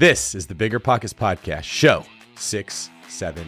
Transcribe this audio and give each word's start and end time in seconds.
This 0.00 0.34
is 0.34 0.46
the 0.46 0.54
Bigger 0.54 0.78
Pockets 0.78 1.12
Podcast, 1.12 1.64
show 1.64 2.06
617. 2.36 3.44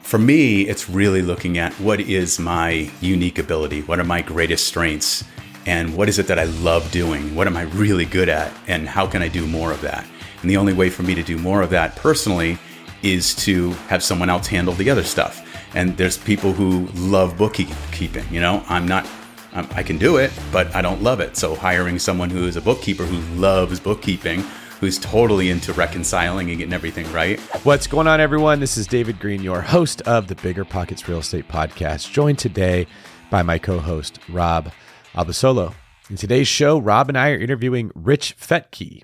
For 0.00 0.16
me, 0.16 0.62
it's 0.62 0.88
really 0.88 1.20
looking 1.20 1.58
at 1.58 1.74
what 1.74 2.00
is 2.00 2.38
my 2.38 2.90
unique 3.02 3.38
ability, 3.38 3.82
what 3.82 4.00
are 4.00 4.04
my 4.04 4.22
greatest 4.22 4.66
strengths, 4.66 5.24
and 5.66 5.94
what 5.94 6.08
is 6.08 6.18
it 6.18 6.26
that 6.28 6.38
I 6.38 6.44
love 6.44 6.90
doing? 6.90 7.34
What 7.34 7.46
am 7.46 7.54
I 7.54 7.64
really 7.64 8.06
good 8.06 8.30
at, 8.30 8.50
and 8.66 8.88
how 8.88 9.06
can 9.06 9.20
I 9.20 9.28
do 9.28 9.46
more 9.46 9.70
of 9.70 9.82
that? 9.82 10.06
And 10.40 10.50
the 10.50 10.56
only 10.56 10.72
way 10.72 10.88
for 10.88 11.02
me 11.02 11.14
to 11.14 11.22
do 11.22 11.36
more 11.36 11.60
of 11.60 11.68
that 11.68 11.96
personally 11.96 12.56
is 13.02 13.34
to 13.44 13.72
have 13.88 14.02
someone 14.02 14.30
else 14.30 14.46
handle 14.46 14.72
the 14.72 14.88
other 14.88 15.04
stuff. 15.04 15.46
And 15.74 15.94
there's 15.98 16.16
people 16.16 16.54
who 16.54 16.86
love 16.94 17.36
bookkeeping. 17.36 18.24
You 18.30 18.40
know, 18.40 18.64
I'm 18.70 18.88
not, 18.88 19.06
I 19.52 19.82
can 19.82 19.98
do 19.98 20.16
it, 20.16 20.32
but 20.50 20.74
I 20.74 20.80
don't 20.80 21.02
love 21.02 21.20
it. 21.20 21.36
So 21.36 21.54
hiring 21.54 21.98
someone 21.98 22.30
who 22.30 22.46
is 22.46 22.56
a 22.56 22.62
bookkeeper 22.62 23.04
who 23.04 23.18
loves 23.38 23.80
bookkeeping 23.80 24.42
who's 24.80 24.98
totally 24.98 25.50
into 25.50 25.72
reconciling 25.72 26.50
and 26.50 26.58
getting 26.58 26.72
everything 26.72 27.10
right. 27.12 27.40
What's 27.64 27.86
going 27.86 28.06
on, 28.06 28.20
everyone? 28.20 28.60
This 28.60 28.76
is 28.76 28.86
David 28.86 29.18
Greene, 29.18 29.42
your 29.42 29.60
host 29.60 30.02
of 30.02 30.28
the 30.28 30.36
Bigger 30.36 30.64
Pockets 30.64 31.08
Real 31.08 31.18
Estate 31.18 31.48
Podcast, 31.48 32.12
joined 32.12 32.38
today 32.38 32.86
by 33.30 33.42
my 33.42 33.58
co 33.58 33.78
host, 33.80 34.20
Rob 34.28 34.70
Abasolo. 35.14 35.74
In 36.10 36.16
today's 36.16 36.48
show, 36.48 36.78
Rob 36.78 37.08
and 37.08 37.18
I 37.18 37.30
are 37.30 37.38
interviewing 37.38 37.90
Rich 37.94 38.36
Fettke, 38.38 39.02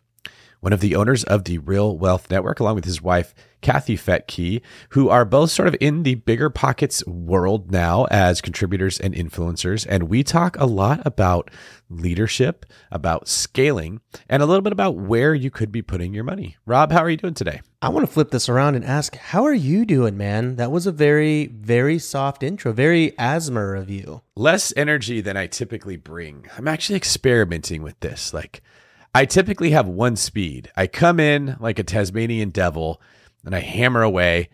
one 0.61 0.73
of 0.73 0.81
the 0.81 0.95
owners 0.95 1.25
of 1.25 1.45
the 1.45 1.59
Real 1.59 1.99
Wealth 1.99 2.31
Network, 2.31 2.61
along 2.61 2.77
with 2.77 2.85
his 2.85 3.03
wife, 3.03 3.35
Kathy 3.65 3.97
Fettke, 3.97 4.61
who 4.91 5.09
are 5.09 5.25
both 5.25 5.51
sort 5.51 5.69
of 5.69 5.77
in 5.81 6.03
the 6.03 6.17
bigger 6.17 6.51
pockets 6.51 7.05
world 7.07 7.73
now 7.73 8.05
as 8.11 8.43
contributors 8.43 9.01
and 9.01 9.15
influencers. 9.15 9.87
And 9.89 10.05
we 10.05 10.23
talk 10.23 10.59
a 10.59 10.67
lot 10.67 11.01
about 11.07 11.51
leadership, 11.89 12.67
about 12.91 13.27
scaling, 13.27 14.03
and 14.29 14.43
a 14.43 14.47
little 14.47 14.61
bit 14.61 14.75
about 14.75 14.97
where 14.97 15.35
you 15.35 15.51
could 15.51 15.73
be 15.73 15.81
putting 15.81 16.13
your 16.13 16.25
money. 16.25 16.59
Rob, 16.67 16.93
how 16.93 16.99
are 16.99 17.09
you 17.09 17.17
doing 17.17 17.33
today? 17.33 17.63
I 17.81 17.89
want 17.89 18.07
to 18.07 18.13
flip 18.13 18.31
this 18.31 18.51
around 18.51 18.75
and 18.75 18.85
ask, 18.85 19.17
how 19.17 19.45
are 19.45 19.55
you 19.55 19.87
doing, 19.87 20.19
man? 20.19 20.57
That 20.57 20.71
was 20.71 20.87
a 20.87 20.93
very, 20.93 21.47
very 21.47 21.99
soft 21.99 22.43
intro, 22.43 22.71
very 22.71 23.13
ASMR 23.13 23.81
of 23.81 23.89
you. 23.89 24.21
Less 24.37 24.75
energy 24.77 25.23
than 25.23 25.39
I 25.39 25.47
typically 25.47 25.97
bring. 25.97 26.49
I'm 26.59 26.69
actually 26.69 26.97
experimenting 26.97 27.83
with 27.83 27.99
this. 28.01 28.35
Like, 28.35 28.63
I 29.15 29.25
typically 29.25 29.71
have 29.71 29.89
one 29.89 30.17
speed. 30.17 30.71
I 30.77 30.87
come 30.87 31.19
in 31.19 31.57
like 31.61 31.79
a 31.79 31.85
Tasmanian 31.85 32.51
devil 32.51 33.01
and 33.45 33.55
I 33.55 33.61
hammer 33.61 34.03
away. 34.03 34.49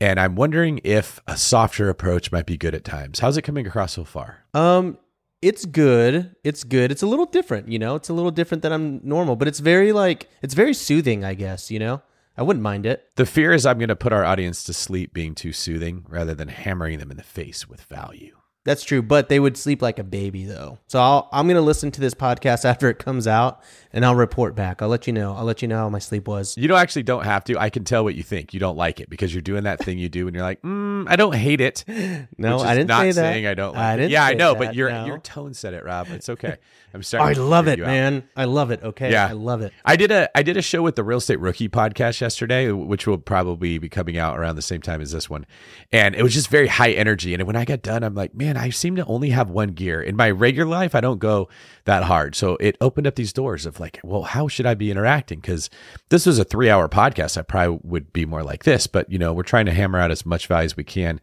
And 0.00 0.18
I'm 0.18 0.34
wondering 0.34 0.80
if 0.84 1.20
a 1.26 1.36
softer 1.36 1.88
approach 1.88 2.32
might 2.32 2.46
be 2.46 2.56
good 2.56 2.74
at 2.74 2.84
times. 2.84 3.20
How's 3.20 3.36
it 3.36 3.42
coming 3.42 3.66
across 3.66 3.92
so 3.92 4.04
far? 4.04 4.44
Um, 4.52 4.98
it's 5.40 5.64
good. 5.66 6.34
It's 6.42 6.64
good. 6.64 6.90
It's 6.90 7.02
a 7.02 7.06
little 7.06 7.26
different, 7.26 7.68
you 7.68 7.78
know. 7.78 7.94
It's 7.94 8.08
a 8.08 8.14
little 8.14 8.30
different 8.30 8.62
than 8.62 8.72
I'm 8.72 9.00
normal, 9.04 9.36
but 9.36 9.46
it's 9.46 9.60
very 9.60 9.92
like 9.92 10.28
it's 10.42 10.54
very 10.54 10.74
soothing, 10.74 11.24
I 11.24 11.34
guess, 11.34 11.70
you 11.70 11.78
know. 11.78 12.02
I 12.36 12.42
wouldn't 12.42 12.62
mind 12.62 12.86
it. 12.86 13.08
The 13.14 13.26
fear 13.26 13.52
is 13.52 13.64
I'm 13.64 13.78
going 13.78 13.88
to 13.88 13.96
put 13.96 14.12
our 14.12 14.24
audience 14.24 14.64
to 14.64 14.72
sleep 14.72 15.14
being 15.14 15.34
too 15.34 15.52
soothing 15.52 16.04
rather 16.08 16.34
than 16.34 16.48
hammering 16.48 16.98
them 16.98 17.12
in 17.12 17.16
the 17.16 17.22
face 17.22 17.68
with 17.68 17.82
value. 17.82 18.36
That's 18.64 18.82
true, 18.82 19.02
but 19.02 19.28
they 19.28 19.38
would 19.38 19.58
sleep 19.58 19.82
like 19.82 19.98
a 19.98 20.04
baby 20.04 20.44
though. 20.44 20.78
So 20.86 20.98
I'll, 20.98 21.28
I'm 21.32 21.46
going 21.46 21.56
to 21.56 21.62
listen 21.62 21.90
to 21.92 22.00
this 22.00 22.14
podcast 22.14 22.64
after 22.68 22.88
it 22.88 22.98
comes 22.98 23.26
out 23.26 23.62
and 23.92 24.04
I'll 24.06 24.14
report 24.14 24.54
back. 24.54 24.80
I'll 24.80 24.88
let 24.88 25.06
you 25.06 25.12
know. 25.12 25.34
I'll 25.34 25.44
let 25.44 25.60
you 25.60 25.68
know 25.68 25.76
how 25.76 25.90
my 25.90 25.98
sleep 25.98 26.26
was. 26.26 26.56
You 26.56 26.66
don't 26.66 26.78
actually 26.78 27.02
don't 27.02 27.24
have 27.24 27.44
to. 27.44 27.58
I 27.58 27.68
can 27.68 27.84
tell 27.84 28.04
what 28.04 28.14
you 28.14 28.22
think. 28.22 28.54
You 28.54 28.60
don't 28.60 28.76
like 28.76 29.00
it 29.00 29.10
because 29.10 29.34
you're 29.34 29.42
doing 29.42 29.64
that 29.64 29.80
thing 29.84 29.98
you 29.98 30.08
do 30.08 30.26
and 30.26 30.34
you're 30.34 30.44
like, 30.44 30.62
mm, 30.62 31.04
I 31.08 31.16
don't 31.16 31.34
hate 31.34 31.60
it. 31.60 31.84
No, 32.36 32.58
I 32.58 32.74
didn't 32.74 32.88
not 32.88 33.02
say 33.02 33.08
that. 33.08 33.14
saying 33.14 33.46
I 33.46 33.54
don't 33.54 33.74
like 33.74 33.82
I 33.82 33.94
it. 33.94 33.96
Didn't 33.96 34.10
yeah, 34.12 34.24
I 34.24 34.34
know, 34.34 34.52
that, 34.52 34.58
but 34.58 34.74
your 34.74 34.90
no. 34.90 35.06
your 35.06 35.18
tone 35.18 35.54
said 35.54 35.74
it, 35.74 35.84
Rob. 35.84 36.08
It's 36.08 36.28
okay. 36.28 36.56
I'm 36.94 37.02
starting. 37.02 37.36
I 37.36 37.40
love 37.40 37.66
it, 37.66 37.80
man. 37.80 38.28
I 38.36 38.44
love 38.44 38.70
it. 38.70 38.82
Okay. 38.82 39.10
Yeah. 39.10 39.26
I 39.26 39.32
love 39.32 39.62
it. 39.62 39.72
I 39.84 39.96
did 39.96 40.12
a 40.12 40.28
I 40.36 40.42
did 40.42 40.56
a 40.56 40.62
show 40.62 40.80
with 40.82 40.94
the 40.94 41.02
Real 41.02 41.18
Estate 41.18 41.40
Rookie 41.40 41.68
podcast 41.68 42.20
yesterday, 42.20 42.70
which 42.70 43.06
will 43.06 43.18
probably 43.18 43.78
be 43.78 43.88
coming 43.88 44.16
out 44.16 44.38
around 44.38 44.54
the 44.56 44.62
same 44.62 44.80
time 44.80 45.00
as 45.00 45.10
this 45.10 45.28
one. 45.28 45.44
And 45.90 46.14
it 46.14 46.22
was 46.22 46.32
just 46.32 46.48
very 46.48 46.68
high 46.68 46.92
energy. 46.92 47.34
And 47.34 47.42
when 47.44 47.56
I 47.56 47.64
got 47.64 47.82
done, 47.82 48.04
I'm 48.04 48.14
like, 48.14 48.34
man, 48.34 48.53
I 48.56 48.70
seem 48.70 48.96
to 48.96 49.04
only 49.06 49.30
have 49.30 49.50
one 49.50 49.68
gear. 49.68 50.00
In 50.00 50.16
my 50.16 50.30
regular 50.30 50.70
life, 50.70 50.94
I 50.94 51.00
don't 51.00 51.18
go 51.18 51.48
that 51.84 52.04
hard. 52.04 52.34
So 52.34 52.56
it 52.60 52.76
opened 52.80 53.06
up 53.06 53.14
these 53.14 53.32
doors 53.32 53.66
of 53.66 53.80
like, 53.80 54.00
well, 54.02 54.22
how 54.22 54.48
should 54.48 54.66
I 54.66 54.74
be 54.74 54.90
interacting? 54.90 55.40
Because 55.40 55.70
this 56.08 56.26
was 56.26 56.38
a 56.38 56.44
three 56.44 56.70
hour 56.70 56.88
podcast. 56.88 57.36
I 57.36 57.42
probably 57.42 57.80
would 57.82 58.12
be 58.12 58.26
more 58.26 58.42
like 58.42 58.64
this, 58.64 58.86
but 58.86 59.10
you 59.10 59.18
know, 59.18 59.32
we're 59.32 59.42
trying 59.42 59.66
to 59.66 59.72
hammer 59.72 59.98
out 59.98 60.10
as 60.10 60.26
much 60.26 60.46
value 60.46 60.66
as 60.66 60.76
we 60.76 60.84
can 60.84 61.20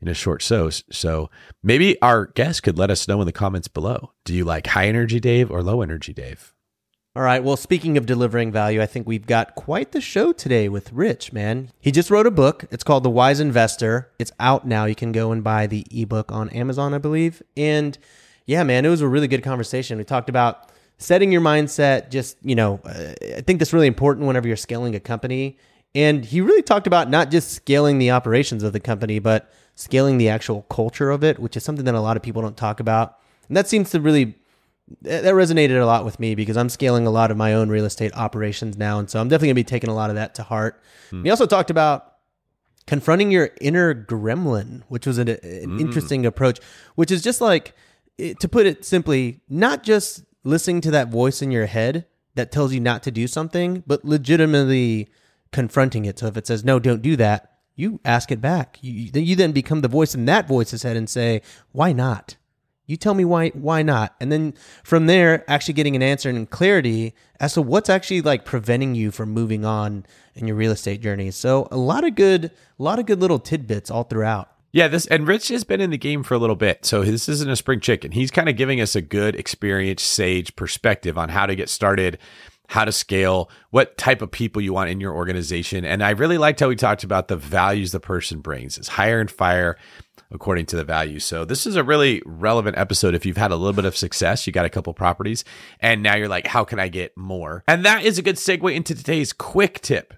in 0.00 0.08
a 0.08 0.14
short 0.14 0.42
so. 0.42 0.70
So 0.90 1.30
maybe 1.62 2.00
our 2.00 2.26
guest 2.26 2.62
could 2.62 2.78
let 2.78 2.90
us 2.90 3.08
know 3.08 3.20
in 3.20 3.26
the 3.26 3.32
comments 3.32 3.68
below. 3.68 4.12
Do 4.24 4.34
you 4.34 4.44
like 4.44 4.68
high 4.68 4.86
energy 4.86 5.20
Dave 5.20 5.50
or 5.50 5.62
low 5.62 5.82
energy 5.82 6.12
Dave? 6.12 6.53
All 7.16 7.22
right. 7.22 7.44
Well, 7.44 7.56
speaking 7.56 7.96
of 7.96 8.06
delivering 8.06 8.50
value, 8.50 8.82
I 8.82 8.86
think 8.86 9.06
we've 9.06 9.24
got 9.24 9.54
quite 9.54 9.92
the 9.92 10.00
show 10.00 10.32
today 10.32 10.68
with 10.68 10.92
Rich, 10.92 11.32
man. 11.32 11.70
He 11.78 11.92
just 11.92 12.10
wrote 12.10 12.26
a 12.26 12.30
book. 12.32 12.64
It's 12.72 12.82
called 12.82 13.04
The 13.04 13.10
Wise 13.10 13.38
Investor. 13.38 14.10
It's 14.18 14.32
out 14.40 14.66
now. 14.66 14.86
You 14.86 14.96
can 14.96 15.12
go 15.12 15.30
and 15.30 15.44
buy 15.44 15.68
the 15.68 15.86
ebook 15.92 16.32
on 16.32 16.48
Amazon, 16.48 16.92
I 16.92 16.98
believe. 16.98 17.40
And 17.56 17.96
yeah, 18.46 18.64
man, 18.64 18.84
it 18.84 18.88
was 18.88 19.00
a 19.00 19.06
really 19.06 19.28
good 19.28 19.44
conversation. 19.44 19.96
We 19.96 20.02
talked 20.02 20.28
about 20.28 20.72
setting 20.98 21.30
your 21.30 21.40
mindset, 21.40 22.10
just, 22.10 22.36
you 22.42 22.56
know, 22.56 22.80
uh, 22.84 23.14
I 23.36 23.42
think 23.42 23.60
that's 23.60 23.72
really 23.72 23.86
important 23.86 24.26
whenever 24.26 24.48
you're 24.48 24.56
scaling 24.56 24.96
a 24.96 25.00
company. 25.00 25.56
And 25.94 26.24
he 26.24 26.40
really 26.40 26.62
talked 26.62 26.88
about 26.88 27.10
not 27.10 27.30
just 27.30 27.52
scaling 27.52 27.98
the 27.98 28.10
operations 28.10 28.64
of 28.64 28.72
the 28.72 28.80
company, 28.80 29.20
but 29.20 29.52
scaling 29.76 30.18
the 30.18 30.30
actual 30.30 30.62
culture 30.62 31.12
of 31.12 31.22
it, 31.22 31.38
which 31.38 31.56
is 31.56 31.62
something 31.62 31.84
that 31.84 31.94
a 31.94 32.00
lot 32.00 32.16
of 32.16 32.24
people 32.24 32.42
don't 32.42 32.56
talk 32.56 32.80
about. 32.80 33.20
And 33.46 33.56
that 33.56 33.68
seems 33.68 33.90
to 33.90 34.00
really 34.00 34.34
that 35.02 35.24
resonated 35.24 35.80
a 35.80 35.86
lot 35.86 36.04
with 36.04 36.20
me 36.20 36.34
because 36.34 36.56
I'm 36.56 36.68
scaling 36.68 37.06
a 37.06 37.10
lot 37.10 37.30
of 37.30 37.36
my 37.36 37.54
own 37.54 37.68
real 37.68 37.84
estate 37.84 38.12
operations 38.14 38.76
now, 38.76 38.98
and 38.98 39.08
so 39.08 39.20
I'm 39.20 39.28
definitely 39.28 39.48
gonna 39.48 39.54
be 39.54 39.64
taking 39.64 39.90
a 39.90 39.94
lot 39.94 40.10
of 40.10 40.16
that 40.16 40.34
to 40.36 40.42
heart. 40.42 40.82
Mm. 41.10 41.22
We 41.22 41.30
also 41.30 41.46
talked 41.46 41.70
about 41.70 42.14
confronting 42.86 43.30
your 43.30 43.50
inner 43.60 43.94
gremlin, 43.94 44.82
which 44.88 45.06
was 45.06 45.18
an, 45.18 45.28
an 45.28 45.38
mm. 45.38 45.80
interesting 45.80 46.26
approach, 46.26 46.60
which 46.96 47.10
is 47.10 47.22
just 47.22 47.40
like 47.40 47.74
to 48.18 48.48
put 48.48 48.66
it 48.66 48.84
simply, 48.84 49.40
not 49.48 49.82
just 49.82 50.22
listening 50.44 50.80
to 50.82 50.90
that 50.90 51.08
voice 51.08 51.42
in 51.42 51.50
your 51.50 51.66
head 51.66 52.06
that 52.34 52.52
tells 52.52 52.72
you 52.72 52.80
not 52.80 53.02
to 53.04 53.10
do 53.10 53.26
something, 53.26 53.82
but 53.86 54.04
legitimately 54.04 55.08
confronting 55.52 56.04
it. 56.04 56.18
So 56.18 56.26
if 56.26 56.36
it 56.36 56.46
says 56.46 56.64
no, 56.64 56.78
don't 56.78 57.02
do 57.02 57.16
that, 57.16 57.52
you 57.74 58.00
ask 58.04 58.30
it 58.30 58.40
back. 58.40 58.78
You, 58.82 59.10
you 59.20 59.36
then 59.36 59.52
become 59.52 59.80
the 59.80 59.88
voice 59.88 60.14
in 60.14 60.26
that 60.26 60.46
voice's 60.46 60.82
head 60.82 60.96
and 60.96 61.08
say, 61.08 61.42
why 61.72 61.92
not? 61.92 62.36
You 62.86 62.96
tell 62.96 63.14
me 63.14 63.24
why 63.24 63.50
why 63.50 63.82
not? 63.82 64.14
And 64.20 64.30
then 64.30 64.54
from 64.82 65.06
there 65.06 65.44
actually 65.50 65.74
getting 65.74 65.96
an 65.96 66.02
answer 66.02 66.28
and 66.28 66.48
clarity 66.48 67.14
as 67.40 67.54
to 67.54 67.62
what's 67.62 67.88
actually 67.88 68.20
like 68.20 68.44
preventing 68.44 68.94
you 68.94 69.10
from 69.10 69.30
moving 69.30 69.64
on 69.64 70.04
in 70.34 70.46
your 70.46 70.56
real 70.56 70.72
estate 70.72 71.00
journey. 71.00 71.30
So 71.30 71.68
a 71.70 71.76
lot 71.76 72.04
of 72.04 72.14
good 72.14 72.46
a 72.46 72.82
lot 72.82 72.98
of 72.98 73.06
good 73.06 73.20
little 73.20 73.38
tidbits 73.38 73.90
all 73.90 74.04
throughout. 74.04 74.50
Yeah, 74.72 74.88
this 74.88 75.06
and 75.06 75.26
Rich 75.26 75.48
has 75.48 75.64
been 75.64 75.80
in 75.80 75.90
the 75.90 75.98
game 75.98 76.22
for 76.22 76.34
a 76.34 76.38
little 76.38 76.56
bit. 76.56 76.84
So 76.84 77.02
this 77.02 77.28
isn't 77.28 77.50
a 77.50 77.56
spring 77.56 77.80
chicken. 77.80 78.12
He's 78.12 78.30
kind 78.30 78.48
of 78.48 78.56
giving 78.56 78.80
us 78.80 78.94
a 78.94 79.00
good 79.00 79.34
experienced 79.36 80.06
sage 80.06 80.54
perspective 80.56 81.16
on 81.16 81.30
how 81.30 81.46
to 81.46 81.54
get 81.54 81.68
started 81.68 82.18
how 82.68 82.84
to 82.84 82.92
scale, 82.92 83.50
what 83.70 83.98
type 83.98 84.22
of 84.22 84.30
people 84.30 84.62
you 84.62 84.72
want 84.72 84.90
in 84.90 85.00
your 85.00 85.14
organization. 85.14 85.84
And 85.84 86.02
I 86.02 86.10
really 86.10 86.38
liked 86.38 86.60
how 86.60 86.68
we 86.68 86.76
talked 86.76 87.04
about 87.04 87.28
the 87.28 87.36
values 87.36 87.92
the 87.92 88.00
person 88.00 88.40
brings. 88.40 88.78
It's 88.78 88.88
hire 88.88 89.20
and 89.20 89.30
fire 89.30 89.76
according 90.34 90.66
to 90.66 90.76
the 90.76 90.84
value. 90.84 91.18
So 91.20 91.44
this 91.44 91.66
is 91.66 91.76
a 91.76 91.84
really 91.84 92.20
relevant 92.26 92.76
episode 92.76 93.14
if 93.14 93.24
you've 93.24 93.36
had 93.36 93.52
a 93.52 93.56
little 93.56 93.72
bit 93.72 93.84
of 93.84 93.96
success, 93.96 94.46
you 94.46 94.52
got 94.52 94.66
a 94.66 94.70
couple 94.70 94.92
properties, 94.92 95.44
and 95.80 96.02
now 96.02 96.16
you're 96.16 96.28
like, 96.28 96.46
how 96.46 96.64
can 96.64 96.78
I 96.78 96.88
get 96.88 97.16
more? 97.16 97.64
And 97.68 97.84
that 97.84 98.04
is 98.04 98.18
a 98.18 98.22
good 98.22 98.36
segue 98.36 98.74
into 98.74 98.94
today's 98.94 99.32
quick 99.32 99.80
tip. 99.80 100.12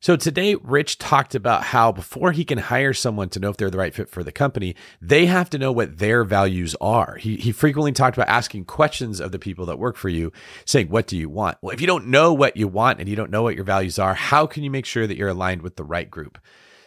So 0.00 0.16
today, 0.16 0.56
Rich 0.56 0.98
talked 0.98 1.36
about 1.36 1.62
how 1.62 1.92
before 1.92 2.32
he 2.32 2.44
can 2.44 2.58
hire 2.58 2.92
someone 2.92 3.28
to 3.28 3.38
know 3.38 3.50
if 3.50 3.56
they're 3.56 3.70
the 3.70 3.78
right 3.78 3.94
fit 3.94 4.08
for 4.08 4.24
the 4.24 4.32
company, 4.32 4.74
they 5.00 5.26
have 5.26 5.48
to 5.50 5.58
know 5.58 5.70
what 5.70 5.98
their 5.98 6.24
values 6.24 6.74
are. 6.80 7.14
He, 7.20 7.36
he 7.36 7.52
frequently 7.52 7.92
talked 7.92 8.16
about 8.16 8.28
asking 8.28 8.64
questions 8.64 9.20
of 9.20 9.30
the 9.30 9.38
people 9.38 9.64
that 9.66 9.78
work 9.78 9.94
for 9.94 10.08
you, 10.08 10.32
saying, 10.64 10.88
What 10.88 11.06
do 11.06 11.16
you 11.16 11.28
want? 11.28 11.58
Well, 11.62 11.72
if 11.72 11.80
you 11.80 11.86
don't 11.86 12.08
know 12.08 12.32
what 12.32 12.56
you 12.56 12.66
want 12.66 12.98
and 12.98 13.08
you 13.08 13.14
don't 13.14 13.30
know 13.30 13.44
what 13.44 13.54
your 13.54 13.62
values 13.62 13.96
are, 14.00 14.14
how 14.14 14.44
can 14.44 14.64
you 14.64 14.72
make 14.72 14.86
sure 14.86 15.06
that 15.06 15.16
you're 15.16 15.28
aligned 15.28 15.62
with 15.62 15.76
the 15.76 15.84
right 15.84 16.10
group? 16.10 16.36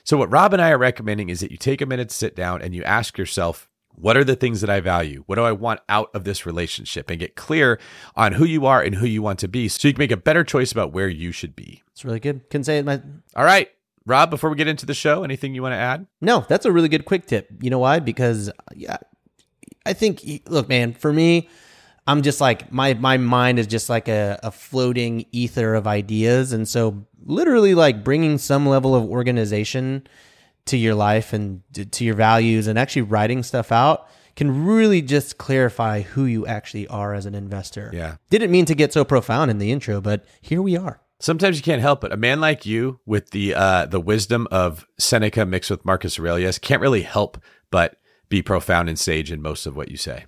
So, 0.06 0.18
what 0.18 0.32
Rob 0.32 0.54
and 0.54 0.62
I 0.62 0.70
are 0.70 0.78
recommending 0.78 1.30
is 1.30 1.40
that 1.40 1.50
you 1.50 1.58
take 1.58 1.82
a 1.82 1.86
minute 1.88 2.10
to 2.10 2.16
sit 2.16 2.36
down 2.36 2.62
and 2.62 2.76
you 2.76 2.84
ask 2.84 3.18
yourself, 3.18 3.68
what 3.96 4.16
are 4.16 4.24
the 4.24 4.36
things 4.36 4.62
that 4.62 4.70
I 4.70 4.80
value? 4.80 5.24
What 5.26 5.36
do 5.36 5.42
I 5.42 5.52
want 5.52 5.80
out 5.90 6.12
of 6.14 6.26
this 6.26 6.46
relationship? 6.46 7.10
And 7.10 7.20
get 7.20 7.36
clear 7.36 7.80
on 8.16 8.34
who 8.34 8.46
you 8.46 8.68
are 8.68 8.82
and 8.84 8.94
who 8.94 9.08
you 9.08 9.24
want 9.24 9.40
to 9.40 9.48
be 9.48 9.68
so 9.68 9.88
you 9.88 9.96
can 9.96 10.00
make 10.00 10.12
a 10.12 10.18
better 10.18 10.44
choice 10.44 10.72
about 10.72 10.94
where 10.94 11.08
you 11.10 11.32
should 11.32 11.56
be. 11.56 11.82
It's 11.92 12.06
really 12.06 12.20
good. 12.20 12.48
Can 12.52 12.64
say 12.64 12.78
it. 12.78 12.86
My- 12.86 13.02
All 13.36 13.46
right. 13.46 13.70
Rob, 14.06 14.30
before 14.30 14.52
we 14.52 14.56
get 14.58 14.68
into 14.68 14.86
the 14.86 14.94
show, 14.94 15.24
anything 15.24 15.56
you 15.56 15.64
want 15.64 15.74
to 15.74 15.78
add? 15.78 16.06
No, 16.22 16.46
that's 16.48 16.68
a 16.68 16.72
really 16.72 16.90
good 16.90 17.06
quick 17.06 17.26
tip. 17.26 17.50
You 17.60 17.72
know 17.72 17.80
why? 17.80 17.98
Because 17.98 18.52
yeah, 18.76 18.98
I 19.88 19.94
think 19.94 20.22
look, 20.48 20.70
man, 20.70 20.94
for 20.94 21.12
me, 21.12 21.50
I'm 22.08 22.22
just 22.22 22.40
like 22.40 22.72
my 22.72 22.94
my 22.94 23.18
mind 23.18 23.58
is 23.58 23.68
just 23.68 23.90
like 23.90 24.08
a, 24.08 24.40
a 24.44 24.52
floating 24.52 25.26
ether 25.32 25.74
of 25.74 25.88
ideas, 25.88 26.54
and 26.54 26.68
so 26.68 27.06
literally 27.24 27.74
like 27.74 28.04
bringing 28.04 28.38
some 28.38 28.68
level 28.68 28.94
of 28.94 29.04
organization 29.04 30.08
to 30.66 30.78
your 30.78 30.96
life 30.96 31.34
and 31.34 31.62
to 31.74 32.04
your 32.04 32.16
values, 32.16 32.68
and 32.68 32.78
actually 32.78 33.04
writing 33.04 33.44
stuff 33.44 33.72
out 33.72 34.08
can 34.36 34.66
really 34.66 35.02
just 35.02 35.38
clarify 35.38 36.02
who 36.02 36.26
you 36.26 36.46
actually 36.46 36.88
are 36.88 37.14
as 37.14 37.26
an 37.26 37.34
investor. 37.34 37.90
Yeah, 37.94 38.18
didn't 38.30 38.52
mean 38.52 38.66
to 38.66 38.76
get 38.76 38.94
so 38.94 39.04
profound 39.04 39.50
in 39.50 39.58
the 39.58 39.72
intro, 39.72 40.00
but 40.00 40.26
here 40.42 40.62
we 40.62 40.78
are. 40.78 41.02
Sometimes 41.20 41.58
you 41.58 41.64
can't 41.64 41.82
help 41.82 42.04
it. 42.04 42.12
A 42.12 42.18
man 42.18 42.40
like 42.40 42.66
you, 42.66 43.00
with 43.06 43.32
the 43.32 43.56
uh, 43.56 43.88
the 43.88 44.00
wisdom 44.00 44.48
of 44.52 44.86
Seneca 45.00 45.44
mixed 45.46 45.72
with 45.72 45.86
Marcus 45.86 46.20
Aurelius, 46.20 46.60
can't 46.60 46.82
really 46.82 47.02
help 47.02 47.42
but 47.72 47.98
be 48.30 48.44
profound 48.44 48.90
and 48.90 49.00
sage 49.00 49.32
in 49.32 49.42
most 49.42 49.66
of 49.66 49.76
what 49.76 49.90
you 49.90 49.98
say. 49.98 50.26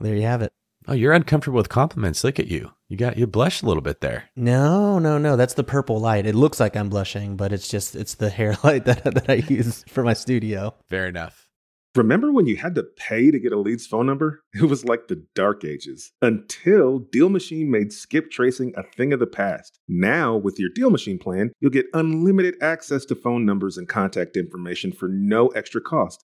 There 0.00 0.14
you 0.14 0.22
have 0.22 0.42
it. 0.42 0.52
Oh, 0.88 0.94
you're 0.94 1.12
uncomfortable 1.12 1.58
with 1.58 1.68
compliments. 1.68 2.24
Look 2.24 2.40
at 2.40 2.48
you. 2.48 2.72
You 2.88 2.96
got 2.96 3.16
you 3.16 3.26
blushed 3.26 3.62
a 3.62 3.66
little 3.66 3.82
bit 3.82 4.00
there. 4.00 4.24
No, 4.34 4.98
no, 4.98 5.16
no. 5.16 5.36
That's 5.36 5.54
the 5.54 5.64
purple 5.64 6.00
light. 6.00 6.26
It 6.26 6.34
looks 6.34 6.58
like 6.58 6.76
I'm 6.76 6.88
blushing, 6.88 7.36
but 7.36 7.52
it's 7.52 7.68
just 7.68 7.94
it's 7.94 8.14
the 8.14 8.30
hair 8.38 8.56
light 8.64 8.84
that 8.86 9.04
that 9.04 9.30
I 9.30 9.34
use 9.34 9.84
for 9.88 10.02
my 10.02 10.14
studio. 10.14 10.74
Fair 10.90 11.06
enough. 11.06 11.48
Remember 11.94 12.32
when 12.32 12.46
you 12.46 12.56
had 12.56 12.74
to 12.76 12.84
pay 12.96 13.30
to 13.30 13.38
get 13.38 13.52
a 13.52 13.58
lead's 13.58 13.86
phone 13.86 14.06
number? 14.06 14.42
It 14.54 14.62
was 14.62 14.84
like 14.84 15.08
the 15.08 15.24
dark 15.34 15.62
ages 15.62 16.12
until 16.22 16.98
Deal 16.98 17.28
Machine 17.28 17.70
made 17.70 17.92
skip 17.92 18.30
tracing 18.30 18.72
a 18.76 18.82
thing 18.82 19.12
of 19.12 19.20
the 19.20 19.26
past. 19.26 19.78
Now, 19.88 20.36
with 20.36 20.58
your 20.58 20.70
Deal 20.74 20.90
Machine 20.90 21.18
plan, 21.18 21.52
you'll 21.60 21.70
get 21.70 21.86
unlimited 21.92 22.54
access 22.62 23.04
to 23.06 23.14
phone 23.14 23.44
numbers 23.44 23.76
and 23.76 23.88
contact 23.88 24.36
information 24.38 24.90
for 24.92 25.08
no 25.08 25.48
extra 25.48 25.82
cost. 25.82 26.24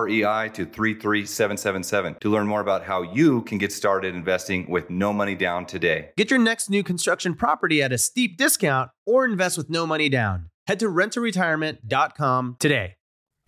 REI 0.00 0.48
to 0.54 0.64
33777 0.64 2.16
to 2.20 2.30
learn 2.30 2.46
more 2.46 2.60
about 2.60 2.84
how 2.84 3.02
you 3.02 3.42
can 3.42 3.58
get 3.58 3.72
started 3.72 4.14
investing 4.14 4.70
with 4.70 4.88
no 4.88 5.12
money 5.12 5.34
down 5.34 5.66
today. 5.66 6.10
Get 6.16 6.30
your 6.30 6.38
next 6.38 6.70
new 6.70 6.82
construction 6.82 7.34
property 7.34 7.82
at 7.82 7.92
a 7.92 7.98
steep 7.98 8.36
discount 8.36 8.90
or 9.06 9.24
invest 9.24 9.58
with 9.58 9.68
no 9.68 9.86
money 9.86 10.08
down. 10.08 10.50
Head 10.66 10.80
to 10.80 10.86
renttoretirement.com 10.86 12.56
today. 12.58 12.96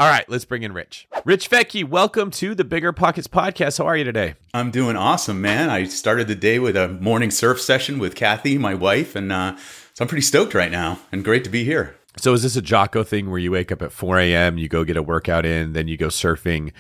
All 0.01 0.09
right, 0.09 0.29
let's 0.29 0.45
bring 0.45 0.65
in 0.65 0.73
Rich. 0.73 1.07
Rich 1.25 1.49
Fettke, 1.49 1.89
welcome 1.89 2.33
to 2.33 2.57
the 2.57 2.65
Bigger 2.65 2.93
Pockets 2.93 3.29
podcast. 3.29 3.79
How 3.79 3.87
are 3.87 3.97
you 3.97 4.03
today? 4.03 4.35
I'm 4.53 4.73
doing 4.73 4.97
awesome, 4.97 5.41
man. 5.41 5.71
I 5.71 5.85
started 5.85 6.27
the 6.27 6.35
day 6.35 6.59
with 6.59 6.77
a 6.77 6.89
morning 6.89 7.31
surf 7.31 7.61
session 7.61 8.01
with 8.01 8.17
Kathy, 8.17 8.59
my 8.59 8.75
wife, 8.75 9.15
and 9.15 9.31
uh, 9.31 9.57
so 9.93 10.03
I'm 10.03 10.09
pretty 10.09 10.23
stoked 10.23 10.53
right 10.53 10.73
now 10.73 10.99
and 11.13 11.25
great 11.25 11.45
to 11.45 11.51
be 11.51 11.63
here. 11.63 11.95
So, 12.17 12.33
is 12.33 12.43
this 12.43 12.57
a 12.57 12.63
Jocko 12.63 13.03
thing 13.03 13.31
where 13.31 13.41
you 13.41 13.51
wake 13.51 13.73
up 13.73 13.83
at 13.83 13.93
4 13.93 14.19
a.m., 14.21 14.59
you 14.59 14.69
go 14.69 14.85
get 14.85 14.97
a 14.97 15.03
workout 15.03 15.45
in, 15.45 15.73
then 15.73 15.89
you 15.89 15.97
go 15.97 16.09
surfing? 16.09 16.73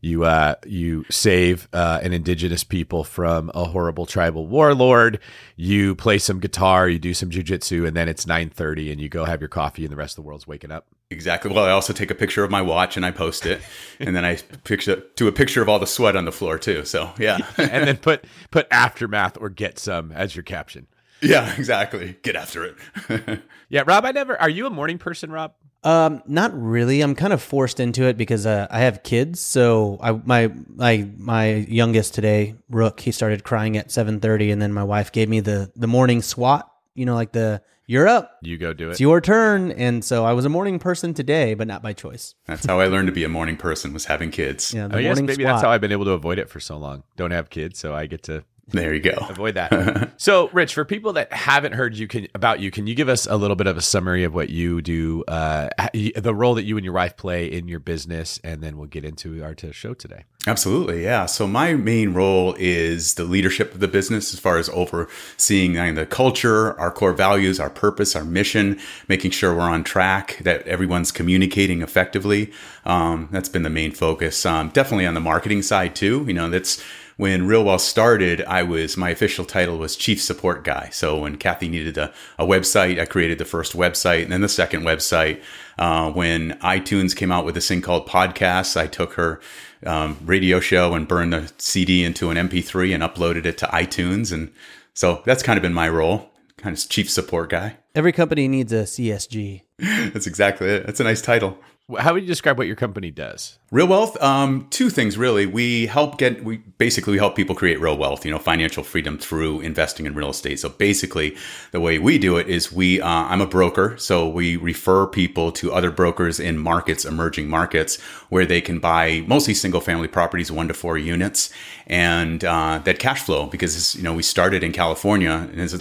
you 0.00 0.24
uh, 0.24 0.54
you 0.66 1.04
save 1.10 1.68
uh, 1.72 2.00
an 2.02 2.12
indigenous 2.12 2.64
people 2.64 3.04
from 3.04 3.50
a 3.54 3.66
horrible 3.66 4.06
tribal 4.06 4.46
warlord. 4.46 5.20
You 5.56 5.94
play 5.94 6.18
some 6.18 6.40
guitar, 6.40 6.88
you 6.88 6.98
do 6.98 7.14
some 7.14 7.30
jujitsu, 7.30 7.86
and 7.86 7.96
then 7.96 8.08
it's 8.08 8.26
nine 8.26 8.50
thirty, 8.50 8.90
and 8.90 9.00
you 9.00 9.08
go 9.08 9.24
have 9.24 9.40
your 9.40 9.48
coffee, 9.48 9.84
and 9.84 9.92
the 9.92 9.96
rest 9.96 10.12
of 10.12 10.24
the 10.24 10.26
world's 10.26 10.46
waking 10.46 10.72
up. 10.72 10.86
Exactly. 11.10 11.52
Well, 11.52 11.64
I 11.64 11.70
also 11.70 11.92
take 11.92 12.10
a 12.10 12.14
picture 12.14 12.44
of 12.44 12.50
my 12.50 12.62
watch 12.62 12.96
and 12.96 13.04
I 13.04 13.10
post 13.10 13.44
it, 13.44 13.60
and 14.00 14.14
then 14.16 14.24
I 14.24 14.36
picture 14.64 15.02
do 15.16 15.28
a 15.28 15.32
picture 15.32 15.62
of 15.62 15.68
all 15.68 15.78
the 15.78 15.86
sweat 15.86 16.16
on 16.16 16.24
the 16.24 16.32
floor 16.32 16.58
too. 16.58 16.84
So 16.84 17.12
yeah, 17.18 17.38
and 17.56 17.86
then 17.86 17.96
put 17.98 18.24
put 18.50 18.66
aftermath 18.70 19.36
or 19.38 19.48
get 19.50 19.78
some 19.78 20.12
as 20.12 20.34
your 20.34 20.44
caption. 20.44 20.86
Yeah, 21.22 21.54
exactly. 21.58 22.16
Get 22.22 22.36
after 22.36 22.64
it. 22.64 23.40
yeah, 23.68 23.82
Rob. 23.86 24.04
I 24.04 24.12
never. 24.12 24.40
Are 24.40 24.48
you 24.48 24.66
a 24.66 24.70
morning 24.70 24.98
person, 24.98 25.30
Rob? 25.30 25.52
Um, 25.82 26.22
not 26.26 26.52
really. 26.54 27.00
I'm 27.00 27.14
kind 27.14 27.32
of 27.32 27.40
forced 27.40 27.80
into 27.80 28.04
it 28.04 28.16
because 28.16 28.44
uh, 28.44 28.66
I 28.70 28.80
have 28.80 29.02
kids. 29.02 29.40
So 29.40 29.98
I 30.02 30.12
my 30.12 30.52
my 30.66 31.08
my 31.16 31.54
youngest 31.54 32.14
today, 32.14 32.54
Rook, 32.68 33.00
he 33.00 33.12
started 33.12 33.44
crying 33.44 33.76
at 33.76 33.88
7:30, 33.88 34.52
and 34.52 34.60
then 34.60 34.72
my 34.72 34.84
wife 34.84 35.12
gave 35.12 35.28
me 35.28 35.40
the 35.40 35.72
the 35.76 35.86
morning 35.86 36.22
swat. 36.22 36.70
You 36.94 37.06
know, 37.06 37.14
like 37.14 37.32
the 37.32 37.62
you're 37.90 38.06
up. 38.06 38.38
You 38.40 38.56
go 38.56 38.72
do 38.72 38.86
it. 38.86 38.92
It's 38.92 39.00
your 39.00 39.20
turn. 39.20 39.72
And 39.72 40.04
so 40.04 40.24
I 40.24 40.32
was 40.32 40.44
a 40.44 40.48
morning 40.48 40.78
person 40.78 41.12
today, 41.12 41.54
but 41.54 41.66
not 41.66 41.82
by 41.82 41.92
choice. 41.92 42.36
That's 42.46 42.64
how 42.64 42.78
I 42.78 42.86
learned 42.86 43.08
to 43.08 43.12
be 43.12 43.24
a 43.24 43.28
morning 43.28 43.56
person 43.56 43.92
was 43.92 44.04
having 44.04 44.30
kids. 44.30 44.72
Yeah, 44.72 44.86
I 44.92 45.02
guess 45.02 45.20
maybe 45.20 45.42
swat. 45.42 45.46
that's 45.46 45.62
how 45.62 45.70
I've 45.70 45.80
been 45.80 45.90
able 45.90 46.04
to 46.04 46.12
avoid 46.12 46.38
it 46.38 46.48
for 46.48 46.60
so 46.60 46.76
long. 46.76 47.02
Don't 47.16 47.32
have 47.32 47.50
kids, 47.50 47.80
so 47.80 47.92
I 47.92 48.06
get 48.06 48.22
to 48.24 48.44
There 48.72 48.94
you 48.94 49.00
go. 49.00 49.16
Avoid 49.28 49.54
that. 49.54 50.12
so, 50.16 50.48
Rich, 50.52 50.74
for 50.74 50.84
people 50.84 51.14
that 51.14 51.32
haven't 51.32 51.72
heard 51.72 51.96
you 51.96 52.06
can, 52.06 52.28
about 52.34 52.60
you, 52.60 52.70
can 52.70 52.86
you 52.86 52.94
give 52.94 53.08
us 53.08 53.26
a 53.26 53.36
little 53.36 53.56
bit 53.56 53.66
of 53.66 53.76
a 53.76 53.82
summary 53.82 54.24
of 54.24 54.34
what 54.34 54.50
you 54.50 54.80
do, 54.80 55.24
uh, 55.26 55.68
the 55.92 56.34
role 56.34 56.54
that 56.54 56.64
you 56.64 56.76
and 56.76 56.84
your 56.84 56.94
wife 56.94 57.16
play 57.16 57.46
in 57.46 57.68
your 57.68 57.80
business, 57.80 58.38
and 58.44 58.62
then 58.62 58.76
we'll 58.76 58.86
get 58.86 59.04
into 59.04 59.42
our 59.42 59.54
show 59.72 59.94
today. 59.94 60.24
Absolutely, 60.46 61.02
yeah. 61.02 61.26
So 61.26 61.46
my 61.46 61.74
main 61.74 62.14
role 62.14 62.54
is 62.58 63.14
the 63.14 63.24
leadership 63.24 63.74
of 63.74 63.80
the 63.80 63.88
business, 63.88 64.32
as 64.32 64.40
far 64.40 64.56
as 64.56 64.68
overseeing 64.70 65.74
the 65.94 66.06
culture, 66.06 66.78
our 66.78 66.90
core 66.90 67.12
values, 67.12 67.60
our 67.60 67.68
purpose, 67.68 68.16
our 68.16 68.24
mission, 68.24 68.78
making 69.08 69.32
sure 69.32 69.54
we're 69.54 69.62
on 69.62 69.84
track, 69.84 70.38
that 70.42 70.66
everyone's 70.66 71.12
communicating 71.12 71.82
effectively. 71.82 72.52
Um, 72.84 73.28
that's 73.30 73.48
been 73.48 73.64
the 73.64 73.70
main 73.70 73.92
focus. 73.92 74.46
Um, 74.46 74.70
definitely 74.70 75.06
on 75.06 75.14
the 75.14 75.20
marketing 75.20 75.62
side 75.62 75.94
too. 75.94 76.24
You 76.26 76.32
know, 76.32 76.48
that's 76.48 76.82
when 77.20 77.46
Real 77.46 77.64
Wealth 77.64 77.82
started, 77.82 78.40
I 78.46 78.62
was 78.62 78.96
my 78.96 79.10
official 79.10 79.44
title 79.44 79.76
was 79.76 79.94
chief 79.94 80.22
support 80.22 80.64
guy. 80.64 80.88
So 80.90 81.18
when 81.18 81.36
Kathy 81.36 81.68
needed 81.68 81.98
a, 81.98 82.10
a 82.38 82.46
website, 82.46 82.98
I 82.98 83.04
created 83.04 83.36
the 83.36 83.44
first 83.44 83.74
website 83.74 84.22
and 84.22 84.32
then 84.32 84.40
the 84.40 84.48
second 84.48 84.84
website. 84.84 85.42
Uh, 85.78 86.10
when 86.10 86.52
iTunes 86.60 87.14
came 87.14 87.30
out 87.30 87.44
with 87.44 87.54
this 87.54 87.68
thing 87.68 87.82
called 87.82 88.08
podcasts, 88.08 88.74
I 88.74 88.86
took 88.86 89.12
her 89.14 89.38
um, 89.84 90.16
radio 90.24 90.60
show 90.60 90.94
and 90.94 91.06
burned 91.06 91.34
the 91.34 91.52
CD 91.58 92.04
into 92.04 92.30
an 92.30 92.38
MP3 92.38 92.94
and 92.94 93.02
uploaded 93.02 93.44
it 93.44 93.58
to 93.58 93.66
iTunes. 93.66 94.32
And 94.32 94.50
so 94.94 95.20
that's 95.26 95.42
kind 95.42 95.58
of 95.58 95.62
been 95.62 95.74
my 95.74 95.90
role, 95.90 96.30
kind 96.56 96.74
of 96.74 96.88
chief 96.88 97.10
support 97.10 97.50
guy. 97.50 97.76
Every 97.94 98.12
company 98.12 98.48
needs 98.48 98.72
a 98.72 98.84
CSG. 98.84 99.60
that's 99.78 100.26
exactly 100.26 100.68
it. 100.68 100.86
That's 100.86 101.00
a 101.00 101.04
nice 101.04 101.20
title. 101.20 101.58
How 101.98 102.14
would 102.14 102.22
you 102.22 102.28
describe 102.28 102.56
what 102.56 102.66
your 102.66 102.76
company 102.76 103.10
does? 103.10 103.58
Real 103.72 103.86
wealth, 103.86 104.20
um, 104.20 104.66
two 104.70 104.90
things 104.90 105.16
really. 105.16 105.46
We 105.46 105.86
help 105.86 106.18
get, 106.18 106.42
we 106.42 106.56
basically 106.56 107.12
we 107.12 107.18
help 107.18 107.36
people 107.36 107.54
create 107.54 107.78
real 107.78 107.96
wealth, 107.96 108.24
you 108.24 108.32
know, 108.32 108.38
financial 108.40 108.82
freedom 108.82 109.16
through 109.16 109.60
investing 109.60 110.06
in 110.06 110.14
real 110.14 110.30
estate. 110.30 110.58
So 110.58 110.70
basically, 110.70 111.36
the 111.70 111.78
way 111.78 111.96
we 112.00 112.18
do 112.18 112.36
it 112.36 112.48
is 112.48 112.72
we, 112.72 113.00
uh, 113.00 113.06
I'm 113.06 113.40
a 113.40 113.46
broker, 113.46 113.96
so 113.96 114.28
we 114.28 114.56
refer 114.56 115.06
people 115.06 115.52
to 115.52 115.72
other 115.72 115.92
brokers 115.92 116.40
in 116.40 116.58
markets, 116.58 117.04
emerging 117.04 117.48
markets, 117.48 118.00
where 118.28 118.44
they 118.44 118.60
can 118.60 118.80
buy 118.80 119.22
mostly 119.28 119.54
single 119.54 119.80
family 119.80 120.08
properties, 120.08 120.50
one 120.50 120.66
to 120.66 120.74
four 120.74 120.98
units, 120.98 121.50
and 121.86 122.44
uh, 122.44 122.80
that 122.84 122.98
cash 122.98 123.22
flow 123.22 123.46
because 123.46 123.94
you 123.94 124.02
know 124.02 124.14
we 124.14 124.24
started 124.24 124.64
in 124.64 124.72
California 124.72 125.48
and 125.52 125.60
it's 125.60 125.76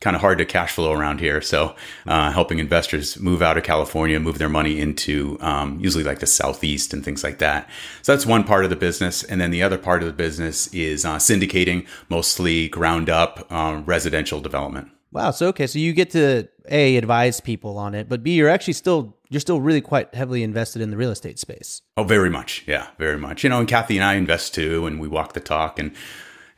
kind 0.00 0.14
of 0.14 0.20
hard 0.20 0.36
to 0.38 0.44
cash 0.44 0.72
flow 0.72 0.92
around 0.92 1.18
here. 1.20 1.40
So 1.40 1.74
uh, 2.06 2.30
helping 2.30 2.58
investors 2.58 3.18
move 3.18 3.42
out 3.42 3.56
of 3.56 3.64
California, 3.64 4.20
move 4.20 4.38
their 4.38 4.50
money 4.50 4.80
into 4.80 5.38
um, 5.40 5.80
usually 5.80 6.04
like 6.04 6.20
the 6.20 6.26
southeast 6.26 6.92
and 6.92 7.04
things 7.04 7.24
like 7.24 7.33
that. 7.38 7.68
So 8.02 8.12
that's 8.12 8.26
one 8.26 8.44
part 8.44 8.64
of 8.64 8.70
the 8.70 8.76
business, 8.76 9.22
and 9.22 9.40
then 9.40 9.50
the 9.50 9.62
other 9.62 9.78
part 9.78 10.02
of 10.02 10.06
the 10.06 10.12
business 10.12 10.66
is 10.74 11.04
uh, 11.04 11.16
syndicating, 11.16 11.86
mostly 12.08 12.68
ground 12.68 13.10
up 13.10 13.50
um, 13.52 13.84
residential 13.84 14.40
development. 14.40 14.90
Wow. 15.14 15.30
So 15.30 15.46
okay, 15.48 15.68
so 15.68 15.78
you 15.78 15.92
get 15.92 16.10
to 16.10 16.48
a 16.68 16.96
advise 16.96 17.40
people 17.40 17.78
on 17.78 17.94
it, 17.94 18.08
but 18.08 18.24
b 18.24 18.34
you're 18.34 18.48
actually 18.48 18.72
still 18.72 19.16
you're 19.30 19.40
still 19.40 19.60
really 19.60 19.80
quite 19.80 20.12
heavily 20.14 20.42
invested 20.42 20.82
in 20.82 20.90
the 20.90 20.96
real 20.96 21.10
estate 21.10 21.38
space. 21.38 21.82
Oh, 21.96 22.02
very 22.02 22.30
much. 22.30 22.64
Yeah, 22.66 22.88
very 22.98 23.18
much. 23.18 23.44
You 23.44 23.50
know, 23.50 23.60
and 23.60 23.68
Kathy 23.68 23.96
and 23.96 24.04
I 24.04 24.14
invest 24.14 24.54
too, 24.54 24.86
and 24.86 25.00
we 25.00 25.06
walk 25.06 25.34
the 25.34 25.40
talk, 25.40 25.78
and 25.78 25.92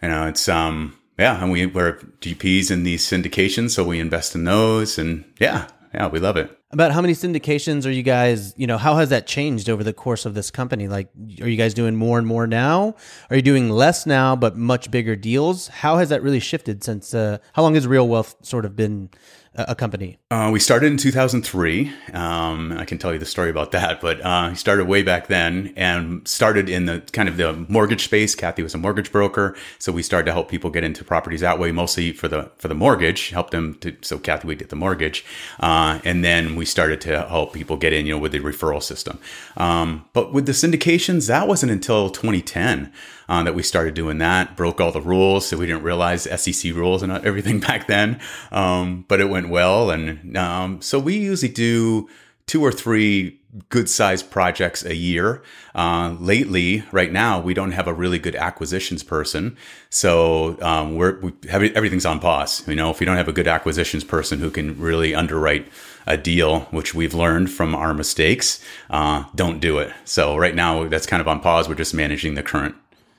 you 0.02 0.08
know, 0.08 0.26
it's 0.26 0.48
um, 0.48 0.96
yeah, 1.18 1.42
and 1.42 1.52
we 1.52 1.66
we're 1.66 1.98
GPs 2.20 2.70
in 2.70 2.82
these 2.82 3.06
syndications, 3.06 3.70
so 3.70 3.84
we 3.84 4.00
invest 4.00 4.34
in 4.34 4.44
those, 4.44 4.98
and 4.98 5.24
yeah, 5.38 5.68
yeah, 5.96 6.08
we 6.08 6.18
love 6.18 6.36
it. 6.36 6.54
About 6.72 6.92
how 6.92 7.00
many 7.00 7.14
syndications 7.14 7.86
are 7.86 7.90
you 7.90 8.02
guys, 8.02 8.52
you 8.58 8.66
know, 8.66 8.76
how 8.76 8.96
has 8.96 9.08
that 9.08 9.26
changed 9.26 9.70
over 9.70 9.82
the 9.82 9.94
course 9.94 10.26
of 10.26 10.34
this 10.34 10.50
company? 10.50 10.88
Like, 10.88 11.08
are 11.40 11.48
you 11.48 11.56
guys 11.56 11.72
doing 11.72 11.96
more 11.96 12.18
and 12.18 12.26
more 12.26 12.46
now? 12.46 12.96
Are 13.30 13.36
you 13.36 13.40
doing 13.40 13.70
less 13.70 14.04
now, 14.04 14.36
but 14.36 14.58
much 14.58 14.90
bigger 14.90 15.16
deals? 15.16 15.68
How 15.68 15.96
has 15.96 16.10
that 16.10 16.22
really 16.22 16.40
shifted 16.40 16.84
since, 16.84 17.14
uh, 17.14 17.38
how 17.54 17.62
long 17.62 17.76
has 17.76 17.86
Real 17.86 18.06
Wealth 18.06 18.36
sort 18.42 18.66
of 18.66 18.76
been 18.76 19.08
a 19.56 19.74
company? 19.74 20.18
Uh, 20.30 20.50
we 20.52 20.60
started 20.60 20.92
in 20.92 20.96
2003. 20.96 21.92
Um, 22.12 22.72
I 22.72 22.84
can 22.84 22.98
tell 22.98 23.12
you 23.12 23.18
the 23.18 23.26
story 23.26 23.50
about 23.50 23.72
that, 23.72 24.00
but 24.00 24.20
uh, 24.20 24.50
he 24.50 24.54
started 24.54 24.86
way 24.86 25.02
back 25.02 25.26
then 25.28 25.72
and 25.76 26.26
started 26.26 26.68
in 26.68 26.86
the 26.86 27.00
kind 27.12 27.28
of 27.28 27.36
the 27.36 27.52
mortgage 27.68 28.04
space. 28.04 28.34
Kathy 28.34 28.62
was 28.62 28.74
a 28.74 28.78
mortgage 28.78 29.10
broker, 29.10 29.56
so 29.78 29.92
we 29.92 30.02
started 30.02 30.26
to 30.26 30.32
help 30.32 30.48
people 30.48 30.70
get 30.70 30.84
into 30.84 31.04
properties 31.04 31.40
that 31.40 31.58
way, 31.58 31.72
mostly 31.72 32.12
for 32.12 32.28
the 32.28 32.50
for 32.58 32.68
the 32.68 32.74
mortgage, 32.74 33.30
help 33.30 33.50
them 33.50 33.74
to. 33.76 33.96
So 34.02 34.18
Kathy 34.18 34.46
we 34.46 34.56
get 34.56 34.68
the 34.68 34.76
mortgage, 34.76 35.24
uh, 35.60 36.00
and 36.04 36.24
then 36.24 36.56
we 36.56 36.64
started 36.64 37.00
to 37.02 37.26
help 37.26 37.52
people 37.52 37.76
get 37.76 37.92
in, 37.92 38.06
you 38.06 38.14
know, 38.14 38.18
with 38.18 38.32
the 38.32 38.40
referral 38.40 38.82
system. 38.82 39.18
Um, 39.56 40.04
but 40.12 40.32
with 40.32 40.46
the 40.46 40.52
syndications, 40.52 41.28
that 41.28 41.48
wasn't 41.48 41.72
until 41.72 42.10
2010 42.10 42.92
uh, 43.28 43.42
that 43.42 43.54
we 43.54 43.62
started 43.62 43.94
doing 43.94 44.18
that. 44.18 44.56
Broke 44.56 44.80
all 44.80 44.92
the 44.92 45.00
rules, 45.00 45.46
so 45.46 45.56
we 45.56 45.66
didn't 45.66 45.82
realize 45.82 46.22
SEC 46.40 46.74
rules 46.74 47.02
and 47.02 47.12
everything 47.12 47.60
back 47.68 47.86
then. 47.86 48.20
Um, 48.50 49.04
but 49.08 49.20
it 49.20 49.28
went 49.28 49.48
well, 49.48 49.90
and 49.90 50.36
um, 50.36 50.80
so 50.82 50.98
we 50.98 51.16
usually 51.16 51.52
do 51.52 52.08
two 52.46 52.64
or 52.64 52.70
three 52.70 53.40
good 53.68 53.88
sized 53.88 54.30
projects 54.30 54.84
a 54.84 54.94
year. 54.94 55.42
Uh, 55.74 56.16
lately, 56.18 56.84
right 56.92 57.12
now, 57.12 57.40
we 57.40 57.54
don't 57.54 57.72
have 57.72 57.86
a 57.86 57.94
really 57.94 58.18
good 58.18 58.36
acquisitions 58.36 59.02
person. 59.02 59.56
So 59.90 60.58
um, 60.62 60.96
we're, 60.96 61.18
we 61.20 61.32
have, 61.48 61.62
everything's 61.62 62.06
on 62.06 62.20
pause. 62.20 62.66
You 62.68 62.76
know, 62.76 62.90
if 62.90 63.00
we 63.00 63.06
don't 63.06 63.16
have 63.16 63.28
a 63.28 63.32
good 63.32 63.48
acquisitions 63.48 64.04
person 64.04 64.38
who 64.38 64.50
can 64.50 64.78
really 64.78 65.14
underwrite 65.14 65.68
a 66.06 66.16
deal, 66.16 66.60
which 66.70 66.94
we've 66.94 67.14
learned 67.14 67.50
from 67.50 67.74
our 67.74 67.94
mistakes, 67.94 68.62
uh, 68.90 69.24
don't 69.34 69.60
do 69.60 69.78
it. 69.78 69.92
So 70.04 70.36
right 70.36 70.54
now, 70.54 70.88
that's 70.88 71.06
kind 71.06 71.20
of 71.20 71.28
on 71.28 71.40
pause. 71.40 71.68
We're 71.68 71.74
just 71.74 71.94
managing 71.94 72.34
the 72.34 72.42
current 72.42 72.76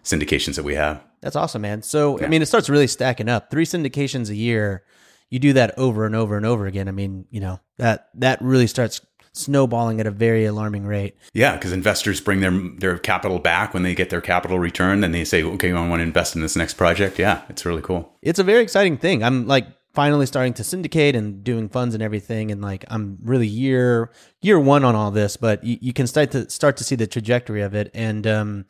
syndications 0.07 0.55
that 0.55 0.63
we 0.63 0.75
have. 0.75 1.03
That's 1.21 1.35
awesome, 1.35 1.61
man. 1.61 1.81
So, 1.81 2.19
yeah. 2.19 2.25
I 2.25 2.29
mean, 2.29 2.41
it 2.41 2.47
starts 2.47 2.69
really 2.69 2.87
stacking 2.87 3.29
up. 3.29 3.51
Three 3.51 3.65
syndications 3.65 4.29
a 4.29 4.35
year. 4.35 4.83
You 5.29 5.39
do 5.39 5.53
that 5.53 5.77
over 5.77 6.05
and 6.05 6.15
over 6.15 6.37
and 6.37 6.45
over 6.45 6.67
again. 6.67 6.87
I 6.87 6.91
mean, 6.91 7.25
you 7.29 7.41
know, 7.41 7.59
that 7.77 8.09
that 8.15 8.41
really 8.41 8.67
starts 8.67 9.01
snowballing 9.33 9.99
at 9.99 10.07
a 10.07 10.11
very 10.11 10.45
alarming 10.45 10.85
rate. 10.85 11.15
Yeah, 11.33 11.55
because 11.55 11.71
investors 11.71 12.21
bring 12.21 12.39
their 12.39 12.51
their 12.51 12.97
capital 12.97 13.39
back 13.39 13.73
when 13.73 13.83
they 13.83 13.93
get 13.93 14.09
their 14.09 14.21
capital 14.21 14.59
return. 14.59 15.01
Then 15.01 15.11
they 15.11 15.25
say, 15.25 15.43
"Okay, 15.43 15.71
I 15.71 15.87
want 15.87 15.99
to 15.99 16.03
invest 16.03 16.35
in 16.35 16.41
this 16.41 16.55
next 16.55 16.75
project." 16.75 17.19
Yeah, 17.19 17.41
it's 17.49 17.65
really 17.65 17.81
cool. 17.81 18.17
It's 18.21 18.39
a 18.39 18.43
very 18.43 18.61
exciting 18.61 18.97
thing. 18.97 19.23
I'm 19.23 19.47
like 19.47 19.67
finally 19.93 20.25
starting 20.27 20.53
to 20.53 20.63
syndicate 20.63 21.15
and 21.15 21.43
doing 21.43 21.69
funds 21.69 21.93
and 21.95 22.03
everything, 22.03 22.51
and 22.51 22.61
like 22.61 22.85
I'm 22.87 23.17
really 23.23 23.47
year 23.47 24.11
year 24.41 24.59
one 24.59 24.83
on 24.83 24.95
all 24.95 25.11
this, 25.11 25.37
but 25.37 25.63
you, 25.63 25.77
you 25.81 25.93
can 25.93 26.07
start 26.07 26.31
to 26.31 26.49
start 26.49 26.77
to 26.77 26.83
see 26.83 26.95
the 26.95 27.07
trajectory 27.07 27.61
of 27.61 27.75
it, 27.75 27.91
and 27.93 28.25
um, 28.25 28.65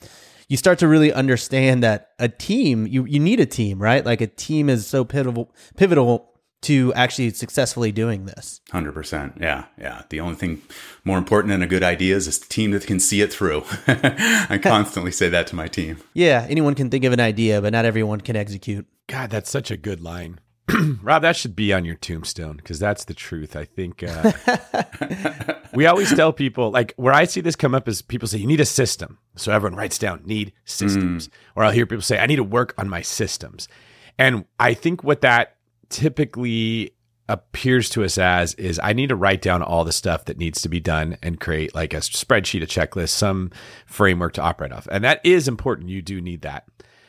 you 0.47 0.57
start 0.57 0.79
to 0.79 0.87
really 0.87 1.11
understand 1.11 1.83
that 1.83 2.11
a 2.19 2.29
team 2.29 2.87
you 2.87 3.05
you 3.05 3.19
need 3.19 3.39
a 3.39 3.45
team, 3.45 3.81
right? 3.81 4.05
Like 4.05 4.21
a 4.21 4.27
team 4.27 4.69
is 4.69 4.87
so 4.87 5.03
pivotal 5.03 5.53
pivotal 5.75 6.33
to 6.61 6.91
actually 6.95 7.29
successfully 7.31 7.91
doing 7.91 8.25
this. 8.25 8.61
100%. 8.71 9.39
Yeah. 9.39 9.65
Yeah. 9.79 10.01
The 10.09 10.19
only 10.19 10.35
thing 10.35 10.61
more 11.05 11.17
important 11.17 11.51
than 11.51 11.61
a 11.61 11.67
good 11.67 11.83
idea 11.83 12.15
is 12.15 12.27
a 12.27 12.41
team 12.49 12.71
that 12.71 12.87
can 12.87 12.99
see 12.99 13.21
it 13.21 13.31
through. 13.31 13.63
I 13.87 14.59
constantly 14.61 15.11
say 15.11 15.29
that 15.29 15.47
to 15.47 15.55
my 15.55 15.67
team. 15.67 15.97
Yeah. 16.13 16.47
Anyone 16.49 16.73
can 16.73 16.89
think 16.89 17.03
of 17.05 17.13
an 17.13 17.19
idea, 17.19 17.61
but 17.61 17.73
not 17.73 17.85
everyone 17.85 18.21
can 18.21 18.35
execute. 18.35 18.87
God, 19.07 19.29
that's 19.29 19.51
such 19.51 19.69
a 19.69 19.77
good 19.77 20.01
line. 20.01 20.39
Rob, 21.01 21.21
that 21.21 21.35
should 21.35 21.55
be 21.55 21.71
on 21.71 21.85
your 21.85 21.95
tombstone 21.95 22.57
because 22.57 22.77
that's 22.77 23.05
the 23.05 23.13
truth. 23.13 23.55
I 23.55 23.63
think 23.63 24.03
uh, 24.03 24.33
we 25.73 25.85
always 25.85 26.13
tell 26.13 26.33
people, 26.33 26.71
like, 26.71 26.93
where 26.97 27.13
I 27.13 27.23
see 27.23 27.39
this 27.39 27.55
come 27.55 27.73
up 27.73 27.87
is 27.87 28.01
people 28.01 28.27
say, 28.27 28.37
you 28.37 28.47
need 28.47 28.59
a 28.59 28.65
system. 28.65 29.17
So 29.35 29.53
everyone 29.53 29.77
writes 29.77 29.97
down, 29.97 30.23
need 30.25 30.51
systems. 30.65 31.27
Mm. 31.27 31.31
Or 31.55 31.63
I'll 31.63 31.71
hear 31.71 31.85
people 31.85 32.01
say, 32.01 32.19
I 32.19 32.25
need 32.25 32.35
to 32.35 32.43
work 32.43 32.73
on 32.77 32.89
my 32.89 33.01
systems. 33.01 33.69
And 34.17 34.45
I 34.59 34.73
think 34.73 35.03
what 35.03 35.21
that 35.21 35.55
typically 35.89 36.93
appears 37.29 37.89
to 37.89 38.03
us 38.03 38.17
as 38.17 38.53
is 38.55 38.79
I 38.81 38.93
need 38.93 39.09
to 39.09 39.15
write 39.15 39.41
down 39.41 39.61
all 39.61 39.83
the 39.83 39.91
stuff 39.91 40.25
that 40.25 40.37
needs 40.37 40.61
to 40.61 40.69
be 40.69 40.79
done 40.79 41.17
and 41.21 41.39
create 41.39 41.75
like 41.75 41.93
a 41.93 41.97
spreadsheet, 41.97 42.63
a 42.63 42.67
checklist, 42.67 43.09
some 43.09 43.51
framework 43.85 44.33
to 44.33 44.41
operate 44.41 44.71
off. 44.71 44.87
And 44.91 45.03
that 45.03 45.21
is 45.23 45.47
important. 45.47 45.89
You 45.89 46.01
do 46.01 46.21
need 46.21 46.41
that. 46.41 46.67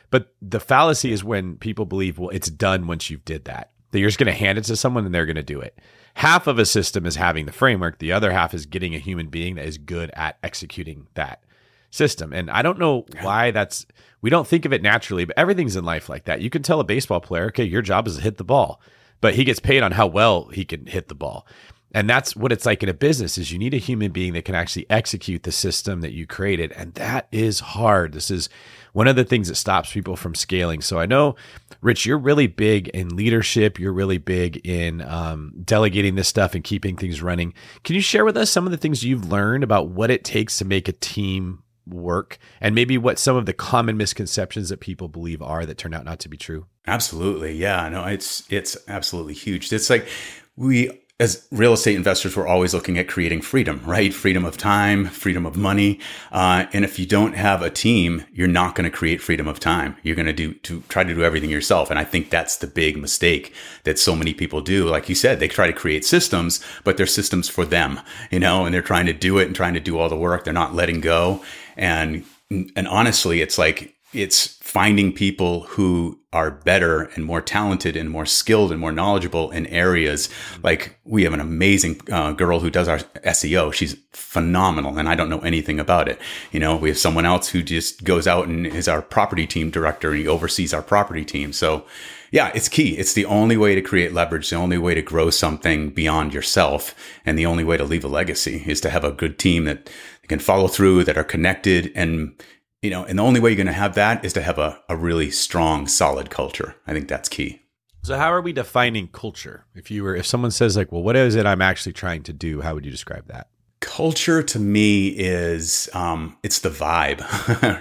But 0.09 0.33
the 0.41 0.59
fallacy 0.59 1.11
is 1.11 1.23
when 1.23 1.57
people 1.57 1.85
believe, 1.85 2.17
well, 2.17 2.29
it's 2.29 2.49
done 2.49 2.87
once 2.87 3.09
you've 3.09 3.25
did 3.25 3.45
that. 3.45 3.71
That 3.91 3.99
you're 3.99 4.09
just 4.09 4.19
going 4.19 4.27
to 4.27 4.33
hand 4.33 4.57
it 4.57 4.65
to 4.65 4.75
someone 4.75 5.05
and 5.05 5.13
they're 5.13 5.25
going 5.25 5.35
to 5.35 5.43
do 5.43 5.59
it. 5.59 5.77
Half 6.15 6.47
of 6.47 6.59
a 6.59 6.65
system 6.65 7.05
is 7.05 7.15
having 7.15 7.45
the 7.45 7.51
framework. 7.51 7.99
The 7.99 8.11
other 8.11 8.31
half 8.31 8.53
is 8.53 8.65
getting 8.65 8.93
a 8.93 8.99
human 8.99 9.27
being 9.27 9.55
that 9.55 9.65
is 9.65 9.77
good 9.77 10.11
at 10.13 10.37
executing 10.43 11.07
that 11.13 11.43
system. 11.91 12.33
And 12.33 12.49
I 12.51 12.61
don't 12.61 12.79
know 12.79 13.05
why 13.21 13.51
that's 13.51 13.85
we 14.21 14.29
don't 14.29 14.47
think 14.47 14.65
of 14.65 14.73
it 14.73 14.81
naturally, 14.81 15.25
but 15.25 15.37
everything's 15.37 15.75
in 15.75 15.85
life 15.85 16.09
like 16.09 16.25
that. 16.25 16.41
You 16.41 16.49
can 16.49 16.61
tell 16.61 16.79
a 16.79 16.83
baseball 16.83 17.21
player, 17.21 17.45
okay, 17.45 17.63
your 17.63 17.81
job 17.81 18.07
is 18.07 18.17
to 18.17 18.21
hit 18.21 18.37
the 18.37 18.43
ball, 18.43 18.81
but 19.21 19.35
he 19.35 19.43
gets 19.43 19.59
paid 19.59 19.81
on 19.81 19.93
how 19.93 20.07
well 20.07 20.47
he 20.49 20.65
can 20.65 20.85
hit 20.87 21.07
the 21.07 21.15
ball. 21.15 21.47
And 21.93 22.09
that's 22.09 22.35
what 22.35 22.51
it's 22.51 22.65
like 22.65 22.83
in 22.83 22.89
a 22.89 22.93
business 22.93 23.37
is 23.37 23.51
you 23.51 23.57
need 23.57 23.73
a 23.73 23.77
human 23.77 24.11
being 24.11 24.33
that 24.33 24.45
can 24.45 24.55
actually 24.55 24.85
execute 24.89 25.43
the 25.43 25.51
system 25.51 26.01
that 26.01 26.13
you 26.13 26.27
created. 26.27 26.71
And 26.73 26.93
that 26.95 27.27
is 27.31 27.59
hard. 27.59 28.13
This 28.13 28.29
is 28.29 28.47
one 28.93 29.07
of 29.07 29.15
the 29.15 29.23
things 29.23 29.47
that 29.47 29.55
stops 29.55 29.91
people 29.91 30.15
from 30.15 30.35
scaling. 30.35 30.81
So 30.81 30.99
I 30.99 31.05
know, 31.05 31.35
Rich, 31.81 32.05
you're 32.05 32.19
really 32.19 32.47
big 32.47 32.89
in 32.89 33.15
leadership. 33.15 33.79
You're 33.79 33.93
really 33.93 34.17
big 34.19 34.65
in 34.67 35.01
um, 35.01 35.53
delegating 35.63 36.15
this 36.15 36.27
stuff 36.27 36.53
and 36.53 36.63
keeping 36.63 36.95
things 36.95 37.21
running. 37.21 37.53
Can 37.83 37.95
you 37.95 38.01
share 38.01 38.25
with 38.25 38.37
us 38.37 38.51
some 38.51 38.65
of 38.65 38.71
the 38.71 38.77
things 38.77 39.03
you've 39.03 39.31
learned 39.31 39.63
about 39.63 39.89
what 39.89 40.11
it 40.11 40.23
takes 40.23 40.57
to 40.59 40.65
make 40.65 40.87
a 40.87 40.93
team 40.93 41.63
work 41.87 42.37
and 42.61 42.75
maybe 42.75 42.97
what 42.97 43.17
some 43.17 43.35
of 43.35 43.47
the 43.47 43.53
common 43.53 43.97
misconceptions 43.97 44.69
that 44.69 44.79
people 44.79 45.07
believe 45.07 45.41
are 45.41 45.65
that 45.65 45.77
turn 45.77 45.93
out 45.93 46.05
not 46.05 46.19
to 46.19 46.29
be 46.29 46.37
true? 46.37 46.67
Absolutely. 46.85 47.55
Yeah, 47.55 47.89
no, 47.89 48.05
it's 48.05 48.43
it's 48.51 48.77
absolutely 48.87 49.33
huge. 49.33 49.71
It's 49.71 49.89
like 49.89 50.07
we 50.55 50.89
as 51.19 51.45
real 51.51 51.73
estate 51.73 51.97
investors, 51.97 52.37
we're 52.37 52.47
always 52.47 52.73
looking 52.73 52.97
at 52.97 53.09
creating 53.09 53.41
freedom, 53.41 53.81
right? 53.85 54.13
Freedom 54.13 54.45
of 54.45 54.55
time, 54.55 55.05
freedom 55.07 55.45
of 55.45 55.57
money. 55.57 55.99
Uh, 56.31 56.65
and 56.71 56.85
if 56.85 56.97
you 56.97 57.05
don't 57.05 57.33
have 57.33 57.61
a 57.61 57.69
team, 57.69 58.23
you're 58.31 58.47
not 58.47 58.73
going 58.73 58.89
to 58.89 58.97
create 58.97 59.21
freedom 59.21 59.45
of 59.45 59.59
time. 59.59 59.97
You're 60.01 60.15
going 60.15 60.27
to 60.27 60.33
do 60.33 60.53
to 60.53 60.81
try 60.87 61.03
to 61.03 61.13
do 61.13 61.21
everything 61.21 61.49
yourself. 61.49 61.89
And 61.89 61.99
I 61.99 62.05
think 62.05 62.29
that's 62.29 62.55
the 62.55 62.67
big 62.67 62.95
mistake 62.95 63.53
that 63.83 63.99
so 63.99 64.15
many 64.15 64.33
people 64.33 64.61
do. 64.61 64.87
Like 64.87 65.09
you 65.09 65.15
said, 65.15 65.41
they 65.41 65.49
try 65.49 65.67
to 65.67 65.73
create 65.73 66.05
systems, 66.05 66.63
but 66.85 66.95
they're 66.95 67.05
systems 67.05 67.49
for 67.49 67.65
them, 67.65 67.99
you 68.31 68.39
know, 68.39 68.63
and 68.63 68.73
they're 68.73 68.81
trying 68.81 69.07
to 69.07 69.13
do 69.13 69.39
it 69.39 69.47
and 69.47 69.55
trying 69.55 69.73
to 69.73 69.81
do 69.81 69.99
all 69.99 70.07
the 70.07 70.15
work. 70.15 70.45
They're 70.45 70.53
not 70.53 70.73
letting 70.73 71.01
go. 71.01 71.43
And 71.75 72.23
and 72.49 72.87
honestly, 72.87 73.41
it's 73.41 73.57
like 73.57 73.93
it's 74.13 74.47
finding 74.61 75.13
people 75.13 75.61
who 75.61 76.19
are 76.31 76.51
better 76.51 77.03
and 77.15 77.25
more 77.25 77.41
talented 77.41 77.95
and 77.95 78.09
more 78.09 78.25
skilled 78.25 78.71
and 78.71 78.79
more 78.79 78.91
knowledgeable 78.91 79.49
in 79.51 79.65
areas 79.67 80.29
like 80.63 80.99
we 81.03 81.23
have 81.23 81.33
an 81.33 81.39
amazing 81.39 81.99
uh, 82.11 82.31
girl 82.31 82.59
who 82.59 82.69
does 82.69 82.87
our 82.87 82.99
SEO. 82.99 83.73
She's 83.73 83.95
phenomenal 84.11 84.97
and 84.97 85.09
I 85.09 85.15
don't 85.15 85.29
know 85.29 85.39
anything 85.39 85.79
about 85.79 86.07
it. 86.07 86.19
You 86.51 86.59
know, 86.59 86.75
we 86.75 86.89
have 86.89 86.99
someone 86.99 87.25
else 87.25 87.49
who 87.49 87.63
just 87.63 88.03
goes 88.03 88.27
out 88.27 88.47
and 88.47 88.67
is 88.67 88.87
our 88.87 89.01
property 89.01 89.47
team 89.47 89.71
director 89.71 90.11
and 90.11 90.19
he 90.19 90.27
oversees 90.27 90.73
our 90.73 90.83
property 90.83 91.25
team. 91.25 91.51
So 91.51 91.85
yeah, 92.31 92.51
it's 92.53 92.69
key. 92.69 92.95
It's 92.97 93.13
the 93.13 93.25
only 93.25 93.57
way 93.57 93.73
to 93.73 93.81
create 93.81 94.13
leverage, 94.13 94.49
the 94.49 94.55
only 94.55 94.77
way 94.77 94.93
to 94.93 95.01
grow 95.01 95.31
something 95.31 95.89
beyond 95.89 96.33
yourself, 96.33 96.93
and 97.25 97.39
the 97.39 97.45
only 97.47 97.63
way 97.63 97.77
to 97.77 97.83
leave 97.83 98.05
a 98.05 98.07
legacy 98.07 98.63
is 98.67 98.79
to 98.81 98.91
have 98.91 99.03
a 99.03 99.11
good 99.11 99.39
team 99.39 99.65
that 99.65 99.89
can 100.27 100.37
follow 100.37 100.67
through, 100.67 101.05
that 101.05 101.17
are 101.17 101.23
connected, 101.23 101.91
and 101.95 102.35
you 102.81 102.89
know, 102.89 103.03
and 103.03 103.19
the 103.19 103.23
only 103.23 103.39
way 103.39 103.49
you're 103.49 103.57
going 103.57 103.67
to 103.67 103.73
have 103.73 103.95
that 103.95 104.23
is 104.23 104.33
to 104.33 104.41
have 104.41 104.57
a, 104.57 104.81
a 104.87 104.95
really 104.95 105.31
strong, 105.31 105.87
solid 105.87 106.29
culture. 106.29 106.75
I 106.87 106.93
think 106.93 107.07
that's 107.07 107.29
key. 107.29 107.61
So 108.01 108.15
how 108.15 108.31
are 108.31 108.41
we 108.41 108.53
defining 108.53 109.09
culture? 109.09 109.65
If 109.75 109.91
you 109.91 110.03
were 110.03 110.15
if 110.15 110.25
someone 110.25 110.51
says 110.51 110.77
like, 110.77 110.91
well, 110.91 111.03
what 111.03 111.15
is 111.15 111.35
it 111.35 111.45
I'm 111.45 111.61
actually 111.61 111.93
trying 111.93 112.23
to 112.23 112.33
do? 112.33 112.61
How 112.61 112.73
would 112.73 112.85
you 112.85 112.91
describe 112.91 113.27
that? 113.27 113.49
Culture 113.81 114.43
to 114.43 114.59
me 114.59 115.07
is 115.09 115.89
um, 115.93 116.37
it's 116.43 116.59
the 116.59 116.69
vibe, 116.69 117.21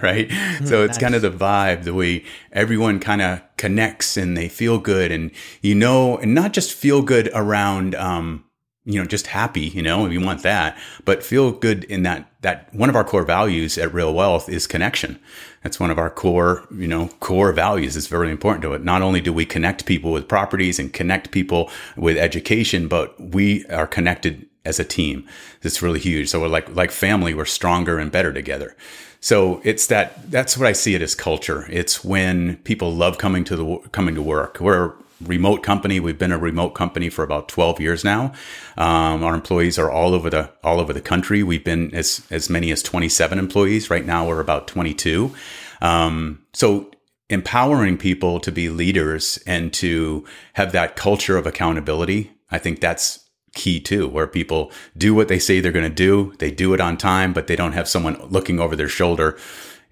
right? 0.03 0.31
so 0.65 0.85
it's 0.85 0.93
nice. 0.93 0.99
kind 0.99 1.15
of 1.15 1.23
the 1.23 1.31
vibe, 1.31 1.85
the 1.85 1.95
way 1.95 2.25
everyone 2.53 3.01
kind 3.01 3.21
of 3.21 3.41
connects 3.57 4.17
and 4.17 4.37
they 4.37 4.49
feel 4.49 4.79
good, 4.79 5.11
and 5.11 5.33
you 5.61 5.75
know, 5.75 6.17
and 6.19 6.35
not 6.35 6.53
just 6.53 6.73
feel 6.73 7.03
good 7.03 7.31
around 7.35 7.97
um, 7.97 8.45
you 8.89 8.99
know, 8.99 9.07
just 9.07 9.27
happy, 9.27 9.61
you 9.69 9.83
know, 9.83 10.05
we 10.05 10.17
want 10.17 10.43
that, 10.43 10.79
but 11.05 11.23
feel 11.23 11.53
good 11.53 11.85
in 11.85 12.05
that, 12.05 12.28
that 12.41 12.73
one 12.73 12.89
of 12.89 12.95
our 12.95 13.05
core 13.05 13.25
values 13.25 13.77
at 13.79 13.93
Real 13.93 14.15
Wealth 14.15 14.49
is 14.49 14.67
connection. 14.67 15.19
That's 15.63 15.81
one 15.81 15.91
of 15.91 15.99
our 15.99 16.11
core, 16.11 16.67
you 16.73 16.87
know, 16.87 17.09
core 17.21 17.53
values. 17.53 17.97
It's 17.97 18.07
very 18.07 18.31
important 18.31 18.63
to 18.63 18.75
it. 18.75 18.85
Not 18.85 19.03
only 19.03 19.21
do 19.21 19.33
we 19.33 19.45
connect 19.45 19.87
people 19.87 20.13
with 20.13 20.29
properties 20.29 20.79
and 20.79 20.93
connect 20.93 21.33
people 21.33 21.71
with 21.97 22.17
education, 22.17 22.87
but 22.87 23.21
we 23.21 23.67
are 23.67 23.89
connected 23.89 24.47
as 24.65 24.79
a 24.79 24.85
team. 24.85 25.27
It's 25.63 25.83
really 25.83 25.99
huge. 25.99 26.29
So 26.29 26.41
we're 26.41 26.49
like, 26.49 26.75
like 26.75 26.93
family, 26.93 27.35
we're 27.35 27.45
stronger 27.45 27.99
and 27.99 28.13
better 28.13 28.33
together. 28.33 28.77
So 29.21 29.61
it's 29.65 29.89
that, 29.89 30.31
that's 30.31 30.57
what 30.57 30.69
I 30.69 30.73
see 30.73 30.95
it 30.95 31.03
as 31.03 31.17
culture. 31.17 31.67
It's 31.69 32.05
when 32.05 32.59
people 32.59 32.95
love 32.95 33.19
coming 33.19 33.43
to 33.45 33.57
the, 33.57 33.79
coming 33.91 34.15
to 34.15 34.23
work. 34.23 34.61
We're, 34.61 34.95
remote 35.21 35.63
company. 35.63 36.01
We've 36.01 36.19
been 36.19 36.33
a 36.33 36.39
remote 36.39 36.71
company 36.71 37.09
for 37.09 37.23
about 37.23 37.49
12 37.49 37.81
years 37.81 38.05
now. 38.05 38.33
Um, 38.77 39.25
our 39.25 39.35
employees 39.35 39.79
are 39.79 39.91
all 39.91 40.15
over 40.15 40.31
the 40.31 40.51
all 40.63 40.81
over 40.81 40.93
the 40.93 41.01
country. 41.01 41.43
We've 41.43 41.65
been 41.65 41.95
as 41.95 42.27
as 42.31 42.49
many 42.49 42.71
as 42.71 42.83
27 42.83 43.39
employees. 43.39 43.91
Right 43.91 44.07
now, 44.07 44.27
we're 44.27 44.41
about 44.41 44.69
22. 44.69 45.35
Um, 45.81 46.45
so 46.53 46.91
empowering 47.31 47.99
people 47.99 48.41
to 48.41 48.51
be 48.51 48.69
leaders 48.69 49.39
and 49.47 49.73
to 49.75 50.25
have 50.55 50.73
that 50.73 50.97
culture 50.97 51.37
of 51.37 51.47
accountability, 51.47 52.33
I 52.51 52.59
think 52.59 52.81
that's 52.81 53.25
key 53.55 53.81
too, 53.81 54.09
where 54.09 54.27
people 54.27 54.73
do 54.97 55.15
what 55.15 55.29
they 55.29 55.39
say 55.39 55.61
they're 55.61 55.73
going 55.73 55.89
to 55.89 55.95
do. 55.95 56.35
They 56.39 56.51
do 56.51 56.75
it 56.75 56.81
on 56.81 56.97
time, 56.97 57.33
but 57.33 57.47
they 57.47 57.57
don't 57.57 57.73
have 57.73 57.89
someone 57.89 58.21
looking 58.29 58.61
over 58.61 58.77
their 58.77 58.89
shoulder 58.89 59.39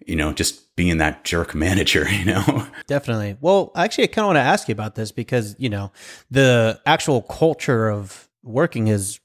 you 0.06 0.16
know, 0.16 0.32
just 0.32 0.62
being 0.76 0.98
that 0.98 1.24
jerk 1.24 1.54
manager, 1.54 2.08
you 2.12 2.26
know? 2.26 2.66
Definitely. 2.86 3.36
Well, 3.40 3.72
actually, 3.74 4.04
I 4.04 4.08
kind 4.08 4.24
of 4.24 4.26
want 4.28 4.36
to 4.36 4.42
ask 4.42 4.68
you 4.68 4.72
about 4.72 4.94
this 4.94 5.10
because, 5.10 5.56
you 5.58 5.68
know, 5.68 5.90
the 6.30 6.80
actual 6.86 7.22
culture 7.22 7.88
of 7.88 8.28
working 8.42 8.86
has 8.86 9.18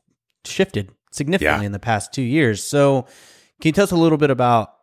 shifted 0.46 0.91
significantly 1.12 1.63
yeah. 1.63 1.65
in 1.65 1.74
the 1.74 1.79
past 1.79 2.13
two 2.13 2.22
years. 2.22 2.63
So, 2.63 3.03
can 3.60 3.70
you 3.70 3.74
tell 3.74 3.84
us 3.84 3.91
a 3.91 3.98
little 3.98 4.17
bit 4.17 4.31
about 4.31 4.74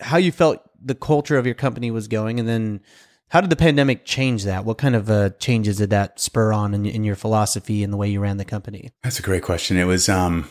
how 0.00 0.18
you 0.18 0.30
felt 0.30 0.60
the 0.84 0.94
culture 0.94 1.38
of 1.38 1.46
your 1.46 1.54
company 1.54 1.90
was 1.90 2.08
going? 2.08 2.38
And 2.38 2.46
then, 2.46 2.80
how 3.28 3.40
did 3.40 3.50
the 3.50 3.56
pandemic 3.56 4.04
change 4.04 4.44
that? 4.44 4.64
What 4.64 4.78
kind 4.78 4.96
of 4.96 5.10
uh, 5.10 5.30
changes 5.38 5.78
did 5.78 5.90
that 5.90 6.18
spur 6.18 6.52
on 6.52 6.74
in, 6.74 6.86
in 6.86 7.04
your 7.04 7.16
philosophy 7.16 7.84
and 7.84 7.92
the 7.92 7.96
way 7.96 8.08
you 8.08 8.20
ran 8.20 8.38
the 8.38 8.44
company? 8.44 8.90
That's 9.02 9.18
a 9.18 9.22
great 9.22 9.42
question. 9.42 9.76
It 9.76 9.84
was, 9.84 10.08
um, 10.08 10.48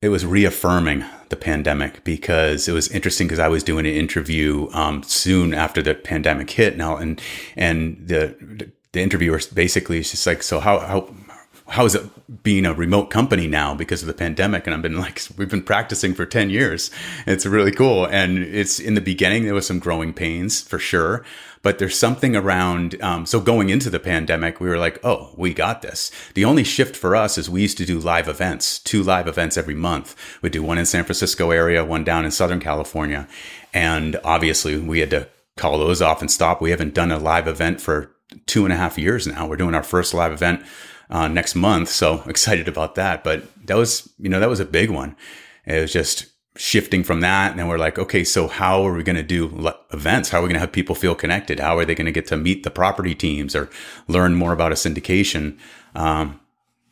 it 0.00 0.08
was 0.08 0.24
reaffirming 0.24 1.04
the 1.32 1.36
pandemic 1.36 2.04
because 2.04 2.68
it 2.68 2.72
was 2.72 2.88
interesting 2.88 3.26
because 3.26 3.40
I 3.40 3.48
was 3.48 3.64
doing 3.64 3.86
an 3.86 3.94
interview 3.94 4.68
um, 4.72 5.02
soon 5.02 5.54
after 5.54 5.82
the 5.82 5.94
pandemic 5.94 6.50
hit 6.50 6.76
now 6.76 6.96
and 6.96 7.20
and 7.56 7.96
the 8.06 8.70
the 8.92 9.00
interviewer 9.00 9.40
basically 9.54 9.98
is 9.98 10.10
just 10.10 10.26
like 10.26 10.42
so 10.42 10.60
how 10.60 10.78
how 10.78 11.08
how 11.68 11.86
is 11.86 11.94
it 11.94 12.42
being 12.42 12.66
a 12.66 12.74
remote 12.74 13.06
company 13.06 13.48
now 13.48 13.74
because 13.74 14.02
of 14.02 14.06
the 14.06 14.14
pandemic? 14.14 14.66
And 14.66 14.74
I've 14.74 14.82
been 14.82 14.98
like, 14.98 15.22
we've 15.38 15.48
been 15.48 15.62
practicing 15.62 16.12
for 16.12 16.26
10 16.26 16.50
years. 16.50 16.90
It's 17.26 17.46
really 17.46 17.72
cool. 17.72 18.04
And 18.04 18.38
it's 18.38 18.78
in 18.78 18.94
the 18.94 19.00
beginning, 19.00 19.44
there 19.44 19.54
was 19.54 19.66
some 19.66 19.78
growing 19.78 20.12
pains 20.12 20.60
for 20.60 20.78
sure. 20.78 21.24
But 21.62 21.78
there's 21.78 21.98
something 21.98 22.34
around. 22.34 23.00
Um, 23.00 23.24
so 23.24 23.40
going 23.40 23.70
into 23.70 23.88
the 23.88 24.00
pandemic, 24.00 24.60
we 24.60 24.68
were 24.68 24.78
like, 24.78 24.98
oh, 25.04 25.32
we 25.36 25.54
got 25.54 25.82
this. 25.82 26.10
The 26.34 26.44
only 26.44 26.64
shift 26.64 26.96
for 26.96 27.14
us 27.14 27.38
is 27.38 27.48
we 27.48 27.62
used 27.62 27.78
to 27.78 27.86
do 27.86 28.00
live 28.00 28.28
events, 28.28 28.80
two 28.80 29.02
live 29.02 29.28
events 29.28 29.56
every 29.56 29.74
month. 29.74 30.16
We'd 30.42 30.52
do 30.52 30.62
one 30.62 30.78
in 30.78 30.86
San 30.86 31.04
Francisco 31.04 31.50
area, 31.50 31.84
one 31.84 32.04
down 32.04 32.24
in 32.24 32.32
Southern 32.32 32.60
California. 32.60 33.28
And 33.72 34.18
obviously 34.24 34.78
we 34.78 35.00
had 35.00 35.10
to 35.10 35.28
call 35.56 35.78
those 35.78 36.02
off 36.02 36.20
and 36.20 36.30
stop. 36.30 36.60
We 36.60 36.70
haven't 36.70 36.94
done 36.94 37.12
a 37.12 37.18
live 37.18 37.46
event 37.46 37.80
for 37.80 38.10
two 38.46 38.64
and 38.64 38.72
a 38.72 38.76
half 38.76 38.98
years 38.98 39.26
now. 39.26 39.46
We're 39.46 39.56
doing 39.56 39.74
our 39.74 39.82
first 39.82 40.14
live 40.14 40.32
event 40.32 40.64
uh, 41.10 41.28
next 41.28 41.54
month. 41.54 41.90
So 41.90 42.22
excited 42.26 42.68
about 42.68 42.96
that. 42.96 43.22
But 43.22 43.44
that 43.66 43.76
was, 43.76 44.08
you 44.18 44.28
know, 44.28 44.40
that 44.40 44.48
was 44.48 44.60
a 44.60 44.64
big 44.64 44.90
one. 44.90 45.16
It 45.64 45.80
was 45.80 45.92
just 45.92 46.26
shifting 46.56 47.02
from 47.02 47.20
that. 47.20 47.50
And 47.50 47.58
then 47.58 47.68
we're 47.68 47.78
like, 47.78 47.98
okay, 47.98 48.24
so 48.24 48.46
how 48.46 48.86
are 48.86 48.92
we 48.92 49.02
going 49.02 49.16
to 49.16 49.22
do 49.22 49.72
events? 49.92 50.28
How 50.28 50.38
are 50.38 50.42
we 50.42 50.48
going 50.48 50.54
to 50.54 50.60
have 50.60 50.72
people 50.72 50.94
feel 50.94 51.14
connected? 51.14 51.60
How 51.60 51.78
are 51.78 51.84
they 51.84 51.94
going 51.94 52.06
to 52.06 52.12
get 52.12 52.26
to 52.28 52.36
meet 52.36 52.62
the 52.62 52.70
property 52.70 53.14
teams 53.14 53.56
or 53.56 53.70
learn 54.06 54.34
more 54.34 54.52
about 54.52 54.72
a 54.72 54.74
syndication? 54.74 55.58
Um, 55.94 56.40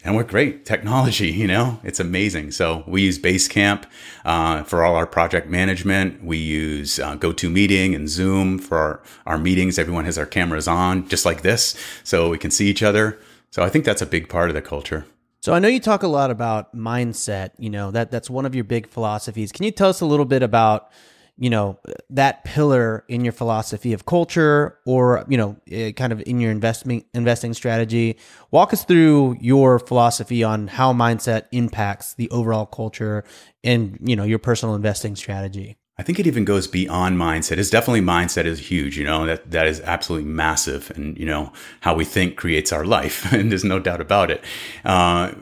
and 0.03 0.17
we're 0.17 0.25
great 0.25 0.65
technology, 0.73 1.31
you 1.31 1.47
know, 1.47 1.79
it's 1.85 2.01
amazing. 2.01 2.53
So 2.53 2.85
we 2.87 3.03
use 3.03 3.19
Basecamp 3.19 3.85
uh, 4.25 4.63
for 4.63 4.83
all 4.83 4.97
our 4.97 5.07
project 5.07 5.49
management. 5.49 6.25
We 6.25 6.39
use 6.39 6.99
uh, 6.99 7.17
GoToMeeting 7.17 7.95
and 7.95 8.09
Zoom 8.09 8.59
for 8.59 8.79
our, 8.79 9.03
our 9.27 9.39
meetings. 9.39 9.79
Everyone 9.79 10.07
has 10.07 10.17
our 10.17 10.27
cameras 10.27 10.67
on, 10.67 11.07
just 11.09 11.27
like 11.27 11.43
this, 11.43 11.77
so 12.03 12.31
we 12.31 12.39
can 12.39 12.51
see 12.51 12.69
each 12.69 12.83
other. 12.83 13.19
So 13.51 13.63
I 13.63 13.69
think 13.69 13.85
that's 13.85 14.03
a 14.03 14.07
big 14.07 14.29
part 14.29 14.49
of 14.49 14.55
the 14.55 14.63
culture. 14.63 15.05
So 15.43 15.55
I 15.55 15.59
know 15.59 15.69
you 15.69 15.81
talk 15.81 16.03
a 16.03 16.09
lot 16.09 16.31
about 16.31 16.77
mindset, 16.77 17.53
you 17.59 17.71
know, 17.71 17.91
that 17.93 18.11
that's 18.11 18.29
one 18.29 18.45
of 18.45 18.55
your 18.55 18.65
big 18.65 18.87
philosophies. 18.87 19.53
Can 19.53 19.65
you 19.65 19.71
tell 19.71 19.89
us 19.89 20.03
a 20.03 20.07
little 20.07 20.27
bit 20.27 20.43
about, 20.43 20.91
you 21.39 21.49
know, 21.49 21.79
that 22.11 22.45
pillar 22.45 23.07
in 23.09 23.25
your 23.25 23.33
philosophy 23.33 23.95
of 23.95 24.05
culture 24.05 24.79
or, 24.85 25.25
you 25.29 25.39
know, 25.39 25.57
eh, 25.71 25.93
kind 25.93 26.13
of 26.13 26.23
in 26.27 26.41
your 26.41 26.51
investment 26.51 27.07
investing 27.15 27.55
strategy? 27.55 28.19
Walk 28.51 28.75
us 28.75 28.85
through 28.85 29.39
your 29.41 29.79
philosophy 29.79 30.45
on 30.45 30.69
how 30.69 30.93
mindset 30.93 31.45
impacts 31.53 32.13
the 32.13 32.29
overall 32.29 32.67
culture 32.67 33.25
and, 33.65 33.99
you 34.05 34.17
know, 34.17 34.25
your 34.25 34.39
personal 34.39 34.75
investing 34.75 35.17
strategy. 35.17 35.80
I 36.01 36.03
think 36.03 36.19
it 36.19 36.27
even 36.27 36.47
goes 36.47 36.67
beyond 36.67 37.19
mindset. 37.19 37.59
It's 37.59 37.69
definitely 37.69 38.01
mindset 38.01 38.47
is 38.47 38.71
huge, 38.71 38.97
you 38.97 39.05
know, 39.05 39.27
that, 39.27 39.51
that 39.51 39.67
is 39.67 39.83
absolutely 39.83 40.31
massive. 40.31 40.91
And, 40.97 41.19
you 41.19 41.27
know, 41.27 41.53
how 41.81 41.95
we 41.95 42.07
think 42.07 42.37
creates 42.37 42.73
our 42.73 42.87
life. 42.87 43.31
and 43.35 43.51
there's 43.51 43.65
no 43.65 43.79
doubt 43.79 44.01
about 44.01 44.31
it. 44.31 44.43
Uh, 44.83 45.33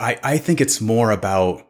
I, 0.00 0.18
I 0.24 0.36
think 0.36 0.60
it's 0.60 0.80
more 0.80 1.12
about 1.12 1.64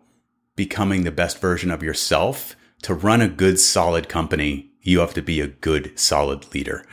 becoming 0.57 1.05
the 1.05 1.11
best 1.11 1.39
version 1.39 1.71
of 1.71 1.83
yourself. 1.83 2.57
To 2.85 2.95
run 2.95 3.21
a 3.21 3.29
good, 3.29 3.61
solid 3.61 4.09
company, 4.09 4.71
you 4.81 5.01
have 5.01 5.13
to 5.13 5.23
be 5.23 5.43
a 5.43 5.49
good, 5.49 5.99
solid 5.99 6.55
leader 6.55 6.87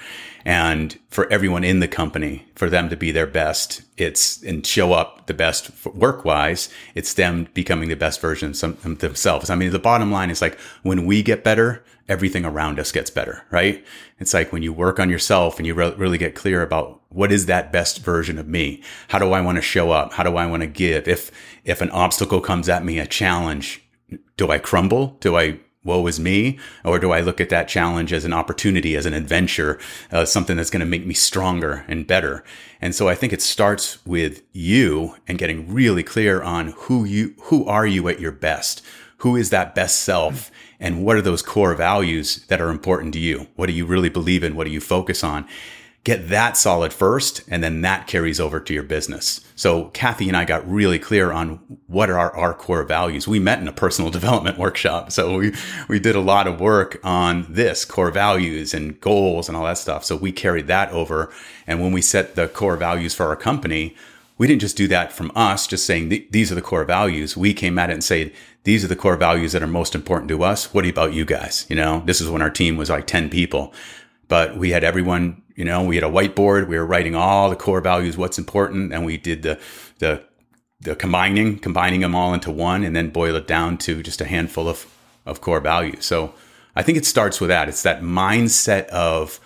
and 0.47 0.97
for 1.09 1.29
everyone 1.29 1.65
in 1.65 1.81
the 1.81 1.89
company 1.89 2.45
for 2.55 2.69
them 2.69 2.87
to 2.87 2.95
be 2.95 3.11
their 3.11 3.27
best 3.27 3.81
it's 3.97 4.41
and 4.43 4.65
show 4.65 4.93
up 4.93 5.27
the 5.27 5.33
best 5.33 5.69
work 5.87 6.23
wise 6.23 6.69
it's 6.95 7.15
them 7.15 7.49
becoming 7.53 7.89
the 7.89 7.97
best 7.97 8.21
version 8.21 8.51
of 8.63 8.99
themselves. 8.99 9.49
I 9.49 9.55
mean 9.55 9.71
the 9.71 9.77
bottom 9.77 10.09
line 10.09 10.31
is 10.31 10.41
like 10.41 10.57
when 10.83 11.05
we 11.05 11.21
get 11.21 11.43
better 11.43 11.83
everything 12.07 12.45
around 12.45 12.79
us 12.79 12.93
gets 12.93 13.09
better 13.09 13.43
right? 13.51 13.85
It's 14.19 14.33
like 14.33 14.53
when 14.53 14.63
you 14.63 14.71
work 14.71 15.01
on 15.01 15.09
yourself 15.09 15.57
and 15.57 15.67
you 15.67 15.73
re- 15.73 15.93
really 15.97 16.17
get 16.17 16.33
clear 16.33 16.61
about 16.61 17.01
what 17.09 17.33
is 17.33 17.47
that 17.47 17.73
best 17.73 17.99
version 17.99 18.37
of 18.37 18.47
me? 18.47 18.81
How 19.09 19.19
do 19.19 19.33
i 19.33 19.41
want 19.41 19.57
to 19.57 19.61
show 19.61 19.91
up? 19.91 20.13
How 20.13 20.23
do 20.23 20.37
i 20.37 20.45
want 20.45 20.61
to 20.61 20.67
give? 20.67 21.09
If 21.09 21.29
if 21.65 21.81
an 21.81 21.91
obstacle 21.91 22.39
comes 22.39 22.69
at 22.69 22.85
me 22.85 22.99
a 22.99 23.05
challenge 23.05 23.83
do 24.37 24.49
i 24.49 24.59
crumble? 24.59 25.17
Do 25.19 25.35
i 25.35 25.59
woe 25.83 26.05
is 26.07 26.19
me? 26.19 26.59
Or 26.83 26.99
do 26.99 27.11
I 27.11 27.21
look 27.21 27.39
at 27.39 27.49
that 27.49 27.67
challenge 27.67 28.11
as 28.13 28.25
an 28.25 28.33
opportunity, 28.33 28.95
as 28.95 29.05
an 29.05 29.13
adventure, 29.13 29.79
uh, 30.11 30.25
something 30.25 30.57
that's 30.57 30.69
going 30.69 30.81
to 30.81 30.85
make 30.85 31.05
me 31.05 31.13
stronger 31.13 31.85
and 31.87 32.05
better? 32.05 32.43
And 32.81 32.93
so 32.93 33.07
I 33.07 33.15
think 33.15 33.33
it 33.33 33.41
starts 33.41 34.05
with 34.05 34.43
you 34.53 35.15
and 35.27 35.37
getting 35.37 35.73
really 35.73 36.03
clear 36.03 36.41
on 36.41 36.73
who 36.75 37.05
you, 37.05 37.35
who 37.43 37.65
are 37.65 37.87
you 37.87 38.07
at 38.09 38.19
your 38.19 38.31
best? 38.31 38.83
Who 39.17 39.35
is 39.35 39.49
that 39.49 39.73
best 39.73 40.01
self? 40.01 40.51
And 40.79 41.03
what 41.03 41.17
are 41.17 41.21
those 41.21 41.41
core 41.41 41.73
values 41.73 42.45
that 42.47 42.61
are 42.61 42.69
important 42.69 43.13
to 43.13 43.19
you? 43.19 43.47
What 43.55 43.65
do 43.67 43.73
you 43.73 43.85
really 43.85 44.09
believe 44.09 44.43
in? 44.43 44.55
What 44.55 44.65
do 44.65 44.71
you 44.71 44.81
focus 44.81 45.23
on? 45.23 45.47
Get 46.07 46.29
that 46.29 46.55
solid 46.55 46.93
first 46.93 47.41
and 47.49 47.61
then 47.61 47.81
that 47.81 48.07
carries 48.07 48.39
over 48.39 48.61
to 48.61 48.73
your 48.73 48.81
business. 48.81 49.41
So 49.57 49.89
kathy 49.89 50.29
and 50.29 50.37
i 50.37 50.45
got 50.45 50.65
really 50.65 50.99
clear 50.99 51.33
on 51.33 51.59
what 51.87 52.09
are 52.09 52.17
our, 52.17 52.33
our, 52.33 52.53
core 52.53 52.83
values. 52.83 53.27
We 53.27 53.39
met 53.39 53.59
in 53.59 53.67
a 53.67 53.73
personal 53.73 54.09
development 54.17 54.57
workshop 54.57 55.11
so 55.11 55.37
we 55.37 55.53
we 55.89 55.99
did 55.99 56.15
a 56.15 56.21
lot 56.21 56.47
of 56.47 56.61
work 56.61 56.97
on 57.03 57.45
this 57.49 57.83
core 57.83 58.09
values 58.09 58.73
and 58.73 58.97
goals 59.01 59.49
and 59.49 59.57
all 59.57 59.65
that 59.65 59.79
stuff. 59.79 60.05
So 60.05 60.15
we 60.15 60.31
carried 60.31 60.67
that 60.67 60.89
over 60.91 61.29
and 61.67 61.81
when 61.81 61.91
we 61.91 62.01
set 62.01 62.35
the 62.35 62.47
core 62.47 62.77
values 62.77 63.13
for 63.13 63.25
our 63.25 63.35
company 63.35 63.93
we 64.37 64.47
didn't 64.47 64.61
just 64.61 64.77
do 64.77 64.87
that 64.87 65.11
from 65.11 65.29
us 65.35 65.67
just 65.67 65.85
saying 65.85 66.07
these 66.31 66.53
are 66.53 66.55
the 66.55 66.61
core 66.61 66.85
values. 66.85 67.35
We 67.35 67.53
came 67.53 67.77
at 67.77 67.89
it 67.89 67.93
and 67.93 68.03
said 68.03 68.31
these 68.63 68.85
are 68.85 68.87
the 68.87 68.95
core 68.95 69.17
values 69.17 69.51
that 69.51 69.63
are 69.63 69.67
most 69.67 69.93
important 69.93 70.29
to 70.29 70.43
us. 70.43 70.73
What 70.73 70.85
about 70.85 71.11
you 71.11 71.25
guys? 71.25 71.65
You 71.67 71.75
know 71.75 72.01
this 72.05 72.21
is 72.21 72.29
when 72.29 72.41
our 72.41 72.49
team 72.49 72.77
was 72.77 72.89
like 72.89 73.07
10 73.07 73.29
people 73.29 73.73
but 74.29 74.55
we 74.57 74.71
had 74.71 74.85
everyone 74.85 75.41
you 75.57 75.65
know, 75.65 75.83
we 75.83 75.95
had 75.95 76.03
a 76.03 76.07
whiteboard. 76.07 76.67
We 76.67 76.77
were 76.77 76.85
writing 76.85 77.15
all 77.15 77.49
the 77.49 77.55
core 77.55 77.81
values, 77.81 78.15
what's 78.15 78.37
important, 78.37 78.93
and 78.93 79.03
we 79.03 79.17
did 79.17 79.41
the 79.41 79.59
the 79.99 80.23
the 80.79 80.95
combining, 80.95 81.57
combining 81.57 82.01
them 82.01 82.13
all 82.13 82.35
into 82.35 82.51
one, 82.51 82.83
and 82.83 82.95
then 82.95 83.09
boil 83.09 83.35
it 83.35 83.47
down 83.47 83.79
to 83.79 84.03
just 84.03 84.21
a 84.21 84.25
handful 84.25 84.69
of 84.69 84.85
of 85.25 85.41
core 85.41 85.59
values. 85.59 86.05
So 86.05 86.33
I 86.75 86.83
think 86.83 86.97
it 86.97 87.05
starts 87.05 87.41
with 87.41 87.49
that. 87.49 87.67
It's 87.67 87.81
that 87.81 88.01
mindset 88.01 88.85
of 88.89 89.39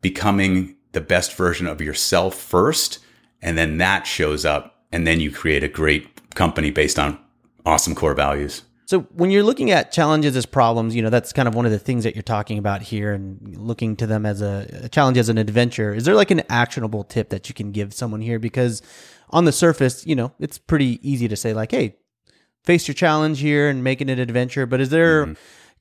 becoming 0.00 0.74
the 0.92 1.02
best 1.02 1.36
version 1.36 1.66
of 1.66 1.82
yourself 1.82 2.34
first, 2.34 2.98
and 3.42 3.58
then 3.58 3.76
that 3.76 4.06
shows 4.06 4.46
up, 4.46 4.82
and 4.90 5.06
then 5.06 5.20
you 5.20 5.30
create 5.30 5.62
a 5.62 5.68
great 5.68 6.34
company 6.34 6.70
based 6.70 6.98
on 6.98 7.18
awesome 7.66 7.94
core 7.94 8.14
values. 8.14 8.62
So 8.88 9.00
when 9.00 9.30
you're 9.30 9.42
looking 9.42 9.70
at 9.70 9.92
challenges 9.92 10.34
as 10.34 10.46
problems, 10.46 10.96
you 10.96 11.02
know, 11.02 11.10
that's 11.10 11.34
kind 11.34 11.46
of 11.46 11.54
one 11.54 11.66
of 11.66 11.72
the 11.72 11.78
things 11.78 12.04
that 12.04 12.16
you're 12.16 12.22
talking 12.22 12.56
about 12.56 12.80
here 12.80 13.12
and 13.12 13.58
looking 13.58 13.96
to 13.96 14.06
them 14.06 14.24
as 14.24 14.40
a, 14.40 14.66
a, 14.84 14.88
challenge 14.88 15.18
as 15.18 15.28
an 15.28 15.36
adventure. 15.36 15.92
Is 15.92 16.06
there 16.06 16.14
like 16.14 16.30
an 16.30 16.40
actionable 16.48 17.04
tip 17.04 17.28
that 17.28 17.50
you 17.50 17.54
can 17.54 17.70
give 17.70 17.92
someone 17.92 18.22
here? 18.22 18.38
Because 18.38 18.80
on 19.28 19.44
the 19.44 19.52
surface, 19.52 20.06
you 20.06 20.16
know, 20.16 20.32
it's 20.40 20.56
pretty 20.56 21.06
easy 21.06 21.28
to 21.28 21.36
say 21.36 21.52
like, 21.52 21.70
Hey, 21.70 21.96
face 22.64 22.88
your 22.88 22.94
challenge 22.94 23.40
here 23.40 23.68
and 23.68 23.84
make 23.84 24.00
it 24.00 24.08
an 24.08 24.18
adventure. 24.18 24.64
But 24.64 24.80
is 24.80 24.88
there 24.88 25.26
mm-hmm. 25.26 25.34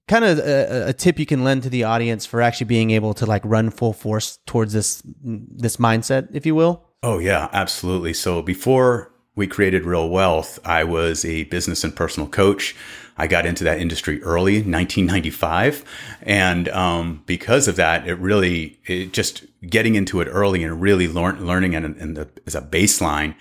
kind 0.09 0.25
of 0.25 0.39
a, 0.39 0.89
a 0.89 0.93
tip 0.93 1.17
you 1.17 1.25
can 1.25 1.45
lend 1.45 1.63
to 1.63 1.69
the 1.69 1.85
audience 1.85 2.25
for 2.25 2.41
actually 2.41 2.67
being 2.67 2.91
able 2.91 3.13
to 3.13 3.25
like 3.25 3.41
run 3.45 3.69
full 3.69 3.93
force 3.93 4.39
towards 4.45 4.73
this, 4.73 5.01
this 5.23 5.77
mindset, 5.77 6.27
if 6.33 6.45
you 6.45 6.55
will? 6.55 6.83
Oh 7.01 7.19
yeah, 7.19 7.47
absolutely. 7.53 8.13
So 8.13 8.41
before 8.41 9.13
we 9.37 9.47
created 9.47 9.85
Real 9.85 10.09
Wealth, 10.09 10.59
I 10.65 10.83
was 10.83 11.23
a 11.23 11.43
business 11.43 11.83
and 11.83 11.95
personal 11.95 12.27
coach. 12.27 12.75
I 13.19 13.27
got 13.27 13.45
into 13.45 13.63
that 13.63 13.79
industry 13.79 14.21
early, 14.23 14.55
1995, 14.55 15.85
and 16.23 16.67
um, 16.69 17.23
because 17.27 17.67
of 17.67 17.75
that, 17.75 18.07
it 18.07 18.15
really 18.15 18.79
it 18.85 19.13
just 19.13 19.45
getting 19.67 19.95
into 19.95 20.21
it 20.21 20.25
early 20.25 20.63
and 20.63 20.81
really 20.81 21.07
learn, 21.07 21.45
learning 21.45 21.75
and, 21.75 22.27
as 22.45 22.55
a 22.55 22.61
baseline. 22.61 23.35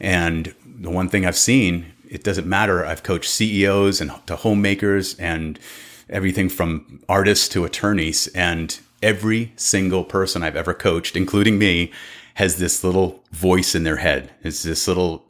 And 0.00 0.52
the 0.64 0.90
one 0.90 1.08
thing 1.08 1.24
I've 1.24 1.36
seen, 1.36 1.92
it 2.08 2.24
doesn't 2.24 2.46
matter. 2.46 2.84
I've 2.84 3.04
coached 3.04 3.30
CEOs 3.30 4.00
and 4.00 4.12
to 4.26 4.36
homemakers 4.36 5.14
and 5.14 5.58
everything 6.10 6.48
from 6.48 7.00
artists 7.08 7.48
to 7.50 7.64
attorneys, 7.64 8.26
and 8.28 8.78
every 9.00 9.52
single 9.54 10.02
person 10.02 10.42
I've 10.42 10.56
ever 10.56 10.74
coached, 10.74 11.16
including 11.16 11.58
me, 11.58 11.92
has 12.36 12.56
this 12.56 12.84
little 12.84 13.24
voice 13.32 13.74
in 13.74 13.82
their 13.82 13.96
head. 13.96 14.30
It's 14.42 14.62
this 14.62 14.86
little, 14.86 15.24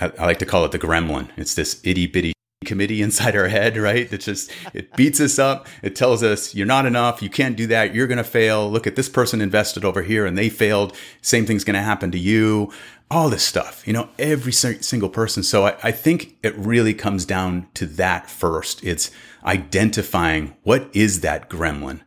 I, 0.00 0.12
I 0.18 0.24
like 0.24 0.38
to 0.38 0.46
call 0.46 0.64
it 0.64 0.72
the 0.72 0.78
gremlin. 0.78 1.28
It's 1.36 1.54
this 1.54 1.80
itty 1.84 2.06
bitty 2.06 2.32
committee 2.72 3.02
inside 3.02 3.36
our 3.36 3.48
head, 3.48 3.76
right? 3.76 4.10
It 4.10 4.22
just, 4.22 4.50
it 4.72 4.96
beats 4.96 5.20
us 5.20 5.38
up. 5.38 5.66
It 5.82 5.94
tells 5.94 6.22
us 6.22 6.54
you're 6.54 6.66
not 6.66 6.86
enough. 6.86 7.20
You 7.20 7.28
can't 7.28 7.54
do 7.54 7.66
that. 7.66 7.94
You're 7.94 8.06
going 8.06 8.16
to 8.16 8.24
fail. 8.24 8.70
Look 8.70 8.86
at 8.86 8.96
this 8.96 9.10
person 9.10 9.42
invested 9.42 9.84
over 9.84 10.00
here 10.00 10.24
and 10.24 10.38
they 10.38 10.48
failed. 10.48 10.96
Same 11.20 11.44
thing's 11.44 11.64
going 11.64 11.74
to 11.74 11.82
happen 11.82 12.10
to 12.12 12.18
you. 12.18 12.72
All 13.10 13.28
this 13.28 13.44
stuff, 13.44 13.86
you 13.86 13.92
know, 13.92 14.08
every 14.18 14.52
single 14.52 15.10
person. 15.10 15.42
So 15.42 15.66
I, 15.66 15.76
I 15.82 15.92
think 15.92 16.38
it 16.42 16.56
really 16.56 16.94
comes 16.94 17.26
down 17.26 17.66
to 17.74 17.84
that 17.84 18.30
first. 18.30 18.82
It's 18.82 19.10
identifying 19.44 20.56
what 20.62 20.88
is 20.94 21.20
that 21.20 21.50
gremlin 21.50 22.00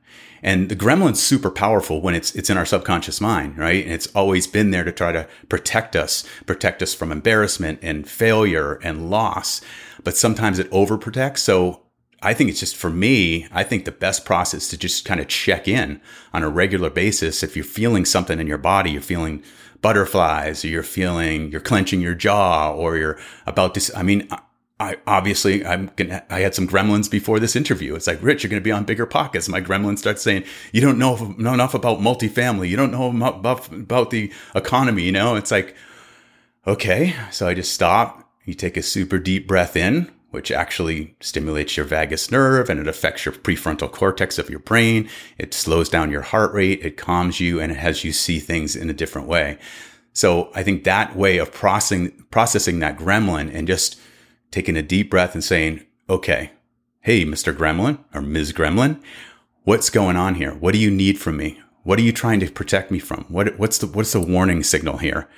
and 0.46 0.70
the 0.70 0.76
gremlin's 0.76 1.22
super 1.22 1.50
powerful 1.50 2.02
when 2.02 2.14
it's 2.14 2.36
it's 2.36 2.52
in 2.52 2.58
our 2.58 2.68
subconscious 2.68 3.20
mind, 3.20 3.58
right? 3.58 3.84
And 3.84 3.92
it's 3.92 4.06
always 4.14 4.46
been 4.46 4.70
there 4.70 4.84
to 4.84 4.92
try 4.92 5.12
to 5.12 5.28
protect 5.50 5.96
us, 5.96 6.24
protect 6.46 6.84
us 6.84 6.94
from 6.94 7.12
embarrassment 7.12 7.80
and 7.82 8.08
failure 8.08 8.80
and 8.84 9.10
loss. 9.10 9.62
But 10.06 10.16
sometimes 10.16 10.58
it 10.58 10.72
overprotects. 10.72 11.40
So 11.40 11.82
I 12.22 12.34
think 12.34 12.50
it's 12.50 12.62
just 12.62 12.78
for 12.78 12.90
me, 12.90 13.48
I 13.52 13.64
think 13.64 13.84
the 13.84 13.92
best 13.92 14.24
process 14.24 14.70
to 14.70 14.78
just 14.78 15.04
kind 15.04 15.20
of 15.20 15.28
check 15.28 15.68
in 15.68 16.00
on 16.34 16.44
a 16.44 16.50
regular 16.50 16.90
basis. 16.90 17.44
If 17.44 17.58
you're 17.58 17.66
feeling 17.66 18.06
something 18.06 18.40
in 18.40 18.48
your 18.48 18.58
body, 18.58 18.92
you're 18.92 19.02
feeling 19.02 19.44
butterflies, 19.82 20.64
or 20.64 20.70
you're 20.70 20.82
feeling, 20.82 21.52
you're 21.52 21.60
clenching 21.62 22.00
your 22.02 22.16
jaw, 22.16 22.74
or 22.74 22.98
you're 22.98 23.20
about 23.46 23.76
to, 23.76 23.98
I 23.98 24.04
mean, 24.04 24.28
I 24.80 24.98
obviously 25.08 25.66
I'm 25.66 25.92
gonna 25.96 26.24
I 26.30 26.42
had 26.42 26.54
some 26.54 26.68
gremlins 26.68 27.10
before 27.10 27.40
this 27.40 27.56
interview. 27.56 27.96
It's 27.96 28.08
like, 28.08 28.22
Rich, 28.22 28.44
you're 28.44 28.50
gonna 28.50 28.62
be 28.62 28.72
on 28.72 28.84
bigger 28.84 29.06
pockets. 29.06 29.48
My 29.48 29.62
gremlin 29.62 29.98
starts 29.98 30.22
saying, 30.22 30.44
You 30.74 30.82
don't 30.82 30.98
know, 30.98 31.34
know 31.38 31.54
enough 31.54 31.74
about 31.74 32.00
multifamily, 32.00 32.68
you 32.68 32.76
don't 32.76 32.92
know 32.92 33.10
about, 33.10 33.72
about 33.72 34.10
the 34.10 34.34
economy, 34.54 35.04
you 35.04 35.12
know? 35.12 35.36
It's 35.36 35.52
like, 35.52 35.76
okay. 36.68 37.16
So 37.32 37.48
I 37.48 37.54
just 37.54 37.74
stop. 37.74 38.25
You 38.46 38.54
take 38.54 38.78
a 38.78 38.84
super 38.84 39.18
deep 39.18 39.48
breath 39.48 39.76
in, 39.76 40.12
which 40.30 40.52
actually 40.52 41.16
stimulates 41.20 41.78
your 41.78 41.86
vagus 41.86 42.30
nerve 42.30 42.70
and 42.70 42.80
it 42.80 42.88
affects 42.88 43.26
your 43.26 43.34
prefrontal 43.34 43.92
cortex 43.92 44.38
of 44.38 44.50
your 44.50 44.60
brain. 44.60 45.10
It 45.38 45.54
slows 45.54 45.90
down 45.90 46.12
your 46.12 46.22
heart 46.22 46.54
rate, 46.54 46.86
it 46.86 46.98
calms 46.98 47.40
you, 47.40 47.60
and 47.60 47.72
it 47.72 47.78
has 47.78 48.04
you 48.04 48.12
see 48.12 48.40
things 48.40 48.76
in 48.76 48.90
a 48.90 48.94
different 48.94 49.28
way. 49.28 49.58
So 50.14 50.52
I 50.54 50.64
think 50.64 50.84
that 50.84 51.16
way 51.16 51.38
of 51.38 51.52
processing 51.52 52.12
processing 52.32 52.80
that 52.80 52.98
gremlin 52.98 53.54
and 53.54 53.68
just 53.68 54.00
taking 54.52 54.78
a 54.78 54.82
deep 54.82 55.10
breath 55.10 55.34
and 55.34 55.44
saying, 55.44 55.86
okay, 56.10 56.52
hey, 57.02 57.26
Mr. 57.26 57.56
Gremlin 57.56 58.00
or 58.14 58.22
Ms. 58.22 58.54
Gremlin, 58.54 59.02
what's 59.64 59.90
going 59.90 60.16
on 60.16 60.36
here? 60.36 60.54
What 60.54 60.74
do 60.74 60.80
you 60.80 60.92
need 60.92 61.20
from 61.20 61.38
me? 61.38 61.60
What 61.84 62.00
are 62.00 62.04
you 62.04 62.12
trying 62.12 62.40
to 62.40 62.50
protect 62.50 62.92
me 62.92 63.00
from? 63.00 63.26
What, 63.30 63.60
what's 63.60 63.78
the, 63.78 63.88
what's 63.88 64.14
the 64.14 64.20
warning 64.20 64.64
signal 64.64 64.98
here? 64.98 65.30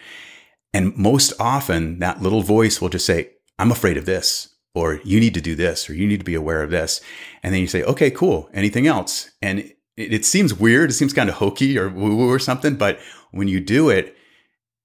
And 0.77 0.95
most 0.95 1.33
often 1.39 1.97
that 1.99 2.21
little 2.21 2.43
voice 2.43 2.79
will 2.79 2.89
just 2.89 3.07
say, 3.07 3.31
I'm 3.57 3.71
afraid 3.71 3.97
of 3.97 4.05
this, 4.05 4.49
or 4.75 5.01
you 5.03 5.19
need 5.19 5.33
to 5.33 5.41
do 5.41 5.55
this, 5.55 5.89
or 5.89 5.95
you 5.95 6.05
need 6.05 6.19
to 6.19 6.23
be 6.23 6.35
aware 6.35 6.61
of 6.61 6.69
this. 6.69 7.01
And 7.41 7.51
then 7.51 7.61
you 7.61 7.67
say, 7.67 7.81
okay, 7.81 8.11
cool. 8.11 8.47
Anything 8.53 8.85
else? 8.85 9.31
And 9.41 9.61
it, 9.61 9.73
it 10.13 10.23
seems 10.23 10.53
weird. 10.53 10.91
It 10.91 10.93
seems 10.93 11.13
kind 11.13 11.29
of 11.29 11.37
hokey 11.37 11.79
or 11.79 11.89
woo 11.89 12.15
woo 12.15 12.29
or 12.31 12.37
something. 12.37 12.75
But 12.75 12.99
when 13.31 13.47
you 13.47 13.59
do 13.59 13.89
it, 13.89 14.15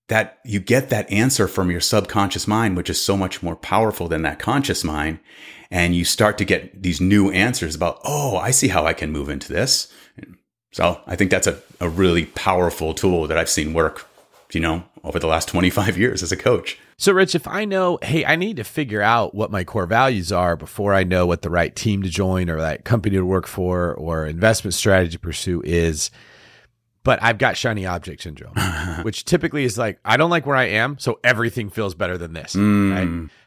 that 0.09 0.39
you 0.47 0.61
get 0.61 0.89
that 0.89 1.13
answer 1.13 1.47
from 1.47 1.71
your 1.71 1.83
subconscious 1.83 2.49
mind, 2.49 2.79
which 2.79 2.89
is 2.89 2.99
so 2.99 3.15
much 3.15 3.43
more 3.43 3.55
powerful 3.55 4.09
than 4.09 4.23
that 4.23 4.39
conscious 4.39 4.83
mind. 4.83 5.19
And 5.71 5.95
you 5.95 6.07
start 6.07 6.39
to 6.39 6.47
get 6.47 6.83
these 6.83 7.03
new 7.03 7.31
answers 7.33 7.75
about, 7.75 8.01
oh, 8.03 8.39
I 8.39 8.51
see 8.51 8.69
how 8.69 8.87
I 8.87 8.95
can 8.95 9.13
move 9.13 9.29
into 9.29 9.53
this. 9.53 9.93
So 10.73 11.03
I 11.07 11.17
think 11.17 11.31
that's 11.31 11.47
a, 11.47 11.61
a 11.81 11.89
really 11.91 12.25
powerful 12.25 12.95
tool 12.95 13.27
that 13.27 13.37
I've 13.37 13.51
seen 13.51 13.75
work, 13.75 14.09
you 14.55 14.61
know, 14.61 14.85
over 15.05 15.19
the 15.19 15.27
last 15.27 15.49
25 15.49 15.99
years 15.99 16.23
as 16.23 16.33
a 16.33 16.37
coach. 16.37 16.79
So, 16.97 17.13
Rich, 17.13 17.35
if 17.35 17.49
I 17.49 17.65
know, 17.65 17.99
hey, 18.03 18.25
I 18.25 18.37
need 18.37 18.57
to 18.57 18.65
figure 18.65 19.03
out 19.03 19.35
what 19.35 19.51
my 19.51 19.65
core 19.65 19.87
values 19.87 20.31
are 20.31 20.57
before 20.57 20.95
I 20.95 21.03
know 21.03 21.27
what 21.27 21.43
the 21.43 21.51
right 21.51 21.75
team 21.75 22.03
to 22.03 22.09
join 22.09 22.49
or 22.49 22.61
that 22.61 22.85
company 22.85 23.17
to 23.17 23.27
work 23.27 23.47
for 23.47 23.95
or 23.95 24.27
investment 24.27 24.75
strategy 24.75 25.13
to 25.13 25.19
pursue 25.19 25.61
is, 25.65 26.11
but 27.03 27.21
I've 27.21 27.39
got 27.39 27.57
shiny 27.57 27.85
object 27.85 28.23
syndrome, 28.23 28.55
which 29.03 29.25
typically 29.25 29.65
is 29.65 29.77
like 29.77 29.99
I 30.05 30.17
don't 30.17 30.31
like 30.31 30.47
where 30.47 30.57
I 30.57 30.67
am, 30.67 30.99
so 30.99 31.19
everything 31.25 31.71
feels 31.71 31.95
better 31.95 32.17
than 32.17 32.33
this. 32.33 32.55
Mm. 32.55 32.93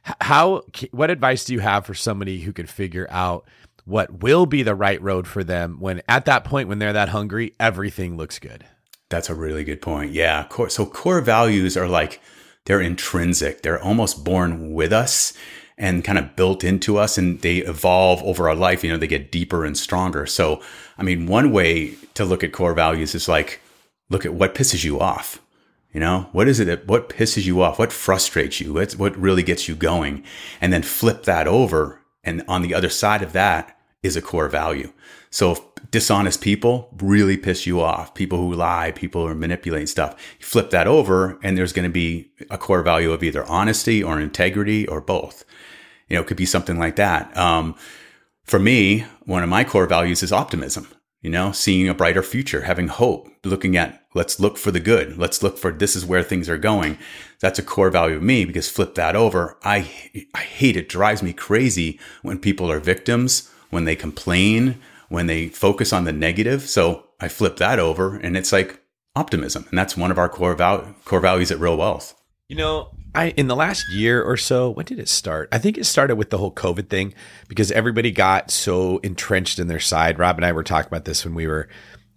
Right? 0.03 0.15
How? 0.19 0.63
What 0.91 1.09
advice 1.09 1.45
do 1.45 1.53
you 1.53 1.59
have 1.59 1.85
for 1.85 1.93
somebody 1.93 2.41
who 2.41 2.51
can 2.51 2.65
figure 2.65 3.07
out 3.09 3.47
what 3.85 4.21
will 4.21 4.45
be 4.45 4.63
the 4.63 4.75
right 4.75 5.01
road 5.01 5.27
for 5.27 5.43
them 5.43 5.77
when 5.79 6.01
at 6.09 6.25
that 6.25 6.43
point 6.43 6.67
when 6.67 6.79
they're 6.79 6.93
that 6.93 7.09
hungry, 7.09 7.53
everything 7.57 8.17
looks 8.17 8.39
good? 8.39 8.65
That's 9.09 9.29
a 9.29 9.35
really 9.35 9.63
good 9.63 9.81
point. 9.81 10.11
Yeah, 10.11 10.47
so 10.67 10.85
core 10.85 11.21
values 11.21 11.77
are 11.77 11.87
like 11.87 12.21
they're 12.65 12.81
intrinsic; 12.81 13.61
they're 13.61 13.81
almost 13.81 14.23
born 14.23 14.73
with 14.73 14.91
us 14.91 15.33
and 15.77 16.03
kind 16.03 16.17
of 16.17 16.35
built 16.35 16.63
into 16.63 16.97
us 16.97 17.17
and 17.17 17.41
they 17.41 17.57
evolve 17.57 18.23
over 18.23 18.47
our 18.47 18.55
life. 18.55 18.83
You 18.83 18.91
know, 18.91 18.97
they 18.97 19.07
get 19.07 19.31
deeper 19.31 19.65
and 19.65 19.77
stronger. 19.77 20.25
So, 20.25 20.61
I 20.97 21.03
mean, 21.03 21.27
one 21.27 21.51
way 21.51 21.95
to 22.13 22.25
look 22.25 22.43
at 22.43 22.53
core 22.53 22.73
values 22.73 23.13
is 23.13 23.27
like, 23.27 23.61
look 24.09 24.25
at 24.25 24.33
what 24.33 24.55
pisses 24.55 24.83
you 24.83 24.99
off. 24.99 25.41
You 25.91 25.99
know, 26.01 26.27
what 26.33 26.47
is 26.47 26.59
it 26.59 26.65
that, 26.65 26.87
what 26.87 27.09
pisses 27.09 27.45
you 27.45 27.61
off? 27.61 27.79
What 27.79 27.93
frustrates 27.93 28.59
you? 28.59 28.73
What's, 28.73 28.97
what 28.97 29.17
really 29.17 29.43
gets 29.43 29.67
you 29.67 29.75
going? 29.75 30.23
And 30.59 30.73
then 30.73 30.83
flip 30.83 31.23
that 31.23 31.47
over. 31.47 32.01
And 32.23 32.43
on 32.47 32.61
the 32.61 32.73
other 32.73 32.89
side 32.89 33.21
of 33.21 33.33
that 33.33 33.77
is 34.03 34.17
a 34.17 34.21
core 34.21 34.49
value. 34.49 34.91
So 35.29 35.73
dishonest 35.91 36.41
people 36.41 36.89
really 36.97 37.37
piss 37.37 37.65
you 37.65 37.81
off, 37.81 38.13
people 38.13 38.37
who 38.37 38.53
lie, 38.53 38.91
people 38.91 39.23
who 39.23 39.31
are 39.31 39.35
manipulating 39.35 39.87
stuff, 39.87 40.15
you 40.39 40.45
flip 40.45 40.69
that 40.69 40.87
over 40.87 41.37
and 41.43 41.57
there's 41.57 41.73
going 41.73 41.87
to 41.87 41.93
be 41.93 42.31
a 42.49 42.57
core 42.57 42.81
value 42.81 43.11
of 43.11 43.23
either 43.23 43.45
honesty 43.45 44.03
or 44.03 44.19
integrity 44.19 44.87
or 44.87 45.01
both. 45.01 45.43
You 46.07 46.15
know, 46.15 46.21
it 46.21 46.27
could 46.27 46.37
be 46.37 46.45
something 46.45 46.77
like 46.77 46.95
that. 46.97 47.35
Um, 47.35 47.75
for 48.43 48.59
me, 48.59 49.05
one 49.23 49.43
of 49.43 49.49
my 49.49 49.63
core 49.63 49.87
values 49.87 50.21
is 50.21 50.31
optimism, 50.31 50.87
you 51.21 51.29
know, 51.29 51.51
seeing 51.51 51.89
a 51.89 51.95
brighter 51.95 52.21
future, 52.21 52.61
having 52.61 52.87
hope, 52.87 53.27
looking 53.43 53.75
at 53.75 54.03
let's 54.13 54.39
look 54.39 54.57
for 54.57 54.71
the 54.71 54.79
good. 54.79 55.17
Let's 55.17 55.41
look 55.41 55.57
for 55.57 55.71
this 55.71 55.95
is 55.95 56.05
where 56.05 56.23
things 56.23 56.47
are 56.47 56.57
going. 56.57 56.97
That's 57.39 57.59
a 57.59 57.63
core 57.63 57.89
value 57.89 58.17
of 58.17 58.23
me 58.23 58.45
because 58.45 58.69
flip 58.69 58.95
that 58.95 59.15
over. 59.15 59.57
I, 59.63 59.89
I 60.33 60.41
hate 60.41 60.77
it, 60.77 60.89
drives 60.89 61.23
me 61.23 61.33
crazy 61.33 61.99
when 62.21 62.39
people 62.39 62.71
are 62.71 62.79
victims, 62.79 63.51
when 63.71 63.85
they 63.85 63.95
complain, 63.95 64.79
when 65.09 65.27
they 65.27 65.47
focus 65.49 65.93
on 65.93 66.03
the 66.05 66.11
negative. 66.13 66.63
So 66.63 67.05
I 67.19 67.27
flip 67.27 67.57
that 67.57 67.79
over 67.79 68.15
and 68.17 68.35
it's 68.37 68.51
like 68.51 68.81
optimism. 69.15 69.65
And 69.69 69.77
that's 69.77 69.95
one 69.95 70.11
of 70.11 70.17
our 70.17 70.29
core, 70.29 70.55
val- 70.55 70.95
core 71.05 71.19
values 71.19 71.51
at 71.51 71.59
Real 71.59 71.77
Wealth. 71.77 72.13
You 72.49 72.57
know, 72.57 72.91
I 73.15 73.29
in 73.37 73.47
the 73.47 73.55
last 73.55 73.83
year 73.93 74.21
or 74.21 74.37
so, 74.37 74.69
when 74.69 74.85
did 74.85 74.99
it 74.99 75.09
start? 75.09 75.49
I 75.51 75.57
think 75.57 75.77
it 75.77 75.85
started 75.85 76.15
with 76.17 76.29
the 76.29 76.37
whole 76.37 76.51
COVID 76.53 76.89
thing 76.89 77.13
because 77.47 77.71
everybody 77.71 78.11
got 78.11 78.51
so 78.51 78.97
entrenched 78.99 79.57
in 79.57 79.67
their 79.67 79.79
side. 79.79 80.19
Rob 80.19 80.37
and 80.37 80.45
I 80.45 80.51
were 80.51 80.63
talking 80.63 80.87
about 80.89 81.05
this 81.05 81.25
when 81.25 81.33
we 81.33 81.47
were 81.47 81.67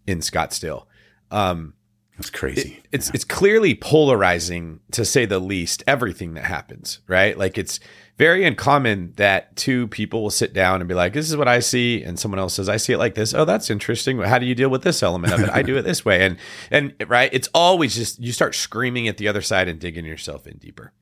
in 0.06 0.18
Scottsdale. 0.18 0.84
Um, 1.30 1.74
That's 2.18 2.30
crazy. 2.30 2.80
it- 2.82 2.88
it's 2.92 3.10
it's 3.14 3.24
clearly 3.24 3.74
polarizing 3.74 4.80
to 4.92 5.04
say 5.04 5.24
the 5.24 5.38
least. 5.38 5.82
Everything 5.86 6.34
that 6.34 6.44
happens, 6.44 7.00
right? 7.06 7.38
Like 7.38 7.56
it's 7.58 7.80
very 8.18 8.44
uncommon 8.44 9.12
that 9.16 9.54
two 9.56 9.86
people 9.88 10.22
will 10.22 10.30
sit 10.30 10.52
down 10.52 10.80
and 10.80 10.88
be 10.88 10.94
like, 10.94 11.12
"This 11.12 11.30
is 11.30 11.36
what 11.36 11.46
I 11.48 11.60
see," 11.60 12.02
and 12.02 12.18
someone 12.18 12.40
else 12.40 12.54
says, 12.54 12.68
"I 12.68 12.76
see 12.76 12.92
it 12.92 12.98
like 12.98 13.14
this." 13.14 13.32
Oh, 13.32 13.44
that's 13.44 13.70
interesting. 13.70 14.18
How 14.20 14.38
do 14.38 14.46
you 14.46 14.56
deal 14.56 14.68
with 14.68 14.82
this 14.82 15.02
element 15.02 15.32
of 15.32 15.40
it? 15.40 15.50
I 15.50 15.62
do 15.62 15.76
it 15.76 15.82
this 15.82 16.04
way, 16.04 16.26
and 16.26 16.36
and 16.70 16.94
right, 17.06 17.30
it's 17.32 17.48
always 17.54 17.94
just 17.94 18.20
you 18.20 18.32
start 18.32 18.54
screaming 18.54 19.06
at 19.08 19.16
the 19.18 19.28
other 19.28 19.40
side 19.40 19.68
and 19.68 19.78
digging 19.78 20.04
yourself 20.04 20.46
in 20.46 20.58
deeper. 20.58 20.92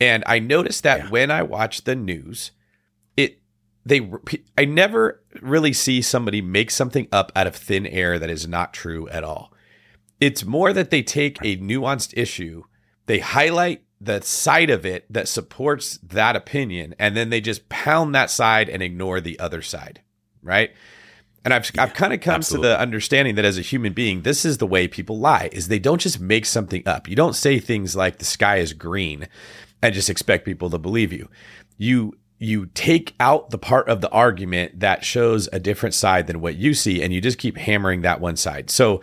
And 0.00 0.22
I 0.26 0.38
noticed 0.40 0.82
that 0.82 0.98
Yeah. 1.04 1.10
when 1.10 1.30
I 1.30 1.42
watch 1.42 1.84
the 1.84 1.94
news, 1.96 2.50
it 3.16 3.38
they 3.86 4.10
I 4.56 4.64
never 4.64 5.22
really 5.40 5.72
see 5.72 6.02
somebody 6.02 6.42
make 6.42 6.70
something 6.72 7.06
up 7.12 7.30
out 7.36 7.46
of 7.46 7.54
thin 7.56 7.86
air 7.86 8.18
that 8.18 8.30
is 8.30 8.48
not 8.48 8.74
true 8.74 9.08
at 9.10 9.22
all. 9.24 9.52
It's 10.20 10.44
more 10.44 10.72
that 10.72 10.90
they 10.90 11.02
take 11.02 11.38
a 11.42 11.56
nuanced 11.58 12.12
issue, 12.16 12.64
they 13.06 13.20
highlight 13.20 13.82
the 14.00 14.20
side 14.22 14.70
of 14.70 14.86
it 14.86 15.12
that 15.12 15.28
supports 15.28 15.98
that 16.02 16.36
opinion, 16.36 16.94
and 16.98 17.16
then 17.16 17.30
they 17.30 17.40
just 17.40 17.68
pound 17.68 18.14
that 18.14 18.30
side 18.30 18.68
and 18.68 18.82
ignore 18.82 19.20
the 19.20 19.38
other 19.38 19.62
side, 19.62 20.02
right? 20.42 20.72
And 21.44 21.54
I've 21.54 21.70
I've 21.78 21.94
kind 21.94 22.12
of 22.12 22.20
come 22.20 22.36
absolutely. 22.36 22.68
to 22.68 22.74
the 22.74 22.80
understanding 22.80 23.34
that 23.36 23.44
as 23.44 23.58
a 23.58 23.62
human 23.62 23.92
being, 23.92 24.22
this 24.22 24.44
is 24.44 24.58
the 24.58 24.66
way 24.66 24.86
people 24.86 25.18
lie: 25.18 25.48
is 25.52 25.68
they 25.68 25.78
don't 25.78 26.00
just 26.00 26.20
make 26.20 26.46
something 26.46 26.82
up. 26.86 27.08
You 27.08 27.16
don't 27.16 27.34
say 27.34 27.58
things 27.58 27.96
like 27.96 28.18
the 28.18 28.24
sky 28.24 28.56
is 28.58 28.72
green 28.72 29.28
and 29.82 29.94
just 29.94 30.10
expect 30.10 30.44
people 30.44 30.70
to 30.70 30.78
believe 30.78 31.12
you. 31.12 31.28
You 31.76 32.14
you 32.38 32.66
take 32.66 33.14
out 33.18 33.50
the 33.50 33.58
part 33.58 33.88
of 33.88 34.00
the 34.00 34.10
argument 34.10 34.80
that 34.80 35.04
shows 35.04 35.48
a 35.52 35.58
different 35.58 35.94
side 35.94 36.26
than 36.26 36.40
what 36.40 36.56
you 36.56 36.74
see, 36.74 37.02
and 37.02 37.12
you 37.12 37.20
just 37.20 37.38
keep 37.38 37.56
hammering 37.56 38.02
that 38.02 38.20
one 38.20 38.36
side. 38.36 38.70
So 38.70 39.00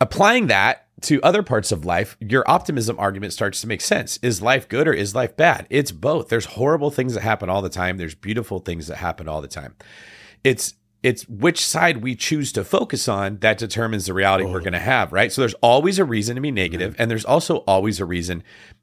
applying 0.00 0.48
that 0.48 0.87
to 1.02 1.22
other 1.22 1.42
parts 1.42 1.70
of 1.72 1.84
life, 1.84 2.16
your 2.20 2.48
optimism 2.50 2.98
argument 2.98 3.32
starts 3.32 3.60
to 3.60 3.66
make 3.66 3.80
sense. 3.80 4.18
Is 4.22 4.42
life 4.42 4.68
good 4.68 4.88
or 4.88 4.92
is 4.92 5.14
life 5.14 5.36
bad? 5.36 5.66
It's 5.70 5.92
both. 5.92 6.28
There's 6.28 6.46
horrible 6.46 6.90
things 6.90 7.14
that 7.14 7.22
happen 7.22 7.48
all 7.48 7.62
the 7.62 7.68
time. 7.68 7.96
There's 7.96 8.14
beautiful 8.14 8.58
things 8.58 8.88
that 8.88 8.96
happen 8.96 9.28
all 9.28 9.40
the 9.40 9.48
time. 9.48 9.76
It's 10.42 10.74
it's 11.02 11.28
which 11.28 11.64
side 11.64 11.98
we 11.98 12.14
choose 12.14 12.50
to 12.52 12.64
focus 12.64 13.08
on 13.08 13.38
that 13.38 13.58
determines 13.58 14.06
the 14.06 14.14
reality 14.14 14.44
we're 14.44 14.60
going 14.60 14.72
to 14.72 14.78
have, 14.78 15.12
right? 15.12 15.30
So 15.30 15.42
there's 15.42 15.54
always 15.54 15.98
a 15.98 16.04
reason 16.04 16.34
to 16.34 16.40
be 16.40 16.50
negative, 16.50 16.96
and 16.98 17.10
there's 17.10 17.24
also 17.24 17.58
always 17.58 18.00
a 18.00 18.04
reason 18.04 18.42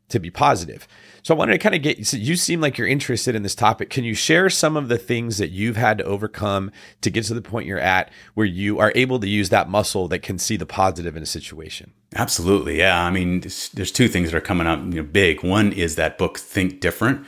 to 0.10 0.19
be 0.19 0.30
positive. 0.30 0.88
So 1.23 1.34
I 1.34 1.38
wanted 1.38 1.54
to 1.54 1.58
kind 1.58 1.73
of 1.73 1.82
get 1.82 2.06
so 2.06 2.17
you 2.17 2.36
seem 2.36 2.62
like 2.62 2.78
you're 2.78 2.88
interested 2.88 3.34
in 3.34 3.41
this 3.41 3.56
topic. 3.56 3.89
Can 3.89 4.04
you 4.04 4.13
share 4.13 4.49
some 4.49 4.78
of 4.78 4.88
the 4.88 4.97
things 4.99 5.39
that 5.39 5.49
you've 5.49 5.75
had 5.75 5.97
to 5.97 6.04
overcome 6.04 6.71
to 7.01 7.10
get 7.10 7.25
to 7.25 7.34
the 7.34 7.41
point 7.41 7.65
you're 7.65 7.80
at 7.80 8.12
where 8.36 8.45
you 8.45 8.78
are 8.78 8.91
able 8.93 9.19
to 9.19 9.28
use 9.28 9.49
that 9.49 9.67
muscle 9.67 10.08
that 10.10 10.19
can 10.19 10.38
see 10.38 10.56
the 10.56 10.67
positive 10.67 11.17
in 11.17 11.23
a 11.23 11.25
situation? 11.25 11.93
Absolutely, 12.15 12.78
yeah. 12.78 13.04
I 13.04 13.10
mean, 13.10 13.39
there's, 13.39 13.69
there's 13.69 13.91
two 13.91 14.08
things 14.08 14.32
that 14.32 14.38
are 14.38 14.41
coming 14.41 14.67
up 14.67 14.80
you 14.80 15.01
know, 15.01 15.04
big. 15.04 15.43
One 15.43 15.73
is 15.73 15.95
that 15.95 16.19
book, 16.19 16.38
Think 16.38 16.80
Different. 16.80 17.25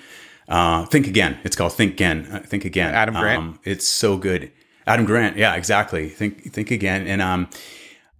Uh, 0.47 0.85
Think 0.85 1.07
Again. 1.07 1.39
It's 1.43 1.55
called 1.55 1.73
Think 1.73 1.93
Again. 1.93 2.27
Uh, 2.31 2.39
Think 2.39 2.65
Again. 2.65 2.93
Adam 2.93 3.15
Grant? 3.15 3.39
Um, 3.39 3.59
it's 3.63 3.87
so 3.87 4.17
good. 4.17 4.51
Adam 4.87 5.05
Grant. 5.05 5.37
Yeah, 5.37 5.55
exactly. 5.55 6.09
Think 6.09 6.51
Think 6.53 6.71
Again. 6.71 7.05
And 7.07 7.21
um, 7.21 7.49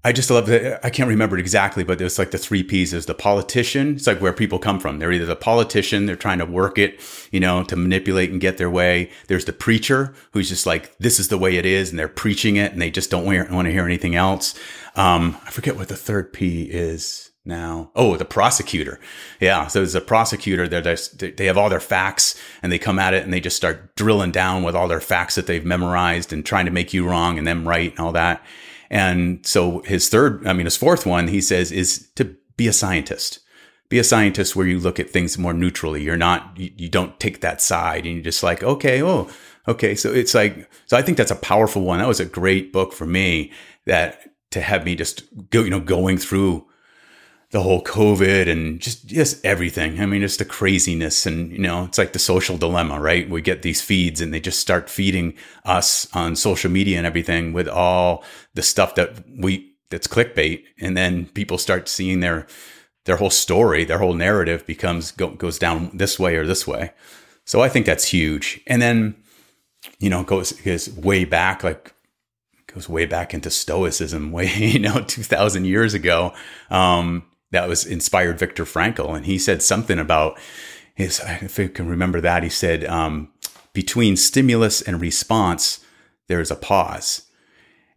I 0.04 0.12
just 0.12 0.30
love 0.30 0.46
that. 0.48 0.86
I 0.86 0.90
can't 0.90 1.10
remember 1.10 1.38
it 1.38 1.42
exactly, 1.42 1.84
but 1.84 2.00
it's 2.00 2.20
like 2.20 2.32
the 2.32 2.38
three 2.38 2.64
P's 2.64 2.94
is 2.94 3.08
the 3.08 3.14
politician. 3.14 3.96
It's 3.96 4.08
like 4.08 4.22
where 4.22 4.32
people 4.32 4.60
come 4.60 4.80
from. 4.80 5.00
They're 5.00 5.12
either 5.12 5.26
the 5.26 5.36
politician, 5.36 6.06
they're 6.06 6.16
trying 6.16 6.38
to 6.38 6.46
work 6.46 6.78
it, 6.78 7.02
you 7.32 7.40
know, 7.40 7.64
to 7.64 7.76
manipulate 7.76 8.32
and 8.32 8.40
get 8.40 8.58
their 8.58 8.70
way. 8.70 9.10
There's 9.28 9.46
the 9.46 9.54
preacher 9.54 10.14
who's 10.32 10.50
just 10.50 10.66
like, 10.66 10.98
this 10.98 11.20
is 11.20 11.30
the 11.30 11.38
way 11.38 11.58
it 11.58 11.66
is. 11.66 11.90
And 11.90 11.98
they're 11.98 12.08
preaching 12.08 12.56
it 12.56 12.72
and 12.72 12.82
they 12.82 12.92
just 12.92 13.10
don't 13.10 13.26
want 13.26 13.66
to 13.66 13.72
hear 13.72 13.86
anything 13.86 14.16
else. 14.16 14.58
Um, 14.96 15.38
I 15.46 15.52
forget 15.52 15.76
what 15.76 15.90
the 15.90 15.98
third 15.98 16.32
P 16.32 16.64
is 16.64 17.27
now. 17.48 17.90
Oh, 17.96 18.18
the 18.18 18.26
prosecutor. 18.26 19.00
Yeah. 19.40 19.68
So 19.68 19.80
there's 19.80 19.96
a 19.96 20.02
prosecutor. 20.02 20.68
They 20.68 21.46
have 21.46 21.58
all 21.58 21.70
their 21.70 21.80
facts 21.80 22.40
and 22.62 22.72
they 22.72 22.78
come 22.78 23.00
at 23.00 23.14
it 23.14 23.24
and 23.24 23.34
they 23.34 23.40
just 23.40 23.56
start 23.56 23.96
drilling 23.96 24.32
down 24.32 24.64
with 24.64 24.76
all 24.76 24.88
their 24.88 25.00
facts 25.00 25.36
that 25.36 25.48
they've 25.48 25.66
memorized 25.66 26.32
and 26.34 26.46
trying 26.46 26.66
to 26.66 26.72
make 26.72 26.94
you 26.94 27.08
wrong 27.08 27.38
and 27.38 27.48
them 27.48 27.68
right 27.68 27.92
and 27.92 28.00
all 28.00 28.12
that. 28.12 28.44
And 28.90 29.46
so 29.46 29.80
his 29.84 30.10
third, 30.10 30.46
I 30.46 30.54
mean, 30.54 30.66
his 30.66 30.78
fourth 30.78 31.06
one, 31.06 31.30
he 31.30 31.42
says, 31.42 31.72
is 31.72 32.10
to 32.16 32.36
be 32.56 32.68
a 32.68 32.74
scientist. 32.74 33.40
Be 33.90 34.00
a 34.00 34.04
scientist 34.04 34.56
where 34.56 34.68
you 34.68 34.80
look 34.80 35.00
at 35.00 35.10
things 35.10 35.38
more 35.38 35.54
neutrally. 35.54 36.04
You're 36.04 36.18
not, 36.18 36.52
you, 36.58 36.72
you 36.76 36.90
don't 36.90 37.20
take 37.20 37.42
that 37.42 37.62
side 37.62 38.06
and 38.06 38.16
you're 38.16 38.24
just 38.24 38.44
like, 38.44 38.62
okay, 38.62 39.02
oh, 39.02 39.30
okay. 39.68 39.96
So 39.96 40.14
it's 40.14 40.34
like, 40.34 40.70
so 40.86 40.98
I 40.98 41.02
think 41.02 41.18
that's 41.18 41.32
a 41.32 41.38
powerful 41.38 41.84
one. 41.84 42.00
That 42.00 42.08
was 42.08 42.20
a 42.20 42.26
great 42.26 42.74
book 42.74 42.94
for 42.94 43.06
me 43.06 43.52
that 43.86 44.20
to 44.52 44.62
have 44.62 44.86
me 44.86 44.96
just 44.96 45.24
go, 45.50 45.64
you 45.64 45.70
know, 45.70 45.80
going 45.80 46.18
through 46.18 46.67
the 47.52 47.62
whole 47.62 47.82
COVID 47.84 48.50
and 48.50 48.80
just 48.80 49.08
just 49.08 49.44
everything. 49.46 50.02
I 50.02 50.06
mean, 50.06 50.22
just 50.22 50.40
the 50.40 50.46
craziness 50.46 51.26
and 51.26 51.52
you 51.52 51.60
know, 51.60 51.86
it's 51.86 51.98
like 51.98 52.14
the 52.14 52.20
social 52.20 52.58
dilemma, 52.58 53.00
right? 53.00 53.30
We 53.30 53.42
get 53.42 53.62
these 53.62 53.82
feeds 53.82 54.20
and 54.20 54.34
they 54.34 54.40
just 54.40 54.60
start 54.60 54.90
feeding 54.90 55.34
us 55.64 56.08
on 56.14 56.36
social 56.36 56.70
media 56.70 56.98
and 56.98 57.08
everything 57.08 57.54
with 57.54 57.68
all 57.70 58.24
the 58.54 58.62
stuff 58.62 58.96
that 58.96 59.24
we 59.40 59.74
that's 59.90 60.08
clickbait, 60.08 60.64
and 60.82 60.98
then 60.98 61.28
people 61.28 61.58
start 61.58 61.88
seeing 61.88 62.20
their 62.20 62.48
their 63.06 63.18
whole 63.18 63.30
story, 63.30 63.86
their 63.86 64.00
whole 64.00 64.14
narrative 64.14 64.66
becomes 64.66 65.12
go, 65.12 65.30
goes 65.30 65.58
down 65.58 65.90
this 65.94 66.20
way 66.20 66.36
or 66.36 66.46
this 66.46 66.68
way. 66.68 66.92
So 67.46 67.62
I 67.62 67.70
think 67.70 67.86
that's 67.86 68.04
huge. 68.04 68.60
And 68.68 68.82
then 68.82 69.16
you 70.00 70.10
know, 70.10 70.24
goes 70.24 70.52
goes 70.52 70.90
way 70.90 71.24
back 71.24 71.64
like 71.64 71.94
goes 72.74 72.90
way 72.90 73.06
back 73.06 73.34
into 73.34 73.50
stoicism 73.50 74.32
way 74.34 74.48
you 74.54 74.80
know 74.80 75.02
2000 75.02 75.66
years 75.66 75.94
ago 75.94 76.34
um 76.70 77.24
that 77.52 77.68
was 77.68 77.86
inspired 77.86 78.40
Viktor 78.40 78.66
Frankl 78.66 79.16
and 79.16 79.26
he 79.26 79.38
said 79.38 79.62
something 79.62 80.00
about 80.00 80.40
his 80.96 81.22
if 81.42 81.60
I 81.60 81.68
can 81.68 81.88
remember 81.88 82.22
that 82.22 82.44
he 82.44 82.50
said 82.50 82.86
um 82.86 83.30
between 83.74 84.18
stimulus 84.18 84.82
and 84.82 85.00
response 85.02 85.84
there's 86.28 86.52
a 86.52 86.56
pause 86.56 87.24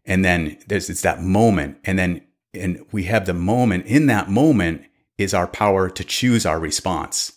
and 0.05 0.25
then 0.25 0.59
there's 0.67 0.91
it's 0.91 1.03
that 1.03 1.23
moment 1.23 1.79
and 1.85 1.99
then 1.99 2.23
and 2.53 2.85
we 2.91 3.05
have 3.05 3.27
the 3.27 3.35
moment 3.35 3.87
in 3.87 4.07
that 4.07 4.29
moment 4.29 4.85
is 5.19 5.35
our 5.35 5.47
power 5.47 5.89
to 5.91 6.05
choose 6.05 6.45
our 6.47 6.59
response 6.59 7.33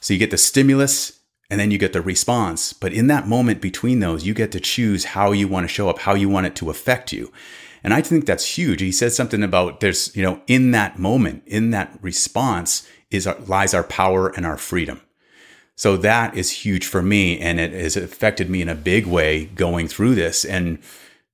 so 0.00 0.12
you 0.12 0.18
get 0.18 0.30
the 0.30 0.38
stimulus 0.38 1.18
and 1.50 1.58
then 1.58 1.70
you 1.70 1.78
get 1.78 1.92
the 1.92 2.02
response. 2.02 2.72
But 2.72 2.92
in 2.92 3.06
that 3.06 3.26
moment 3.26 3.60
between 3.60 4.00
those, 4.00 4.26
you 4.26 4.34
get 4.34 4.52
to 4.52 4.60
choose 4.60 5.06
how 5.06 5.32
you 5.32 5.48
want 5.48 5.64
to 5.64 5.72
show 5.72 5.88
up, 5.88 6.00
how 6.00 6.14
you 6.14 6.28
want 6.28 6.46
it 6.46 6.54
to 6.56 6.70
affect 6.70 7.12
you. 7.12 7.32
And 7.82 7.94
I 7.94 8.02
think 8.02 8.26
that's 8.26 8.58
huge. 8.58 8.80
He 8.80 8.92
said 8.92 9.12
something 9.12 9.42
about 9.42 9.80
there's, 9.80 10.14
you 10.16 10.22
know, 10.22 10.40
in 10.46 10.72
that 10.72 10.98
moment, 10.98 11.42
in 11.46 11.70
that 11.70 11.98
response 12.02 12.86
is 13.10 13.26
our, 13.26 13.38
lies 13.40 13.74
our 13.74 13.84
power 13.84 14.28
and 14.28 14.44
our 14.44 14.58
freedom. 14.58 15.00
So 15.76 15.96
that 15.98 16.36
is 16.36 16.50
huge 16.50 16.86
for 16.86 17.02
me. 17.02 17.38
And 17.38 17.60
it 17.60 17.72
has 17.72 17.96
affected 17.96 18.50
me 18.50 18.62
in 18.62 18.68
a 18.68 18.74
big 18.74 19.06
way 19.06 19.46
going 19.46 19.86
through 19.88 20.16
this. 20.16 20.44
And 20.44 20.80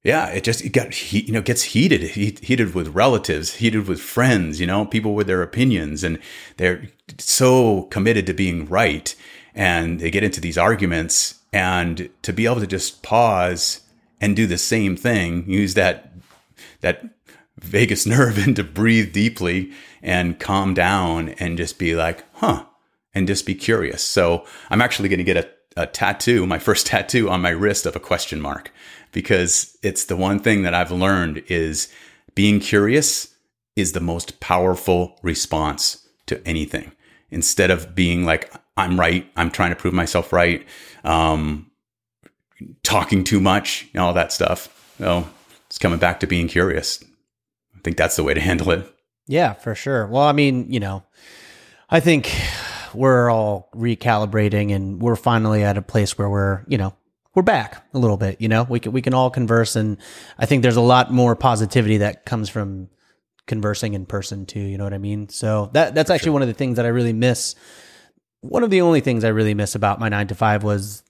yeah, 0.05 0.27
it 0.29 0.45
just 0.45 0.63
it 0.63 0.69
got 0.69 1.13
you 1.13 1.33
know 1.33 1.41
gets 1.41 1.63
heated, 1.63 2.03
he, 2.03 2.37
heated 2.43 2.75
with 2.75 2.89
relatives, 2.89 3.55
heated 3.55 3.89
with 3.89 4.03
friends, 4.03 4.61
you 4.61 4.67
know, 4.67 4.85
people 4.85 5.15
with 5.15 5.27
their 5.27 5.43
opinions, 5.43 6.05
and 6.05 6.19
they're 6.59 6.91
so 7.19 7.85
committed 7.85 8.27
to 8.27 8.35
being 8.35 8.67
right, 8.67 9.15
and 9.55 10.01
they 10.01 10.11
get 10.11 10.23
into 10.23 10.43
these 10.43 10.59
arguments, 10.59 11.41
and 11.55 12.11
to 12.21 12.35
be 12.35 12.45
able 12.45 12.61
to 12.61 12.67
just 12.67 13.03
pause 13.03 13.81
and 14.21 14.37
do 14.37 14.47
the 14.47 14.59
same 14.59 14.95
thing, 14.95 15.49
use 15.49 15.73
that 15.73 16.14
that 16.85 17.05
vagus 17.59 18.07
nerve 18.07 18.39
and 18.47 18.55
to 18.57 18.65
breathe 18.65 19.13
deeply 19.13 19.73
and 20.03 20.39
calm 20.39 20.75
down 20.75 21.31
and 21.41 21.59
just 21.59 21.79
be 21.79 21.95
like, 21.95 22.25
huh, 22.35 22.65
and 23.15 23.27
just 23.27 23.47
be 23.47 23.55
curious. 23.55 24.03
So 24.03 24.47
I'm 24.71 24.83
actually 24.83 25.09
going 25.09 25.19
to 25.19 25.25
get 25.25 25.37
a 25.37 25.49
a 25.77 25.87
tattoo, 25.87 26.47
my 26.47 26.59
first 26.59 26.87
tattoo 26.89 27.29
on 27.29 27.41
my 27.41 27.51
wrist 27.51 27.87
of 27.87 27.97
a 27.97 28.01
question 28.01 28.41
mark, 28.41 28.71
because 29.13 29.77
it's 29.83 30.05
the 30.05 30.17
one 30.17 30.39
thing 30.39 30.63
that 30.63 30.75
I've 30.75 30.93
learned 30.93 31.43
is 31.49 31.93
being 32.35 32.61
curious 32.61 33.35
is 33.77 33.93
the 33.93 34.01
most 34.01 34.41
powerful 34.41 35.19
response 35.23 36.07
to 36.27 36.41
anything. 36.47 36.93
Instead 37.31 37.71
of 37.71 37.95
being 37.95 38.25
like, 38.25 38.53
I'm 38.77 38.99
right, 38.99 39.29
I'm 39.37 39.51
trying 39.51 39.71
to 39.71 39.77
prove 39.77 39.95
myself 39.95 40.33
right, 40.33 40.65
um, 41.03 41.71
talking 42.83 43.25
too 43.25 43.41
much, 43.41 43.89
all 43.97 44.15
that 44.15 44.33
stuff. 44.33 44.95
So 44.99 45.29
it's 45.75 45.79
coming 45.81 45.99
back 45.99 46.21
to 46.21 46.29
being 46.29 46.47
curious. 46.47 47.03
I 47.75 47.81
think 47.83 47.97
that's 47.97 48.15
the 48.15 48.23
way 48.23 48.33
to 48.33 48.41
handle 48.41 48.71
it. 48.71 48.87
Yeah, 49.27 49.55
for 49.55 49.75
sure. 49.75 50.07
Well, 50.07 50.23
I 50.23 50.31
mean, 50.31 50.71
you 50.71 50.79
know, 50.79 51.03
I 51.91 51.99
think 51.99 52.33
we're 52.95 53.29
all 53.29 53.71
recalibrating 53.75 54.73
and 54.73 55.03
we're 55.03 55.17
finally 55.17 55.65
at 55.65 55.77
a 55.77 55.83
place 55.83 56.17
where 56.17 56.31
we're, 56.31 56.65
you 56.69 56.79
know, 56.79 56.95
we're 57.35 57.43
back 57.43 57.85
a 57.93 57.99
little 57.99 58.17
bit, 58.17 58.41
you 58.41 58.47
know. 58.47 58.63
We 58.63 58.79
can 58.79 58.93
we 58.93 59.03
can 59.03 59.15
all 59.15 59.31
converse 59.31 59.75
and 59.75 59.97
I 60.39 60.47
think 60.47 60.63
there's 60.63 60.77
a 60.77 60.81
lot 60.81 61.13
more 61.13 61.35
positivity 61.35 61.97
that 61.97 62.25
comes 62.25 62.49
from 62.49 62.89
conversing 63.49 63.95
in 63.95 64.07
person 64.07 64.47
too, 64.47 64.61
you 64.61 64.79
know 64.79 64.85
what 64.85 64.95
I 64.95 64.99
mean? 64.99 65.29
So 65.29 65.71
that 65.73 65.93
that's 65.93 66.09
actually 66.09 66.27
sure. 66.27 66.35
one 66.35 66.43
of 66.43 66.49
the 66.49 66.55
things 66.55 66.77
that 66.77 66.87
I 66.87 66.91
really 66.91 67.13
miss. 67.13 67.57
One 68.43 68.63
of 68.63 68.71
the 68.71 68.83
only 68.83 69.01
things 69.01 69.25
I 69.25 69.31
really 69.31 69.55
miss 69.55 69.75
about 69.75 69.99
my 69.99 70.09
9 70.09 70.29
to 70.29 70.35
5 70.37 70.63
was 70.63 71.03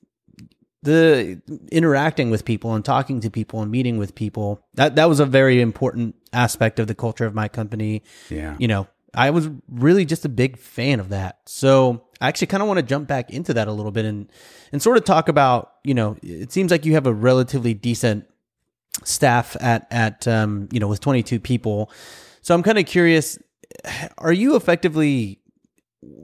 the 0.85 1.40
interacting 1.73 2.31
with 2.31 2.44
people 2.44 2.75
and 2.75 2.85
talking 2.85 3.20
to 3.20 3.31
people 3.31 3.62
and 3.62 3.70
meeting 3.70 3.99
with 3.99 4.14
people. 4.14 4.64
That 4.75 4.97
that 4.97 5.09
was 5.09 5.20
a 5.20 5.27
very 5.27 5.61
important 5.61 6.14
aspect 6.33 6.79
of 6.79 6.87
the 6.87 6.94
culture 6.94 7.27
of 7.27 7.35
my 7.35 7.49
company. 7.49 8.03
Yeah. 8.31 8.57
You 8.59 8.68
know, 8.68 8.87
I 9.14 9.31
was 9.31 9.49
really 9.68 10.05
just 10.05 10.25
a 10.25 10.29
big 10.29 10.59
fan 10.59 11.01
of 11.01 11.09
that. 11.09 11.40
So 11.47 12.05
I 12.20 12.29
actually 12.29 12.49
kind 12.49 12.62
of 12.62 12.68
want 12.68 12.79
to 12.79 12.87
jump 12.87 13.09
back 13.09 13.31
into 13.31 13.55
that 13.55 13.66
a 13.66 13.73
little 13.73 13.92
bit 13.92 14.05
and 14.05 14.31
and 14.73 14.83
sort 14.83 14.97
of 14.97 15.05
talk 15.05 15.29
about, 15.29 15.73
you 15.85 15.94
know, 15.94 16.16
it 16.23 16.53
seems 16.53 16.70
like 16.70 16.85
you 16.85 16.94
have 16.94 17.07
a 17.07 17.14
relatively 17.14 17.75
decent 17.75 18.27
staff 19.05 19.57
at 19.61 19.87
at 19.90 20.29
um, 20.29 20.68
you 20.70 20.81
know, 20.81 20.88
with 20.88 21.01
22 21.01 21.40
people. 21.40 21.90
So 22.42 22.55
I'm 22.55 22.62
kind 22.62 22.79
of 22.79 22.85
curious, 22.85 23.38
are 24.18 24.33
you 24.33 24.55
effectively 24.55 25.40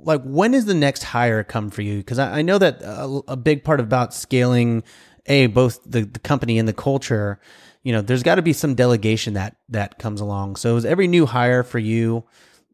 like 0.03 0.23
when 0.23 0.55
is 0.55 0.65
the 0.65 0.75
next 0.75 1.03
hire 1.03 1.45
come 1.45 1.71
for 1.71 1.83
you? 1.83 1.99
Because 1.99 2.19
I, 2.19 2.39
I, 2.39 2.43
know 2.43 2.59
that 2.59 2.83
a, 2.83 3.21
a, 3.29 3.37
big 3.37 3.65
part 3.65 3.81
about 3.81 4.15
scaling 4.15 4.83
a 5.27 5.47
both 5.49 5.81
the, 5.85 6.03
the 6.03 6.19
company 6.19 6.59
and 6.59 6.67
the 6.67 6.73
culture, 6.73 7.41
you 7.83 7.93
know, 7.93 8.01
there's 8.01 8.23
got 8.23 8.37
to 8.37 8.43
be 8.43 8.53
some 8.53 8.75
delegation 8.75 9.35
that 9.35 9.57
that 9.69 9.99
comes 9.99 10.21
along. 10.21 10.57
So 10.57 10.77
is 10.77 10.85
every 10.85 11.07
new 11.07 11.27
hire 11.27 11.63
for 11.63 11.79
you? 11.79 12.25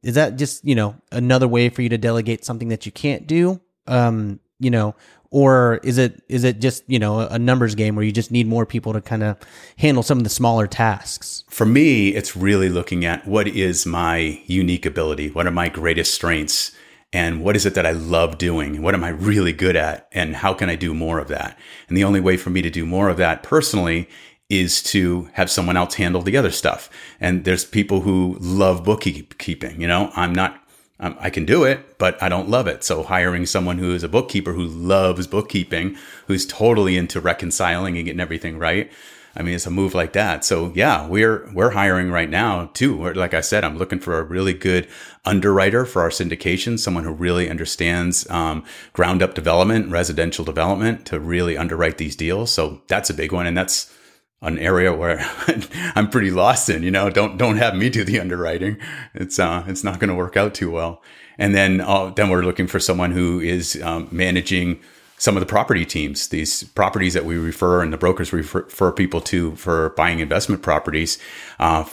Is 0.03 0.15
that 0.15 0.37
just 0.37 0.65
you 0.65 0.75
know 0.75 0.97
another 1.11 1.49
way 1.49 1.69
for 1.69 1.83
you 1.83 1.89
to 1.89 1.99
delegate 1.99 2.45
something 2.45 2.69
that 2.69 2.87
you 2.87 2.93
can't 2.93 3.27
do? 3.27 3.61
Um, 3.87 4.41
you 4.59 4.71
know, 4.71 4.95
or 5.31 5.81
is 5.83 5.99
it 5.99 6.23
is 6.29 6.45
it 6.45 6.61
just 6.61 6.85
you 6.87 6.99
know 6.99 7.21
a 7.21 7.39
numbers 7.39 7.75
game 7.75 7.97
where 7.97 8.05
you 8.05 8.13
just 8.13 8.31
need 8.31 8.47
more 8.47 8.67
people 8.67 8.93
to 8.93 9.01
kind 9.01 9.23
of 9.23 9.37
handle 9.79 10.03
some 10.03 10.19
of 10.19 10.25
the 10.25 10.31
smaller 10.31 10.67
tasks 10.67 11.45
for 11.49 11.67
me 11.67 12.09
it's 12.11 12.37
really 12.37 12.69
looking 12.69 13.05
at 13.05 13.27
what 13.27 13.47
is 13.49 13.87
my 13.87 14.41
unique 14.47 14.87
ability 14.87 15.31
what 15.31 15.47
are 15.47 15.53
my 15.53 15.69
greatest 15.69 16.15
strengths 16.15 16.76
and 17.13 17.43
what 17.43 17.57
is 17.57 17.65
it 17.67 17.75
that 17.75 17.87
i 17.87 17.93
love 17.93 18.39
doing 18.39 18.83
what 18.83 18.95
am 18.95 19.05
i 19.05 19.09
really 19.09 19.53
good 19.53 19.77
at 19.77 20.09
and 20.13 20.37
how 20.37 20.53
can 20.53 20.69
i 20.69 20.77
do 20.77 20.93
more 20.93 21.19
of 21.19 21.29
that 21.29 21.59
and 21.89 21.97
the 21.97 22.05
only 22.05 22.21
way 22.21 22.37
for 22.37 22.51
me 22.51 22.63
to 22.63 22.71
do 22.71 22.85
more 22.85 23.09
of 23.09 23.17
that 23.17 23.43
personally 23.43 24.09
is 24.49 24.81
to 24.81 25.29
have 25.33 25.51
someone 25.51 25.77
else 25.77 25.95
handle 25.95 26.23
the 26.23 26.37
other 26.37 26.51
stuff. 26.51 26.89
And 27.21 27.45
there's 27.45 27.65
people 27.65 28.03
who 28.03 28.37
love 28.41 28.85
bookkeeping. 28.85 29.81
You 29.81 29.89
know, 29.89 30.11
I'm 30.15 30.35
not, 30.35 30.63
um, 31.01 31.17
I 31.19 31.31
can 31.31 31.45
do 31.45 31.65
it, 31.65 31.99
but 31.99 32.21
I 32.23 32.29
don't 32.29 32.49
love 32.49 32.69
it. 32.69 32.85
So 32.85 33.03
hiring 33.03 33.47
someone 33.47 33.79
who 33.79 33.93
is 33.93 34.05
a 34.05 34.09
bookkeeper 34.09 34.53
who 34.53 34.67
loves 34.67 35.27
bookkeeping, 35.27 35.97
who's 36.27 36.47
totally 36.47 36.97
into 36.97 37.21
reconciling 37.21 37.97
and 37.97 38.07
getting 38.07 38.21
everything 38.21 38.59
right. 38.59 38.91
I 39.37 39.43
mean, 39.43 39.55
it's 39.55 39.67
a 39.67 39.71
move 39.71 39.95
like 39.95 40.15
that. 40.15 40.45
So 40.45 40.73
yeah, 40.75 41.07
we're 41.07 41.49
we're 41.53 41.71
hiring 41.71 42.11
right 42.11 42.31
now 42.31 42.71
too. 42.73 43.13
Like 43.13 43.35
I 43.35 43.43
said, 43.43 43.65
I'm 43.65 43.77
looking 43.77 44.01
for 44.01 44.19
a 44.19 44.23
really 44.23 44.55
good 44.55 44.89
underwriter 45.25 45.85
for 45.85 46.01
our 46.03 46.09
syndication, 46.09 46.79
someone 46.79 47.05
who 47.05 47.13
really 47.13 47.51
understands 47.51 48.29
um, 48.31 48.65
ground 48.95 49.23
up 49.23 49.35
development, 49.35 49.91
residential 49.91 50.45
development 50.45 51.05
to 51.07 51.21
really 51.21 51.57
underwrite 51.57 51.99
these 51.99 52.17
deals. 52.17 52.51
So 52.51 52.81
that's 52.89 53.11
a 53.11 53.15
big 53.15 53.33
one, 53.33 53.47
and 53.47 53.57
that's 53.57 53.93
an 54.41 54.59
area 54.59 54.95
where 54.95 55.19
I'm 55.95 56.09
pretty 56.09 56.31
lost 56.31 56.71
in. 56.71 56.83
You 56.83 56.91
know, 56.91 57.11
don't 57.11 57.37
don't 57.37 57.59
have 57.59 57.75
me 57.75 57.91
do 57.91 58.05
the 58.05 58.21
underwriting. 58.21 58.79
It's 59.15 59.39
uh, 59.39 59.65
it's 59.67 59.85
not 59.85 60.01
going 60.01 60.09
to 60.09 60.15
work 60.15 60.37
out 60.37 60.55
too 60.55 60.71
well. 60.71 61.03
And 61.39 61.55
then 61.55 61.83
uh, 61.83 62.11
then 62.11 62.31
we're 62.31 62.43
looking 62.43 62.67
for 62.67 62.81
someone 62.81 63.11
who 63.11 63.41
is 63.41 63.81
um, 63.83 64.09
managing 64.11 64.81
some 65.19 65.37
of 65.37 65.41
the 65.41 65.47
property 65.47 65.85
teams, 65.85 66.29
these 66.29 66.65
properties 66.65 67.15
that 67.15 67.25
we 67.25 67.37
refer 67.37 67.83
and 67.83 67.93
the 67.93 67.99
brokers 67.99 68.33
refer, 68.33 68.93
people 68.93 69.21
to 69.23 69.57
for 69.57 69.91
buying 69.91 70.21
investment 70.21 70.63
properties. 70.63 71.19
Uh, 71.59 71.85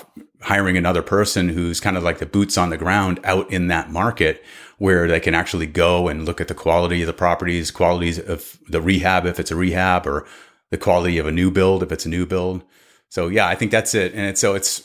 hiring 0.42 0.76
another 0.76 1.02
person 1.02 1.48
who's 1.48 1.80
kind 1.80 1.96
of 1.96 2.04
like 2.04 2.18
the 2.18 2.26
boots 2.26 2.58
on 2.58 2.70
the 2.70 2.78
ground 2.78 3.18
out 3.24 3.50
in 3.50 3.68
that 3.68 3.90
market 3.90 4.44
where 4.78 5.08
they 5.08 5.20
can 5.20 5.34
actually 5.34 5.66
go 5.66 6.10
and 6.10 6.26
look 6.26 6.42
at 6.42 6.50
the 6.50 6.54
quality 6.54 7.02
of 7.02 7.08
the 7.08 7.14
properties, 7.14 7.72
qualities 7.72 8.20
of 8.20 8.60
the 8.68 8.82
rehab, 8.82 9.26
if 9.26 9.40
it's 9.40 9.52
a 9.52 9.56
rehab 9.56 10.06
or 10.06 10.28
the 10.70 10.78
quality 10.78 11.18
of 11.18 11.26
a 11.26 11.32
new 11.32 11.50
build 11.50 11.82
if 11.82 11.92
it's 11.94 12.06
a 12.06 12.10
new 12.10 12.26
build. 12.26 12.62
So 13.08 13.28
yeah, 13.30 13.48
I 13.48 13.56
think 13.56 13.72
that's 13.72 13.96
it. 13.96 14.14
And 14.14 14.26
it's, 14.26 14.42
so 14.42 14.54
it's 14.54 14.84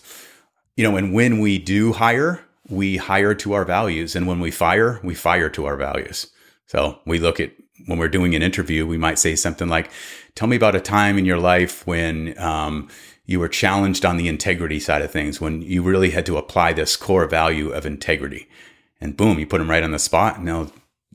you 0.77 0.85
know, 0.85 0.97
and 0.97 1.13
when 1.13 1.41
we 1.41 1.59
do 1.59 1.93
hire, 1.93 2.41
we 2.69 2.99
hire 2.99 3.35
to 3.35 3.55
our 3.55 3.65
values, 3.65 4.15
and 4.15 4.29
when 4.29 4.39
we 4.39 4.53
fire, 4.53 5.01
we 5.03 5.15
fire 5.15 5.49
to 5.51 5.67
our 5.67 5.77
values. 5.77 6.29
So 6.67 7.01
we 7.05 7.19
look 7.19 7.41
at 7.41 7.51
when 7.89 7.99
we're 7.99 8.09
doing 8.09 8.35
an 8.35 8.43
interview, 8.43 8.87
we 8.87 8.99
might 8.99 9.19
say 9.19 9.35
something 9.35 9.69
like, 9.69 9.91
"Tell 10.35 10.49
me 10.49 10.57
about 10.57 10.75
a 10.75 10.81
time 10.81 11.19
in 11.19 11.25
your 11.25 11.39
life 11.39 11.87
when." 11.87 12.39
Um, 12.39 12.89
you 13.27 13.39
were 13.39 13.49
challenged 13.49 14.07
on 14.07 14.17
the 14.17 14.27
integrity 14.27 14.81
side 14.81 15.03
of 15.03 15.11
things 15.11 15.39
when 15.39 15.61
you 15.61 15.83
really 15.83 16.13
had 16.13 16.25
to 16.25 16.39
apply 16.39 16.73
this 16.73 16.97
core 16.97 17.27
value 17.27 17.69
of 17.69 17.85
integrity 17.85 18.49
and 19.03 19.19
boom 19.19 19.39
you 19.39 19.47
put 19.47 19.59
them 19.59 19.69
right 19.69 19.83
on 19.83 19.91
the 19.91 19.99
spot 19.99 20.39
and 20.39 20.49
they'll 20.49 20.73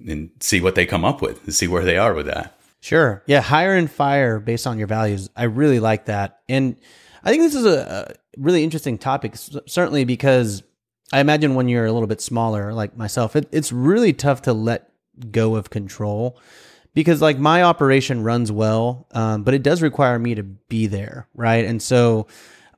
and 0.08 0.30
see 0.40 0.62
what 0.62 0.76
they 0.76 0.86
come 0.86 1.04
up 1.04 1.24
with 1.24 1.44
and 1.44 1.56
see 1.56 1.68
where 1.68 1.84
they 1.84 1.98
are 1.98 2.14
with 2.14 2.28
that 2.28 2.56
Sure. 2.84 3.24
Yeah. 3.28 3.40
Hire 3.40 3.78
and 3.78 3.90
fire 3.90 4.42
based 4.42 4.68
on 4.68 4.78
your 4.78 4.88
values. 4.88 5.30
I 5.38 5.44
really 5.44 5.80
like 5.80 6.06
that. 6.08 6.42
And 6.50 6.76
I 7.24 7.30
think 7.30 7.42
this 7.42 7.56
is 7.56 7.66
a, 7.66 8.14
really 8.36 8.64
interesting 8.64 8.98
topic, 8.98 9.36
certainly 9.68 10.04
because 10.04 10.64
I 11.14 11.22
imagine 11.22 11.56
when 11.56 11.70
you're 11.70 11.86
a 11.86 11.94
little 11.94 12.08
bit 12.08 12.20
smaller, 12.20 12.74
like 12.74 12.98
myself, 12.98 13.38
it, 13.38 13.48
it's 13.54 13.72
really 13.72 14.12
tough 14.12 14.42
to 14.42 14.54
let 14.54 14.92
go 15.32 15.56
of 15.56 15.70
control 15.70 16.40
because 16.94 17.22
like 17.22 17.40
my 17.40 17.64
operation 17.64 18.24
runs 18.24 18.52
well, 18.52 19.08
um, 19.12 19.44
but 19.44 19.54
it 19.54 19.64
does 19.64 19.82
require 19.82 20.20
me 20.20 20.36
to 20.36 20.44
be 20.44 20.88
there. 20.88 21.28
Right. 21.34 21.66
And 21.66 21.82
so 21.82 22.28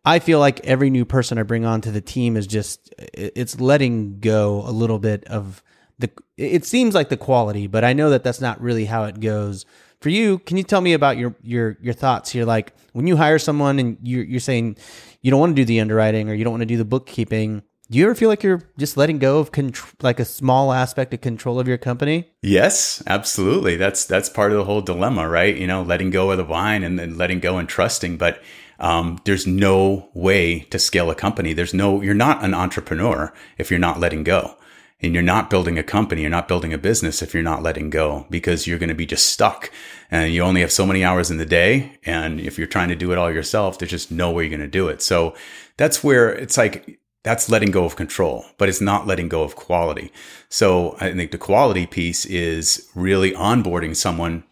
I 0.06 0.19
feel 0.19 0.39
like 0.39 0.65
every 0.65 0.89
new 0.89 1.06
person 1.06 1.38
I 1.38 1.43
bring 1.43 1.65
onto 1.65 1.91
the 1.91 2.02
team 2.02 2.38
is 2.38 2.48
just, 2.48 2.93
it's 2.98 3.60
letting 3.60 4.19
go 4.19 4.63
a 4.65 4.71
little 4.71 5.00
bit 5.00 5.26
of 5.26 5.63
the, 6.00 6.10
it 6.38 6.65
seems 6.65 6.93
like 6.93 7.10
the 7.10 7.17
quality, 7.17 7.67
but 7.67 7.84
I 7.84 7.93
know 7.93 8.10
that 8.10 8.24
that's 8.24 8.41
not 8.41 8.62
really 8.62 8.86
how 8.86 9.06
it 9.06 9.19
goes 9.19 9.65
for 10.06 10.10
you, 10.10 10.38
can 10.38 10.58
you 10.58 10.63
tell 10.63 10.82
me 10.82 10.93
about 10.93 11.17
your 11.17 11.36
your 11.41 11.78
your 11.82 11.95
thoughts 11.95 12.30
here? 12.30 12.45
Like 12.45 12.74
when 12.93 13.08
you 13.08 13.17
hire 13.17 13.39
someone 13.39 13.80
and 13.80 13.98
you're 14.04 14.24
you're 14.24 14.39
saying 14.39 14.78
you 15.24 15.32
don't 15.32 15.39
want 15.39 15.56
to 15.56 15.62
do 15.62 15.65
the 15.65 15.80
underwriting 15.80 16.30
or 16.30 16.36
you 16.36 16.43
don't 16.43 16.54
want 16.54 16.62
to 16.62 16.67
do 16.67 16.78
the 16.78 16.86
bookkeeping. 16.86 17.63
Do 17.89 18.00
you 18.00 18.06
ever 18.06 18.15
feel 18.15 18.30
like 18.30 18.41
you're 18.41 18.63
just 18.78 18.98
letting 18.98 19.19
go 19.19 19.38
of 19.38 19.52
control, 19.52 19.91
like 20.02 20.19
a 20.19 20.26
small 20.26 20.74
aspect 20.74 21.13
of 21.13 21.21
control 21.21 21.60
of 21.60 21.67
your 21.67 21.78
company? 21.78 22.32
Yes, 22.41 23.04
absolutely. 23.06 23.76
That's 23.76 24.06
that's 24.06 24.30
part 24.30 24.52
of 24.52 24.58
the 24.58 24.65
whole 24.65 24.82
dilemma, 24.82 25.30
right? 25.30 25.56
You 25.56 25.67
know, 25.67 25.84
letting 25.84 26.10
go 26.10 26.32
of 26.32 26.38
the 26.38 26.43
vine 26.43 26.84
and 26.84 26.98
then 26.98 27.17
letting 27.17 27.39
go 27.39 27.58
and 27.58 27.69
trusting. 27.69 28.17
But 28.17 28.41
um, 28.80 29.19
there's 29.26 29.45
no 29.45 30.10
way 30.13 30.62
to 30.71 30.80
scale 30.80 31.12
a 31.12 31.15
company. 31.15 31.54
There's 31.54 31.74
no. 31.74 32.02
You're 32.02 32.15
not 32.15 32.43
an 32.43 32.56
entrepreneur 32.56 33.34
if 33.58 33.69
you're 33.69 33.80
not 33.80 34.00
letting 34.00 34.24
go 34.24 34.58
and 35.02 35.13
you're 35.13 35.24
not 35.24 35.50
building 35.50 35.78
a 35.78 35.84
company, 35.84 36.21
you're 36.21 36.30
not 36.30 36.48
building 36.48 36.74
a 36.74 36.78
business 36.78 37.21
if 37.21 37.34
you're 37.34 37.43
not 37.43 37.62
letting 37.62 37.89
go 37.89 38.26
because 38.30 38.65
you're 38.65 38.80
going 38.80 38.89
to 38.89 38.95
be 38.95 39.06
just 39.06 39.28
stuck 39.28 39.69
and 40.10 40.34
you 40.34 40.41
only 40.41 40.62
have 40.62 40.71
so 40.71 40.86
many 40.86 41.04
hours 41.04 41.30
in 41.30 41.38
the 41.38 41.45
day. 41.45 42.00
And 42.06 42.39
if 42.39 42.58
you're 42.58 42.67
trying 42.67 42.89
to 42.89 42.95
do 42.95 43.12
it 43.12 43.17
all 43.17 43.32
yourself, 43.32 43.78
there's 43.78 43.91
just 43.91 44.12
no 44.12 44.32
way 44.32 44.43
you're 44.43 44.58
going 44.58 44.62
to 44.62 44.67
do 44.67 44.88
it. 44.88 45.02
So 45.02 45.36
that's 45.78 46.04
where 46.04 46.30
it's 46.30 46.58
like, 46.58 47.00
that's 47.25 47.49
letting 47.49 47.71
go 47.71 47.85
of 47.85 47.95
control, 47.95 48.45
but 48.59 48.69
it's 48.69 48.79
not 48.79 49.07
letting 49.07 49.27
go 49.27 49.41
of 49.41 49.55
quality. 49.55 50.11
So 50.47 50.95
I 50.99 51.11
think 51.11 51.31
the 51.31 51.39
quality 51.39 51.88
piece 51.88 52.23
is 52.23 52.88
really 52.93 53.31
onboarding 53.31 53.95
someone 53.95 54.43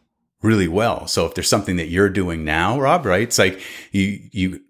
really 0.41 0.67
well. 0.67 1.05
So 1.05 1.27
if 1.27 1.35
there's 1.35 1.47
something 1.47 1.75
that 1.75 1.89
you're 1.89 2.09
doing 2.09 2.43
now, 2.43 2.79
Rob, 2.79 3.05
right? 3.05 3.21
It's 3.21 3.37
like 3.37 3.61
you, 3.91 4.19
you, 4.31 4.61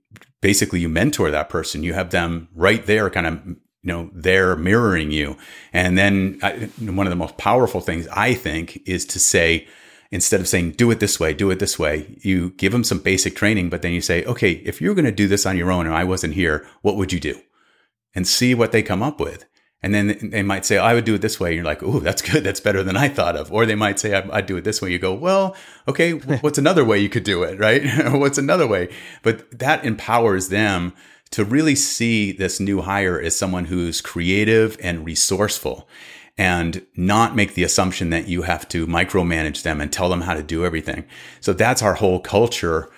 basically 0.42 0.82
you 0.82 0.90
mentor 0.90 1.32
that 1.32 1.48
person. 1.48 1.82
You 1.82 1.94
have 1.94 2.10
them 2.10 2.50
right 2.54 2.86
there 2.86 3.10
kind 3.10 3.26
of 3.26 3.42
you 3.48 3.58
know 3.84 4.10
they're 4.14 4.56
mirroring 4.56 5.12
you 5.12 5.38
and 5.74 5.98
then 5.98 6.40
I, 6.42 6.70
one 6.80 7.06
of 7.06 7.12
the 7.12 7.18
most 7.18 7.36
powerful 7.36 7.82
things 7.82 8.08
i 8.14 8.34
think 8.34 8.82
is 8.86 9.06
to 9.08 9.20
say 9.20 9.68
instead 10.10 10.40
of 10.40 10.48
saying 10.48 10.72
do 10.72 10.90
it 10.90 11.02
this 11.02 11.20
way 11.20 11.34
do 11.34 11.52
it 11.52 11.60
this 11.60 11.78
way 11.78 12.18
you 12.22 12.52
give 12.52 12.72
them 12.72 12.86
some 12.86 13.00
basic 13.00 13.36
training 13.36 13.70
but 13.70 13.82
then 13.82 13.92
you 13.92 14.00
say 14.00 14.24
okay 14.24 14.52
if 14.52 14.80
you're 14.80 14.96
going 14.96 15.04
to 15.04 15.12
do 15.12 15.28
this 15.28 15.46
on 15.46 15.58
your 15.58 15.70
own 15.70 15.86
and 15.86 15.94
i 15.94 16.06
wasn't 16.06 16.34
here 16.34 16.66
what 16.82 16.96
would 16.96 17.12
you 17.12 17.20
do 17.20 17.38
and 18.16 18.28
see 18.28 18.54
what 18.54 18.72
they 18.72 18.84
come 18.84 19.04
up 19.04 19.20
with 19.20 19.46
And 19.82 19.94
then 19.94 20.30
they 20.30 20.44
might 20.44 20.66
say, 20.66 20.78
oh, 20.78 20.84
I 20.84 20.94
would 20.94 21.04
do 21.04 21.16
it 21.16 21.22
this 21.22 21.40
way. 21.40 21.50
And 21.50 21.56
you're 21.58 21.66
like, 21.66 21.84
oh, 21.84 22.00
that's 22.00 22.22
good. 22.22 22.44
That's 22.44 22.62
better 22.62 22.84
than 22.84 22.96
I 22.96 23.10
thought 23.10 23.36
of. 23.36 23.52
Or 23.52 23.66
they 23.66 23.76
might 23.76 24.00
say, 24.00 24.14
I'd 24.14 24.46
do 24.46 24.56
it 24.56 24.64
this 24.64 24.82
way. 24.82 24.92
You 24.92 25.00
go, 25.00 25.14
well, 25.14 25.56
okay, 25.88 26.12
what's 26.42 26.58
another 26.58 26.86
way 26.86 27.00
you 27.00 27.10
could 27.10 27.26
do 27.26 27.44
it? 27.44 27.60
Right? 27.60 27.84
what's 28.14 28.38
another 28.38 28.66
way? 28.66 28.90
But 29.24 29.60
that 29.60 29.84
empowers 29.84 30.48
them 30.48 30.94
to 31.32 31.44
really 31.44 31.76
see 31.76 32.32
this 32.32 32.60
new 32.60 32.82
hire 32.82 33.20
as 33.20 33.36
someone 33.36 33.66
who's 33.66 34.02
creative 34.02 34.78
and 34.82 35.06
resourceful 35.06 35.90
and 36.38 36.86
not 36.96 37.36
make 37.36 37.54
the 37.54 37.64
assumption 37.64 38.10
that 38.12 38.28
you 38.28 38.44
have 38.44 38.68
to 38.70 38.88
micromanage 38.88 39.64
them 39.64 39.82
and 39.82 39.92
tell 39.92 40.10
them 40.10 40.22
how 40.22 40.34
to 40.34 40.44
do 40.44 40.64
everything. 40.66 41.06
So 41.42 41.54
that's 41.54 41.82
our 41.82 41.96
whole 41.96 42.20
culture 42.20 42.90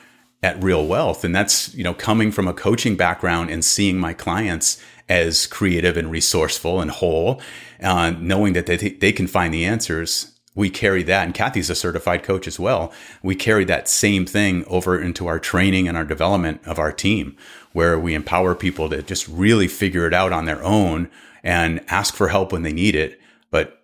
at 0.43 0.61
Real 0.63 0.85
Wealth. 0.85 1.23
And 1.23 1.35
that's, 1.35 1.73
you 1.73 1.83
know, 1.83 1.93
coming 1.93 2.31
from 2.31 2.47
a 2.47 2.53
coaching 2.53 2.95
background 2.95 3.49
and 3.49 3.65
seeing 3.65 3.97
my 3.97 4.13
clients 4.13 4.81
as 5.07 5.45
creative 5.47 5.97
and 5.97 6.11
resourceful 6.11 6.81
and 6.81 6.91
whole, 6.91 7.41
uh, 7.81 8.11
knowing 8.11 8.53
that 8.53 8.65
they, 8.65 8.77
they 8.77 9.11
can 9.11 9.27
find 9.27 9.53
the 9.53 9.65
answers. 9.65 10.31
We 10.55 10.69
carry 10.69 11.03
that, 11.03 11.25
and 11.25 11.33
Kathy's 11.33 11.69
a 11.69 11.75
certified 11.75 12.23
coach 12.23 12.47
as 12.47 12.59
well. 12.59 12.93
We 13.21 13.35
carry 13.35 13.65
that 13.65 13.89
same 13.89 14.25
thing 14.25 14.63
over 14.67 14.99
into 14.99 15.27
our 15.27 15.37
training 15.37 15.87
and 15.87 15.97
our 15.97 16.05
development 16.05 16.61
of 16.65 16.79
our 16.79 16.93
team, 16.93 17.35
where 17.73 17.99
we 17.99 18.13
empower 18.13 18.55
people 18.55 18.89
to 18.89 19.01
just 19.03 19.27
really 19.27 19.67
figure 19.67 20.07
it 20.07 20.13
out 20.13 20.31
on 20.31 20.45
their 20.45 20.63
own 20.63 21.09
and 21.43 21.83
ask 21.89 22.15
for 22.15 22.29
help 22.29 22.53
when 22.53 22.63
they 22.63 22.71
need 22.71 22.95
it. 22.95 23.19
But 23.51 23.83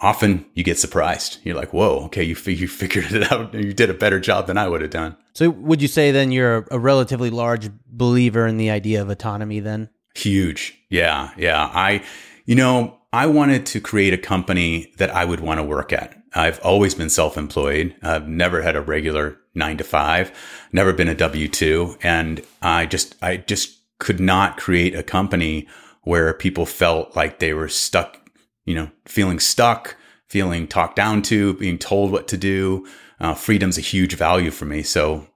often 0.00 0.46
you 0.54 0.64
get 0.64 0.78
surprised. 0.78 1.38
You're 1.44 1.54
like, 1.54 1.72
whoa, 1.72 2.04
okay, 2.06 2.22
you, 2.22 2.34
you 2.46 2.66
figured 2.66 3.12
it 3.12 3.30
out. 3.30 3.52
You 3.52 3.74
did 3.74 3.90
a 3.90 3.94
better 3.94 4.18
job 4.18 4.46
than 4.46 4.56
I 4.58 4.68
would 4.68 4.80
have 4.80 4.90
done. 4.90 5.16
So, 5.34 5.50
would 5.50 5.82
you 5.82 5.88
say 5.88 6.12
then 6.12 6.32
you're 6.32 6.66
a 6.70 6.78
relatively 6.78 7.28
large 7.28 7.68
believer 7.86 8.46
in 8.46 8.56
the 8.56 8.70
idea 8.70 9.02
of 9.02 9.10
autonomy 9.10 9.60
then? 9.60 9.90
Huge. 10.16 10.78
Yeah. 10.88 11.30
Yeah. 11.36 11.70
I, 11.72 12.02
you 12.46 12.54
know, 12.54 12.98
I 13.12 13.26
wanted 13.26 13.66
to 13.66 13.80
create 13.80 14.14
a 14.14 14.18
company 14.18 14.92
that 14.96 15.10
I 15.10 15.24
would 15.24 15.40
want 15.40 15.58
to 15.58 15.64
work 15.64 15.92
at. 15.92 16.16
I've 16.34 16.58
always 16.60 16.94
been 16.94 17.10
self 17.10 17.36
employed. 17.36 17.94
I've 18.02 18.26
never 18.26 18.62
had 18.62 18.76
a 18.76 18.80
regular 18.80 19.38
nine 19.54 19.76
to 19.78 19.84
five, 19.84 20.32
never 20.72 20.92
been 20.92 21.08
a 21.08 21.14
W 21.14 21.48
2. 21.48 21.96
And 22.02 22.42
I 22.62 22.86
just, 22.86 23.14
I 23.22 23.38
just 23.38 23.78
could 23.98 24.20
not 24.20 24.58
create 24.58 24.94
a 24.94 25.02
company 25.02 25.66
where 26.02 26.32
people 26.34 26.66
felt 26.66 27.16
like 27.16 27.38
they 27.38 27.52
were 27.52 27.68
stuck, 27.68 28.30
you 28.64 28.74
know, 28.74 28.90
feeling 29.06 29.38
stuck, 29.38 29.96
feeling 30.28 30.66
talked 30.66 30.96
down 30.96 31.22
to, 31.22 31.54
being 31.54 31.78
told 31.78 32.10
what 32.10 32.28
to 32.28 32.36
do. 32.36 32.86
Uh, 33.18 33.34
freedom's 33.34 33.78
a 33.78 33.82
huge 33.82 34.14
value 34.14 34.50
for 34.50 34.64
me. 34.64 34.82
So 34.82 35.26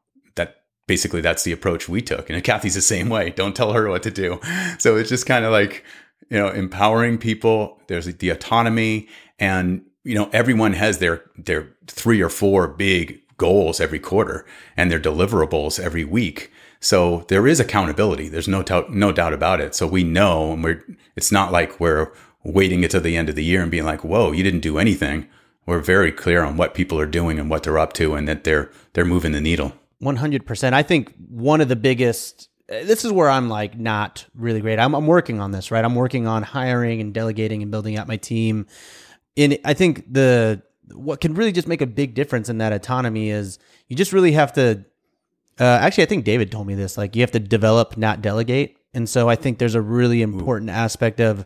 basically 0.90 1.20
that's 1.20 1.44
the 1.44 1.52
approach 1.52 1.88
we 1.88 2.02
took. 2.02 2.28
And 2.28 2.42
Kathy's 2.50 2.74
the 2.74 2.82
same 2.82 3.08
way. 3.08 3.30
Don't 3.30 3.54
tell 3.54 3.72
her 3.74 3.88
what 3.88 4.02
to 4.02 4.10
do. 4.10 4.40
So 4.80 4.96
it's 4.96 5.08
just 5.08 5.24
kind 5.24 5.44
of 5.44 5.52
like, 5.52 5.84
you 6.28 6.36
know, 6.36 6.48
empowering 6.48 7.16
people. 7.16 7.80
There's 7.86 8.06
the 8.06 8.30
autonomy 8.30 9.06
and, 9.38 9.82
you 10.02 10.16
know, 10.16 10.28
everyone 10.32 10.72
has 10.72 10.98
their, 10.98 11.22
their 11.38 11.68
three 11.86 12.20
or 12.20 12.28
four 12.28 12.66
big 12.66 13.20
goals 13.36 13.80
every 13.80 14.00
quarter 14.00 14.44
and 14.76 14.90
their 14.90 14.98
deliverables 14.98 15.78
every 15.78 16.04
week. 16.04 16.50
So 16.80 17.24
there 17.28 17.46
is 17.46 17.60
accountability. 17.60 18.28
There's 18.28 18.48
no 18.48 18.64
doubt, 18.64 18.92
no 18.92 19.12
doubt 19.12 19.32
about 19.32 19.60
it. 19.60 19.76
So 19.76 19.86
we 19.86 20.02
know, 20.02 20.54
and 20.54 20.64
we're, 20.64 20.82
it's 21.14 21.30
not 21.30 21.52
like 21.52 21.78
we're 21.78 22.10
waiting 22.42 22.82
until 22.82 23.00
the 23.00 23.16
end 23.16 23.28
of 23.28 23.36
the 23.36 23.44
year 23.44 23.62
and 23.62 23.70
being 23.70 23.84
like, 23.84 24.02
whoa, 24.02 24.32
you 24.32 24.42
didn't 24.42 24.58
do 24.58 24.76
anything. 24.78 25.28
We're 25.66 25.78
very 25.78 26.10
clear 26.10 26.42
on 26.42 26.56
what 26.56 26.74
people 26.74 26.98
are 26.98 27.06
doing 27.06 27.38
and 27.38 27.48
what 27.48 27.62
they're 27.62 27.78
up 27.78 27.92
to 27.92 28.16
and 28.16 28.26
that 28.26 28.42
they're, 28.42 28.72
they're 28.94 29.04
moving 29.04 29.30
the 29.30 29.40
needle. 29.40 29.74
100%. 30.02 30.72
I 30.72 30.82
think 30.82 31.14
one 31.28 31.60
of 31.60 31.68
the 31.68 31.76
biggest 31.76 32.50
this 32.70 33.04
is 33.04 33.10
where 33.10 33.28
I'm 33.28 33.48
like 33.48 33.76
not 33.78 34.24
really 34.34 34.60
great. 34.60 34.78
I'm, 34.78 34.94
I'm 34.94 35.06
working 35.06 35.40
on 35.40 35.50
this, 35.50 35.70
right? 35.70 35.84
I'm 35.84 35.96
working 35.96 36.26
on 36.26 36.44
hiring 36.44 37.00
and 37.00 37.12
delegating 37.12 37.62
and 37.62 37.70
building 37.70 37.98
out 37.98 38.06
my 38.06 38.16
team. 38.16 38.66
And 39.36 39.58
I 39.64 39.74
think 39.74 40.10
the 40.12 40.62
what 40.92 41.20
can 41.20 41.34
really 41.34 41.52
just 41.52 41.68
make 41.68 41.82
a 41.82 41.86
big 41.86 42.14
difference 42.14 42.48
in 42.48 42.58
that 42.58 42.72
autonomy 42.72 43.30
is 43.30 43.58
you 43.88 43.96
just 43.96 44.12
really 44.12 44.32
have 44.32 44.52
to. 44.54 44.84
Uh, 45.58 45.64
actually, 45.64 46.04
I 46.04 46.06
think 46.06 46.24
David 46.24 46.50
told 46.50 46.66
me 46.66 46.74
this. 46.74 46.96
Like 46.96 47.14
you 47.14 47.22
have 47.22 47.32
to 47.32 47.40
develop, 47.40 47.96
not 47.96 48.22
delegate. 48.22 48.78
And 48.94 49.08
so 49.08 49.28
I 49.28 49.36
think 49.36 49.58
there's 49.58 49.74
a 49.74 49.80
really 49.80 50.22
important 50.22 50.70
Ooh. 50.70 50.74
aspect 50.74 51.20
of 51.20 51.44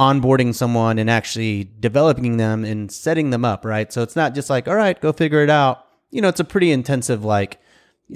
onboarding 0.00 0.54
someone 0.54 0.98
and 0.98 1.10
actually 1.10 1.70
developing 1.78 2.38
them 2.38 2.64
and 2.64 2.90
setting 2.90 3.30
them 3.30 3.44
up, 3.44 3.64
right? 3.64 3.92
So 3.92 4.02
it's 4.02 4.16
not 4.16 4.34
just 4.34 4.48
like, 4.48 4.66
all 4.68 4.74
right, 4.74 4.98
go 5.00 5.12
figure 5.12 5.42
it 5.42 5.50
out. 5.50 5.86
You 6.10 6.22
know, 6.22 6.28
it's 6.28 6.40
a 6.40 6.44
pretty 6.44 6.72
intensive 6.72 7.24
like 7.24 7.60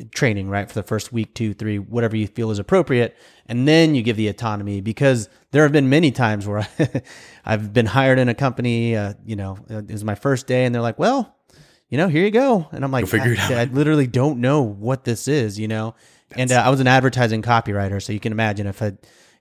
training, 0.04 0.48
right? 0.48 0.68
For 0.68 0.74
the 0.74 0.82
first 0.82 1.12
week, 1.12 1.34
two, 1.34 1.54
three, 1.54 1.78
whatever 1.78 2.16
you 2.16 2.26
feel 2.26 2.50
is 2.50 2.58
appropriate. 2.58 3.16
And 3.46 3.66
then 3.66 3.94
you 3.94 4.02
give 4.02 4.16
the 4.16 4.28
autonomy 4.28 4.80
because 4.80 5.28
there 5.50 5.62
have 5.62 5.72
been 5.72 5.88
many 5.88 6.10
times 6.10 6.46
where 6.46 6.66
I've 7.44 7.72
been 7.72 7.86
hired 7.86 8.18
in 8.18 8.28
a 8.28 8.34
company, 8.34 8.96
uh, 8.96 9.14
you 9.24 9.36
know, 9.36 9.58
it 9.68 9.90
was 9.90 10.04
my 10.04 10.14
first 10.14 10.46
day 10.46 10.64
and 10.64 10.74
they're 10.74 10.82
like, 10.82 10.98
well, 10.98 11.36
you 11.88 11.98
know, 11.98 12.08
here 12.08 12.24
you 12.24 12.30
go. 12.30 12.68
And 12.72 12.84
I'm 12.84 12.90
like, 12.90 13.12
I, 13.14 13.60
I, 13.60 13.64
literally 13.64 14.06
don't 14.06 14.40
know 14.40 14.62
what 14.62 15.04
this 15.04 15.28
is, 15.28 15.58
you 15.58 15.68
know? 15.68 15.94
That's 16.30 16.40
and 16.40 16.52
uh, 16.52 16.62
I 16.66 16.70
was 16.70 16.80
an 16.80 16.88
advertising 16.88 17.42
copywriter. 17.42 18.02
So 18.02 18.12
you 18.12 18.20
can 18.20 18.32
imagine 18.32 18.66
if 18.66 18.82
I 18.82 18.96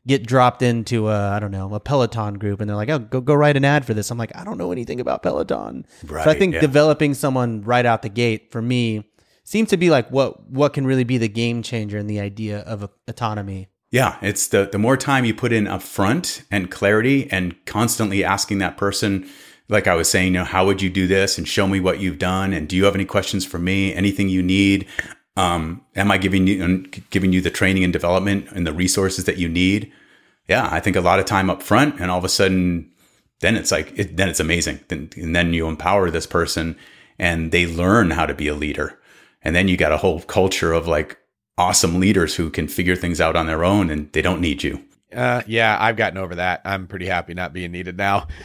get 0.08 0.26
dropped 0.26 0.62
into 0.62 1.10
a, 1.10 1.30
I 1.32 1.40
don't 1.40 1.52
know, 1.52 1.74
a 1.74 1.80
Peloton 1.80 2.36
group 2.36 2.62
and 2.62 2.70
they're 2.70 2.78
like, 2.78 2.90
oh, 2.90 3.00
go, 3.00 3.22
go 3.22 3.34
write 3.34 3.58
an 3.58 3.66
ad 3.66 3.86
for 3.86 3.94
this. 3.94 4.12
I'm 4.12 4.18
like, 4.18 4.36
I 4.36 4.44
don't 4.44 4.58
know 4.58 4.72
anything 4.72 5.00
about 5.00 5.24
Peloton. 5.24 5.86
Right, 6.06 6.24
so 6.24 6.30
I 6.30 6.38
think 6.38 6.54
yeah. 6.54 6.62
developing 6.62 7.14
someone 7.14 7.62
right 7.62 7.86
out 7.86 8.04
the 8.04 8.10
gate 8.10 8.52
for 8.52 8.62
me, 8.62 9.10
seems 9.46 9.70
to 9.70 9.78
be 9.78 9.90
like 9.90 10.10
what 10.12 10.50
what 10.50 10.74
can 10.74 10.86
really 10.86 11.06
be 11.06 11.18
the 11.18 11.30
game 11.30 11.64
changer 11.64 11.98
in 11.98 12.08
the 12.08 12.20
idea 12.20 12.60
of 12.60 12.90
autonomy. 13.08 13.70
Yeah, 13.92 14.18
it's 14.22 14.48
the 14.48 14.68
the 14.70 14.78
more 14.78 14.98
time 14.98 15.24
you 15.24 15.34
put 15.34 15.54
in 15.54 15.68
up 15.68 15.82
front 15.82 16.44
and 16.52 16.70
clarity 16.70 17.32
and 17.32 17.56
constantly 17.66 18.26
asking 18.26 18.58
that 18.58 18.76
person 18.76 19.30
like 19.68 19.88
I 19.88 19.96
was 19.96 20.10
saying, 20.10 20.34
you 20.34 20.40
know, 20.40 20.44
how 20.44 20.66
would 20.66 20.82
you 20.82 20.90
do 20.90 21.08
this 21.08 21.38
and 21.38 21.48
show 21.48 21.68
me 21.68 21.80
what 21.80 22.00
you've 22.00 22.20
done 22.20 22.54
and 22.54 22.68
do 22.68 22.76
you 22.76 22.86
have 22.86 22.94
any 22.96 23.06
questions 23.06 23.46
for 23.46 23.58
me? 23.58 23.94
Anything 23.94 24.30
you 24.30 24.44
need? 24.44 24.88
Um, 25.38 25.82
am 25.96 26.12
I 26.12 26.18
giving 26.18 26.48
you 26.48 26.86
giving 27.10 27.34
you 27.34 27.42
the 27.42 27.50
training 27.50 27.84
and 27.84 27.94
development 27.94 28.48
and 28.52 28.68
the 28.68 28.74
resources 28.74 29.26
that 29.26 29.38
you 29.38 29.48
need? 29.48 29.92
Yeah, 30.48 30.68
I 30.72 30.80
think 30.80 30.96
a 30.96 31.02
lot 31.02 31.20
of 31.20 31.26
time 31.26 31.50
up 31.50 31.64
front 31.64 32.00
and 32.00 32.12
all 32.12 32.18
of 32.18 32.26
a 32.26 32.30
sudden 32.30 32.92
then 33.42 33.56
it's 33.56 33.72
like 33.72 33.92
it, 33.98 34.18
then 34.18 34.30
it's 34.30 34.40
amazing. 34.40 34.80
Then, 34.88 35.10
and 35.18 35.36
then 35.36 35.54
you 35.54 35.68
empower 35.68 36.10
this 36.10 36.28
person 36.28 36.78
and 37.20 37.52
they 37.52 37.66
learn 37.66 38.12
how 38.12 38.26
to 38.26 38.34
be 38.34 38.48
a 38.48 38.56
leader. 38.56 39.00
And 39.46 39.56
then 39.56 39.70
you 39.70 39.78
got 39.78 39.94
a 39.94 39.98
whole 39.98 40.20
culture 40.22 40.74
of 40.74 40.88
like 40.88 41.18
awesome 41.58 42.00
leaders 42.00 42.36
who 42.36 42.50
can 42.50 42.68
figure 42.68 42.98
things 42.98 43.22
out 43.22 43.38
on 43.38 43.48
their 43.48 43.64
own 43.64 43.90
and 43.90 44.12
they 44.12 44.22
don't 44.22 44.42
need 44.42 44.64
you. 44.64 44.84
Uh, 45.16 45.42
yeah, 45.48 45.78
I've 45.80 45.96
gotten 45.96 46.18
over 46.18 46.36
that. 46.36 46.62
I'm 46.66 46.88
pretty 46.88 47.06
happy 47.06 47.34
not 47.34 47.54
being 47.54 47.72
needed 47.72 47.98
now. 47.98 48.28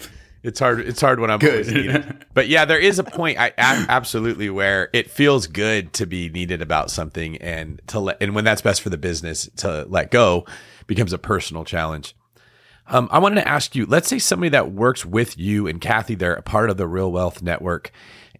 It's 0.42 0.58
hard. 0.58 0.80
It's 0.80 1.02
hard 1.02 1.20
when 1.20 1.30
I'm 1.30 1.38
good. 1.38 1.50
always 1.50 1.70
needed. 1.70 2.24
But 2.32 2.48
yeah, 2.48 2.64
there 2.64 2.78
is 2.78 2.98
a 2.98 3.04
point. 3.04 3.38
I 3.38 3.52
absolutely 3.58 4.48
where 4.48 4.88
it 4.94 5.10
feels 5.10 5.46
good 5.46 5.92
to 5.94 6.06
be 6.06 6.30
needed 6.30 6.62
about 6.62 6.90
something, 6.90 7.36
and 7.38 7.82
to 7.88 8.00
let, 8.00 8.16
and 8.22 8.34
when 8.34 8.44
that's 8.44 8.62
best 8.62 8.80
for 8.80 8.88
the 8.88 8.96
business, 8.96 9.50
to 9.56 9.84
let 9.90 10.10
go 10.10 10.46
becomes 10.86 11.12
a 11.12 11.18
personal 11.18 11.66
challenge. 11.66 12.16
Um, 12.86 13.08
I 13.12 13.18
wanted 13.18 13.42
to 13.42 13.48
ask 13.48 13.74
you. 13.74 13.84
Let's 13.84 14.08
say 14.08 14.18
somebody 14.18 14.48
that 14.48 14.72
works 14.72 15.04
with 15.04 15.36
you 15.36 15.66
and 15.66 15.78
Kathy, 15.78 16.14
they're 16.14 16.32
a 16.32 16.42
part 16.42 16.70
of 16.70 16.78
the 16.78 16.88
Real 16.88 17.12
Wealth 17.12 17.42
Network, 17.42 17.92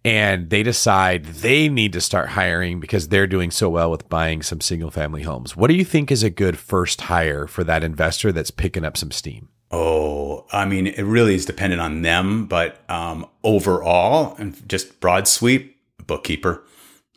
and 0.03 0.49
they 0.49 0.63
decide 0.63 1.25
they 1.25 1.69
need 1.69 1.93
to 1.93 2.01
start 2.01 2.29
hiring 2.29 2.79
because 2.79 3.09
they're 3.09 3.27
doing 3.27 3.51
so 3.51 3.69
well 3.69 3.91
with 3.91 4.09
buying 4.09 4.41
some 4.41 4.61
single 4.61 4.89
family 4.89 5.23
homes. 5.23 5.55
What 5.55 5.67
do 5.67 5.75
you 5.75 5.85
think 5.85 6.11
is 6.11 6.23
a 6.23 6.29
good 6.29 6.57
first 6.57 7.01
hire 7.01 7.45
for 7.47 7.63
that 7.63 7.83
investor 7.83 8.31
that's 8.31 8.51
picking 8.51 8.83
up 8.83 8.97
some 8.97 9.11
steam? 9.11 9.49
Oh, 9.69 10.45
I 10.51 10.65
mean, 10.65 10.87
it 10.87 11.03
really 11.03 11.35
is 11.35 11.45
dependent 11.45 11.81
on 11.81 12.01
them, 12.01 12.45
but 12.47 12.81
um, 12.89 13.25
overall, 13.43 14.35
and 14.37 14.67
just 14.67 14.99
broad 14.99 15.27
sweep, 15.27 15.77
bookkeeper. 16.07 16.63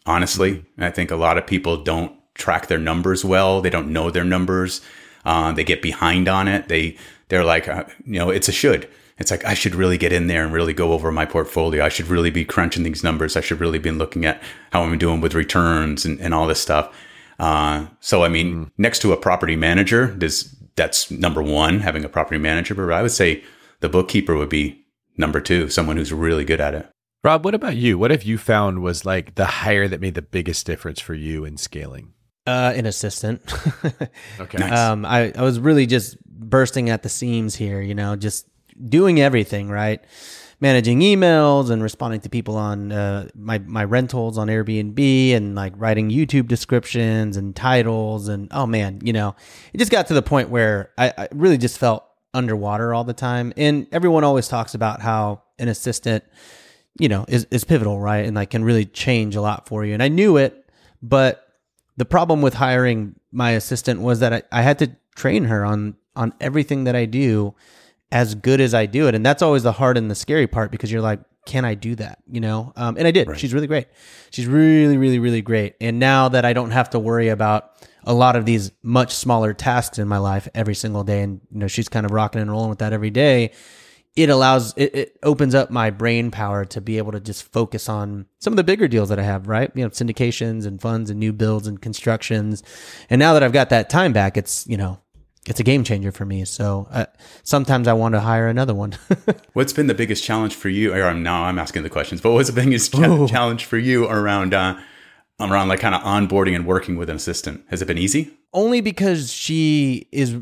Honestly, 0.07 0.57
mm-hmm. 0.57 0.85
I 0.85 0.91
think 0.91 1.11
a 1.11 1.16
lot 1.16 1.39
of 1.39 1.47
people 1.47 1.82
don't 1.82 2.12
track 2.35 2.66
their 2.66 2.78
numbers 2.78 3.24
well. 3.24 3.61
They 3.61 3.70
don't 3.70 3.93
know 3.93 4.11
their 4.11 4.24
numbers. 4.24 4.82
Uh, 5.24 5.53
they 5.53 5.64
get 5.64 5.80
behind 5.80 6.28
on 6.28 6.47
it. 6.47 6.68
They 6.68 6.97
they're 7.28 7.45
like, 7.45 7.66
uh, 7.66 7.85
you 8.05 8.18
know, 8.18 8.28
it's 8.28 8.49
a 8.49 8.53
should 8.53 8.89
it's 9.18 9.30
like 9.30 9.44
I 9.44 9.54
should 9.54 9.74
really 9.74 9.98
get 9.98 10.12
in 10.12 10.26
there 10.26 10.44
and 10.44 10.52
really 10.52 10.72
go 10.72 10.92
over 10.92 11.12
my 11.12 11.24
portfolio. 11.24 11.84
I 11.84 11.88
should 11.88 12.08
really 12.08 12.30
be 12.30 12.44
crunching 12.44 12.82
these 12.82 13.04
numbers. 13.04 13.36
I 13.36 13.40
should 13.40 13.60
really 13.60 13.78
be 13.78 13.90
looking 13.90 14.24
at 14.24 14.42
how 14.72 14.82
I'm 14.82 14.98
doing 14.98 15.20
with 15.20 15.34
returns 15.34 16.04
and, 16.04 16.20
and 16.20 16.34
all 16.34 16.46
this 16.46 16.60
stuff. 16.60 16.94
Uh, 17.38 17.86
so 18.00 18.24
I 18.24 18.28
mean, 18.28 18.70
next 18.78 19.00
to 19.00 19.12
a 19.12 19.16
property 19.16 19.56
manager, 19.56 20.08
this 20.08 20.54
that's 20.76 21.10
number 21.10 21.42
one, 21.42 21.80
having 21.80 22.04
a 22.04 22.08
property 22.08 22.38
manager. 22.38 22.74
But 22.74 22.92
I 22.92 23.02
would 23.02 23.12
say 23.12 23.44
the 23.80 23.88
bookkeeper 23.88 24.34
would 24.34 24.48
be 24.48 24.84
number 25.16 25.40
two, 25.40 25.68
someone 25.68 25.96
who's 25.96 26.12
really 26.12 26.44
good 26.44 26.60
at 26.60 26.74
it. 26.74 26.88
Rob, 27.22 27.44
what 27.44 27.54
about 27.54 27.76
you? 27.76 27.98
What 27.98 28.10
have 28.10 28.24
you 28.24 28.36
found 28.36 28.82
was 28.82 29.06
like 29.06 29.36
the 29.36 29.46
hire 29.46 29.88
that 29.88 30.00
made 30.00 30.14
the 30.14 30.22
biggest 30.22 30.66
difference 30.66 31.00
for 31.00 31.14
you 31.14 31.44
in 31.44 31.56
scaling? 31.56 32.12
Uh, 32.46 32.74
an 32.76 32.84
assistant. 32.84 33.40
okay. 34.40 34.58
Nice. 34.58 34.78
Um, 34.78 35.06
I, 35.06 35.32
I 35.34 35.42
was 35.42 35.58
really 35.58 35.86
just 35.86 36.18
bursting 36.26 36.90
at 36.90 37.02
the 37.02 37.08
seams 37.08 37.54
here, 37.54 37.80
you 37.80 37.94
know, 37.94 38.16
just 38.16 38.46
doing 38.88 39.20
everything 39.20 39.68
right 39.68 40.02
managing 40.60 41.00
emails 41.00 41.70
and 41.70 41.82
responding 41.82 42.20
to 42.20 42.30
people 42.30 42.56
on 42.56 42.90
uh, 42.90 43.28
my 43.34 43.58
my 43.58 43.84
rentals 43.84 44.38
on 44.38 44.48
Airbnb 44.48 45.34
and 45.34 45.54
like 45.54 45.74
writing 45.76 46.10
YouTube 46.10 46.48
descriptions 46.48 47.36
and 47.36 47.54
titles 47.54 48.28
and 48.28 48.48
oh 48.50 48.66
man, 48.66 49.00
you 49.02 49.12
know, 49.12 49.34
it 49.72 49.78
just 49.78 49.90
got 49.90 50.06
to 50.06 50.14
the 50.14 50.22
point 50.22 50.48
where 50.48 50.90
I, 50.96 51.12
I 51.18 51.28
really 51.32 51.58
just 51.58 51.76
felt 51.78 52.04
underwater 52.32 52.94
all 52.94 53.04
the 53.04 53.12
time. 53.12 53.52
And 53.56 53.86
everyone 53.92 54.24
always 54.24 54.48
talks 54.48 54.74
about 54.74 55.02
how 55.02 55.42
an 55.58 55.68
assistant, 55.68 56.24
you 56.98 57.08
know, 57.08 57.24
is, 57.28 57.46
is 57.50 57.64
pivotal, 57.64 58.00
right? 58.00 58.24
And 58.24 58.34
like 58.34 58.50
can 58.50 58.64
really 58.64 58.86
change 58.86 59.36
a 59.36 59.42
lot 59.42 59.68
for 59.68 59.84
you. 59.84 59.92
And 59.92 60.02
I 60.02 60.08
knew 60.08 60.36
it, 60.38 60.66
but 61.02 61.46
the 61.96 62.04
problem 62.04 62.40
with 62.40 62.54
hiring 62.54 63.16
my 63.30 63.50
assistant 63.50 64.00
was 64.00 64.20
that 64.20 64.32
I, 64.32 64.42
I 64.50 64.62
had 64.62 64.78
to 64.80 64.96
train 65.14 65.44
her 65.44 65.64
on 65.64 65.96
on 66.16 66.32
everything 66.40 66.84
that 66.84 66.94
I 66.94 67.04
do 67.06 67.54
as 68.12 68.34
good 68.34 68.61
as 68.61 68.74
I 68.74 68.86
do 68.86 69.09
it. 69.09 69.14
And 69.14 69.24
that's 69.24 69.42
always 69.42 69.62
the 69.62 69.72
hard 69.72 69.96
and 69.96 70.11
the 70.11 70.14
scary 70.14 70.46
part 70.46 70.70
because 70.70 70.90
you're 70.90 71.02
like, 71.02 71.20
can 71.46 71.64
I 71.64 71.74
do 71.74 71.94
that? 71.96 72.18
You 72.30 72.40
know? 72.40 72.72
Um, 72.76 72.96
and 72.96 73.07
I 73.07 73.11
did. 73.11 73.38
She's 73.38 73.52
really 73.52 73.66
great. 73.66 73.88
She's 74.30 74.46
really, 74.46 74.96
really, 74.96 75.18
really 75.18 75.42
great. 75.42 75.74
And 75.80 75.98
now 75.98 76.28
that 76.28 76.44
I 76.44 76.52
don't 76.52 76.70
have 76.70 76.90
to 76.90 76.98
worry 76.98 77.28
about 77.28 77.70
a 78.05 78.14
lot 78.14 78.36
of 78.36 78.44
these 78.44 78.72
much 78.82 79.14
smaller 79.14 79.52
tasks 79.52 79.98
in 79.98 80.09
my 80.09 80.18
life 80.18 80.48
every 80.55 80.74
single 80.74 81.05
day, 81.05 81.22
and 81.22 81.40
you 81.50 81.59
know, 81.59 81.68
she's 81.68 81.88
kind 81.88 82.07
of 82.07 82.12
rocking 82.12 82.40
and 82.40 82.50
rolling 82.50 82.70
with 82.70 82.78
that 82.78 82.92
every 82.92 83.11
day. 83.11 83.52
It 84.16 84.30
allows 84.30 84.74
it, 84.76 84.94
it 84.94 85.18
opens 85.24 85.57
up 85.57 85.70
my 85.70 85.90
brain 85.90 86.30
power 86.30 86.64
to 86.66 86.80
be 86.80 86.98
able 86.98 87.12
to 87.12 87.20
just 87.20 87.50
focus 87.52 87.88
on 87.88 88.26
some 88.38 88.52
of 88.52 88.57
the 88.57 88.64
bigger 88.64 88.86
deals 88.86 89.09
that 89.09 89.18
I 89.18 89.24
have, 89.24 89.48
right? 89.48 89.72
You 89.74 89.82
know, 89.82 89.90
syndications 89.90 90.66
and 90.66 90.80
funds 90.80 91.11
and 91.11 91.18
new 91.18 91.32
builds 91.32 91.66
and 91.66 91.80
constructions. 91.80 92.62
And 93.11 93.18
now 93.18 93.32
that 93.34 93.42
I've 93.42 93.52
got 93.52 93.70
that 93.70 93.90
time 93.90 94.12
back, 94.12 94.36
it's, 94.36 94.66
you 94.68 94.76
know, 94.76 95.00
it's 95.47 95.61
a 95.61 95.62
game 95.62 95.84
changer 95.84 96.11
for 96.11 96.24
me. 96.24 96.45
So 96.45 96.88
uh, 96.90 97.07
sometimes 97.42 97.86
I 97.86 97.92
want 97.92 98.14
to 98.14 98.20
hire 98.20 98.49
another 98.49 98.74
one. 98.74 98.95
What's 99.53 99.72
been 99.72 99.86
the 99.86 99.95
biggest 99.95 100.24
challenge 100.24 100.55
for 100.55 100.68
you? 100.68 100.95
Or 100.95 101.12
now 101.14 101.45
I'm 101.45 101.59
asking 101.59 101.82
the 101.82 101.90
questions, 101.90 102.20
but 102.20 102.32
what's 102.32 102.49
the 102.51 102.61
biggest 102.61 102.92
cha- 102.92 103.26
challenge 103.26 103.64
for 103.66 103.78
you 103.78 104.07
around 104.07 104.55
uh, 104.55 104.78
around 105.40 105.68
like 105.68 105.80
kind 105.80 105.95
of 105.95 106.01
onboarding 106.03 106.55
and 106.55 106.66
working 106.66 106.97
with 106.97 107.11
an 107.11 107.16
assistant? 107.16 107.64
Has 107.68 107.82
it 107.82 107.86
been 107.86 107.99
easy? 107.99 108.36
Only 108.53 108.80
because 108.80 109.32
she 109.32 110.09
is 110.12 110.36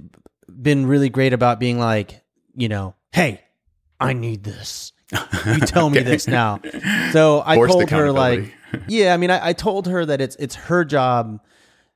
been 0.49 0.87
really 0.87 1.09
great 1.09 1.33
about 1.33 1.59
being 1.59 1.79
like, 1.79 2.23
you 2.55 2.69
know, 2.69 2.95
hey, 3.13 3.41
I 3.99 4.13
need 4.13 4.45
this. 4.45 4.93
You 5.47 5.59
tell 5.61 5.91
me 5.91 6.01
this 6.03 6.27
now. 6.27 6.61
So 7.13 7.43
I 7.45 7.57
Forced 7.57 7.73
told 7.73 7.91
her 7.91 8.13
like, 8.13 8.53
yeah, 8.89 9.15
I 9.15 9.17
mean, 9.17 9.31
I, 9.31 9.49
I 9.49 9.53
told 9.53 9.87
her 9.89 10.05
that 10.07 10.21
it's 10.21 10.37
it's 10.37 10.55
her 10.55 10.85
job, 10.85 11.41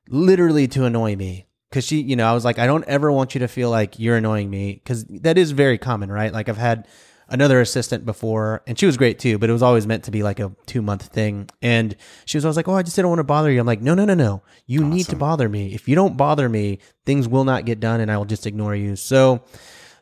literally 0.09 0.67
to 0.69 0.85
annoy 0.85 1.15
me. 1.15 1.46
Cause 1.71 1.85
she, 1.85 2.01
you 2.01 2.15
know, 2.15 2.29
I 2.29 2.33
was 2.33 2.45
like, 2.45 2.59
I 2.59 2.65
don't 2.65 2.85
ever 2.85 3.11
want 3.11 3.35
you 3.35 3.39
to 3.39 3.47
feel 3.47 3.69
like 3.69 3.99
you're 3.99 4.15
annoying 4.15 4.49
me. 4.49 4.81
Cause 4.85 5.03
that 5.09 5.37
is 5.37 5.51
very 5.51 5.77
common, 5.77 6.09
right? 6.09 6.31
Like 6.31 6.47
I've 6.47 6.57
had 6.57 6.87
another 7.29 7.59
assistant 7.59 8.05
before 8.05 8.63
and 8.67 8.79
she 8.79 8.85
was 8.85 8.95
great 8.95 9.19
too, 9.19 9.37
but 9.37 9.49
it 9.49 9.53
was 9.53 9.61
always 9.61 9.85
meant 9.85 10.05
to 10.05 10.11
be 10.11 10.23
like 10.23 10.39
a 10.39 10.51
two 10.65 10.81
month 10.81 11.07
thing. 11.07 11.49
And 11.61 11.95
she 12.25 12.37
was 12.37 12.45
always 12.45 12.55
like, 12.55 12.69
Oh, 12.69 12.73
I 12.73 12.83
just 12.83 12.95
didn't 12.95 13.09
want 13.09 13.19
to 13.19 13.25
bother 13.25 13.51
you. 13.51 13.59
I'm 13.59 13.67
like, 13.67 13.81
no, 13.81 13.93
no, 13.95 14.05
no, 14.05 14.13
no. 14.13 14.43
You 14.65 14.83
need 14.83 15.07
to 15.07 15.15
bother 15.17 15.49
me. 15.49 15.73
If 15.73 15.89
you 15.89 15.95
don't 15.95 16.15
bother 16.15 16.47
me, 16.47 16.79
things 17.05 17.27
will 17.27 17.43
not 17.43 17.65
get 17.65 17.79
done 17.79 17.99
and 17.99 18.11
I 18.11 18.17
will 18.17 18.25
just 18.25 18.47
ignore 18.47 18.75
you. 18.75 18.95
So 18.95 19.43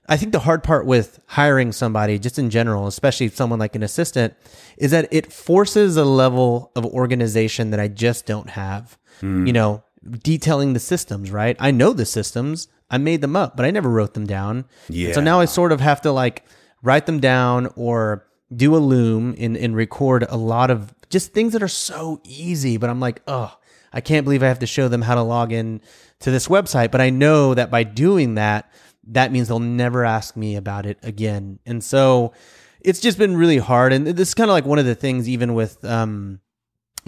I 0.07 0.17
think 0.17 0.31
the 0.31 0.39
hard 0.39 0.63
part 0.63 0.85
with 0.85 1.19
hiring 1.25 1.71
somebody, 1.71 2.19
just 2.19 2.37
in 2.37 2.49
general, 2.49 2.85
especially 2.87 3.29
someone 3.29 3.59
like 3.59 3.75
an 3.75 3.83
assistant, 3.83 4.35
is 4.77 4.91
that 4.91 5.07
it 5.11 5.33
forces 5.33 5.97
a 5.97 6.05
level 6.05 6.71
of 6.75 6.85
organization 6.85 7.71
that 7.71 7.79
I 7.79 7.87
just 7.87 8.25
don't 8.25 8.49
have. 8.51 8.99
Mm. 9.21 9.47
You 9.47 9.53
know, 9.53 9.83
detailing 10.09 10.73
the 10.73 10.79
systems, 10.79 11.31
right? 11.31 11.55
I 11.59 11.71
know 11.71 11.93
the 11.93 12.05
systems, 12.05 12.67
I 12.89 12.97
made 12.97 13.21
them 13.21 13.35
up, 13.35 13.55
but 13.57 13.65
I 13.65 13.71
never 13.71 13.89
wrote 13.89 14.13
them 14.13 14.25
down. 14.27 14.65
And 15.07 15.15
So 15.15 15.21
now 15.21 15.39
I 15.39 15.45
sort 15.45 15.71
of 15.71 15.81
have 15.81 16.01
to 16.01 16.11
like 16.11 16.45
write 16.83 17.05
them 17.05 17.19
down 17.19 17.67
or 17.75 18.25
do 18.55 18.75
a 18.75 18.77
loom 18.77 19.35
and, 19.39 19.57
and 19.57 19.75
record 19.75 20.25
a 20.29 20.37
lot 20.37 20.69
of 20.69 20.93
just 21.09 21.33
things 21.33 21.53
that 21.53 21.63
are 21.63 21.67
so 21.67 22.21
easy, 22.23 22.77
but 22.77 22.89
I'm 22.89 22.99
like, 22.99 23.21
oh, 23.27 23.57
I 23.91 24.01
can't 24.01 24.23
believe 24.23 24.43
I 24.43 24.47
have 24.47 24.59
to 24.59 24.67
show 24.67 24.87
them 24.87 25.01
how 25.01 25.15
to 25.15 25.21
log 25.21 25.51
in 25.51 25.81
to 26.19 26.29
this 26.31 26.47
website. 26.47 26.91
But 26.91 27.01
I 27.01 27.09
know 27.09 27.53
that 27.53 27.71
by 27.71 27.83
doing 27.83 28.35
that, 28.35 28.71
that 29.07 29.31
means 29.31 29.47
they'll 29.47 29.59
never 29.59 30.03
ask 30.05 30.35
me 30.35 30.55
about 30.55 30.85
it 30.85 30.97
again. 31.01 31.59
And 31.65 31.83
so 31.83 32.33
it's 32.81 32.99
just 32.99 33.17
been 33.17 33.37
really 33.37 33.57
hard. 33.57 33.93
And 33.93 34.05
this 34.05 34.29
is 34.29 34.33
kind 34.33 34.49
of 34.49 34.53
like 34.53 34.65
one 34.65 34.79
of 34.79 34.85
the 34.85 34.95
things, 34.95 35.29
even 35.29 35.53
with, 35.53 35.83
um, 35.85 36.39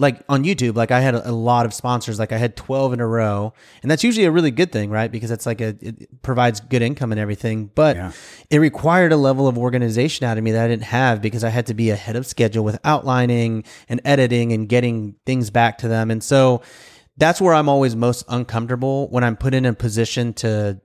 like 0.00 0.22
on 0.28 0.44
YouTube, 0.44 0.76
like 0.76 0.90
I 0.92 1.00
had 1.00 1.14
a, 1.16 1.28
a 1.28 1.32
lot 1.32 1.66
of 1.66 1.74
sponsors, 1.74 2.18
like 2.20 2.30
I 2.32 2.38
had 2.38 2.54
12 2.56 2.92
in 2.92 3.00
a 3.00 3.06
row. 3.06 3.52
And 3.82 3.90
that's 3.90 4.04
usually 4.04 4.26
a 4.26 4.30
really 4.30 4.52
good 4.52 4.70
thing, 4.70 4.90
right? 4.90 5.10
Because 5.10 5.30
it's 5.32 5.44
like 5.44 5.60
a, 5.60 5.76
it 5.80 6.22
provides 6.22 6.60
good 6.60 6.82
income 6.82 7.10
and 7.10 7.20
everything. 7.20 7.70
But 7.74 7.96
Yeah. 7.96 8.12
it 8.48 8.58
required 8.58 9.12
a 9.12 9.16
level 9.16 9.48
of 9.48 9.58
organization 9.58 10.24
out 10.24 10.38
of 10.38 10.44
me 10.44 10.52
that 10.52 10.64
I 10.64 10.68
didn't 10.68 10.84
have 10.84 11.20
because 11.20 11.42
I 11.42 11.48
had 11.48 11.66
to 11.66 11.74
be 11.74 11.90
ahead 11.90 12.14
of 12.14 12.26
schedule 12.26 12.64
with 12.64 12.78
outlining 12.84 13.64
and 13.88 14.00
editing 14.04 14.52
and 14.52 14.68
getting 14.68 15.16
things 15.26 15.50
back 15.50 15.78
to 15.78 15.88
them. 15.88 16.10
And 16.12 16.22
so 16.22 16.62
that's 17.16 17.40
where 17.40 17.52
I'm 17.54 17.68
always 17.68 17.96
most 17.96 18.24
uncomfortable 18.28 19.08
when 19.08 19.24
I'm 19.24 19.36
put 19.36 19.52
in 19.52 19.66
a 19.66 19.72
position 19.72 20.32
to 20.34 20.80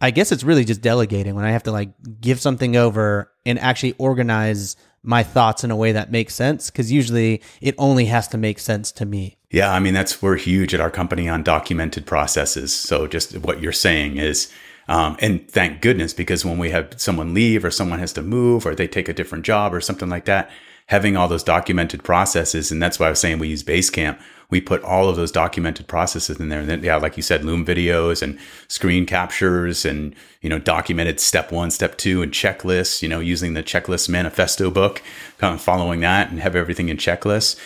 I 0.00 0.10
guess 0.10 0.32
it's 0.32 0.42
really 0.42 0.64
just 0.64 0.80
delegating 0.80 1.36
when 1.36 1.44
I 1.44 1.52
have 1.52 1.62
to 1.64 1.70
like 1.72 1.90
give 2.20 2.40
something 2.40 2.74
over 2.76 3.30
and 3.46 3.56
actually 3.58 3.94
organize 3.98 4.74
my 5.02 5.22
thoughts 5.22 5.64
in 5.64 5.70
a 5.70 5.76
way 5.76 5.92
that 5.92 6.12
makes 6.12 6.34
sense 6.34 6.70
because 6.70 6.92
usually 6.92 7.42
it 7.60 7.74
only 7.78 8.06
has 8.06 8.28
to 8.28 8.38
make 8.38 8.58
sense 8.58 8.92
to 8.92 9.04
me. 9.04 9.36
Yeah, 9.50 9.72
I 9.72 9.80
mean 9.80 9.94
that's 9.94 10.22
we're 10.22 10.36
huge 10.36 10.74
at 10.74 10.80
our 10.80 10.90
company 10.90 11.28
on 11.28 11.42
documented 11.42 12.06
processes. 12.06 12.74
So 12.74 13.06
just 13.06 13.36
what 13.38 13.60
you're 13.60 13.72
saying 13.72 14.16
is, 14.16 14.52
um, 14.88 15.16
and 15.20 15.48
thank 15.50 15.80
goodness 15.80 16.14
because 16.14 16.44
when 16.44 16.58
we 16.58 16.70
have 16.70 16.94
someone 16.96 17.34
leave 17.34 17.64
or 17.64 17.70
someone 17.70 17.98
has 17.98 18.12
to 18.14 18.22
move 18.22 18.64
or 18.64 18.74
they 18.74 18.88
take 18.88 19.08
a 19.08 19.12
different 19.12 19.44
job 19.44 19.74
or 19.74 19.80
something 19.80 20.08
like 20.08 20.24
that, 20.24 20.50
having 20.86 21.16
all 21.16 21.28
those 21.28 21.44
documented 21.44 22.02
processes, 22.02 22.70
and 22.70 22.82
that's 22.82 22.98
why 22.98 23.06
I 23.06 23.10
was 23.10 23.20
saying 23.20 23.38
we 23.38 23.48
use 23.48 23.62
Basecamp. 23.62 24.20
We 24.52 24.60
put 24.60 24.84
all 24.84 25.08
of 25.08 25.16
those 25.16 25.32
documented 25.32 25.88
processes 25.88 26.38
in 26.38 26.48
there, 26.48 26.60
and 26.60 26.68
then 26.68 26.84
yeah, 26.84 26.96
like 26.96 27.16
you 27.16 27.22
said, 27.22 27.44
Loom 27.44 27.66
videos 27.66 28.22
and 28.22 28.38
screen 28.68 29.06
captures, 29.06 29.84
and 29.84 30.14
you 30.42 30.48
know, 30.48 30.60
documented 30.60 31.18
step 31.18 31.50
one, 31.50 31.72
step 31.72 31.96
two, 31.98 32.22
and 32.22 32.30
checklists. 32.30 33.02
You 33.02 33.08
know, 33.08 33.18
using 33.18 33.54
the 33.54 33.64
checklist 33.64 34.08
manifesto 34.08 34.70
book, 34.70 35.02
kind 35.38 35.54
of 35.54 35.60
following 35.60 36.00
that, 36.00 36.30
and 36.30 36.38
have 36.38 36.54
everything 36.54 36.88
in 36.88 36.96
checklists. 36.98 37.58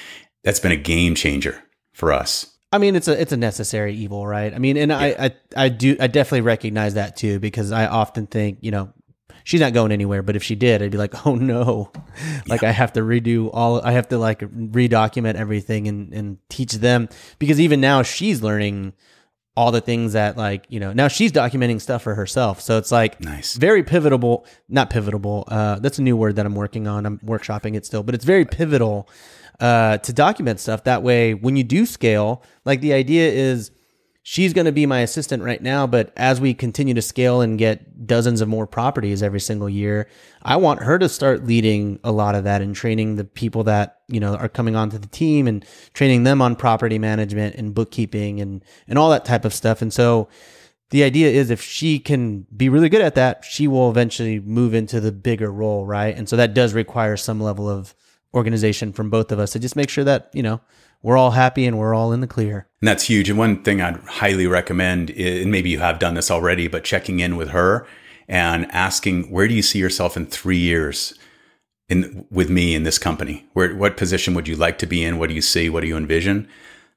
That's 0.44 0.60
been 0.60 0.72
a 0.72 0.76
game 0.76 1.14
changer 1.14 1.62
for 1.92 2.12
us. 2.12 2.56
I 2.72 2.78
mean, 2.78 2.96
it's 2.96 3.08
a 3.08 3.20
it's 3.20 3.32
a 3.32 3.36
necessary 3.36 3.94
evil, 3.94 4.26
right? 4.26 4.52
I 4.54 4.58
mean, 4.58 4.76
and 4.76 4.92
I, 4.92 5.06
I 5.18 5.30
I 5.56 5.68
do 5.68 5.96
I 6.00 6.06
definitely 6.06 6.42
recognize 6.42 6.94
that 6.94 7.16
too 7.16 7.38
because 7.38 7.72
I 7.72 7.86
often 7.86 8.26
think 8.26 8.58
you 8.60 8.70
know 8.70 8.92
she's 9.46 9.60
not 9.60 9.72
going 9.72 9.92
anywhere, 9.92 10.22
but 10.22 10.34
if 10.34 10.42
she 10.42 10.56
did, 10.56 10.82
I'd 10.82 10.90
be 10.90 10.98
like, 10.98 11.24
oh 11.24 11.36
no, 11.36 11.92
like 12.48 12.64
I 12.64 12.72
have 12.72 12.92
to 12.94 13.00
redo 13.00 13.48
all, 13.52 13.80
I 13.80 13.92
have 13.92 14.08
to 14.08 14.18
like 14.18 14.40
redocument 14.40 15.36
everything 15.36 15.86
and 15.86 16.12
and 16.12 16.38
teach 16.50 16.72
them. 16.72 17.08
Because 17.38 17.60
even 17.60 17.80
now 17.80 18.02
she's 18.02 18.42
learning 18.42 18.92
all 19.56 19.70
the 19.70 19.80
things 19.80 20.12
that 20.14 20.36
like 20.36 20.66
you 20.68 20.78
know 20.80 20.92
now 20.92 21.08
she's 21.08 21.32
documenting 21.32 21.80
stuff 21.80 22.02
for 22.02 22.14
herself. 22.16 22.60
So 22.60 22.76
it's 22.76 22.92
like 22.92 23.20
Nice. 23.22 23.54
very 23.56 23.82
pivotal 23.82 24.44
not 24.68 24.90
pivotal 24.90 25.44
uh 25.48 25.78
that's 25.78 25.98
a 25.98 26.02
new 26.02 26.16
word 26.16 26.36
that 26.36 26.44
i'm 26.44 26.54
working 26.54 26.86
on. 26.86 27.06
I'm 27.06 27.18
workshopping 27.20 27.74
it 27.74 27.86
still 27.86 28.02
but 28.02 28.14
it's 28.14 28.24
very 28.26 28.44
pivotal 28.44 29.08
uh 29.60 29.96
to 29.98 30.12
document 30.12 30.60
stuff. 30.60 30.84
That 30.84 31.02
way 31.02 31.32
when 31.32 31.56
you 31.56 31.64
do 31.64 31.86
scale 31.86 32.42
like 32.66 32.82
the 32.82 32.92
idea 32.92 33.30
is 33.30 33.70
she's 34.28 34.52
going 34.52 34.64
to 34.64 34.72
be 34.72 34.86
my 34.86 35.00
assistant 35.00 35.42
right 35.42 35.62
now 35.62 35.86
but 35.86 36.12
as 36.16 36.40
we 36.40 36.52
continue 36.52 36.94
to 36.94 37.02
scale 37.02 37.40
and 37.40 37.58
get 37.58 38.06
dozens 38.06 38.40
of 38.40 38.48
more 38.48 38.66
properties 38.66 39.22
every 39.22 39.40
single 39.40 39.68
year 39.68 40.08
i 40.42 40.56
want 40.56 40.82
her 40.82 40.98
to 40.98 41.08
start 41.08 41.44
leading 41.44 42.00
a 42.02 42.10
lot 42.10 42.34
of 42.34 42.44
that 42.44 42.60
and 42.60 42.74
training 42.74 43.16
the 43.16 43.24
people 43.24 43.62
that 43.62 43.96
you 44.08 44.20
know 44.20 44.34
are 44.36 44.48
coming 44.48 44.76
onto 44.76 44.98
the 44.98 45.08
team 45.08 45.46
and 45.46 45.64
training 45.92 46.24
them 46.24 46.40
on 46.40 46.56
property 46.56 46.98
management 46.98 47.54
and 47.56 47.74
bookkeeping 47.74 48.40
and 48.40 48.64
and 48.88 48.98
all 48.98 49.10
that 49.10 49.24
type 49.24 49.44
of 49.44 49.54
stuff. 49.54 49.82
And 49.82 49.92
so 49.92 50.28
the 50.90 51.02
idea 51.02 51.28
is 51.28 51.50
if 51.50 51.60
she 51.60 51.98
can 51.98 52.46
be 52.56 52.68
really 52.68 52.88
good 52.88 53.02
at 53.02 53.16
that 53.16 53.44
she 53.44 53.66
will 53.66 53.90
eventually 53.90 54.40
move 54.40 54.74
into 54.74 55.00
the 55.00 55.12
bigger 55.12 55.50
role 55.50 55.86
right? 55.86 56.16
And 56.16 56.28
so 56.28 56.36
that 56.36 56.54
does 56.54 56.74
require 56.74 57.16
some 57.16 57.40
level 57.40 57.68
of 57.68 57.94
organization 58.34 58.92
from 58.92 59.10
both 59.10 59.32
of 59.32 59.38
us 59.38 59.52
to 59.52 59.58
just 59.58 59.76
make 59.76 59.88
sure 59.88 60.04
that 60.04 60.30
you 60.32 60.42
know 60.42 60.60
we're 61.06 61.16
all 61.16 61.30
happy 61.30 61.64
and 61.64 61.78
we're 61.78 61.94
all 61.94 62.12
in 62.12 62.20
the 62.20 62.26
clear 62.26 62.66
And 62.80 62.88
that's 62.88 63.04
huge. 63.04 63.30
And 63.30 63.38
one 63.38 63.62
thing 63.62 63.80
I'd 63.80 64.00
highly 64.06 64.48
recommend, 64.48 65.10
and 65.10 65.52
maybe 65.52 65.70
you 65.70 65.78
have 65.78 66.00
done 66.00 66.14
this 66.14 66.32
already, 66.32 66.66
but 66.66 66.82
checking 66.82 67.20
in 67.20 67.36
with 67.36 67.50
her 67.50 67.86
and 68.26 68.66
asking, 68.72 69.30
where 69.30 69.46
do 69.46 69.54
you 69.54 69.62
see 69.62 69.78
yourself 69.78 70.16
in 70.16 70.26
three 70.26 70.58
years 70.58 71.14
in 71.88 72.26
with 72.28 72.50
me 72.50 72.74
in 72.74 72.82
this 72.82 72.98
company? 72.98 73.46
Where 73.52 73.72
what 73.76 73.96
position 73.96 74.34
would 74.34 74.48
you 74.48 74.56
like 74.56 74.78
to 74.78 74.86
be 74.86 75.04
in? 75.04 75.16
What 75.18 75.28
do 75.28 75.36
you 75.36 75.42
see? 75.42 75.70
What 75.70 75.82
do 75.82 75.86
you 75.86 75.96
envision? 75.96 76.48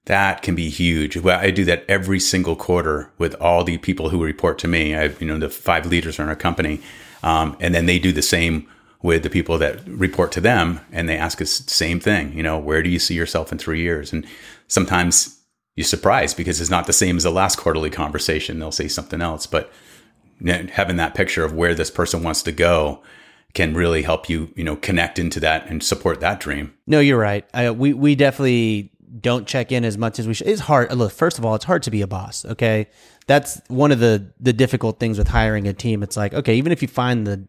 That 0.06 0.42
can 0.42 0.56
be 0.56 0.70
huge. 0.70 1.16
Well, 1.16 1.40
I 1.40 1.52
do 1.52 1.64
that 1.66 1.86
every 1.88 2.20
single 2.20 2.56
quarter 2.56 3.12
with 3.20 3.36
all 3.36 3.64
the 3.64 3.78
people 3.78 4.10
who 4.10 4.24
report 4.24 4.58
to 4.60 4.68
me. 4.68 4.96
I, 4.96 5.04
have 5.04 5.22
you 5.22 5.28
know, 5.28 5.38
the 5.38 5.52
five 5.52 5.86
leaders 5.86 6.18
in 6.18 6.28
our 6.28 6.36
company, 6.36 6.82
um, 7.22 7.56
and 7.60 7.76
then 7.76 7.86
they 7.86 8.00
do 8.00 8.12
the 8.12 8.24
same 8.24 8.68
with 9.02 9.24
the 9.24 9.30
people 9.30 9.58
that 9.58 9.88
report 9.88 10.32
to 10.34 10.42
them, 10.42 10.82
and 10.92 11.08
they 11.08 11.18
ask 11.18 11.42
us 11.42 11.60
the 11.60 11.72
same 11.72 12.00
thing. 12.00 12.34
You 12.34 12.44
know, 12.44 12.58
where 12.58 12.84
do 12.84 12.90
you 12.90 13.00
see 13.00 13.16
yourself 13.16 13.52
in 13.52 13.58
three 13.58 13.82
years? 13.82 14.12
And 14.12 14.26
sometimes 14.68 15.40
you're 15.76 15.86
surprised 15.86 16.36
because 16.36 16.60
it's 16.60 16.70
not 16.70 16.88
the 16.88 16.94
same 16.94 17.16
as 17.16 17.24
the 17.24 17.32
last 17.32 17.58
quarterly 17.58 17.90
conversation. 17.90 18.60
They'll 18.60 18.72
say 18.72 18.90
something 18.90 19.22
else, 19.22 19.46
but 19.46 19.72
having 20.72 20.98
that 20.98 21.16
picture 21.16 21.44
of 21.46 21.54
where 21.54 21.74
this 21.74 21.92
person 21.92 22.24
wants 22.24 22.44
to 22.44 22.52
go 22.52 23.02
can 23.54 23.74
really 23.74 24.02
help 24.04 24.30
you, 24.30 24.52
you 24.56 24.64
know, 24.64 24.76
connect 24.76 25.18
into 25.18 25.40
that 25.40 25.68
and 25.68 25.82
support 25.82 26.20
that 26.20 26.40
dream. 26.40 26.74
No, 26.86 27.00
you're 27.00 27.18
right. 27.18 27.46
We 27.76 27.94
we 27.94 28.16
definitely 28.16 28.92
don't 29.22 29.48
check 29.48 29.72
in 29.72 29.84
as 29.84 29.98
much 29.98 30.20
as 30.20 30.28
we 30.28 30.34
should. 30.34 30.48
It's 30.48 30.62
hard. 30.62 30.94
Look, 30.94 31.12
first 31.12 31.40
of 31.40 31.46
all, 31.46 31.56
it's 31.56 31.66
hard 31.66 31.84
to 31.84 31.92
be 31.92 32.02
a 32.02 32.08
boss. 32.08 32.46
Okay, 32.46 32.88
that's 33.28 33.62
one 33.68 33.92
of 33.92 34.00
the 34.00 34.32
the 34.40 34.54
difficult 34.54 35.00
things 35.00 35.18
with 35.18 35.30
hiring 35.30 35.68
a 35.68 35.74
team. 35.74 36.04
It's 36.04 36.16
like 36.16 36.34
okay, 36.34 36.56
even 36.56 36.72
if 36.72 36.82
you 36.82 36.88
find 36.88 37.26
the 37.26 37.48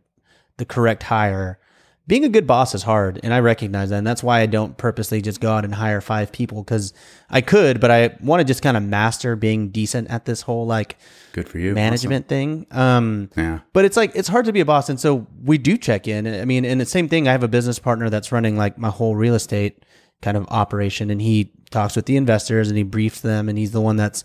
the 0.56 0.64
correct 0.64 1.04
hire, 1.04 1.58
being 2.06 2.24
a 2.24 2.28
good 2.28 2.46
boss 2.46 2.74
is 2.74 2.82
hard, 2.82 3.20
and 3.22 3.32
I 3.32 3.38
recognize 3.38 3.90
that. 3.90 3.98
And 3.98 4.06
that's 4.06 4.22
why 4.22 4.40
I 4.40 4.46
don't 4.46 4.76
purposely 4.76 5.22
just 5.22 5.40
go 5.40 5.52
out 5.52 5.64
and 5.64 5.72
hire 5.74 6.00
five 6.00 6.32
people 6.32 6.62
because 6.64 6.92
I 7.28 7.40
could, 7.40 7.80
but 7.80 7.90
I 7.92 8.16
want 8.20 8.40
to 8.40 8.44
just 8.44 8.62
kind 8.62 8.76
of 8.76 8.82
master 8.82 9.36
being 9.36 9.68
decent 9.68 10.10
at 10.10 10.24
this 10.24 10.42
whole 10.42 10.66
like 10.66 10.96
Good 11.32 11.48
for 11.48 11.58
you. 11.60 11.72
management 11.72 12.26
thing. 12.26 12.66
Um, 12.72 13.30
Yeah. 13.36 13.60
but 13.72 13.84
it's 13.84 13.96
like 13.96 14.10
it's 14.16 14.26
hard 14.28 14.46
to 14.46 14.52
be 14.52 14.58
a 14.60 14.64
boss, 14.64 14.88
and 14.88 14.98
so 14.98 15.26
we 15.44 15.56
do 15.56 15.76
check 15.76 16.08
in. 16.08 16.26
I 16.26 16.44
mean, 16.44 16.64
and 16.64 16.80
the 16.80 16.86
same 16.86 17.08
thing. 17.08 17.28
I 17.28 17.32
have 17.32 17.44
a 17.44 17.48
business 17.48 17.78
partner 17.78 18.10
that's 18.10 18.32
running 18.32 18.56
like 18.56 18.76
my 18.76 18.90
whole 18.90 19.14
real 19.14 19.34
estate 19.36 19.84
kind 20.20 20.36
of 20.36 20.46
operation, 20.48 21.10
and 21.10 21.22
he 21.22 21.52
talks 21.70 21.94
with 21.94 22.06
the 22.06 22.16
investors 22.16 22.68
and 22.68 22.76
he 22.76 22.82
briefs 22.82 23.20
them, 23.20 23.48
and 23.48 23.56
he's 23.56 23.70
the 23.70 23.80
one 23.80 23.94
that's 23.96 24.24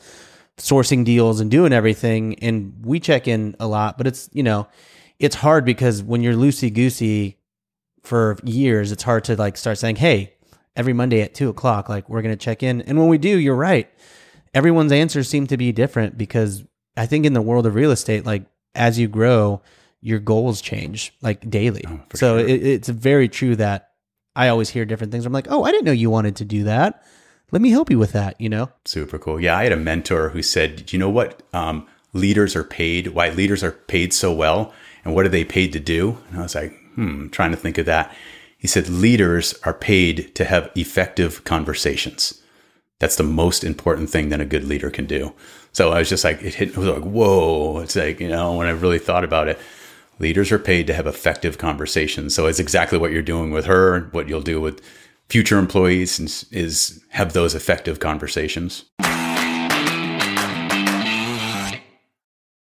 sourcing 0.57 1.05
deals 1.05 1.39
and 1.39 1.51
doing 1.51 1.71
everything. 1.73 2.35
And 2.39 2.73
we 2.83 2.99
check 2.99 3.27
in 3.27 3.55
a 3.59 3.67
lot, 3.67 3.97
but 3.99 4.07
it's 4.07 4.27
you 4.33 4.41
know, 4.41 4.67
it's 5.19 5.35
hard 5.35 5.65
because 5.65 6.03
when 6.03 6.21
you're 6.21 6.33
loosey 6.33 6.73
goosey 6.73 7.37
for 8.03 8.37
years, 8.43 8.91
it's 8.91 9.03
hard 9.03 9.23
to 9.25 9.35
like 9.35 9.57
start 9.57 9.77
saying, 9.77 9.97
hey. 9.97 10.31
Every 10.77 10.91
Monday 10.91 11.21
at 11.21 11.33
two 11.33 11.47
o'clock, 11.47 11.87
like 11.87 12.09
we're 12.09 12.21
gonna 12.21 12.35
check 12.35 12.61
in, 12.61 12.81
and 12.81 12.99
when 12.99 13.07
we 13.07 13.17
do, 13.17 13.29
you're 13.29 13.55
right 13.55 13.89
everyone's 14.55 14.93
answers 14.93 15.27
seem 15.27 15.45
to 15.47 15.57
be 15.57 15.71
different 15.71 16.17
because 16.17 16.63
I 16.97 17.05
think 17.05 17.25
in 17.25 17.33
the 17.33 17.41
world 17.41 17.67
of 17.67 17.75
real 17.75 17.91
estate, 17.91 18.25
like 18.25 18.45
as 18.73 18.97
you 18.97 19.07
grow, 19.07 19.61
your 20.01 20.19
goals 20.19 20.61
change 20.61 21.13
like 21.21 21.47
daily. 21.47 21.83
Oh, 21.85 21.99
so 22.15 22.39
sure. 22.39 22.47
it, 22.47 22.65
it's 22.65 22.89
very 22.89 23.27
true 23.27 23.55
that 23.57 23.91
I 24.35 24.47
always 24.47 24.69
hear 24.69 24.85
different 24.85 25.11
things. 25.11 25.25
I'm 25.25 25.33
like, 25.33 25.47
oh, 25.49 25.63
I 25.63 25.71
didn't 25.71 25.85
know 25.85 25.91
you 25.91 26.09
wanted 26.09 26.37
to 26.37 26.45
do 26.45 26.63
that. 26.63 27.03
Let 27.51 27.61
me 27.61 27.69
help 27.69 27.91
you 27.91 27.99
with 27.99 28.13
that. 28.13 28.39
You 28.39 28.49
know? 28.49 28.69
Super 28.85 29.19
cool. 29.19 29.39
Yeah, 29.39 29.57
I 29.57 29.63
had 29.63 29.71
a 29.71 29.77
mentor 29.77 30.29
who 30.29 30.41
said, 30.41 30.87
"Do 30.87 30.95
you 30.95 30.99
know 30.99 31.09
what 31.09 31.43
um, 31.53 31.85
leaders 32.11 32.55
are 32.55 32.63
paid? 32.63 33.09
Why 33.09 33.29
leaders 33.29 33.63
are 33.63 33.71
paid 33.71 34.13
so 34.13 34.33
well, 34.33 34.73
and 35.05 35.15
what 35.15 35.25
are 35.25 35.29
they 35.29 35.45
paid 35.45 35.71
to 35.73 35.79
do?" 35.79 36.17
And 36.29 36.39
I 36.39 36.43
was 36.43 36.55
like, 36.55 36.73
"Hmm, 36.95 37.29
trying 37.29 37.51
to 37.51 37.57
think 37.57 37.77
of 37.77 37.85
that." 37.85 38.13
He 38.57 38.67
said, 38.67 38.89
"Leaders 38.89 39.53
are 39.63 39.73
paid 39.73 40.35
to 40.35 40.43
have 40.43 40.71
effective 40.75 41.43
conversations. 41.45 42.41
That's 42.99 43.15
the 43.15 43.23
most 43.23 43.63
important 43.63 44.09
thing 44.09 44.29
that 44.29 44.41
a 44.41 44.45
good 44.45 44.65
leader 44.65 44.89
can 44.89 45.05
do." 45.05 45.33
So 45.71 45.91
I 45.91 45.99
was 45.99 46.09
just 46.09 46.23
like, 46.23 46.41
it 46.41 46.55
hit. 46.55 46.69
It 46.69 46.77
was 46.77 46.87
like, 46.87 47.03
"Whoa!" 47.03 47.79
It's 47.79 47.95
like 47.95 48.19
you 48.19 48.27
know, 48.27 48.53
when 48.57 48.67
I 48.67 48.71
really 48.71 48.99
thought 48.99 49.23
about 49.23 49.47
it, 49.47 49.59
leaders 50.19 50.51
are 50.51 50.59
paid 50.59 50.87
to 50.87 50.93
have 50.93 51.07
effective 51.07 51.57
conversations. 51.57 52.33
So 52.33 52.47
it's 52.47 52.59
exactly 52.59 52.97
what 52.97 53.11
you're 53.11 53.21
doing 53.21 53.51
with 53.51 53.65
her. 53.65 54.09
What 54.11 54.27
you'll 54.27 54.41
do 54.41 54.61
with 54.61 54.81
future 55.29 55.57
employees 55.57 56.19
is, 56.19 56.45
is 56.51 57.03
have 57.09 57.33
those 57.33 57.55
effective 57.55 57.99
conversations. 57.99 58.85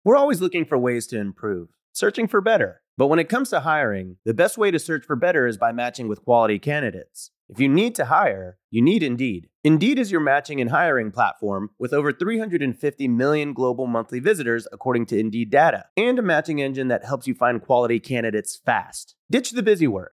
We're 0.04 0.16
always 0.16 0.40
looking 0.40 0.64
for 0.64 0.78
ways 0.78 1.06
to 1.08 1.18
improve, 1.18 1.68
searching 1.98 2.28
for 2.28 2.40
better. 2.40 2.80
But 2.96 3.08
when 3.08 3.18
it 3.18 3.28
comes 3.28 3.50
to 3.50 3.60
hiring, 3.60 4.16
the 4.24 4.34
best 4.34 4.56
way 4.56 4.70
to 4.70 4.78
search 4.78 5.04
for 5.04 5.16
better 5.16 5.46
is 5.46 5.58
by 5.58 5.72
matching 5.72 6.08
with 6.08 6.24
quality 6.24 6.58
candidates. 6.58 7.30
If 7.48 7.58
you 7.58 7.68
need 7.68 7.94
to 7.96 8.06
hire, 8.06 8.58
you 8.70 8.82
need 8.82 9.02
Indeed. 9.02 9.48
Indeed 9.64 9.98
is 9.98 10.12
your 10.12 10.20
matching 10.20 10.60
and 10.60 10.70
hiring 10.70 11.10
platform 11.10 11.70
with 11.78 11.92
over 11.92 12.12
350 12.12 13.08
million 13.08 13.52
global 13.52 13.86
monthly 13.86 14.20
visitors, 14.20 14.68
according 14.72 15.06
to 15.06 15.18
Indeed 15.18 15.50
data, 15.50 15.86
and 15.96 16.18
a 16.18 16.22
matching 16.22 16.60
engine 16.60 16.88
that 16.88 17.04
helps 17.04 17.26
you 17.26 17.34
find 17.34 17.62
quality 17.62 17.98
candidates 18.00 18.56
fast. 18.56 19.16
Ditch 19.30 19.52
the 19.52 19.62
busy 19.62 19.86
work. 19.86 20.12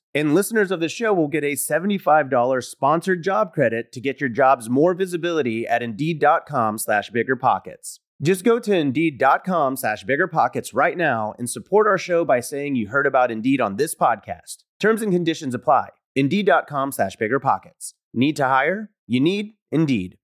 And 0.13 0.35
listeners 0.35 0.71
of 0.71 0.81
the 0.81 0.89
show 0.89 1.13
will 1.13 1.29
get 1.29 1.43
a 1.43 1.53
$75 1.53 2.63
sponsored 2.63 3.23
job 3.23 3.53
credit 3.53 3.93
to 3.93 4.01
get 4.01 4.19
your 4.19 4.29
jobs 4.29 4.69
more 4.69 4.93
visibility 4.93 5.65
at 5.65 5.81
Indeed.com 5.81 6.77
slash 6.77 7.11
BiggerPockets. 7.11 7.99
Just 8.21 8.43
go 8.43 8.59
to 8.59 8.75
Indeed.com 8.75 9.77
slash 9.77 10.05
BiggerPockets 10.05 10.71
right 10.73 10.97
now 10.97 11.33
and 11.39 11.49
support 11.49 11.87
our 11.87 11.97
show 11.97 12.25
by 12.25 12.41
saying 12.41 12.75
you 12.75 12.89
heard 12.89 13.07
about 13.07 13.31
Indeed 13.31 13.61
on 13.61 13.77
this 13.77 13.95
podcast. 13.95 14.63
Terms 14.79 15.01
and 15.01 15.13
conditions 15.13 15.55
apply. 15.55 15.89
Indeed.com 16.15 16.91
slash 16.91 17.15
BiggerPockets. 17.15 17.93
Need 18.13 18.35
to 18.35 18.45
hire? 18.45 18.91
You 19.07 19.21
need 19.21 19.53
Indeed. 19.71 20.17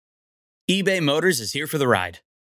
eBay 0.69 1.01
Motors 1.01 1.39
is 1.39 1.53
here 1.53 1.67
for 1.67 1.77
the 1.77 1.87
ride. 1.87 2.19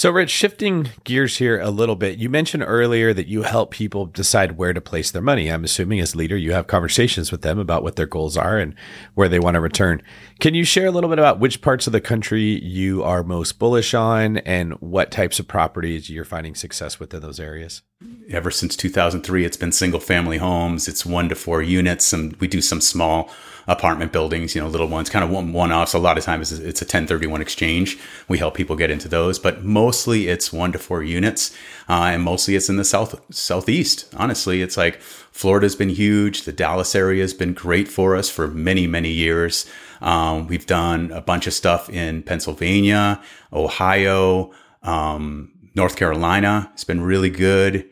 So, 0.00 0.10
Rich, 0.10 0.30
shifting 0.30 0.88
gears 1.04 1.36
here 1.36 1.60
a 1.60 1.68
little 1.68 1.94
bit, 1.94 2.18
you 2.18 2.30
mentioned 2.30 2.64
earlier 2.66 3.12
that 3.12 3.26
you 3.26 3.42
help 3.42 3.70
people 3.70 4.06
decide 4.06 4.56
where 4.56 4.72
to 4.72 4.80
place 4.80 5.10
their 5.10 5.20
money. 5.20 5.52
I'm 5.52 5.62
assuming 5.62 6.00
as 6.00 6.16
leader, 6.16 6.38
you 6.38 6.52
have 6.52 6.66
conversations 6.66 7.30
with 7.30 7.42
them 7.42 7.58
about 7.58 7.82
what 7.82 7.96
their 7.96 8.06
goals 8.06 8.34
are 8.34 8.56
and 8.56 8.74
where 9.12 9.28
they 9.28 9.38
want 9.38 9.56
to 9.56 9.60
return. 9.60 10.00
Can 10.38 10.54
you 10.54 10.64
share 10.64 10.86
a 10.86 10.90
little 10.90 11.10
bit 11.10 11.18
about 11.18 11.38
which 11.38 11.60
parts 11.60 11.86
of 11.86 11.92
the 11.92 12.00
country 12.00 12.64
you 12.64 13.02
are 13.02 13.22
most 13.22 13.58
bullish 13.58 13.92
on 13.92 14.38
and 14.38 14.72
what 14.80 15.10
types 15.10 15.38
of 15.38 15.46
properties 15.46 16.08
you're 16.08 16.24
finding 16.24 16.54
success 16.54 16.98
with 16.98 17.12
in 17.12 17.20
those 17.20 17.38
areas? 17.38 17.82
Ever 18.30 18.50
since 18.50 18.76
2003, 18.76 19.44
it's 19.44 19.58
been 19.58 19.70
single 19.70 20.00
family 20.00 20.38
homes. 20.38 20.88
It's 20.88 21.04
one 21.04 21.28
to 21.28 21.34
four 21.34 21.60
units. 21.60 22.06
Some 22.06 22.32
we 22.40 22.48
do 22.48 22.62
some 22.62 22.80
small 22.80 23.30
apartment 23.70 24.10
buildings, 24.10 24.54
you 24.54 24.60
know, 24.60 24.66
little 24.66 24.88
ones, 24.88 25.08
kind 25.08 25.24
of 25.24 25.30
one, 25.30 25.52
one 25.52 25.70
offs. 25.70 25.94
A 25.94 25.98
lot 25.98 26.18
of 26.18 26.24
times 26.24 26.50
it's 26.50 26.82
a 26.82 26.84
1031 26.84 27.40
exchange. 27.40 27.96
We 28.26 28.36
help 28.36 28.54
people 28.54 28.74
get 28.74 28.90
into 28.90 29.08
those, 29.08 29.38
but 29.38 29.64
mostly 29.64 30.26
it's 30.26 30.52
one 30.52 30.72
to 30.72 30.78
four 30.78 31.04
units. 31.04 31.56
Uh, 31.88 32.10
and 32.12 32.22
mostly 32.22 32.56
it's 32.56 32.68
in 32.68 32.76
the 32.76 32.84
south, 32.84 33.20
southeast. 33.32 34.12
Honestly, 34.16 34.60
it's 34.60 34.76
like 34.76 35.00
Florida's 35.00 35.76
been 35.76 35.88
huge. 35.88 36.42
The 36.42 36.52
Dallas 36.52 36.96
area 36.96 37.22
has 37.22 37.32
been 37.32 37.54
great 37.54 37.86
for 37.86 38.16
us 38.16 38.28
for 38.28 38.48
many, 38.48 38.88
many 38.88 39.10
years. 39.10 39.70
Um, 40.00 40.48
we've 40.48 40.66
done 40.66 41.12
a 41.12 41.20
bunch 41.20 41.46
of 41.46 41.52
stuff 41.52 41.88
in 41.88 42.24
Pennsylvania, 42.24 43.22
Ohio, 43.52 44.50
um, 44.82 45.52
North 45.76 45.94
Carolina. 45.94 46.70
It's 46.74 46.84
been 46.84 47.02
really 47.02 47.30
good. 47.30 47.88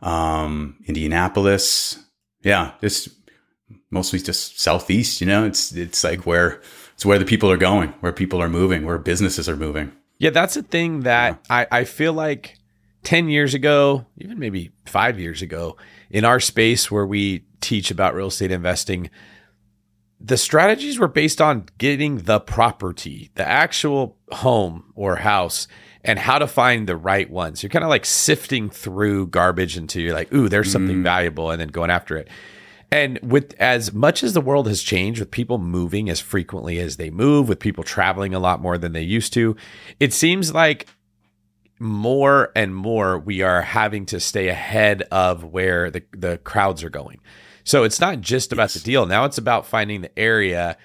Um, 0.00 0.76
Indianapolis. 0.86 2.04
Yeah, 2.42 2.72
just 2.80 3.10
mostly 3.90 4.18
just 4.18 4.60
southeast. 4.60 5.20
You 5.20 5.26
know, 5.26 5.44
it's 5.44 5.72
it's 5.72 6.04
like 6.04 6.26
where 6.26 6.60
it's 6.94 7.06
where 7.06 7.18
the 7.18 7.24
people 7.24 7.50
are 7.50 7.56
going, 7.56 7.90
where 8.00 8.12
people 8.12 8.42
are 8.42 8.48
moving, 8.48 8.84
where 8.84 8.98
businesses 8.98 9.48
are 9.48 9.56
moving. 9.56 9.92
Yeah, 10.18 10.30
that's 10.30 10.56
a 10.56 10.62
thing 10.62 11.00
that 11.00 11.40
yeah. 11.48 11.66
I, 11.70 11.80
I 11.80 11.84
feel 11.84 12.12
like 12.12 12.58
10 13.04 13.28
years 13.28 13.54
ago, 13.54 14.04
even 14.18 14.38
maybe 14.38 14.70
five 14.84 15.18
years 15.18 15.40
ago, 15.40 15.76
in 16.10 16.24
our 16.24 16.40
space 16.40 16.90
where 16.90 17.06
we 17.06 17.44
teach 17.62 17.90
about 17.90 18.14
real 18.14 18.26
estate 18.26 18.50
investing, 18.50 19.08
the 20.20 20.36
strategies 20.36 20.98
were 20.98 21.08
based 21.08 21.40
on 21.40 21.64
getting 21.78 22.18
the 22.18 22.38
property, 22.38 23.30
the 23.34 23.48
actual 23.48 24.18
home 24.30 24.92
or 24.94 25.16
house, 25.16 25.66
and 26.04 26.18
how 26.18 26.38
to 26.38 26.46
find 26.46 26.86
the 26.86 26.96
right 26.96 27.30
ones. 27.30 27.62
You're 27.62 27.70
kind 27.70 27.84
of 27.84 27.88
like 27.88 28.04
sifting 28.04 28.68
through 28.68 29.28
garbage 29.28 29.76
until 29.78 30.02
you're 30.02 30.14
like, 30.14 30.32
ooh, 30.34 30.48
there's 30.48 30.70
something 30.70 30.98
mm. 30.98 31.02
valuable, 31.02 31.50
and 31.50 31.60
then 31.60 31.68
going 31.68 31.90
after 31.90 32.18
it. 32.18 32.28
And 32.92 33.20
with 33.22 33.54
as 33.60 33.92
much 33.92 34.24
as 34.24 34.32
the 34.32 34.40
world 34.40 34.66
has 34.66 34.82
changed, 34.82 35.20
with 35.20 35.30
people 35.30 35.58
moving 35.58 36.10
as 36.10 36.18
frequently 36.18 36.80
as 36.80 36.96
they 36.96 37.10
move, 37.10 37.48
with 37.48 37.60
people 37.60 37.84
traveling 37.84 38.34
a 38.34 38.40
lot 38.40 38.60
more 38.60 38.78
than 38.78 38.92
they 38.92 39.02
used 39.02 39.32
to, 39.34 39.56
it 40.00 40.12
seems 40.12 40.52
like 40.52 40.86
more 41.78 42.50
and 42.54 42.74
more 42.74 43.18
we 43.18 43.42
are 43.42 43.62
having 43.62 44.06
to 44.06 44.20
stay 44.20 44.48
ahead 44.48 45.02
of 45.10 45.44
where 45.44 45.90
the, 45.90 46.02
the 46.12 46.38
crowds 46.38 46.82
are 46.82 46.90
going. 46.90 47.20
So 47.64 47.84
it's 47.84 48.00
not 48.00 48.20
just 48.20 48.52
about 48.52 48.70
the 48.70 48.80
deal. 48.80 49.06
Now 49.06 49.24
it's 49.24 49.38
about 49.38 49.66
finding 49.66 50.00
the 50.00 50.18
area 50.18 50.76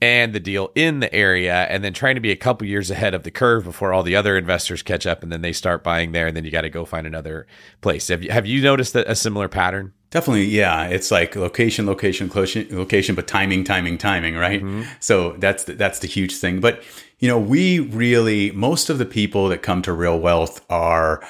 and 0.00 0.32
the 0.32 0.40
deal 0.40 0.70
in 0.74 1.00
the 1.00 1.12
area 1.12 1.64
and 1.64 1.82
then 1.82 1.92
trying 1.92 2.14
to 2.14 2.20
be 2.20 2.30
a 2.30 2.36
couple 2.36 2.68
years 2.68 2.90
ahead 2.90 3.14
of 3.14 3.24
the 3.24 3.30
curve 3.30 3.64
before 3.64 3.92
all 3.92 4.02
the 4.02 4.14
other 4.14 4.36
investors 4.36 4.82
catch 4.82 5.06
up 5.06 5.22
and 5.22 5.32
then 5.32 5.42
they 5.42 5.52
start 5.52 5.82
buying 5.82 6.12
there 6.12 6.26
and 6.26 6.36
then 6.36 6.44
you 6.44 6.50
got 6.50 6.60
to 6.60 6.70
go 6.70 6.84
find 6.84 7.06
another 7.06 7.46
place. 7.80 8.06
Have 8.08 8.22
you, 8.22 8.30
have 8.30 8.46
you 8.46 8.62
noticed 8.62 8.94
a 8.94 9.14
similar 9.16 9.48
pattern? 9.48 9.92
Definitely, 10.10 10.46
yeah. 10.46 10.86
It's 10.86 11.10
like 11.10 11.36
location, 11.36 11.84
location, 11.86 12.30
location, 12.70 13.14
but 13.14 13.26
timing, 13.26 13.64
timing, 13.64 13.98
timing, 13.98 14.36
right? 14.36 14.62
Mm-hmm. 14.62 14.82
So 15.00 15.32
that's 15.32 15.64
the, 15.64 15.74
that's 15.74 15.98
the 15.98 16.06
huge 16.06 16.36
thing. 16.36 16.60
But 16.60 16.82
you 17.18 17.28
know, 17.28 17.38
we 17.38 17.80
really 17.80 18.50
most 18.52 18.88
of 18.88 18.98
the 18.98 19.04
people 19.04 19.48
that 19.48 19.62
come 19.62 19.82
to 19.82 19.92
Real 19.92 20.18
Wealth 20.18 20.64
are 20.70 21.22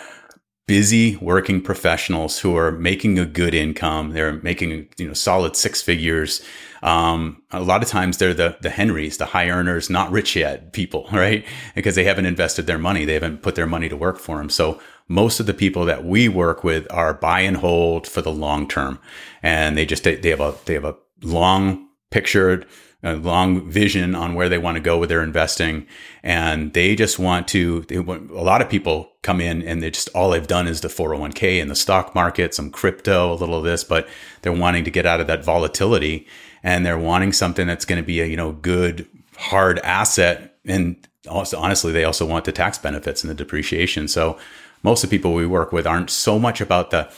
busy 0.68 1.16
working 1.16 1.62
professionals 1.62 2.38
who 2.38 2.54
are 2.56 2.70
making 2.70 3.18
a 3.18 3.24
good 3.24 3.54
income. 3.54 4.10
They're 4.10 4.34
making 4.34 4.88
you 4.96 5.08
know 5.08 5.14
solid 5.14 5.56
six 5.56 5.82
figures. 5.82 6.40
Um, 6.82 7.42
a 7.50 7.60
lot 7.60 7.82
of 7.82 7.88
times 7.88 8.18
they're 8.18 8.34
the 8.34 8.58
the 8.60 8.70
Henrys, 8.70 9.16
the 9.16 9.26
high 9.26 9.50
earners, 9.50 9.90
not 9.90 10.12
rich 10.12 10.36
yet 10.36 10.72
people, 10.72 11.08
right? 11.12 11.44
Because 11.74 11.96
they 11.96 12.04
haven't 12.04 12.26
invested 12.26 12.68
their 12.68 12.78
money, 12.78 13.04
they 13.04 13.14
haven't 13.14 13.42
put 13.42 13.56
their 13.56 13.66
money 13.66 13.88
to 13.88 13.96
work 13.96 14.18
for 14.18 14.38
them. 14.38 14.50
So 14.50 14.80
most 15.08 15.40
of 15.40 15.46
the 15.46 15.54
people 15.54 15.84
that 15.86 16.04
we 16.04 16.28
work 16.28 16.62
with 16.62 16.86
are 16.92 17.14
buy 17.14 17.40
and 17.40 17.56
hold 17.56 18.06
for 18.06 18.22
the 18.22 18.32
long 18.32 18.68
term, 18.68 18.98
and 19.42 19.76
they 19.76 19.86
just 19.86 20.04
they 20.04 20.28
have 20.28 20.40
a 20.40 20.54
they 20.66 20.74
have 20.74 20.84
a 20.84 20.96
long 21.22 21.88
pictured 22.10 22.66
a 23.02 23.14
long 23.14 23.70
vision 23.70 24.14
on 24.14 24.34
where 24.34 24.48
they 24.48 24.58
want 24.58 24.76
to 24.76 24.80
go 24.80 24.98
with 24.98 25.08
their 25.08 25.22
investing. 25.22 25.86
And 26.22 26.72
they 26.72 26.96
just 26.96 27.18
want 27.18 27.46
to 27.48 27.82
they 27.82 28.00
want, 28.00 28.30
a 28.30 28.42
lot 28.42 28.60
of 28.60 28.68
people 28.68 29.12
come 29.22 29.40
in 29.40 29.62
and 29.62 29.82
they 29.82 29.90
just 29.90 30.08
all 30.14 30.30
they've 30.30 30.46
done 30.46 30.66
is 30.66 30.80
the 30.80 30.88
401k 30.88 31.60
and 31.60 31.70
the 31.70 31.76
stock 31.76 32.14
market 32.14 32.54
some 32.54 32.70
crypto 32.70 33.32
a 33.32 33.34
little 33.34 33.58
of 33.58 33.64
this 33.64 33.84
but 33.84 34.08
they're 34.42 34.52
wanting 34.52 34.84
to 34.84 34.90
get 34.90 35.06
out 35.06 35.20
of 35.20 35.26
that 35.26 35.44
volatility 35.44 36.26
and 36.62 36.84
they're 36.84 36.98
wanting 36.98 37.32
something 37.32 37.66
that's 37.66 37.84
going 37.84 38.00
to 38.00 38.06
be 38.06 38.20
a 38.20 38.26
you 38.26 38.36
know 38.36 38.52
good 38.52 39.06
hard 39.36 39.78
asset. 39.80 40.56
And 40.64 40.96
also 41.28 41.56
honestly 41.58 41.92
they 41.92 42.04
also 42.04 42.26
want 42.26 42.46
the 42.46 42.52
tax 42.52 42.78
benefits 42.78 43.22
and 43.22 43.30
the 43.30 43.34
depreciation. 43.34 44.08
So 44.08 44.38
most 44.82 45.04
of 45.04 45.10
the 45.10 45.16
people 45.16 45.34
we 45.34 45.46
work 45.46 45.72
with 45.72 45.86
aren't 45.86 46.10
so 46.10 46.38
much 46.38 46.60
about 46.60 46.90
the 46.90 47.10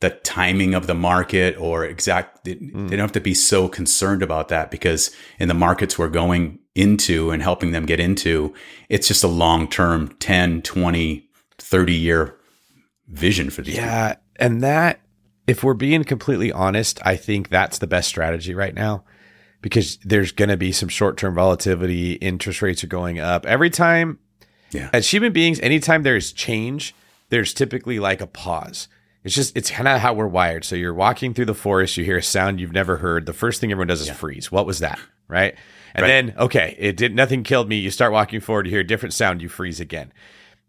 the 0.00 0.10
timing 0.10 0.74
of 0.74 0.86
the 0.86 0.94
market 0.94 1.56
or 1.58 1.84
exact 1.84 2.44
they, 2.44 2.56
mm. 2.56 2.88
they 2.88 2.96
don't 2.96 3.04
have 3.04 3.12
to 3.12 3.20
be 3.20 3.32
so 3.32 3.68
concerned 3.68 4.22
about 4.22 4.48
that 4.48 4.70
because 4.70 5.10
in 5.38 5.48
the 5.48 5.54
markets 5.54 5.98
we're 5.98 6.08
going 6.08 6.58
into 6.74 7.30
and 7.30 7.42
helping 7.42 7.70
them 7.70 7.86
get 7.86 8.00
into 8.00 8.52
it's 8.88 9.08
just 9.08 9.24
a 9.24 9.28
long-term 9.28 10.08
10 10.18 10.62
20 10.62 11.28
30 11.58 11.92
year 11.94 12.36
vision 13.08 13.48
for 13.48 13.62
these 13.62 13.76
yeah 13.76 14.10
people. 14.10 14.22
and 14.40 14.62
that 14.62 15.00
if 15.46 15.62
we're 15.62 15.74
being 15.74 16.04
completely 16.04 16.52
honest 16.52 17.00
i 17.06 17.16
think 17.16 17.48
that's 17.48 17.78
the 17.78 17.86
best 17.86 18.08
strategy 18.08 18.54
right 18.54 18.74
now 18.74 19.04
because 19.62 19.96
there's 20.04 20.32
going 20.32 20.50
to 20.50 20.56
be 20.58 20.72
some 20.72 20.90
short-term 20.90 21.34
volatility 21.34 22.14
interest 22.14 22.60
rates 22.60 22.84
are 22.84 22.88
going 22.88 23.18
up 23.18 23.46
every 23.46 23.70
time 23.70 24.18
yeah. 24.74 24.90
As 24.92 25.12
human 25.12 25.32
beings, 25.32 25.60
anytime 25.60 26.02
there's 26.02 26.32
change, 26.32 26.94
there's 27.30 27.54
typically 27.54 27.98
like 27.98 28.20
a 28.20 28.26
pause. 28.26 28.88
It's 29.22 29.34
just 29.34 29.56
it's 29.56 29.70
kind 29.70 29.88
of 29.88 30.00
how 30.00 30.12
we're 30.12 30.26
wired. 30.26 30.64
So 30.64 30.76
you're 30.76 30.92
walking 30.92 31.32
through 31.32 31.46
the 31.46 31.54
forest, 31.54 31.96
you 31.96 32.04
hear 32.04 32.18
a 32.18 32.22
sound 32.22 32.60
you've 32.60 32.72
never 32.72 32.98
heard. 32.98 33.24
The 33.24 33.32
first 33.32 33.60
thing 33.60 33.70
everyone 33.70 33.88
does 33.88 34.02
is 34.02 34.08
yeah. 34.08 34.14
freeze. 34.14 34.52
What 34.52 34.66
was 34.66 34.80
that? 34.80 34.98
Right? 35.28 35.54
And 35.94 36.02
right. 36.02 36.08
then 36.08 36.34
okay, 36.38 36.76
it 36.78 36.96
did 36.96 37.14
nothing 37.14 37.44
killed 37.44 37.68
me. 37.68 37.76
You 37.76 37.90
start 37.90 38.12
walking 38.12 38.40
forward, 38.40 38.66
you 38.66 38.70
hear 38.72 38.80
a 38.80 38.86
different 38.86 39.14
sound, 39.14 39.40
you 39.40 39.48
freeze 39.48 39.80
again 39.80 40.12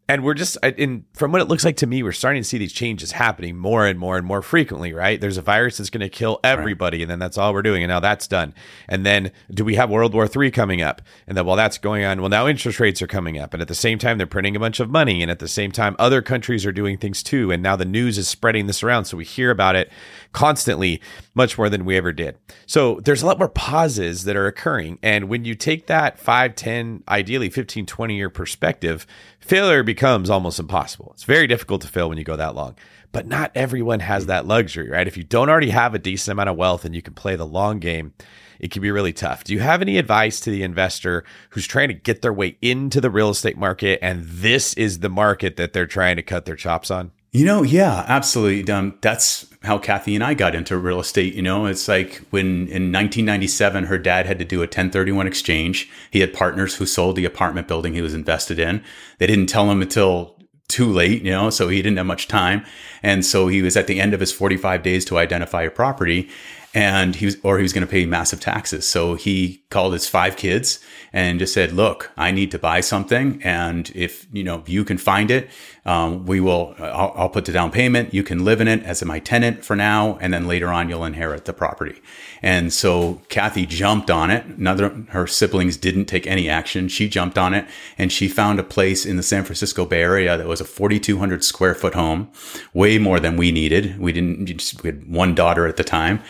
and 0.08 0.24
we're 0.24 0.36
just 0.36 0.58
in 0.78 1.06
from 1.14 1.32
what 1.32 1.42
it 1.42 1.46
looks 1.46 1.66
like 1.66 1.78
to 1.78 1.88
me 1.88 2.04
we're 2.04 2.12
starting 2.12 2.42
to 2.42 2.48
see 2.48 2.58
these 2.58 2.74
changes 2.74 3.14
happening 3.14 3.58
more 3.58 3.86
and 3.86 3.98
more 3.98 4.18
and 4.18 4.26
more 4.26 4.42
frequently 4.42 4.94
right? 4.94 5.20
There's 5.20 5.38
a 5.38 5.42
virus 5.42 5.78
that's 5.78 5.90
going 5.90 6.02
to 6.02 6.10
kill 6.10 6.40
everybody 6.44 6.98
right. 6.98 7.02
and 7.04 7.12
then 7.12 7.20
that's 7.20 7.38
all 7.38 7.54
we're 7.54 7.62
doing 7.62 7.84
and 7.84 7.90
now 7.90 8.00
that's 8.00 8.28
done. 8.28 8.54
And 8.88 9.06
then 9.06 9.32
do 9.52 9.66
we 9.66 9.76
have 9.76 9.90
world 9.90 10.14
war 10.14 10.30
iii 10.36 10.52
coming 10.52 10.82
up? 10.82 11.02
And 11.28 11.38
then 11.38 11.46
while 11.46 11.56
that's 11.56 11.78
going 11.78 12.04
on. 12.04 12.22
Well 12.22 12.30
now 12.30 12.48
interest 12.48 12.80
rates 12.80 13.02
are 13.02 13.08
coming 13.08 13.38
up 13.38 13.54
and 13.54 13.62
at 13.62 13.68
the 13.68 13.76
same 13.76 13.98
time 13.98 14.18
they're 14.18 14.28
printing 14.28 14.56
a 14.56 14.60
bunch 14.60 14.80
of 14.80 14.90
money 14.90 15.22
and 15.22 15.32
at 15.32 15.40
the 15.40 15.48
same 15.48 15.72
time 15.72 15.96
other 15.98 16.22
countries 16.22 16.66
are 16.66 16.72
doing 16.72 16.98
things 16.98 17.24
too 17.24 17.52
and 17.52 17.64
now 17.64 17.76
the 17.76 17.86
news 17.86 18.18
is 18.18 18.28
spreading 18.28 18.68
this 18.68 18.84
around 18.84 19.06
so 19.06 19.18
we 19.18 19.26
hear 19.26 19.50
about 19.50 19.76
it 19.76 19.92
constantly 20.36 21.02
much 21.34 21.58
more 21.58 21.70
than 21.70 21.86
we 21.86 21.96
ever 21.96 22.12
did 22.12 22.38
so 22.66 23.00
there's 23.06 23.22
a 23.22 23.26
lot 23.26 23.40
more 23.40 23.50
pauses 23.50 24.26
that 24.26 24.36
are 24.36 24.48
occurring 24.48 25.00
and 25.02 25.30
when 25.30 25.46
you 25.46 25.56
take 25.56 25.88
that 25.88 26.20
5 26.20 26.56
10 26.56 27.04
ideally 27.08 27.50
15 27.50 27.86
20 27.86 28.16
year 28.16 28.30
perspective 28.30 29.08
failure 29.46 29.84
becomes 29.84 30.30
almost 30.30 30.60
impossible. 30.60 31.12
It's 31.14 31.24
very 31.24 31.48
difficult 31.48 31.82
to 31.82 31.88
fail 31.88 32.10
when 32.10 32.18
you 32.18 32.24
go 32.24 32.36
that 32.36 32.56
long. 32.56 32.76
But 33.12 33.28
not 33.28 33.52
everyone 33.56 34.02
has 34.02 34.26
that 34.26 34.46
luxury, 34.46 34.90
right? 34.90 35.08
If 35.08 35.16
you 35.16 35.24
don't 35.24 35.50
already 35.50 35.70
have 35.70 35.94
a 35.94 36.00
decent 36.00 36.34
amount 36.34 36.50
of 36.50 36.58
wealth 36.58 36.84
and 36.84 36.96
you 36.96 37.02
can 37.02 37.14
play 37.14 37.36
the 37.36 37.46
long 37.46 37.80
game, 37.80 38.14
it 38.60 38.72
can 38.72 38.82
be 38.82 38.92
really 38.92 39.14
tough. 39.14 39.44
Do 39.44 39.54
you 39.54 39.60
have 39.60 39.82
any 39.82 39.98
advice 39.98 40.40
to 40.42 40.50
the 40.50 40.64
investor 40.64 41.24
who's 41.52 41.68
trying 41.68 41.90
to 41.90 41.94
get 41.94 42.22
their 42.22 42.34
way 42.34 42.58
into 42.62 43.00
the 43.00 43.12
real 43.12 43.30
estate 43.30 43.58
market 43.58 44.00
and 44.02 44.26
this 44.26 44.74
is 44.74 45.00
the 45.00 45.10
market 45.10 45.58
that 45.58 45.74
they're 45.74 45.86
trying 45.86 46.16
to 46.16 46.24
cut 46.24 46.46
their 46.46 46.56
chops 46.56 46.90
on? 46.90 47.12
You 47.36 47.44
know, 47.44 47.64
yeah, 47.64 48.06
absolutely. 48.08 48.72
Um, 48.74 48.98
that's 49.02 49.46
how 49.62 49.78
Kathy 49.78 50.16
and 50.16 50.24
I 50.24 50.36
got 50.36 50.56
into 50.56 50.78
real 50.78 51.02
estate. 51.02 51.34
You 51.34 51.42
know, 51.42 51.66
it's 51.66 51.86
like 51.90 52.22
when 52.30 52.70
in 52.70 52.94
1997, 52.94 53.84
her 53.84 53.98
dad 53.98 54.26
had 54.26 54.40
to 54.40 54.46
do 54.46 54.60
a 54.60 54.72
1031 54.72 55.28
exchange. 55.28 55.90
He 56.12 56.22
had 56.22 56.34
partners 56.34 56.76
who 56.76 56.86
sold 56.86 57.18
the 57.18 57.26
apartment 57.26 57.68
building 57.68 57.94
he 57.94 58.02
was 58.02 58.14
invested 58.14 58.58
in. 58.58 58.82
They 59.18 59.28
didn't 59.28 59.48
tell 59.48 59.70
him 59.70 59.82
until 59.82 60.38
too 60.70 60.90
late, 60.90 61.24
you 61.24 61.32
know, 61.32 61.50
so 61.50 61.68
he 61.68 61.82
didn't 61.82 61.98
have 61.98 62.06
much 62.06 62.30
time. 62.30 62.66
And 63.04 63.26
so 63.26 63.50
he 63.50 63.62
was 63.62 63.76
at 63.76 63.88
the 63.88 64.00
end 64.00 64.14
of 64.14 64.22
his 64.22 64.32
45 64.32 64.82
days 64.82 65.04
to 65.06 65.18
identify 65.18 65.64
a 65.64 65.70
property. 65.70 66.30
and 66.76 67.16
he 67.16 67.26
was, 67.26 67.38
or 67.42 67.58
he 67.58 67.64
was 67.64 67.72
going 67.72 67.88
to 67.88 67.92
pay 67.92 68.06
massive 68.06 68.42
taxes. 68.42 68.88
So 68.88 69.16
he 69.16 69.64
called 69.70 69.94
his 69.94 70.10
five 70.10 70.36
kids 70.36 70.80
and 71.14 71.40
just 71.40 71.54
said, 71.54 71.72
"Look, 71.72 72.12
I 72.18 72.32
need 72.32 72.52
to 72.52 72.60
buy 72.60 72.82
something, 72.82 73.42
and 73.44 73.90
if 73.96 74.28
you 74.34 74.44
know 74.44 74.62
you 74.68 74.84
can 74.84 74.98
find 74.98 75.32
it, 75.32 75.50
um, 75.86 76.26
we 76.26 76.40
will. 76.40 76.74
I'll, 76.80 77.14
I'll, 77.16 77.30
put 77.30 77.46
the 77.46 77.52
down 77.52 77.70
payment. 77.70 78.12
You 78.12 78.24
can 78.24 78.44
live 78.44 78.60
in 78.60 78.68
it 78.68 78.82
as 78.84 79.04
my 79.06 79.20
tenant 79.20 79.64
for 79.64 79.76
now, 79.76 80.18
and 80.20 80.34
then 80.34 80.48
later 80.48 80.70
on 80.70 80.90
you'll 80.90 81.06
inherit 81.06 81.46
the 81.46 81.54
property." 81.54 82.02
And 82.42 82.74
so 82.74 83.22
Kathy 83.30 83.68
jumped 83.68 84.10
on 84.10 84.32
it. 84.32 84.46
Of 84.66 85.10
her 85.10 85.28
siblings 85.28 85.78
didn't 85.78 86.06
take 86.06 86.26
any 86.26 86.50
action. 86.50 86.88
She 86.88 87.08
jumped 87.08 87.38
on 87.38 87.54
it, 87.54 87.68
and 88.00 88.12
she 88.12 88.28
found 88.28 88.60
a 88.60 88.64
place 88.64 89.06
in 89.06 89.16
the 89.16 89.24
San 89.24 89.44
Francisco 89.44 89.86
Bay 89.86 90.02
Area 90.02 90.36
that 90.38 90.48
was 90.48 90.60
a 90.60 90.66
4,200 90.66 91.44
square 91.44 91.76
foot 91.76 91.94
home, 91.94 92.32
way 92.74 92.98
more 92.98 93.20
than 93.20 93.38
we 93.38 93.52
needed. 93.52 94.00
We 94.00 94.12
didn't. 94.12 94.82
We 94.84 94.90
had 94.90 95.08
one 95.08 95.36
daughter 95.36 95.68
at 95.68 95.78
the 95.78 95.84
time. 95.84 96.22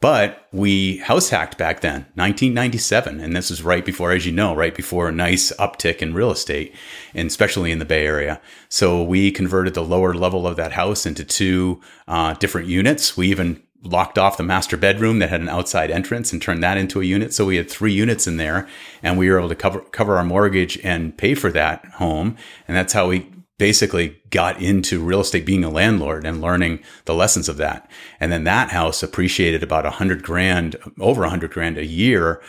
But 0.00 0.48
we 0.50 0.96
house 0.96 1.28
hacked 1.28 1.58
back 1.58 1.80
then, 1.80 2.06
1997. 2.14 3.20
And 3.20 3.36
this 3.36 3.50
is 3.50 3.62
right 3.62 3.84
before, 3.84 4.12
as 4.12 4.24
you 4.24 4.32
know, 4.32 4.54
right 4.54 4.74
before 4.74 5.08
a 5.08 5.12
nice 5.12 5.52
uptick 5.58 5.98
in 5.98 6.14
real 6.14 6.30
estate, 6.30 6.74
and 7.14 7.28
especially 7.28 7.70
in 7.70 7.80
the 7.80 7.84
Bay 7.84 8.06
Area. 8.06 8.40
So 8.70 9.02
we 9.02 9.30
converted 9.30 9.74
the 9.74 9.84
lower 9.84 10.14
level 10.14 10.46
of 10.46 10.56
that 10.56 10.72
house 10.72 11.04
into 11.04 11.22
two 11.22 11.82
uh, 12.08 12.32
different 12.34 12.68
units. 12.68 13.14
We 13.14 13.28
even 13.28 13.62
locked 13.82 14.18
off 14.18 14.38
the 14.38 14.42
master 14.42 14.76
bedroom 14.76 15.18
that 15.18 15.30
had 15.30 15.40
an 15.40 15.48
outside 15.48 15.90
entrance 15.90 16.32
and 16.32 16.40
turned 16.40 16.62
that 16.62 16.78
into 16.78 17.00
a 17.00 17.04
unit. 17.04 17.34
So 17.34 17.46
we 17.46 17.56
had 17.56 17.70
three 17.70 17.92
units 17.92 18.26
in 18.26 18.36
there 18.36 18.68
and 19.02 19.18
we 19.18 19.30
were 19.30 19.38
able 19.38 19.48
to 19.48 19.54
cover, 19.54 19.80
cover 19.80 20.16
our 20.16 20.24
mortgage 20.24 20.78
and 20.84 21.16
pay 21.16 21.34
for 21.34 21.50
that 21.52 21.84
home. 21.94 22.36
And 22.68 22.76
that's 22.76 22.92
how 22.92 23.08
we 23.08 23.26
basically 23.60 24.16
got 24.30 24.60
into 24.60 25.04
real 25.04 25.20
estate 25.20 25.44
being 25.44 25.62
a 25.62 25.68
landlord 25.68 26.24
and 26.24 26.40
learning 26.40 26.80
the 27.04 27.14
lessons 27.14 27.46
of 27.46 27.58
that. 27.58 27.90
And 28.18 28.32
then 28.32 28.44
that 28.44 28.70
house 28.70 29.02
appreciated 29.02 29.62
about 29.62 29.84
a 29.84 29.90
hundred 29.90 30.22
grand, 30.22 30.76
over 30.98 31.24
a 31.24 31.28
hundred 31.28 31.50
grand 31.50 31.76
a 31.76 31.84
year 31.84 32.40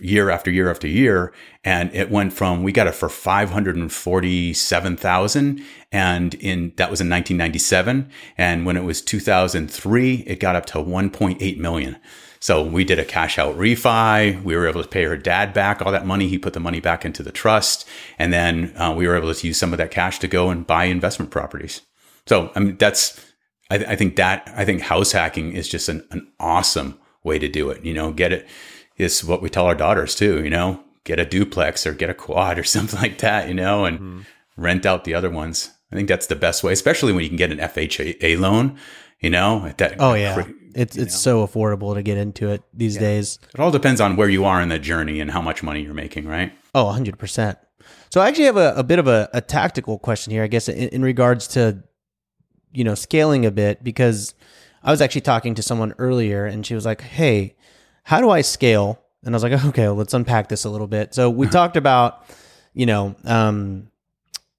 year 0.00 0.30
after 0.30 0.50
year 0.50 0.68
after 0.68 0.88
year. 0.88 1.32
And 1.62 1.94
it 1.94 2.10
went 2.10 2.32
from, 2.32 2.64
we 2.64 2.72
got 2.72 2.88
it 2.88 2.96
for 2.96 3.08
547,000. 3.08 5.62
And 5.92 6.34
in, 6.34 6.72
that 6.76 6.90
was 6.90 7.00
in 7.00 7.08
1997. 7.08 8.10
And 8.36 8.66
when 8.66 8.76
it 8.76 8.82
was 8.82 9.00
2003, 9.00 10.14
it 10.26 10.40
got 10.40 10.56
up 10.56 10.66
to 10.66 10.78
1.8 10.78 11.58
million. 11.58 11.96
So 12.44 12.62
we 12.62 12.84
did 12.84 12.98
a 12.98 13.06
cash 13.06 13.38
out 13.38 13.56
refi. 13.56 14.42
We 14.42 14.54
were 14.54 14.68
able 14.68 14.82
to 14.82 14.88
pay 14.88 15.04
her 15.04 15.16
dad 15.16 15.54
back 15.54 15.80
all 15.80 15.90
that 15.92 16.04
money. 16.04 16.28
He 16.28 16.36
put 16.36 16.52
the 16.52 16.60
money 16.60 16.78
back 16.78 17.02
into 17.02 17.22
the 17.22 17.32
trust. 17.32 17.88
And 18.18 18.34
then 18.34 18.74
uh, 18.76 18.92
we 18.94 19.08
were 19.08 19.16
able 19.16 19.32
to 19.32 19.46
use 19.46 19.56
some 19.56 19.72
of 19.72 19.78
that 19.78 19.90
cash 19.90 20.18
to 20.18 20.28
go 20.28 20.50
and 20.50 20.66
buy 20.66 20.84
investment 20.84 21.30
properties. 21.30 21.80
So, 22.26 22.52
I 22.54 22.60
mean, 22.60 22.76
that's, 22.76 23.18
I, 23.70 23.76
I 23.76 23.96
think 23.96 24.16
that, 24.16 24.52
I 24.54 24.66
think 24.66 24.82
house 24.82 25.12
hacking 25.12 25.54
is 25.54 25.70
just 25.70 25.88
an, 25.88 26.06
an 26.10 26.30
awesome 26.38 27.00
way 27.22 27.38
to 27.38 27.48
do 27.48 27.70
it. 27.70 27.82
You 27.82 27.94
know, 27.94 28.12
get 28.12 28.30
it 28.30 28.46
is 28.98 29.24
what 29.24 29.40
we 29.40 29.48
tell 29.48 29.64
our 29.64 29.74
daughters 29.74 30.14
too, 30.14 30.44
you 30.44 30.50
know, 30.50 30.84
get 31.04 31.18
a 31.18 31.24
duplex 31.24 31.86
or 31.86 31.94
get 31.94 32.10
a 32.10 32.14
quad 32.14 32.58
or 32.58 32.64
something 32.64 33.00
like 33.00 33.16
that, 33.20 33.48
you 33.48 33.54
know, 33.54 33.86
and 33.86 33.98
mm-hmm. 33.98 34.20
rent 34.58 34.84
out 34.84 35.04
the 35.04 35.14
other 35.14 35.30
ones. 35.30 35.70
I 35.90 35.96
think 35.96 36.08
that's 36.08 36.26
the 36.26 36.36
best 36.36 36.62
way, 36.62 36.74
especially 36.74 37.14
when 37.14 37.22
you 37.22 37.30
can 37.30 37.38
get 37.38 37.52
an 37.52 37.58
FHA 37.58 38.38
loan, 38.38 38.76
you 39.20 39.30
know, 39.30 39.72
that, 39.78 39.96
oh 39.98 40.12
yeah. 40.12 40.44
It's 40.74 40.96
it's 40.96 41.14
know? 41.14 41.42
so 41.42 41.46
affordable 41.46 41.94
to 41.94 42.02
get 42.02 42.18
into 42.18 42.50
it 42.50 42.62
these 42.72 42.94
yeah. 42.94 43.00
days. 43.00 43.38
It 43.54 43.60
all 43.60 43.70
depends 43.70 44.00
on 44.00 44.16
where 44.16 44.28
you 44.28 44.44
are 44.44 44.60
in 44.60 44.68
the 44.68 44.78
journey 44.78 45.20
and 45.20 45.30
how 45.30 45.40
much 45.40 45.62
money 45.62 45.82
you're 45.82 45.94
making, 45.94 46.26
right? 46.26 46.52
Oh, 46.74 46.86
100%. 46.86 47.56
So 48.10 48.20
I 48.20 48.28
actually 48.28 48.44
have 48.44 48.56
a, 48.56 48.74
a 48.76 48.82
bit 48.82 48.98
of 48.98 49.06
a, 49.06 49.28
a, 49.32 49.40
tactical 49.40 49.98
question 49.98 50.32
here, 50.32 50.42
I 50.42 50.46
guess, 50.46 50.68
in, 50.68 50.88
in 50.88 51.02
regards 51.02 51.48
to, 51.48 51.82
you 52.72 52.84
know, 52.84 52.94
scaling 52.94 53.44
a 53.44 53.50
bit, 53.50 53.84
because 53.84 54.34
I 54.82 54.90
was 54.90 55.00
actually 55.00 55.22
talking 55.22 55.54
to 55.56 55.62
someone 55.62 55.94
earlier 55.98 56.46
and 56.46 56.64
she 56.64 56.74
was 56.74 56.86
like, 56.86 57.00
hey, 57.00 57.56
how 58.04 58.20
do 58.20 58.30
I 58.30 58.42
scale? 58.42 59.00
And 59.24 59.34
I 59.34 59.36
was 59.36 59.42
like, 59.42 59.52
okay, 59.66 59.82
well, 59.82 59.94
let's 59.94 60.14
unpack 60.14 60.48
this 60.48 60.64
a 60.64 60.70
little 60.70 60.86
bit. 60.86 61.14
So 61.14 61.30
we 61.30 61.46
talked 61.48 61.76
about, 61.76 62.24
you 62.72 62.86
know, 62.86 63.14
um, 63.24 63.90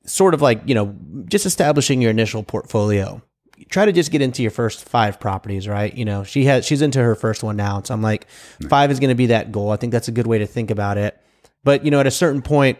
sort 0.05 0.33
of 0.33 0.41
like, 0.41 0.61
you 0.65 0.75
know, 0.75 0.95
just 1.25 1.45
establishing 1.45 2.01
your 2.01 2.11
initial 2.11 2.43
portfolio 2.43 3.21
try 3.69 3.85
to 3.85 3.91
just 3.91 4.11
get 4.11 4.21
into 4.21 4.41
your 4.41 4.51
first 4.51 4.87
five 4.87 5.19
properties, 5.19 5.67
right? 5.67 5.93
You 5.93 6.05
know, 6.05 6.23
she 6.23 6.45
has 6.45 6.65
she's 6.65 6.81
into 6.81 7.01
her 7.01 7.15
first 7.15 7.43
one 7.43 7.55
now, 7.55 7.81
so 7.81 7.93
I'm 7.93 8.01
like, 8.01 8.27
five 8.69 8.91
is 8.91 8.99
going 8.99 9.09
to 9.09 9.15
be 9.15 9.27
that 9.27 9.51
goal. 9.51 9.71
I 9.71 9.77
think 9.77 9.91
that's 9.91 10.07
a 10.07 10.11
good 10.11 10.27
way 10.27 10.39
to 10.39 10.47
think 10.47 10.71
about 10.71 10.97
it. 10.97 11.19
But 11.63 11.85
you 11.85 11.91
know, 11.91 11.99
at 11.99 12.07
a 12.07 12.11
certain 12.11 12.41
point, 12.41 12.77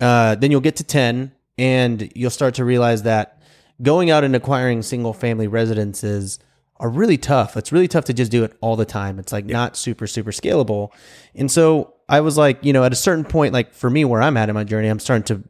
uh, 0.00 0.34
then 0.36 0.50
you'll 0.50 0.60
get 0.60 0.76
to 0.76 0.84
ten, 0.84 1.32
and 1.56 2.10
you'll 2.14 2.30
start 2.30 2.54
to 2.54 2.64
realize 2.64 3.02
that 3.04 3.42
going 3.82 4.10
out 4.10 4.24
and 4.24 4.34
acquiring 4.34 4.82
single 4.82 5.12
family 5.12 5.46
residences 5.46 6.38
are 6.76 6.88
really 6.88 7.18
tough. 7.18 7.56
It's 7.56 7.72
really 7.72 7.88
tough 7.88 8.04
to 8.06 8.12
just 8.12 8.30
do 8.30 8.44
it 8.44 8.56
all 8.60 8.76
the 8.76 8.84
time. 8.84 9.18
It's 9.18 9.32
like 9.32 9.46
yeah. 9.46 9.52
not 9.52 9.76
super 9.76 10.06
super 10.06 10.32
scalable, 10.32 10.90
and 11.34 11.50
so 11.50 11.94
I 12.08 12.20
was 12.20 12.38
like, 12.38 12.64
you 12.64 12.72
know, 12.72 12.84
at 12.84 12.92
a 12.92 12.96
certain 12.96 13.24
point, 13.24 13.52
like 13.52 13.74
for 13.74 13.90
me, 13.90 14.04
where 14.04 14.22
I'm 14.22 14.36
at 14.36 14.48
in 14.48 14.54
my 14.54 14.64
journey, 14.64 14.88
I'm 14.88 14.98
starting 14.98 15.24
to 15.24 15.42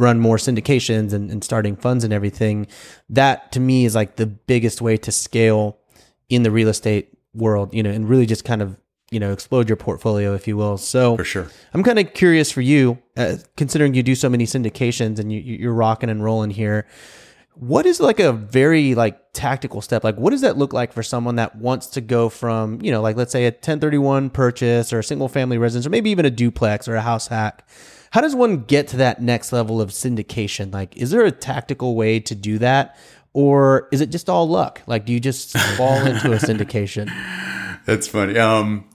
run 0.00 0.18
more 0.18 0.36
syndications 0.36 1.12
and, 1.12 1.30
and 1.30 1.44
starting 1.44 1.76
funds 1.76 2.04
and 2.04 2.12
everything, 2.12 2.66
that 3.08 3.52
to 3.52 3.60
me 3.60 3.84
is 3.84 3.94
like 3.94 4.16
the 4.16 4.26
biggest 4.26 4.80
way 4.80 4.96
to 4.96 5.12
scale 5.12 5.78
in 6.28 6.42
the 6.42 6.50
real 6.50 6.68
estate 6.68 7.16
world, 7.34 7.74
you 7.74 7.82
know, 7.82 7.90
and 7.90 8.08
really 8.08 8.26
just 8.26 8.44
kind 8.44 8.62
of 8.62 8.76
you 9.10 9.18
know 9.18 9.32
explode 9.32 9.68
your 9.68 9.76
portfolio 9.76 10.34
if 10.34 10.46
you 10.46 10.56
will. 10.56 10.78
So 10.78 11.16
for 11.16 11.24
sure. 11.24 11.48
I'm 11.74 11.82
kind 11.82 11.98
of 11.98 12.14
curious 12.14 12.50
for 12.50 12.60
you 12.60 12.98
uh, 13.16 13.36
considering 13.56 13.94
you 13.94 14.02
do 14.02 14.14
so 14.14 14.28
many 14.28 14.46
syndications 14.46 15.18
and 15.18 15.32
you, 15.32 15.40
you're 15.40 15.72
rocking 15.72 16.10
and 16.10 16.22
rolling 16.22 16.50
here 16.50 16.86
what 17.60 17.84
is 17.84 18.00
like 18.00 18.18
a 18.20 18.32
very 18.32 18.94
like 18.94 19.20
tactical 19.34 19.82
step? 19.82 20.02
Like 20.02 20.16
what 20.16 20.30
does 20.30 20.40
that 20.40 20.56
look 20.56 20.72
like 20.72 20.92
for 20.92 21.02
someone 21.02 21.36
that 21.36 21.56
wants 21.56 21.88
to 21.88 22.00
go 22.00 22.28
from 22.28 22.80
you 22.80 22.90
know 22.90 23.02
like 23.02 23.16
let's 23.16 23.32
say 23.32 23.44
a 23.44 23.50
1031 23.50 24.30
purchase 24.30 24.92
or 24.92 25.00
a 25.00 25.04
single 25.04 25.28
family 25.28 25.58
residence 25.58 25.86
or 25.86 25.90
maybe 25.90 26.10
even 26.10 26.24
a 26.24 26.30
duplex 26.30 26.88
or 26.88 26.96
a 26.96 27.02
house 27.02 27.28
hack 27.28 27.68
how 28.10 28.20
does 28.20 28.34
one 28.34 28.64
get 28.64 28.88
to 28.88 28.96
that 28.98 29.22
next 29.22 29.52
level 29.52 29.80
of 29.80 29.90
syndication? 29.90 30.72
Like, 30.72 30.96
is 30.96 31.10
there 31.10 31.24
a 31.24 31.30
tactical 31.30 31.94
way 31.94 32.20
to 32.20 32.34
do 32.34 32.58
that? 32.58 32.96
Or 33.32 33.88
is 33.92 34.00
it 34.00 34.10
just 34.10 34.28
all 34.28 34.48
luck? 34.48 34.82
Like, 34.86 35.06
do 35.06 35.12
you 35.12 35.20
just 35.20 35.56
fall 35.76 36.04
into 36.04 36.32
a 36.32 36.36
syndication? 36.36 37.08
That's 37.86 38.08
funny. 38.08 38.36
Um, 38.38 38.88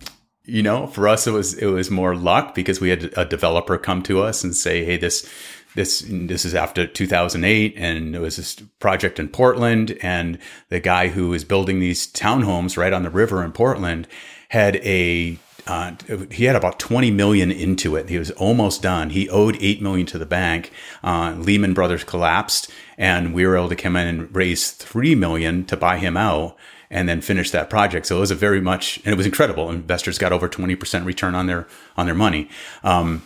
you 0.43 0.61
know, 0.61 0.87
for 0.87 1.07
us, 1.07 1.25
it 1.25 1.31
was 1.31 1.55
it 1.55 1.67
was 1.67 1.89
more 1.89 2.15
luck 2.15 2.53
because 2.53 2.79
we 2.79 2.89
had 2.89 3.13
a 3.17 3.25
developer 3.25 3.77
come 3.77 4.03
to 4.03 4.21
us 4.21 4.43
and 4.43 4.55
say, 4.55 4.85
"Hey, 4.85 4.97
this 4.97 5.27
this 5.75 6.05
this 6.07 6.45
is 6.45 6.55
after 6.55 6.87
2008 6.87 7.73
and 7.77 8.15
it 8.15 8.19
was 8.19 8.37
this 8.37 8.55
project 8.79 9.19
in 9.19 9.27
Portland 9.27 9.97
and 10.01 10.39
the 10.69 10.79
guy 10.79 11.09
who 11.09 11.29
was 11.29 11.43
building 11.43 11.79
these 11.79 12.11
townhomes 12.11 12.77
right 12.77 12.93
on 12.93 13.03
the 13.03 13.09
river 13.09 13.43
in 13.43 13.51
Portland 13.51 14.07
had 14.49 14.77
a 14.77 15.37
uh, 15.67 15.95
he 16.29 16.45
had 16.45 16.55
about 16.55 16.79
20 16.79 17.11
million 17.11 17.51
into 17.51 17.95
it. 17.95 18.09
He 18.09 18.19
was 18.19 18.31
almost 18.31 18.81
done. 18.81 19.09
He 19.09 19.27
owed 19.29 19.57
8 19.59 19.81
million 19.81 20.05
to 20.07 20.17
the 20.17 20.25
bank. 20.25 20.71
Uh, 21.03 21.35
Lehman 21.37 21.73
Brothers 21.73 22.03
collapsed 22.03 22.71
and 22.97 23.33
we 23.33 23.45
were 23.45 23.57
able 23.57 23.69
to 23.69 23.75
come 23.75 23.95
in 23.95 24.07
and 24.07 24.35
raise 24.35 24.71
3 24.71 25.15
million 25.15 25.65
to 25.65 25.75
buy 25.75 25.97
him 25.97 26.15
out 26.15 26.55
and 26.89 27.09
then 27.09 27.19
finish 27.19 27.51
that 27.51 27.69
project. 27.69 28.05
So 28.05 28.17
it 28.17 28.19
was 28.19 28.31
a 28.31 28.35
very 28.35 28.61
much, 28.61 28.97
and 28.97 29.07
it 29.07 29.17
was 29.17 29.25
incredible. 29.25 29.69
Investors 29.71 30.17
got 30.17 30.31
over 30.31 30.47
20% 30.47 31.05
return 31.05 31.33
on 31.33 31.47
their, 31.47 31.67
on 31.97 32.05
their 32.05 32.15
money. 32.15 32.47
Um, 32.83 33.23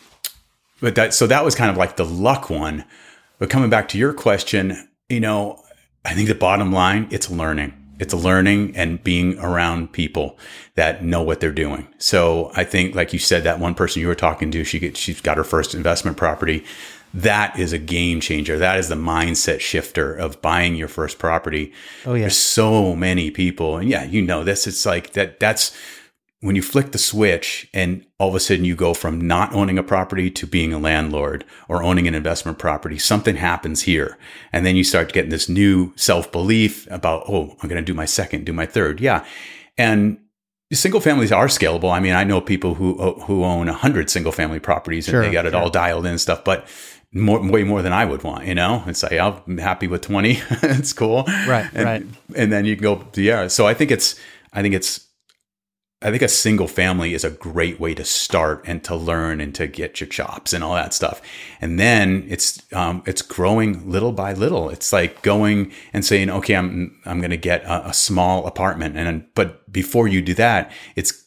but 0.79 0.95
that, 0.95 1.13
so 1.13 1.27
that 1.27 1.43
was 1.43 1.55
kind 1.55 1.69
of 1.69 1.75
like 1.75 1.97
the 1.97 2.05
luck 2.05 2.49
one. 2.49 2.85
But 3.37 3.49
coming 3.49 3.69
back 3.69 3.89
to 3.89 3.97
your 3.97 4.13
question, 4.13 4.87
you 5.09 5.19
know, 5.19 5.61
I 6.05 6.13
think 6.13 6.29
the 6.29 6.35
bottom 6.35 6.71
line, 6.71 7.09
it's 7.11 7.29
learning 7.29 7.78
it's 7.99 8.13
learning 8.13 8.75
and 8.75 9.03
being 9.03 9.37
around 9.39 9.91
people 9.91 10.37
that 10.75 11.03
know 11.03 11.21
what 11.21 11.41
they're 11.41 11.51
doing. 11.51 11.87
So 11.97 12.51
I 12.55 12.63
think, 12.63 12.95
like 12.95 13.13
you 13.13 13.19
said, 13.19 13.43
that 13.43 13.59
one 13.59 13.75
person 13.75 14.01
you 14.01 14.07
were 14.07 14.15
talking 14.15 14.49
to, 14.51 14.63
she 14.63 14.79
get, 14.79 14.97
she's 14.97 15.21
got 15.21 15.37
her 15.37 15.43
first 15.43 15.75
investment 15.75 16.17
property. 16.17 16.63
That 17.13 17.59
is 17.59 17.73
a 17.73 17.79
game 17.79 18.21
changer. 18.21 18.57
That 18.57 18.77
is 18.77 18.87
the 18.87 18.95
mindset 18.95 19.59
shifter 19.59 20.13
of 20.13 20.41
buying 20.41 20.75
your 20.75 20.87
first 20.87 21.19
property. 21.19 21.73
Oh 22.05 22.13
yeah. 22.13 22.21
There's 22.21 22.37
so 22.37 22.95
many 22.95 23.31
people, 23.31 23.77
and 23.77 23.89
yeah, 23.89 24.03
you 24.03 24.21
know 24.21 24.43
this. 24.43 24.67
It's 24.67 24.85
like 24.85 25.13
that. 25.13 25.39
That's 25.39 25.75
when 26.41 26.55
you 26.55 26.61
flick 26.61 26.91
the 26.91 26.97
switch 26.97 27.67
and 27.73 28.05
all 28.17 28.29
of 28.29 28.35
a 28.35 28.39
sudden 28.39 28.63
you 28.63 28.75
go 28.75 28.93
from 28.93 29.19
not 29.19 29.53
owning 29.53 29.77
a 29.77 29.83
property 29.83 30.31
to 30.31 30.47
being 30.47 30.71
a 30.71 30.79
landlord 30.79 31.43
or 31.67 31.83
owning 31.83 32.07
an 32.07 32.15
investment 32.15 32.57
property, 32.57 32.97
something 32.97 33.35
happens 33.35 33.81
here. 33.81 34.17
And 34.53 34.65
then 34.65 34.77
you 34.77 34.85
start 34.85 35.11
getting 35.11 35.31
this 35.31 35.49
new 35.49 35.91
self 35.97 36.31
belief 36.31 36.87
about, 36.89 37.23
oh, 37.27 37.57
I'm 37.61 37.67
going 37.67 37.81
to 37.81 37.85
do 37.85 37.93
my 37.93 38.05
second, 38.05 38.45
do 38.45 38.53
my 38.53 38.65
third. 38.65 39.01
Yeah. 39.01 39.25
And 39.77 40.17
single 40.71 41.01
families 41.01 41.33
are 41.33 41.47
scalable. 41.47 41.91
I 41.91 41.99
mean, 41.99 42.13
I 42.13 42.23
know 42.23 42.39
people 42.39 42.75
who, 42.75 42.97
uh, 42.99 43.19
who 43.25 43.43
own 43.43 43.67
a 43.67 43.73
hundred 43.73 44.09
single 44.09 44.31
family 44.31 44.59
properties 44.59 45.07
and 45.07 45.13
sure, 45.13 45.23
they 45.23 45.31
got 45.31 45.45
it 45.45 45.51
sure. 45.51 45.59
all 45.59 45.69
dialed 45.69 46.05
in 46.05 46.11
and 46.11 46.21
stuff, 46.21 46.45
but 46.45 46.69
more, 47.11 47.45
way 47.45 47.65
more 47.65 47.81
than 47.81 47.91
I 47.91 48.05
would 48.05 48.23
want, 48.23 48.45
you 48.45 48.55
know, 48.55 48.83
it's 48.87 49.03
like, 49.03 49.13
I'm 49.13 49.57
happy 49.57 49.87
with 49.87 50.03
20. 50.03 50.39
it's 50.63 50.93
cool. 50.93 51.23
Right. 51.47 51.69
And, 51.73 51.85
right. 51.85 52.05
And 52.35 52.49
then 52.49 52.63
you 52.63 52.77
can 52.77 52.83
go, 52.83 53.05
yeah. 53.15 53.47
So 53.47 53.67
I 53.67 53.73
think 53.73 53.91
it's, 53.91 54.17
I 54.53 54.61
think 54.61 54.73
it's, 54.73 55.08
I 56.01 56.11
think 56.11 56.21
a 56.21 56.29
single 56.29 56.67
family 56.69 57.13
is 57.13 57.25
a 57.25 57.29
great 57.29 57.77
way 57.77 57.93
to 57.93 58.05
start 58.05 58.63
and 58.65 58.81
to 58.85 58.95
learn 58.95 59.41
and 59.41 59.53
to 59.55 59.67
get 59.67 59.99
your 59.99 60.07
chops 60.07 60.53
and 60.53 60.63
all 60.63 60.73
that 60.73 60.93
stuff. 60.93 61.21
And 61.59 61.77
then 61.77 62.25
it's 62.29 62.61
um, 62.73 63.03
it's 63.05 63.21
growing 63.21 63.91
little 63.91 64.13
by 64.13 64.31
little. 64.31 64.69
It's 64.69 64.93
like 64.93 65.21
going 65.23 65.73
and 65.91 66.05
saying, 66.05 66.29
okay, 66.29 66.55
I'm 66.55 66.97
I'm 67.05 67.19
going 67.19 67.31
to 67.31 67.37
get 67.37 67.63
a, 67.63 67.89
a, 67.89 67.93
small 67.93 68.47
apartment, 68.47 68.95
and 68.97 69.25
but 69.35 69.69
before 69.71 70.07
you 70.07 70.21
do 70.21 70.33
that, 70.35 70.71
it's 70.95 71.25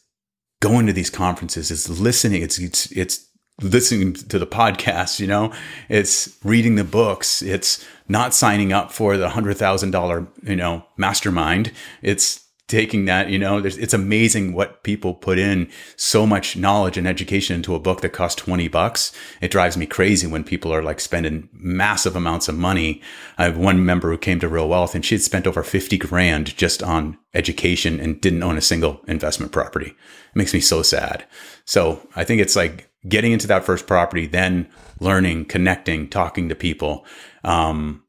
going 0.59 0.87
to 0.87 0.93
these 0.93 1.09
conferences, 1.09 1.69
it's 1.69 1.89
listening, 1.89 2.41
it's 2.41 2.57
it's 2.57 2.91
it's 2.93 3.29
listening 3.61 4.13
to 4.13 4.39
the 4.39 4.47
podcast, 4.47 5.19
you 5.19 5.27
know, 5.27 5.53
it's 5.89 6.35
reading 6.43 6.75
the 6.75 6.83
books, 6.83 7.41
it's 7.43 7.85
not 8.07 8.33
signing 8.33 8.73
up 8.73 8.91
for 8.91 9.17
the 9.17 9.29
hundred 9.29 9.57
thousand 9.57 9.91
dollar, 9.91 10.25
you 10.41 10.55
know, 10.55 10.85
mastermind. 10.97 11.71
It's 12.01 12.42
taking 12.67 13.05
that, 13.05 13.29
you 13.29 13.37
know, 13.37 13.57
it's 13.57 13.93
amazing 13.93 14.53
what 14.53 14.83
people 14.83 15.13
put 15.13 15.37
in 15.37 15.69
so 15.97 16.25
much 16.25 16.55
knowledge 16.55 16.97
and 16.97 17.07
education 17.07 17.57
into 17.57 17.75
a 17.75 17.79
book 17.79 18.01
that 18.01 18.09
costs 18.09 18.41
20 18.41 18.69
bucks. 18.69 19.11
It 19.41 19.51
drives 19.51 19.75
me 19.75 19.85
crazy 19.85 20.27
when 20.27 20.45
people 20.45 20.73
are 20.73 20.81
like 20.81 21.01
spending 21.01 21.49
massive 21.51 22.15
amounts 22.15 22.47
of 22.47 22.57
money. 22.57 23.01
I 23.37 23.43
have 23.43 23.57
one 23.57 23.85
member 23.85 24.09
who 24.09 24.17
came 24.17 24.39
to 24.39 24.47
Real 24.47 24.69
Wealth 24.69 24.95
and 24.95 25.03
she 25.03 25.15
had 25.15 25.21
spent 25.21 25.45
over 25.45 25.61
50 25.61 25.97
grand 25.97 26.55
just 26.55 26.81
on 26.81 27.17
education 27.33 27.99
and 27.99 28.21
didn't 28.21 28.43
own 28.43 28.57
a 28.57 28.61
single 28.61 29.01
investment 29.07 29.51
property. 29.51 29.87
It 29.87 30.35
makes 30.35 30.53
me 30.53 30.61
so 30.61 30.83
sad. 30.83 31.25
So 31.65 32.07
I 32.15 32.23
think 32.23 32.41
it's 32.41 32.55
like 32.55 32.89
getting 33.07 33.33
into 33.33 33.47
that 33.47 33.65
first 33.65 33.87
property, 33.87 34.25
then 34.25 34.69
learning, 35.01 35.45
connecting, 35.45 36.09
talking 36.09 36.47
to 36.47 36.55
people. 36.55 37.05
Um, 37.43 38.03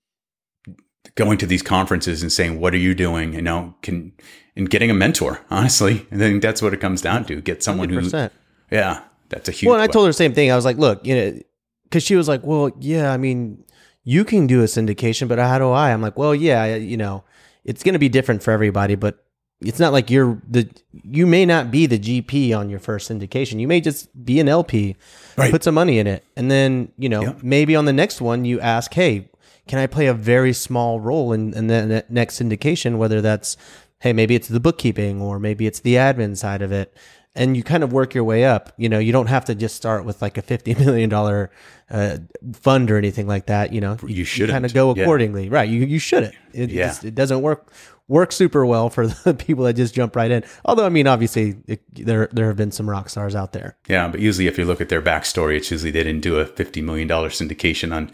going 1.16 1.38
to 1.38 1.46
these 1.46 1.62
conferences 1.62 2.22
and 2.22 2.32
saying, 2.32 2.58
"What 2.58 2.74
are 2.74 2.78
you 2.78 2.94
doing?" 2.94 3.34
You 3.34 3.42
know, 3.42 3.74
can 3.82 4.12
and 4.56 4.70
getting 4.70 4.90
a 4.90 4.94
mentor. 4.94 5.40
Honestly, 5.50 6.06
I 6.12 6.16
think 6.16 6.42
that's 6.42 6.62
what 6.62 6.74
it 6.74 6.80
comes 6.80 7.02
down 7.02 7.24
to. 7.26 7.40
Get 7.40 7.62
someone 7.62 7.88
100%. 7.88 8.30
who, 8.30 8.76
yeah, 8.76 9.02
that's 9.28 9.48
a 9.48 9.52
huge. 9.52 9.68
Well, 9.68 9.74
and 9.74 9.82
I 9.82 9.86
told 9.86 10.06
her 10.06 10.10
the 10.10 10.14
same 10.14 10.34
thing. 10.34 10.50
I 10.50 10.56
was 10.56 10.64
like, 10.64 10.78
"Look, 10.78 11.06
you 11.06 11.14
know," 11.14 11.40
because 11.84 12.02
she 12.02 12.16
was 12.16 12.28
like, 12.28 12.42
"Well, 12.44 12.70
yeah, 12.80 13.12
I 13.12 13.16
mean, 13.16 13.64
you 14.04 14.24
can 14.24 14.46
do 14.46 14.60
a 14.60 14.64
syndication, 14.64 15.28
but 15.28 15.38
how 15.38 15.58
do 15.58 15.70
I?" 15.70 15.92
I'm 15.92 16.02
like, 16.02 16.18
"Well, 16.18 16.34
yeah, 16.34 16.76
you 16.76 16.96
know, 16.96 17.24
it's 17.64 17.82
going 17.82 17.94
to 17.94 17.98
be 17.98 18.08
different 18.08 18.42
for 18.42 18.50
everybody, 18.50 18.94
but." 18.94 19.20
It's 19.60 19.78
not 19.78 19.92
like 19.92 20.10
you're 20.10 20.42
the 20.46 20.68
you 20.92 21.26
may 21.26 21.46
not 21.46 21.70
be 21.70 21.86
the 21.86 21.98
GP 21.98 22.54
on 22.58 22.68
your 22.68 22.80
first 22.80 23.08
syndication. 23.08 23.60
You 23.60 23.68
may 23.68 23.80
just 23.80 24.10
be 24.24 24.38
an 24.38 24.48
LP, 24.48 24.96
right. 25.38 25.50
put 25.50 25.62
some 25.62 25.74
money 25.74 25.98
in 25.98 26.06
it, 26.06 26.22
and 26.36 26.50
then 26.50 26.92
you 26.98 27.08
know 27.08 27.22
yep. 27.22 27.42
maybe 27.42 27.74
on 27.74 27.86
the 27.86 27.92
next 27.92 28.20
one 28.20 28.44
you 28.44 28.60
ask, 28.60 28.92
"Hey, 28.92 29.30
can 29.66 29.78
I 29.78 29.86
play 29.86 30.06
a 30.06 30.14
very 30.14 30.52
small 30.52 31.00
role 31.00 31.32
in, 31.32 31.54
in 31.54 31.68
the 31.68 32.04
next 32.08 32.40
syndication? 32.40 32.98
Whether 32.98 33.22
that's, 33.22 33.56
hey, 34.04 34.12
maybe 34.12 34.34
it's 34.34 34.48
the 34.48 34.60
bookkeeping 34.60 35.22
or 35.22 35.38
maybe 35.38 35.66
it's 35.66 35.80
the 35.80 35.94
admin 35.94 36.36
side 36.36 36.60
of 36.60 36.70
it. 36.70 36.94
And 37.34 37.56
you 37.56 37.62
kind 37.62 37.82
of 37.82 37.90
work 37.90 38.14
your 38.14 38.22
way 38.22 38.44
up. 38.44 38.70
You 38.76 38.90
know, 38.90 38.98
you 38.98 39.12
don't 39.12 39.28
have 39.28 39.46
to 39.46 39.54
just 39.54 39.74
start 39.76 40.04
with 40.04 40.20
like 40.20 40.36
a 40.36 40.42
$50 40.42 40.78
million 40.84 41.48
uh, 41.90 42.18
fund 42.52 42.90
or 42.90 42.98
anything 42.98 43.26
like 43.26 43.46
that. 43.46 43.72
You 43.72 43.80
know, 43.80 43.96
you 44.06 44.24
should 44.24 44.50
kind 44.50 44.66
of 44.66 44.74
go 44.74 44.90
accordingly. 44.90 45.44
Yeah. 45.44 45.54
Right. 45.54 45.68
You, 45.70 45.86
you 45.86 45.98
shouldn't. 45.98 46.34
It, 46.52 46.70
yeah. 46.70 46.88
Just, 46.88 47.04
it 47.06 47.14
doesn't 47.14 47.40
work 47.40 47.72
work 48.06 48.30
super 48.30 48.66
well 48.66 48.90
for 48.90 49.06
the 49.24 49.32
people 49.32 49.64
that 49.64 49.72
just 49.72 49.94
jump 49.94 50.14
right 50.14 50.30
in. 50.30 50.44
Although, 50.66 50.84
I 50.84 50.90
mean, 50.90 51.06
obviously, 51.06 51.56
it, 51.66 51.82
there 51.94 52.28
there 52.30 52.48
have 52.48 52.56
been 52.56 52.72
some 52.72 52.88
rock 52.88 53.08
stars 53.08 53.34
out 53.34 53.52
there. 53.52 53.78
Yeah, 53.88 54.06
but 54.08 54.20
usually, 54.20 54.48
if 54.48 54.58
you 54.58 54.66
look 54.66 54.82
at 54.82 54.90
their 54.90 55.02
backstory, 55.02 55.56
it's 55.56 55.70
usually 55.70 55.90
they 55.90 56.04
didn't 56.04 56.20
do 56.20 56.36
a 56.36 56.44
fifty 56.44 56.82
million 56.82 57.08
dollar 57.08 57.30
syndication 57.30 57.92
on 57.92 58.12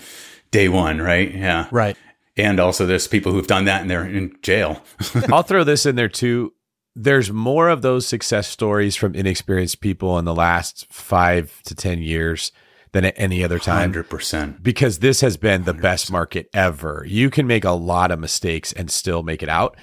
day 0.53 0.68
one, 0.68 1.03
right? 1.03 1.34
Yeah. 1.34 1.66
Right. 1.72 1.97
And 2.43 2.61
also, 2.61 2.86
there's 2.86 3.09
people 3.09 3.32
who've 3.32 3.47
done 3.47 3.64
that 3.66 3.82
and 3.82 3.91
they're 3.91 4.07
in 4.07 4.36
jail. 4.43 4.82
I'll 5.32 5.43
throw 5.43 5.64
this 5.64 5.86
in 5.86 5.97
there 5.97 6.09
too. 6.09 6.53
There's 6.97 7.30
more 7.30 7.68
of 7.68 7.82
those 7.82 8.07
success 8.07 8.49
stories 8.49 8.97
from 8.97 9.14
inexperienced 9.14 9.80
people 9.80 10.18
in 10.18 10.24
the 10.24 10.34
last 10.34 10.86
five 10.93 11.62
to 11.64 11.74
10 11.74 12.03
years 12.03 12.53
than 12.93 13.05
at 13.05 13.14
any 13.16 13.45
other 13.45 13.59
time. 13.59 13.93
100%. 13.93 14.62
Because 14.62 14.99
this 14.99 15.20
has 15.20 15.36
been 15.36 15.64
the 15.64 15.74
100%. 15.74 15.82
best 15.82 16.11
market 16.11 16.49
ever. 16.53 17.05
You 17.07 17.30
can 17.30 17.47
make 17.47 17.64
a 17.64 17.70
lot 17.70 18.11
of 18.11 18.18
mistakes 18.18 18.72
and 18.72 18.91
still 18.91 19.22
make 19.22 19.43
it 19.43 19.49
out. 19.49 19.76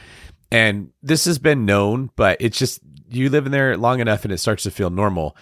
And 0.51 0.89
this 1.01 1.25
has 1.25 1.39
been 1.39 1.65
known, 1.65 2.09
but 2.15 2.37
it's 2.41 2.57
just 2.57 2.81
you 3.09 3.29
live 3.29 3.45
in 3.45 3.51
there 3.51 3.77
long 3.77 3.99
enough 3.99 4.23
and 4.23 4.33
it 4.33 4.37
starts 4.39 4.63
to 4.63 4.71
feel 4.71 4.89
normal 4.89 5.35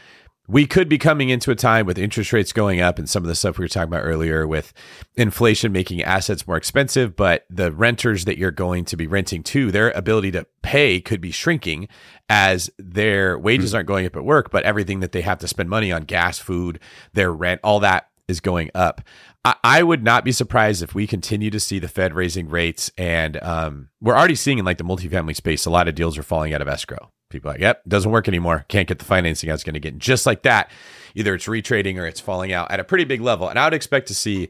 we 0.48 0.68
could 0.68 0.88
be 0.88 0.98
coming 0.98 1.30
into 1.30 1.50
a 1.52 1.56
time 1.56 1.86
with 1.86 1.98
interest 1.98 2.32
rates 2.32 2.54
going 2.54 2.80
up 2.80 3.00
and 3.00 3.10
some 3.10 3.24
of 3.24 3.28
the 3.28 3.36
stuff 3.36 3.58
we 3.58 3.64
were 3.64 3.70
talking 3.70 3.92
about 3.92 4.04
earlier 4.04 4.48
with 4.48 4.74
inflation 5.16 5.72
making 5.72 6.04
assets 6.04 6.46
more 6.46 6.58
expensive, 6.58 7.16
but 7.16 7.46
the 7.50 7.72
renters 7.72 8.26
that 8.26 8.38
you're 8.38 8.52
going 8.52 8.86
to 8.86 8.96
be 8.96 9.08
renting 9.08 9.42
to, 9.44 9.72
their 9.72 9.92
ability 9.92 10.32
to 10.32 10.46
pay 10.62 11.02
could 11.02 11.20
be 11.20 11.32
shrinking 11.32 11.88
as 12.30 12.70
their 12.78 13.40
wages 13.40 13.70
mm-hmm. 13.70 13.78
aren't 13.78 13.88
going 13.88 14.06
up 14.06 14.16
at 14.16 14.24
work, 14.24 14.52
but 14.52 14.64
everything 14.64 15.00
that 15.00 15.12
they 15.12 15.22
have 15.22 15.40
to 15.40 15.48
spend 15.48 15.70
money 15.70 15.92
on 15.92 16.04
gas, 16.04 16.38
food, 16.38 16.80
their 17.14 17.32
rent, 17.32 17.60
all 17.64 17.80
that 17.80 18.10
is 18.28 18.40
going 18.40 18.70
up. 18.76 19.02
I, 19.44 19.56
I 19.64 19.84
would 19.84 20.04
not 20.04 20.24
be 20.26 20.32
surprised 20.32 20.84
if 20.84 20.94
we 20.94 21.08
continue 21.08 21.50
to 21.50 21.60
see 21.60 21.80
the 21.80 21.88
Fed 21.88 22.14
raising 22.14 22.50
rates, 22.50 22.92
and 22.98 23.42
um, 23.44 23.90
we're 24.02 24.16
already 24.16 24.36
seeing 24.36 24.60
in 24.60 24.66
like 24.66 24.78
the 24.78 24.84
multifamily 24.84 25.36
space, 25.36 25.66
a 25.66 25.72
lot 25.72 25.88
of 25.88 25.96
deals 25.96 26.18
are 26.18 26.24
falling 26.24 26.54
out 26.54 26.62
of 26.62 26.68
escrow. 26.68 27.12
People 27.30 27.52
like, 27.52 27.60
yep, 27.60 27.82
doesn't 27.88 28.12
work 28.12 28.28
anymore. 28.28 28.66
Can't 28.68 28.88
get 28.88 29.00
the 29.00 29.06
financing 29.06 29.50
I 29.50 29.54
was 29.54 29.64
going 29.64 29.74
to 29.74 29.80
get. 29.80 29.98
just 29.98 30.26
like 30.26 30.44
that, 30.44 30.70
either 31.16 31.34
it's 31.34 31.48
retrading 31.48 31.98
or 31.98 32.06
it's 32.06 32.20
falling 32.20 32.54
out 32.54 32.72
at 32.72 32.80
a 32.80 32.84
pretty 32.84 33.04
big 33.04 33.22
level. 33.22 33.50
And 33.50 33.58
I 33.58 33.66
would 33.66 33.74
expect 33.74 34.08
to 34.10 34.16
see 34.16 34.50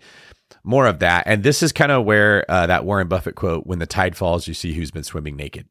more 0.63 0.85
of 0.85 0.99
that. 0.99 1.23
And 1.25 1.43
this 1.43 1.63
is 1.63 1.71
kind 1.71 1.91
of 1.91 2.05
where 2.05 2.45
uh, 2.49 2.67
that 2.67 2.85
Warren 2.85 3.07
Buffett 3.07 3.35
quote, 3.35 3.65
when 3.65 3.79
the 3.79 3.85
tide 3.85 4.17
falls, 4.17 4.47
you 4.47 4.53
see 4.53 4.73
who's 4.73 4.91
been 4.91 5.03
swimming 5.03 5.35
naked. 5.35 5.67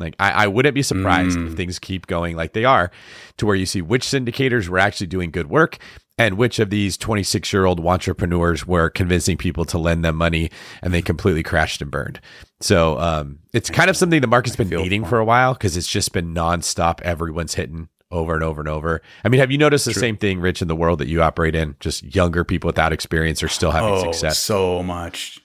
Like 0.00 0.16
I, 0.18 0.44
I 0.44 0.46
wouldn't 0.48 0.74
be 0.74 0.82
surprised 0.82 1.38
mm. 1.38 1.48
if 1.48 1.56
things 1.56 1.78
keep 1.78 2.06
going 2.06 2.34
like 2.34 2.52
they 2.52 2.64
are, 2.64 2.90
to 3.36 3.46
where 3.46 3.54
you 3.54 3.66
see 3.66 3.82
which 3.82 4.04
syndicators 4.04 4.66
were 4.68 4.78
actually 4.78 5.08
doing 5.08 5.30
good 5.30 5.48
work 5.48 5.78
and 6.20 6.36
which 6.36 6.58
of 6.58 6.68
these 6.68 6.98
26 6.98 7.50
year 7.50 7.64
old 7.64 7.80
entrepreneurs 7.80 8.66
were 8.66 8.90
convincing 8.90 9.38
people 9.38 9.64
to 9.64 9.78
lend 9.78 10.04
them 10.04 10.16
money 10.16 10.50
and 10.82 10.92
they 10.92 11.00
completely 11.00 11.42
crashed 11.42 11.80
and 11.80 11.90
burned. 11.90 12.20
So 12.60 12.98
um, 12.98 13.38
it's 13.54 13.70
kind 13.70 13.88
of 13.88 13.96
something 13.96 14.20
the 14.20 14.26
market's 14.26 14.54
been 14.54 14.68
needing 14.68 15.06
for 15.06 15.18
a 15.18 15.24
while 15.24 15.54
because 15.54 15.78
it's 15.78 15.88
just 15.88 16.12
been 16.12 16.34
nonstop. 16.34 17.00
Everyone's 17.00 17.54
hitting 17.54 17.88
over 18.10 18.34
and 18.34 18.44
over 18.44 18.60
and 18.60 18.68
over. 18.68 19.00
I 19.24 19.30
mean, 19.30 19.40
have 19.40 19.50
you 19.50 19.56
noticed 19.56 19.86
the 19.86 19.92
True. 19.92 20.00
same 20.00 20.18
thing, 20.18 20.40
Rich, 20.40 20.60
in 20.60 20.68
the 20.68 20.76
world 20.76 20.98
that 20.98 21.08
you 21.08 21.22
operate 21.22 21.54
in? 21.54 21.76
Just 21.80 22.14
younger 22.14 22.44
people 22.44 22.68
without 22.68 22.92
experience 22.92 23.42
are 23.42 23.48
still 23.48 23.70
having 23.70 23.88
oh, 23.90 24.02
success. 24.02 24.38
So 24.38 24.82
much. 24.82 25.40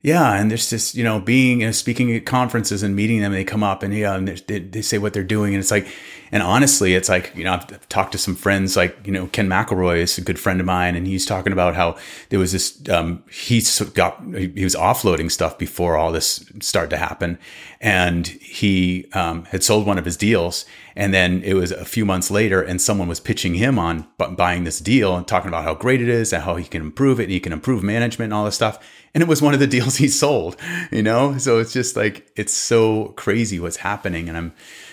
Yeah, 0.00 0.34
and 0.34 0.48
there's 0.48 0.70
just 0.70 0.94
you 0.94 1.02
know 1.02 1.18
being 1.18 1.64
and 1.64 1.74
speaking 1.74 2.14
at 2.14 2.24
conferences 2.24 2.84
and 2.84 2.94
meeting 2.94 3.18
them, 3.20 3.32
and 3.32 3.40
they 3.40 3.44
come 3.44 3.64
up 3.64 3.82
and 3.82 3.92
yeah, 3.92 4.14
and 4.14 4.28
they, 4.28 4.60
they 4.60 4.80
say 4.80 4.96
what 4.96 5.12
they're 5.12 5.24
doing, 5.24 5.54
and 5.54 5.60
it's 5.60 5.72
like, 5.72 5.88
and 6.30 6.40
honestly, 6.40 6.94
it's 6.94 7.08
like 7.08 7.32
you 7.34 7.42
know 7.42 7.54
I've 7.54 7.88
talked 7.88 8.12
to 8.12 8.18
some 8.18 8.36
friends 8.36 8.76
like 8.76 8.96
you 9.04 9.10
know 9.10 9.26
Ken 9.26 9.48
McElroy 9.48 9.96
is 9.96 10.16
a 10.16 10.20
good 10.20 10.38
friend 10.38 10.60
of 10.60 10.66
mine, 10.66 10.94
and 10.94 11.04
he's 11.04 11.26
talking 11.26 11.52
about 11.52 11.74
how 11.74 11.96
there 12.28 12.38
was 12.38 12.52
this 12.52 12.80
um, 12.88 13.24
he 13.28 13.60
got 13.92 14.22
he 14.36 14.62
was 14.62 14.76
offloading 14.76 15.32
stuff 15.32 15.58
before 15.58 15.96
all 15.96 16.12
this 16.12 16.48
started 16.60 16.90
to 16.90 16.96
happen, 16.96 17.36
and 17.80 18.28
he 18.28 19.06
um, 19.14 19.46
had 19.46 19.64
sold 19.64 19.84
one 19.84 19.98
of 19.98 20.04
his 20.04 20.16
deals, 20.16 20.64
and 20.94 21.12
then 21.12 21.42
it 21.42 21.54
was 21.54 21.72
a 21.72 21.84
few 21.84 22.06
months 22.06 22.30
later, 22.30 22.62
and 22.62 22.80
someone 22.80 23.08
was 23.08 23.18
pitching 23.18 23.54
him 23.54 23.80
on 23.80 24.06
buying 24.36 24.62
this 24.62 24.78
deal 24.78 25.16
and 25.16 25.26
talking 25.26 25.48
about 25.48 25.64
how 25.64 25.74
great 25.74 26.00
it 26.00 26.08
is 26.08 26.32
and 26.32 26.44
how 26.44 26.54
he 26.54 26.64
can 26.66 26.82
improve 26.82 27.18
it, 27.18 27.24
and 27.24 27.32
he 27.32 27.40
can 27.40 27.52
improve 27.52 27.82
management 27.82 28.26
and 28.26 28.34
all 28.34 28.44
this 28.44 28.54
stuff 28.54 28.78
and 29.14 29.22
it 29.22 29.28
was 29.28 29.42
one 29.42 29.54
of 29.54 29.60
the 29.60 29.66
deals 29.78 29.96
he 29.96 30.08
sold, 30.08 30.56
you 30.90 31.02
know? 31.02 31.38
So 31.38 31.58
it's 31.58 31.72
just 31.72 31.96
like, 31.96 32.30
it's 32.36 32.52
so 32.52 33.14
crazy 33.16 33.60
what's 33.60 33.78
happening. 33.78 34.28
And 34.28 34.36
I'm, 34.36 34.52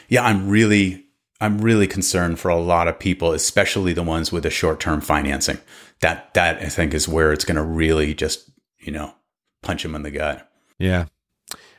yeah, 0.09 0.23
I'm 0.23 0.49
really, 0.49 1.05
I'm 1.41 1.59
really 1.59 1.87
concerned 1.87 2.39
for 2.39 2.49
a 2.49 2.59
lot 2.59 2.87
of 2.87 2.99
people, 2.99 3.31
especially 3.33 3.93
the 3.93 4.03
ones 4.03 4.31
with 4.31 4.43
the 4.43 4.49
short 4.49 4.79
term 4.79 5.01
financing. 5.01 5.59
That, 6.01 6.33
that 6.33 6.61
I 6.61 6.69
think 6.69 6.93
is 6.93 7.07
where 7.07 7.31
it's 7.31 7.45
going 7.45 7.55
to 7.55 7.63
really 7.63 8.13
just, 8.13 8.49
you 8.79 8.91
know, 8.91 9.13
punch 9.61 9.83
them 9.83 9.95
in 9.95 10.03
the 10.03 10.11
gut. 10.11 10.49
Yeah. 10.77 11.05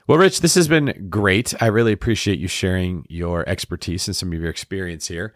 Well, 0.09 0.19
Rich, 0.19 0.41
this 0.41 0.55
has 0.55 0.69
been 0.69 1.09
great. 1.11 1.53
I 1.61 1.67
really 1.67 1.93
appreciate 1.93 2.39
you 2.39 2.49
sharing 2.49 3.05
your 3.09 3.47
expertise 3.49 4.07
and 4.07 4.17
some 4.17 4.33
of 4.33 4.41
your 4.41 4.51
experience 4.51 5.09
here. 5.09 5.35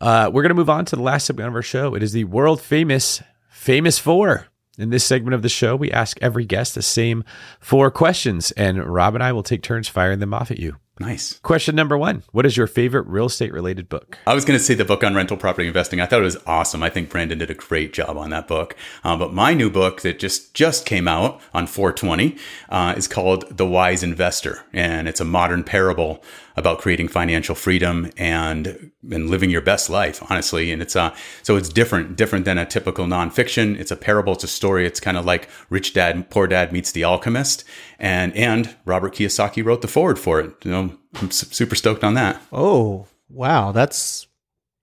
Uh, 0.00 0.30
we're 0.32 0.42
going 0.42 0.50
to 0.50 0.54
move 0.54 0.70
on 0.70 0.84
to 0.86 0.96
the 0.96 1.02
last 1.02 1.26
segment 1.26 1.48
of 1.48 1.54
our 1.54 1.62
show. 1.62 1.94
It 1.94 2.02
is 2.02 2.12
the 2.12 2.24
world 2.24 2.60
famous 2.60 3.22
Famous 3.56 3.98
Four. 3.98 4.46
In 4.78 4.90
this 4.90 5.04
segment 5.04 5.34
of 5.34 5.40
the 5.42 5.48
show, 5.48 5.74
we 5.74 5.90
ask 5.90 6.18
every 6.20 6.44
guest 6.44 6.74
the 6.74 6.82
same 6.82 7.24
four 7.60 7.90
questions, 7.90 8.50
and 8.52 8.84
Rob 8.84 9.14
and 9.14 9.24
I 9.24 9.32
will 9.32 9.42
take 9.42 9.62
turns 9.62 9.88
firing 9.88 10.18
them 10.18 10.34
off 10.34 10.50
at 10.50 10.58
you. 10.58 10.76
Nice. 10.98 11.38
Question 11.40 11.74
number 11.74 11.96
one 11.98 12.22
What 12.32 12.46
is 12.46 12.56
your 12.56 12.66
favorite 12.66 13.06
real 13.06 13.26
estate 13.26 13.52
related 13.52 13.88
book? 13.88 14.18
I 14.26 14.34
was 14.34 14.44
going 14.44 14.58
to 14.58 14.64
say 14.64 14.74
the 14.74 14.84
book 14.84 15.04
on 15.04 15.14
rental 15.14 15.36
property 15.36 15.66
investing. 15.66 16.00
I 16.00 16.06
thought 16.06 16.20
it 16.20 16.24
was 16.24 16.38
awesome. 16.46 16.82
I 16.82 16.88
think 16.88 17.10
Brandon 17.10 17.38
did 17.38 17.50
a 17.50 17.54
great 17.54 17.92
job 17.92 18.16
on 18.16 18.30
that 18.30 18.48
book. 18.48 18.76
Uh, 19.04 19.16
but 19.16 19.34
my 19.34 19.52
new 19.52 19.68
book 19.70 20.00
that 20.02 20.18
just 20.18 20.54
just 20.54 20.86
came 20.86 21.06
out 21.06 21.40
on 21.52 21.66
420 21.66 22.36
uh, 22.70 22.94
is 22.96 23.08
called 23.08 23.56
The 23.56 23.66
Wise 23.66 24.02
Investor, 24.02 24.64
and 24.72 25.06
it's 25.06 25.20
a 25.20 25.24
modern 25.24 25.64
parable 25.64 26.22
about 26.56 26.78
creating 26.78 27.08
financial 27.08 27.54
freedom 27.54 28.10
and 28.16 28.90
and 29.10 29.30
living 29.30 29.50
your 29.50 29.60
best 29.60 29.90
life, 29.90 30.22
honestly. 30.30 30.72
And 30.72 30.80
it's 30.80 30.96
uh 30.96 31.14
so 31.42 31.56
it's 31.56 31.68
different, 31.68 32.16
different 32.16 32.44
than 32.44 32.58
a 32.58 32.66
typical 32.66 33.06
nonfiction. 33.06 33.78
It's 33.78 33.90
a 33.90 33.96
parable, 33.96 34.32
it's 34.32 34.44
a 34.44 34.48
story. 34.48 34.86
It's 34.86 35.00
kind 35.00 35.16
of 35.16 35.24
like 35.24 35.48
Rich 35.70 35.94
Dad 35.94 36.30
Poor 36.30 36.46
Dad 36.46 36.72
meets 36.72 36.92
The 36.92 37.04
Alchemist, 37.04 37.64
and 37.98 38.34
and 38.34 38.74
Robert 38.84 39.14
Kiyosaki 39.14 39.64
wrote 39.64 39.82
the 39.82 39.88
forward 39.88 40.18
for 40.18 40.40
it. 40.40 40.52
You 40.64 40.70
know, 40.70 40.98
I'm 41.16 41.30
super 41.30 41.74
stoked 41.74 42.04
on 42.04 42.14
that. 42.14 42.42
Oh 42.52 43.06
wow, 43.28 43.72
that's 43.72 44.26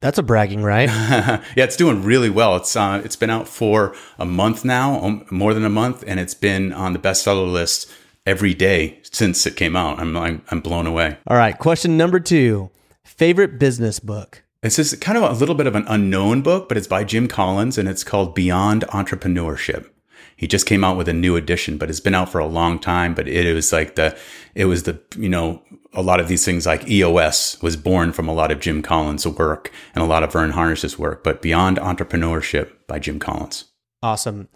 that's 0.03 0.17
a 0.17 0.23
bragging 0.23 0.63
right. 0.63 0.89
yeah, 0.89 1.41
it's 1.55 1.77
doing 1.77 2.03
really 2.03 2.29
well. 2.29 2.57
It's 2.57 2.75
uh, 2.75 3.01
it's 3.05 3.15
been 3.15 3.29
out 3.29 3.47
for 3.47 3.95
a 4.19 4.25
month 4.25 4.65
now, 4.65 4.99
um, 5.01 5.25
more 5.31 5.53
than 5.53 5.63
a 5.63 5.69
month, 5.69 6.03
and 6.05 6.19
it's 6.19 6.33
been 6.33 6.73
on 6.73 6.93
the 6.93 6.99
bestseller 6.99 7.49
list 7.49 7.89
every 8.25 8.53
day 8.53 8.99
since 9.03 9.45
it 9.45 9.55
came 9.55 9.75
out. 9.75 9.99
I'm, 9.99 10.15
I'm, 10.17 10.43
I'm 10.49 10.61
blown 10.61 10.87
away. 10.87 11.17
All 11.27 11.37
right. 11.37 11.57
Question 11.57 11.97
number 11.97 12.19
two 12.19 12.69
favorite 13.03 13.59
business 13.59 13.99
book? 13.99 14.43
This 14.61 14.79
is 14.79 14.95
kind 14.95 15.17
of 15.17 15.23
a 15.29 15.33
little 15.33 15.55
bit 15.55 15.67
of 15.67 15.75
an 15.75 15.85
unknown 15.87 16.41
book, 16.41 16.69
but 16.69 16.77
it's 16.77 16.87
by 16.87 17.03
Jim 17.03 17.27
Collins 17.27 17.77
and 17.77 17.89
it's 17.89 18.03
called 18.03 18.33
Beyond 18.33 18.85
Entrepreneurship. 18.89 19.89
He 20.37 20.47
just 20.47 20.65
came 20.65 20.83
out 20.83 20.97
with 20.97 21.07
a 21.07 21.13
new 21.13 21.35
edition, 21.35 21.77
but 21.77 21.89
it's 21.89 21.99
been 21.99 22.15
out 22.15 22.29
for 22.29 22.39
a 22.39 22.47
long 22.47 22.79
time. 22.79 23.13
But 23.13 23.27
it 23.27 23.53
was 23.53 23.71
like 23.71 23.95
the, 23.95 24.17
it 24.55 24.65
was 24.65 24.83
the, 24.83 24.99
you 25.17 25.29
know, 25.29 25.61
a 25.93 26.01
lot 26.01 26.19
of 26.19 26.27
these 26.27 26.43
things 26.43 26.65
like 26.65 26.89
EOS 26.89 27.61
was 27.61 27.75
born 27.77 28.13
from 28.13 28.27
a 28.27 28.33
lot 28.33 28.51
of 28.51 28.59
Jim 28.59 28.81
Collins' 28.81 29.27
work 29.27 29.71
and 29.93 30.03
a 30.03 30.07
lot 30.07 30.23
of 30.23 30.33
Verne 30.33 30.51
Harnish's 30.51 30.97
work. 30.97 31.23
But 31.23 31.41
Beyond 31.41 31.77
Entrepreneurship 31.77 32.71
by 32.87 32.99
Jim 32.99 33.19
Collins. 33.19 33.65
Awesome. 34.01 34.47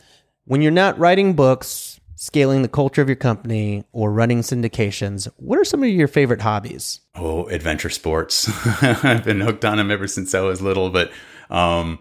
When 0.46 0.62
you're 0.62 0.72
not 0.72 0.98
writing 0.98 1.34
books, 1.34 1.87
scaling 2.18 2.64
the 2.64 2.68
culture 2.68 3.02
of 3.02 3.08
your 3.08 3.16
company, 3.16 3.86
or 3.94 4.12
running 4.12 4.42
syndications, 4.42 5.30
what 5.38 5.58
are 5.58 5.64
some 5.64 5.84
of 5.84 5.90
your 5.90 6.08
favorite 6.08 6.42
hobbies? 6.42 7.00
Oh, 7.16 7.46
adventure 7.48 7.90
sports. 7.90 8.50
I've 8.84 9.24
been 9.24 9.40
hooked 9.40 9.64
on 9.64 9.78
them 9.78 9.92
ever 9.92 10.08
since 10.08 10.36
I 10.36 10.42
was 10.42 10.62
little, 10.62 10.90
but 10.90 11.12
um, 11.50 12.00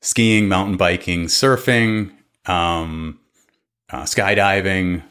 skiing, 0.00 0.48
mountain 0.48 0.76
biking, 0.76 1.26
surfing, 1.26 2.12
um, 2.46 3.20
uh, 3.90 4.02
skydiving, 4.02 5.02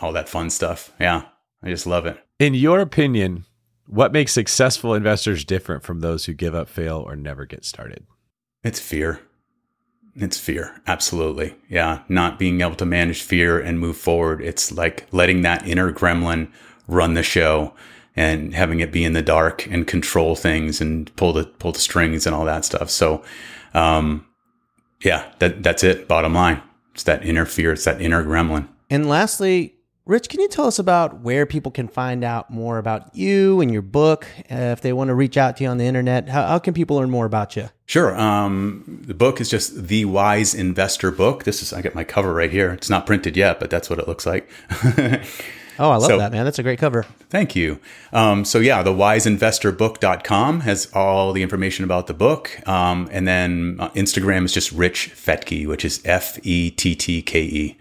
all 0.00 0.12
that 0.12 0.28
fun 0.28 0.50
stuff. 0.50 0.92
Yeah, 1.00 1.22
I 1.62 1.70
just 1.70 1.86
love 1.86 2.06
it. 2.06 2.22
In 2.38 2.52
your 2.52 2.80
opinion, 2.80 3.46
what 3.86 4.12
makes 4.12 4.32
successful 4.32 4.92
investors 4.94 5.44
different 5.44 5.82
from 5.82 6.00
those 6.00 6.26
who 6.26 6.34
give 6.34 6.54
up, 6.54 6.68
fail, 6.68 6.98
or 6.98 7.16
never 7.16 7.46
get 7.46 7.64
started? 7.64 8.06
It's 8.62 8.80
fear. 8.80 9.20
It's 10.18 10.38
fear. 10.38 10.80
Absolutely. 10.86 11.56
Yeah. 11.68 12.00
Not 12.08 12.38
being 12.38 12.60
able 12.62 12.76
to 12.76 12.86
manage 12.86 13.22
fear 13.22 13.60
and 13.60 13.78
move 13.78 13.96
forward. 13.96 14.40
It's 14.40 14.72
like 14.72 15.06
letting 15.12 15.42
that 15.42 15.66
inner 15.66 15.92
gremlin 15.92 16.50
run 16.88 17.14
the 17.14 17.22
show 17.22 17.74
and 18.14 18.54
having 18.54 18.80
it 18.80 18.92
be 18.92 19.04
in 19.04 19.12
the 19.12 19.20
dark 19.22 19.66
and 19.66 19.86
control 19.86 20.34
things 20.34 20.80
and 20.80 21.14
pull 21.16 21.34
the 21.34 21.44
pull 21.44 21.72
the 21.72 21.78
strings 21.78 22.26
and 22.26 22.34
all 22.34 22.46
that 22.46 22.64
stuff. 22.64 22.88
So 22.88 23.22
um 23.74 24.26
yeah, 25.02 25.30
that 25.40 25.62
that's 25.62 25.84
it. 25.84 26.08
Bottom 26.08 26.34
line. 26.34 26.62
It's 26.94 27.02
that 27.02 27.24
inner 27.24 27.44
fear, 27.44 27.72
it's 27.72 27.84
that 27.84 28.00
inner 28.00 28.24
gremlin. 28.24 28.68
And 28.88 29.06
lastly, 29.06 29.75
Rich, 30.06 30.28
can 30.28 30.40
you 30.40 30.46
tell 30.46 30.68
us 30.68 30.78
about 30.78 31.22
where 31.22 31.46
people 31.46 31.72
can 31.72 31.88
find 31.88 32.22
out 32.22 32.48
more 32.48 32.78
about 32.78 33.12
you 33.16 33.60
and 33.60 33.72
your 33.72 33.82
book? 33.82 34.24
Uh, 34.48 34.54
if 34.54 34.80
they 34.80 34.92
want 34.92 35.08
to 35.08 35.14
reach 35.16 35.36
out 35.36 35.56
to 35.56 35.64
you 35.64 35.68
on 35.68 35.78
the 35.78 35.84
internet, 35.84 36.28
how, 36.28 36.46
how 36.46 36.60
can 36.60 36.74
people 36.74 36.94
learn 36.96 37.10
more 37.10 37.26
about 37.26 37.56
you? 37.56 37.70
Sure. 37.86 38.16
Um, 38.16 39.02
the 39.04 39.14
book 39.14 39.40
is 39.40 39.50
just 39.50 39.88
the 39.88 40.04
Wise 40.04 40.54
Investor 40.54 41.10
book. 41.10 41.42
This 41.42 41.60
is 41.60 41.72
I 41.72 41.82
got 41.82 41.96
my 41.96 42.04
cover 42.04 42.32
right 42.32 42.52
here. 42.52 42.70
It's 42.70 42.88
not 42.88 43.04
printed 43.04 43.36
yet, 43.36 43.58
but 43.58 43.68
that's 43.68 43.90
what 43.90 43.98
it 43.98 44.06
looks 44.06 44.24
like. 44.26 44.48
oh, 44.70 45.90
I 45.90 45.96
love 45.96 46.02
So- 46.04 46.18
that, 46.18 46.30
man. 46.30 46.44
That's 46.44 46.60
a 46.60 46.62
great 46.62 46.78
cover. 46.78 47.02
Thank 47.28 47.56
you. 47.56 47.80
Um, 48.12 48.44
so 48.44 48.60
yeah, 48.60 48.84
the 48.84 48.92
wiseinvestorbook.com 48.92 50.60
has 50.60 50.86
all 50.94 51.32
the 51.32 51.42
information 51.42 51.84
about 51.84 52.06
the 52.06 52.14
book. 52.14 52.56
Um, 52.68 53.08
and 53.10 53.26
then 53.26 53.78
uh, 53.80 53.90
Instagram 53.90 54.44
is 54.44 54.52
just 54.52 54.70
Rich 54.70 55.10
Fettke, 55.16 55.66
which 55.66 55.84
is 55.84 56.00
F 56.04 56.38
E 56.46 56.70
T 56.70 56.94
T 56.94 57.22
K 57.22 57.42
E 57.42 57.78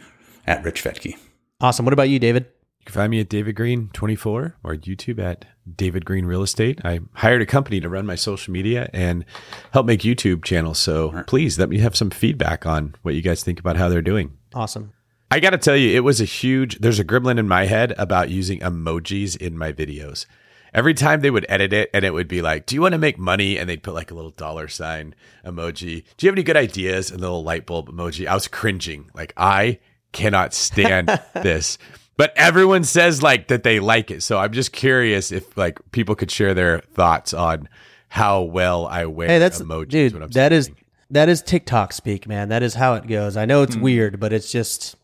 at 0.47 0.63
Rich 0.63 0.83
Fettke. 0.83 1.17
Awesome. 1.61 1.85
What 1.85 1.93
about 1.93 2.09
you, 2.09 2.19
David? 2.19 2.47
You 2.79 2.85
can 2.85 2.93
find 2.93 3.11
me 3.11 3.19
at 3.21 3.29
David 3.29 3.55
Greene 3.55 3.89
24 3.93 4.57
or 4.61 4.75
YouTube 4.75 5.19
at 5.19 5.45
David 5.75 6.05
Greene 6.05 6.25
Real 6.25 6.43
Estate. 6.43 6.81
I 6.83 6.99
hired 7.13 7.41
a 7.41 7.45
company 7.45 7.79
to 7.79 7.89
run 7.89 8.05
my 8.05 8.15
social 8.15 8.51
media 8.51 8.89
and 8.93 9.25
help 9.71 9.85
make 9.85 10.01
YouTube 10.01 10.43
channels. 10.43 10.79
So 10.79 11.23
please 11.27 11.57
let 11.57 11.69
me 11.69 11.79
have 11.79 11.95
some 11.95 12.09
feedback 12.09 12.65
on 12.65 12.95
what 13.01 13.15
you 13.15 13.21
guys 13.21 13.43
think 13.43 13.59
about 13.59 13.77
how 13.77 13.89
they're 13.89 14.01
doing. 14.01 14.37
Awesome. 14.53 14.93
I 15.31 15.39
got 15.39 15.51
to 15.51 15.57
tell 15.57 15.75
you, 15.75 15.95
it 15.95 16.03
was 16.03 16.21
a 16.21 16.25
huge, 16.25 16.79
there's 16.79 16.99
a 16.99 17.05
gremlin 17.05 17.39
in 17.39 17.47
my 17.47 17.65
head 17.65 17.93
about 17.97 18.29
using 18.29 18.59
emojis 18.59 19.35
in 19.35 19.57
my 19.57 19.71
videos. 19.71 20.25
Every 20.73 20.93
time 20.93 21.21
they 21.21 21.31
would 21.31 21.45
edit 21.47 21.71
it 21.71 21.89
and 21.93 22.03
it 22.03 22.13
would 22.13 22.27
be 22.27 22.41
like, 22.41 22.65
Do 22.65 22.75
you 22.75 22.81
want 22.81 22.91
to 22.91 22.99
make 22.99 23.17
money? 23.17 23.57
And 23.57 23.69
they'd 23.69 23.81
put 23.81 23.93
like 23.93 24.11
a 24.11 24.13
little 24.13 24.31
dollar 24.31 24.67
sign 24.67 25.15
emoji. 25.45 26.03
Do 26.17 26.25
you 26.25 26.29
have 26.29 26.35
any 26.35 26.43
good 26.43 26.57
ideas? 26.57 27.09
And 27.09 27.21
the 27.21 27.27
little 27.27 27.43
light 27.43 27.65
bulb 27.65 27.89
emoji. 27.89 28.27
I 28.27 28.33
was 28.33 28.49
cringing. 28.49 29.09
Like, 29.13 29.33
I 29.37 29.79
cannot 30.15 30.53
stand 30.53 31.07
this. 31.33 31.77
But 32.17 32.33
everyone 32.37 32.85
says 32.85 33.21
like 33.21 33.49
that 33.49 33.63
they 33.63 33.79
like 33.79 34.09
it. 34.09 34.23
So 34.23 34.39
I'm 34.39 34.53
just 34.53 34.71
curious 34.71 35.31
if 35.31 35.55
like 35.57 35.79
people 35.91 36.15
could 36.15 36.31
share 36.31 36.53
their 36.53 36.79
thoughts 36.79 37.33
on 37.33 37.67
how 38.07 38.41
well 38.41 38.87
I 38.87 39.05
wear 39.05 39.27
Hey, 39.27 39.39
that's 39.39 39.61
emojis. 39.61 39.89
dude. 39.89 40.13
when 40.13 40.23
I'm 40.23 40.29
That 40.31 40.53
is 40.53 40.65
speaking. 40.65 40.85
that 41.11 41.27
is 41.27 41.41
TikTok 41.41 41.91
speak, 41.91 42.27
man. 42.27 42.49
That 42.49 42.63
is 42.63 42.75
how 42.75 42.93
it 42.93 43.05
goes. 43.05 43.35
I 43.35 43.45
know 43.45 43.61
it's 43.61 43.75
hmm. 43.75 43.81
weird, 43.81 44.19
but 44.19 44.31
it's 44.31 44.49
just 44.51 44.95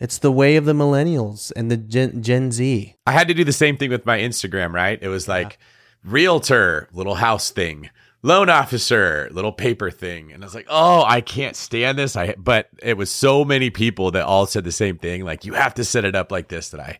it's 0.00 0.18
the 0.18 0.32
way 0.32 0.56
of 0.56 0.64
the 0.64 0.72
millennials 0.72 1.52
and 1.54 1.70
the 1.70 1.76
Gen, 1.76 2.22
Gen 2.22 2.50
Z. 2.50 2.94
I 3.06 3.12
had 3.12 3.28
to 3.28 3.34
do 3.34 3.44
the 3.44 3.52
same 3.52 3.76
thing 3.76 3.90
with 3.90 4.06
my 4.06 4.18
Instagram, 4.18 4.72
right? 4.72 4.98
It 5.02 5.08
was 5.08 5.28
like 5.28 5.58
realtor, 6.04 6.88
little 6.92 7.16
house 7.16 7.50
thing, 7.50 7.90
loan 8.28 8.50
officer, 8.50 9.28
little 9.32 9.52
paper 9.52 9.90
thing. 9.90 10.32
And 10.32 10.44
I 10.44 10.46
was 10.46 10.54
like, 10.54 10.66
oh, 10.68 11.02
I 11.04 11.20
can't 11.22 11.56
stand 11.56 11.98
this. 11.98 12.14
I 12.14 12.34
but 12.36 12.68
it 12.82 12.96
was 12.96 13.10
so 13.10 13.44
many 13.44 13.70
people 13.70 14.10
that 14.12 14.24
all 14.24 14.46
said 14.46 14.64
the 14.64 14.72
same 14.72 14.98
thing. 14.98 15.24
Like, 15.24 15.44
you 15.44 15.54
have 15.54 15.74
to 15.74 15.84
set 15.84 16.04
it 16.04 16.14
up 16.14 16.30
like 16.30 16.48
this 16.48 16.68
that 16.68 16.80
I 16.80 16.98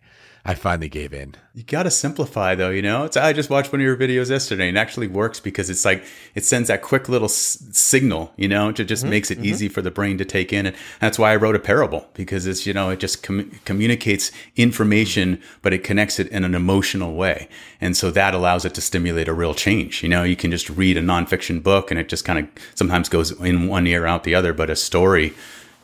I 0.49 0.55
finally 0.55 0.89
gave 0.89 1.13
in. 1.13 1.35
You 1.53 1.63
got 1.63 1.83
to 1.83 1.91
simplify 1.91 2.55
though, 2.55 2.71
you 2.71 2.81
know? 2.81 3.05
It's 3.05 3.19
I 3.19 3.35
just 3.35 3.51
watched 3.51 3.71
one 3.71 3.83
of 3.83 3.85
your 3.85 3.99
videos 3.99 4.31
yesterday 4.31 4.69
and 4.69 4.79
it 4.79 4.81
actually 4.81 5.07
works 5.07 5.41
because 5.41 5.69
it's 5.69 5.85
like 5.85 6.03
it 6.35 6.43
sends 6.43 6.69
that 6.69 6.81
quick 6.81 7.07
little 7.07 7.27
s- 7.27 7.63
signal, 7.73 8.33
you 8.39 8.49
know, 8.49 8.73
to 8.73 8.83
just 8.83 9.03
mm-hmm, 9.03 9.11
makes 9.11 9.31
it 9.31 9.37
mm-hmm. 9.37 9.45
easy 9.45 9.69
for 9.69 9.83
the 9.83 9.91
brain 9.91 10.17
to 10.17 10.25
take 10.25 10.51
in 10.51 10.65
and 10.65 10.77
that's 11.01 11.19
why 11.19 11.33
I 11.33 11.37
wrote 11.37 11.55
a 11.55 11.59
parable 11.59 12.09
because 12.15 12.47
it's, 12.47 12.67
you 12.67 12.73
know, 12.73 12.89
it 12.89 12.99
just 12.99 13.23
com- 13.23 13.51
communicates 13.67 14.33
information 14.57 15.39
but 15.61 15.75
it 15.75 15.85
connects 15.85 16.19
it 16.19 16.29
in 16.29 16.45
an 16.45 16.55
emotional 16.55 17.15
way. 17.15 17.47
And 17.79 17.95
so 17.95 18.11
that 18.13 18.33
allows 18.33 18.65
it 18.65 18.73
to 18.77 18.81
stimulate 18.81 19.29
a 19.29 19.35
real 19.35 19.53
change. 19.53 20.03
You 20.03 20.09
know, 20.09 20.23
you 20.23 20.35
can 20.35 20.51
just 20.51 20.71
read 20.71 20.97
a 20.97 21.03
nonfiction 21.03 21.63
book 21.63 21.91
and 21.91 22.01
it 22.01 22.09
just 22.09 22.25
kind 22.25 22.39
of 22.39 22.49
sometimes 22.75 23.11
goes 23.11 23.33
in 23.33 23.69
one 23.69 23.87
ear 23.87 24.07
out 24.07 24.25
the 24.25 24.35
other, 24.35 24.55
but 24.55 24.71
a 24.71 24.77
story 24.77 25.35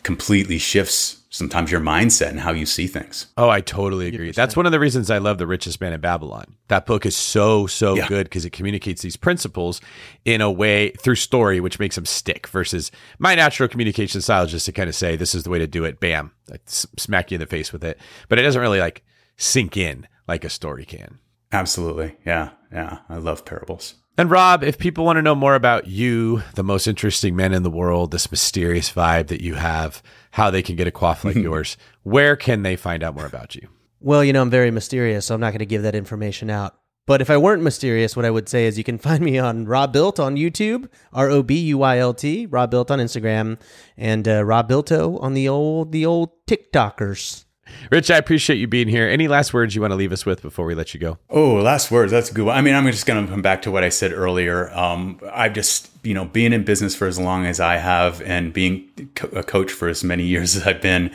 completely 0.05 0.59
shifts 0.59 1.23
sometimes 1.31 1.73
your 1.73 1.81
mindset 1.81 2.29
and 2.29 2.39
how 2.41 2.53
you 2.53 2.65
see 2.65 2.87
things. 2.87 3.27
Oh, 3.37 3.49
I 3.49 3.61
totally 3.61 4.07
agree. 4.07 4.31
That's 4.31 4.55
one 4.57 4.67
of 4.67 4.73
the 4.73 4.79
reasons 4.79 5.11
I 5.11 5.19
love 5.19 5.39
The 5.39 5.49
Richest 5.49 5.81
Man 5.81 5.93
in 5.93 6.01
Babylon. 6.01 6.55
That 6.69 6.87
book 6.87 7.05
is 7.05 7.17
so, 7.17 7.67
so 7.67 7.97
Yeah. 7.97 8.07
good 8.07 8.27
because 8.27 8.45
it 8.45 8.51
communicates 8.51 9.03
these 9.03 9.17
principles 9.17 9.81
in 10.25 10.41
a 10.41 10.53
way 10.53 10.91
through 10.91 11.17
story, 11.17 11.59
which 11.59 11.81
makes 11.81 11.97
them 11.97 12.05
stick 12.07 12.47
versus 12.47 12.93
my 13.19 13.35
natural 13.35 13.69
communication 13.69 14.21
style 14.21 14.45
is 14.45 14.53
just 14.53 14.67
to 14.67 14.73
kind 14.73 14.89
of 14.89 14.95
say, 14.95 15.17
this 15.17 15.35
is 15.35 15.43
the 15.43 15.51
way 15.51 15.59
to 15.59 15.67
do 15.67 15.83
it. 15.85 15.99
Bam. 15.99 16.31
I 16.53 16.59
s- 16.69 16.87
smack 16.97 17.33
you 17.33 17.37
in 17.37 17.41
the 17.41 17.47
face 17.47 17.73
with 17.73 17.83
it. 17.83 17.99
But 18.29 18.39
it 18.39 18.43
doesn't 18.43 18.63
really 18.63 18.79
like 18.81 19.03
sink 19.37 19.77
in 19.77 20.07
like 20.29 20.45
a 20.45 20.49
story 20.51 20.85
can. 20.85 21.19
Absolutely. 21.51 22.15
Yeah. 22.25 22.51
Yeah. 22.73 22.99
I 23.09 23.17
love 23.17 23.45
parables. 23.45 23.95
And 24.17 24.31
Rob, 24.31 24.63
if 24.63 24.79
people 24.79 25.05
want 25.05 25.17
to 25.17 25.23
know 25.23 25.35
more 25.35 25.57
about 25.57 25.89
you, 25.89 26.43
the 26.55 26.63
most 26.63 26.87
interesting 26.87 27.35
man 27.35 27.53
in 27.53 27.65
the 27.65 27.71
world, 27.71 28.13
this 28.13 28.31
mysterious 28.31 28.93
vibe 28.93 29.27
that 29.27 29.41
you 29.41 29.55
have, 29.55 30.05
how 30.31 30.51
they 30.51 30.63
can 30.63 30.77
get 30.77 30.87
a 30.87 30.93
quaff 30.93 31.25
like 31.25 31.35
yours, 31.35 31.77
where 32.05 32.37
can 32.37 32.63
they 32.63 32.77
find 32.77 33.03
out 33.03 33.17
more 33.17 33.27
about 33.27 33.57
you? 33.57 33.69
Well, 33.99 34.23
you 34.23 34.33
know, 34.33 34.43
I'm 34.43 34.51
very 34.51 34.71
mysterious, 34.71 35.27
so 35.27 35.35
I'm 35.35 35.41
not 35.41 35.51
going 35.51 35.59
to 35.59 35.67
give 35.67 35.83
that 35.83 35.97
information 35.97 36.49
out. 36.49 36.77
But 37.07 37.23
if 37.23 37.29
I 37.29 37.37
weren't 37.37 37.63
mysterious, 37.63 38.15
what 38.15 38.25
I 38.25 38.31
would 38.31 38.49
say 38.49 38.67
is 38.67 38.79
you 38.79 38.85
can 38.85 38.99
find 39.07 39.23
me 39.23 39.37
on 39.37 39.67
Rob 39.67 39.93
Built 39.93 40.21
on 40.21 40.37
YouTube, 40.37 40.89
R 41.13 41.29
O 41.31 41.43
B 41.43 41.59
U 41.59 41.83
I 41.83 41.99
L 41.99 42.15
T, 42.15 42.47
Rob 42.47 42.71
Built 42.71 42.93
on 42.93 43.01
Instagram, 43.01 43.59
and 43.97 44.29
uh, 44.29 44.45
Rob 44.45 44.69
Builto 44.69 45.21
on 45.21 45.35
the 45.35 45.49
old 45.49 45.91
the 45.91 46.07
old 46.07 46.31
TikTokers. 46.47 47.47
Rich, 47.91 48.11
I 48.11 48.17
appreciate 48.17 48.57
you 48.57 48.67
being 48.67 48.89
here. 48.89 49.09
Any 49.09 49.29
last 49.29 49.55
words 49.55 49.75
you 49.75 49.81
want 49.81 49.93
to 49.93 49.97
leave 49.97 50.13
us 50.13 50.25
with 50.25 50.43
before 50.43 50.67
we 50.67 50.75
let 50.75 50.95
you 50.95 51.01
go? 51.01 51.19
Oh, 51.31 51.55
last 51.55 51.91
words. 51.91 52.13
That's 52.13 52.31
a 52.31 52.35
good 52.35 52.47
one. 52.47 52.57
I 52.57 52.61
mean, 52.61 52.75
I'm 52.75 52.87
just 52.87 53.07
going 53.07 53.25
to 53.25 53.31
come 53.31 53.43
back 53.43 53.63
to 53.63 53.71
what 53.71 53.85
I 53.85 53.89
said 53.89 54.13
earlier. 54.13 54.71
Um, 54.77 55.21
I've 55.33 55.53
just, 55.53 55.91
you 56.03 56.15
know, 56.15 56.25
being 56.25 56.53
in 56.53 56.65
business 56.65 56.95
for 56.95 57.07
as 57.07 57.19
long 57.19 57.47
as 57.47 57.61
I 57.61 57.77
have 57.77 58.21
and 58.23 58.53
being 58.53 58.89
a 59.33 59.43
coach 59.43 59.71
for 59.71 59.89
as 59.89 60.03
many 60.03 60.25
years 60.25 60.57
as 60.57 60.67
I've 60.67 60.83
been, 60.83 61.11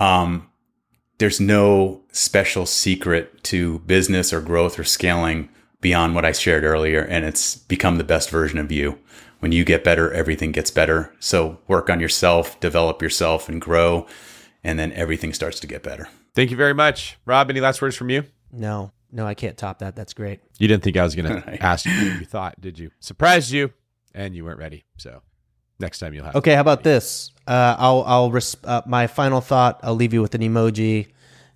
um, 0.00 0.48
there's 1.18 1.40
no 1.40 2.02
special 2.10 2.66
secret 2.66 3.42
to 3.44 3.78
business 3.80 4.32
or 4.32 4.40
growth 4.40 4.78
or 4.78 4.84
scaling 4.84 5.48
beyond 5.80 6.14
what 6.14 6.24
I 6.24 6.32
shared 6.32 6.64
earlier. 6.64 7.00
And 7.02 7.24
it's 7.24 7.56
become 7.56 7.98
the 7.98 8.04
best 8.04 8.30
version 8.30 8.58
of 8.58 8.72
you. 8.72 8.98
When 9.40 9.50
you 9.50 9.64
get 9.64 9.82
better, 9.82 10.12
everything 10.12 10.52
gets 10.52 10.70
better. 10.70 11.12
So 11.18 11.58
work 11.66 11.90
on 11.90 11.98
yourself, 11.98 12.58
develop 12.60 13.02
yourself, 13.02 13.48
and 13.48 13.60
grow. 13.60 14.06
And 14.64 14.78
then 14.78 14.92
everything 14.92 15.32
starts 15.32 15.58
to 15.60 15.66
get 15.66 15.82
better. 15.82 16.08
Thank 16.34 16.50
you 16.50 16.56
very 16.56 16.74
much. 16.74 17.18
Rob, 17.26 17.50
any 17.50 17.60
last 17.60 17.82
words 17.82 17.96
from 17.96 18.10
you? 18.10 18.24
No, 18.52 18.92
no, 19.10 19.26
I 19.26 19.34
can't 19.34 19.56
top 19.56 19.80
that. 19.80 19.96
That's 19.96 20.14
great. 20.14 20.40
You 20.58 20.68
didn't 20.68 20.82
think 20.82 20.96
I 20.96 21.02
was 21.02 21.14
going 21.14 21.42
to 21.42 21.62
ask 21.62 21.84
you 21.86 21.92
what 21.92 22.20
you 22.20 22.26
thought, 22.26 22.60
did 22.60 22.78
you? 22.78 22.90
Surprised 23.00 23.50
you, 23.50 23.72
and 24.14 24.34
you 24.34 24.44
weren't 24.44 24.58
ready. 24.58 24.84
So 24.98 25.22
next 25.78 25.98
time 25.98 26.14
you'll 26.14 26.24
have. 26.24 26.36
Okay, 26.36 26.54
how 26.54 26.60
about 26.60 26.82
this? 26.82 27.30
Uh, 27.46 27.76
I'll 27.78 28.02
I'll 28.06 28.30
res- 28.30 28.56
uh, 28.64 28.82
my 28.86 29.06
final 29.06 29.40
thought. 29.40 29.80
I'll 29.82 29.94
leave 29.94 30.12
you 30.14 30.22
with 30.22 30.34
an 30.34 30.42
emoji, 30.42 31.08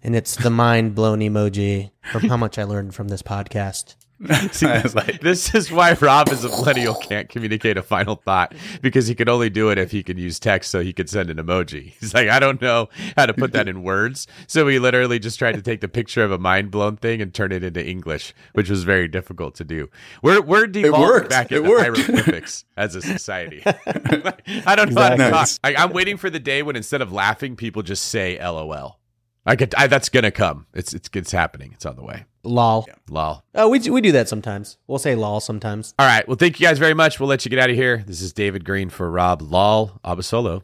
and 0.02 0.14
it's 0.16 0.36
the 0.36 0.50
mind 0.50 0.94
blown 0.94 1.20
emoji 1.20 1.90
from 2.12 2.28
how 2.28 2.36
much 2.36 2.58
I 2.58 2.64
learned 2.64 2.94
from 2.94 3.08
this 3.08 3.22
podcast. 3.22 3.94
See, 4.52 4.66
I 4.66 4.80
was 4.82 4.94
like- 4.94 5.20
this 5.20 5.54
is 5.54 5.70
why 5.70 5.92
Rob 5.92 6.28
as 6.30 6.44
a 6.44 6.48
millennial 6.48 6.94
can't 6.94 7.28
communicate 7.28 7.76
a 7.76 7.82
final 7.82 8.16
thought 8.16 8.54
because 8.80 9.06
he 9.06 9.14
could 9.14 9.28
only 9.28 9.50
do 9.50 9.68
it 9.70 9.78
if 9.78 9.90
he 9.90 10.02
could 10.02 10.18
use 10.18 10.38
text 10.40 10.70
so 10.70 10.80
he 10.80 10.92
could 10.92 11.10
send 11.10 11.28
an 11.30 11.36
emoji. 11.36 11.92
He's 12.00 12.14
like, 12.14 12.28
I 12.28 12.38
don't 12.38 12.60
know 12.60 12.88
how 13.16 13.26
to 13.26 13.34
put 13.34 13.52
that 13.52 13.68
in 13.68 13.82
words. 13.82 14.26
So 14.46 14.66
he 14.68 14.78
literally 14.78 15.18
just 15.18 15.38
tried 15.38 15.56
to 15.56 15.62
take 15.62 15.80
the 15.80 15.88
picture 15.88 16.24
of 16.24 16.32
a 16.32 16.38
mind 16.38 16.70
blown 16.70 16.96
thing 16.96 17.20
and 17.20 17.32
turn 17.34 17.52
it 17.52 17.62
into 17.62 17.84
English, 17.86 18.32
which 18.54 18.70
was 18.70 18.84
very 18.84 19.08
difficult 19.08 19.54
to 19.56 19.64
do. 19.64 19.90
We're 20.22 20.40
we're 20.40 20.66
devolving 20.66 21.28
back 21.28 21.52
into 21.52 21.68
hieroglyphics 21.76 22.64
as 22.76 22.94
a 22.94 23.02
society. 23.02 23.62
I 23.66 24.74
don't 24.76 24.92
know 24.92 25.00
how 25.02 25.08
to 25.10 25.16
talk. 25.30 25.48
Like, 25.62 25.78
I'm 25.78 25.92
waiting 25.92 26.16
for 26.16 26.30
the 26.30 26.40
day 26.40 26.62
when 26.62 26.76
instead 26.76 27.02
of 27.02 27.12
laughing, 27.12 27.56
people 27.56 27.82
just 27.82 28.06
say 28.06 28.38
LOL. 28.38 28.98
I 29.46 29.56
could, 29.56 29.74
I, 29.76 29.86
that's 29.86 30.08
gonna 30.08 30.30
come. 30.30 30.66
It's 30.74 30.92
it's 30.92 31.08
it's 31.12 31.32
happening. 31.32 31.72
It's 31.72 31.86
on 31.86 31.96
the 31.96 32.02
way. 32.02 32.24
Lol. 32.42 32.86
Lol. 33.08 33.44
Oh, 33.54 33.68
we, 33.68 33.78
we 33.90 34.00
do 34.00 34.12
that 34.12 34.28
sometimes. 34.28 34.78
We'll 34.86 34.98
say 34.98 35.14
lol 35.14 35.40
sometimes. 35.40 35.94
All 35.98 36.06
right. 36.06 36.26
Well, 36.26 36.36
thank 36.36 36.60
you 36.60 36.66
guys 36.66 36.78
very 36.78 36.94
much. 36.94 37.18
We'll 37.18 37.28
let 37.28 37.44
you 37.44 37.50
get 37.50 37.58
out 37.58 37.70
of 37.70 37.76
here. 37.76 38.04
This 38.06 38.20
is 38.20 38.32
David 38.32 38.64
Greene 38.64 38.90
for 38.90 39.10
Rob 39.10 39.42
Lal 39.42 40.00
Abasolo 40.04 40.62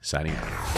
signing 0.00 0.34
out. 0.36 0.77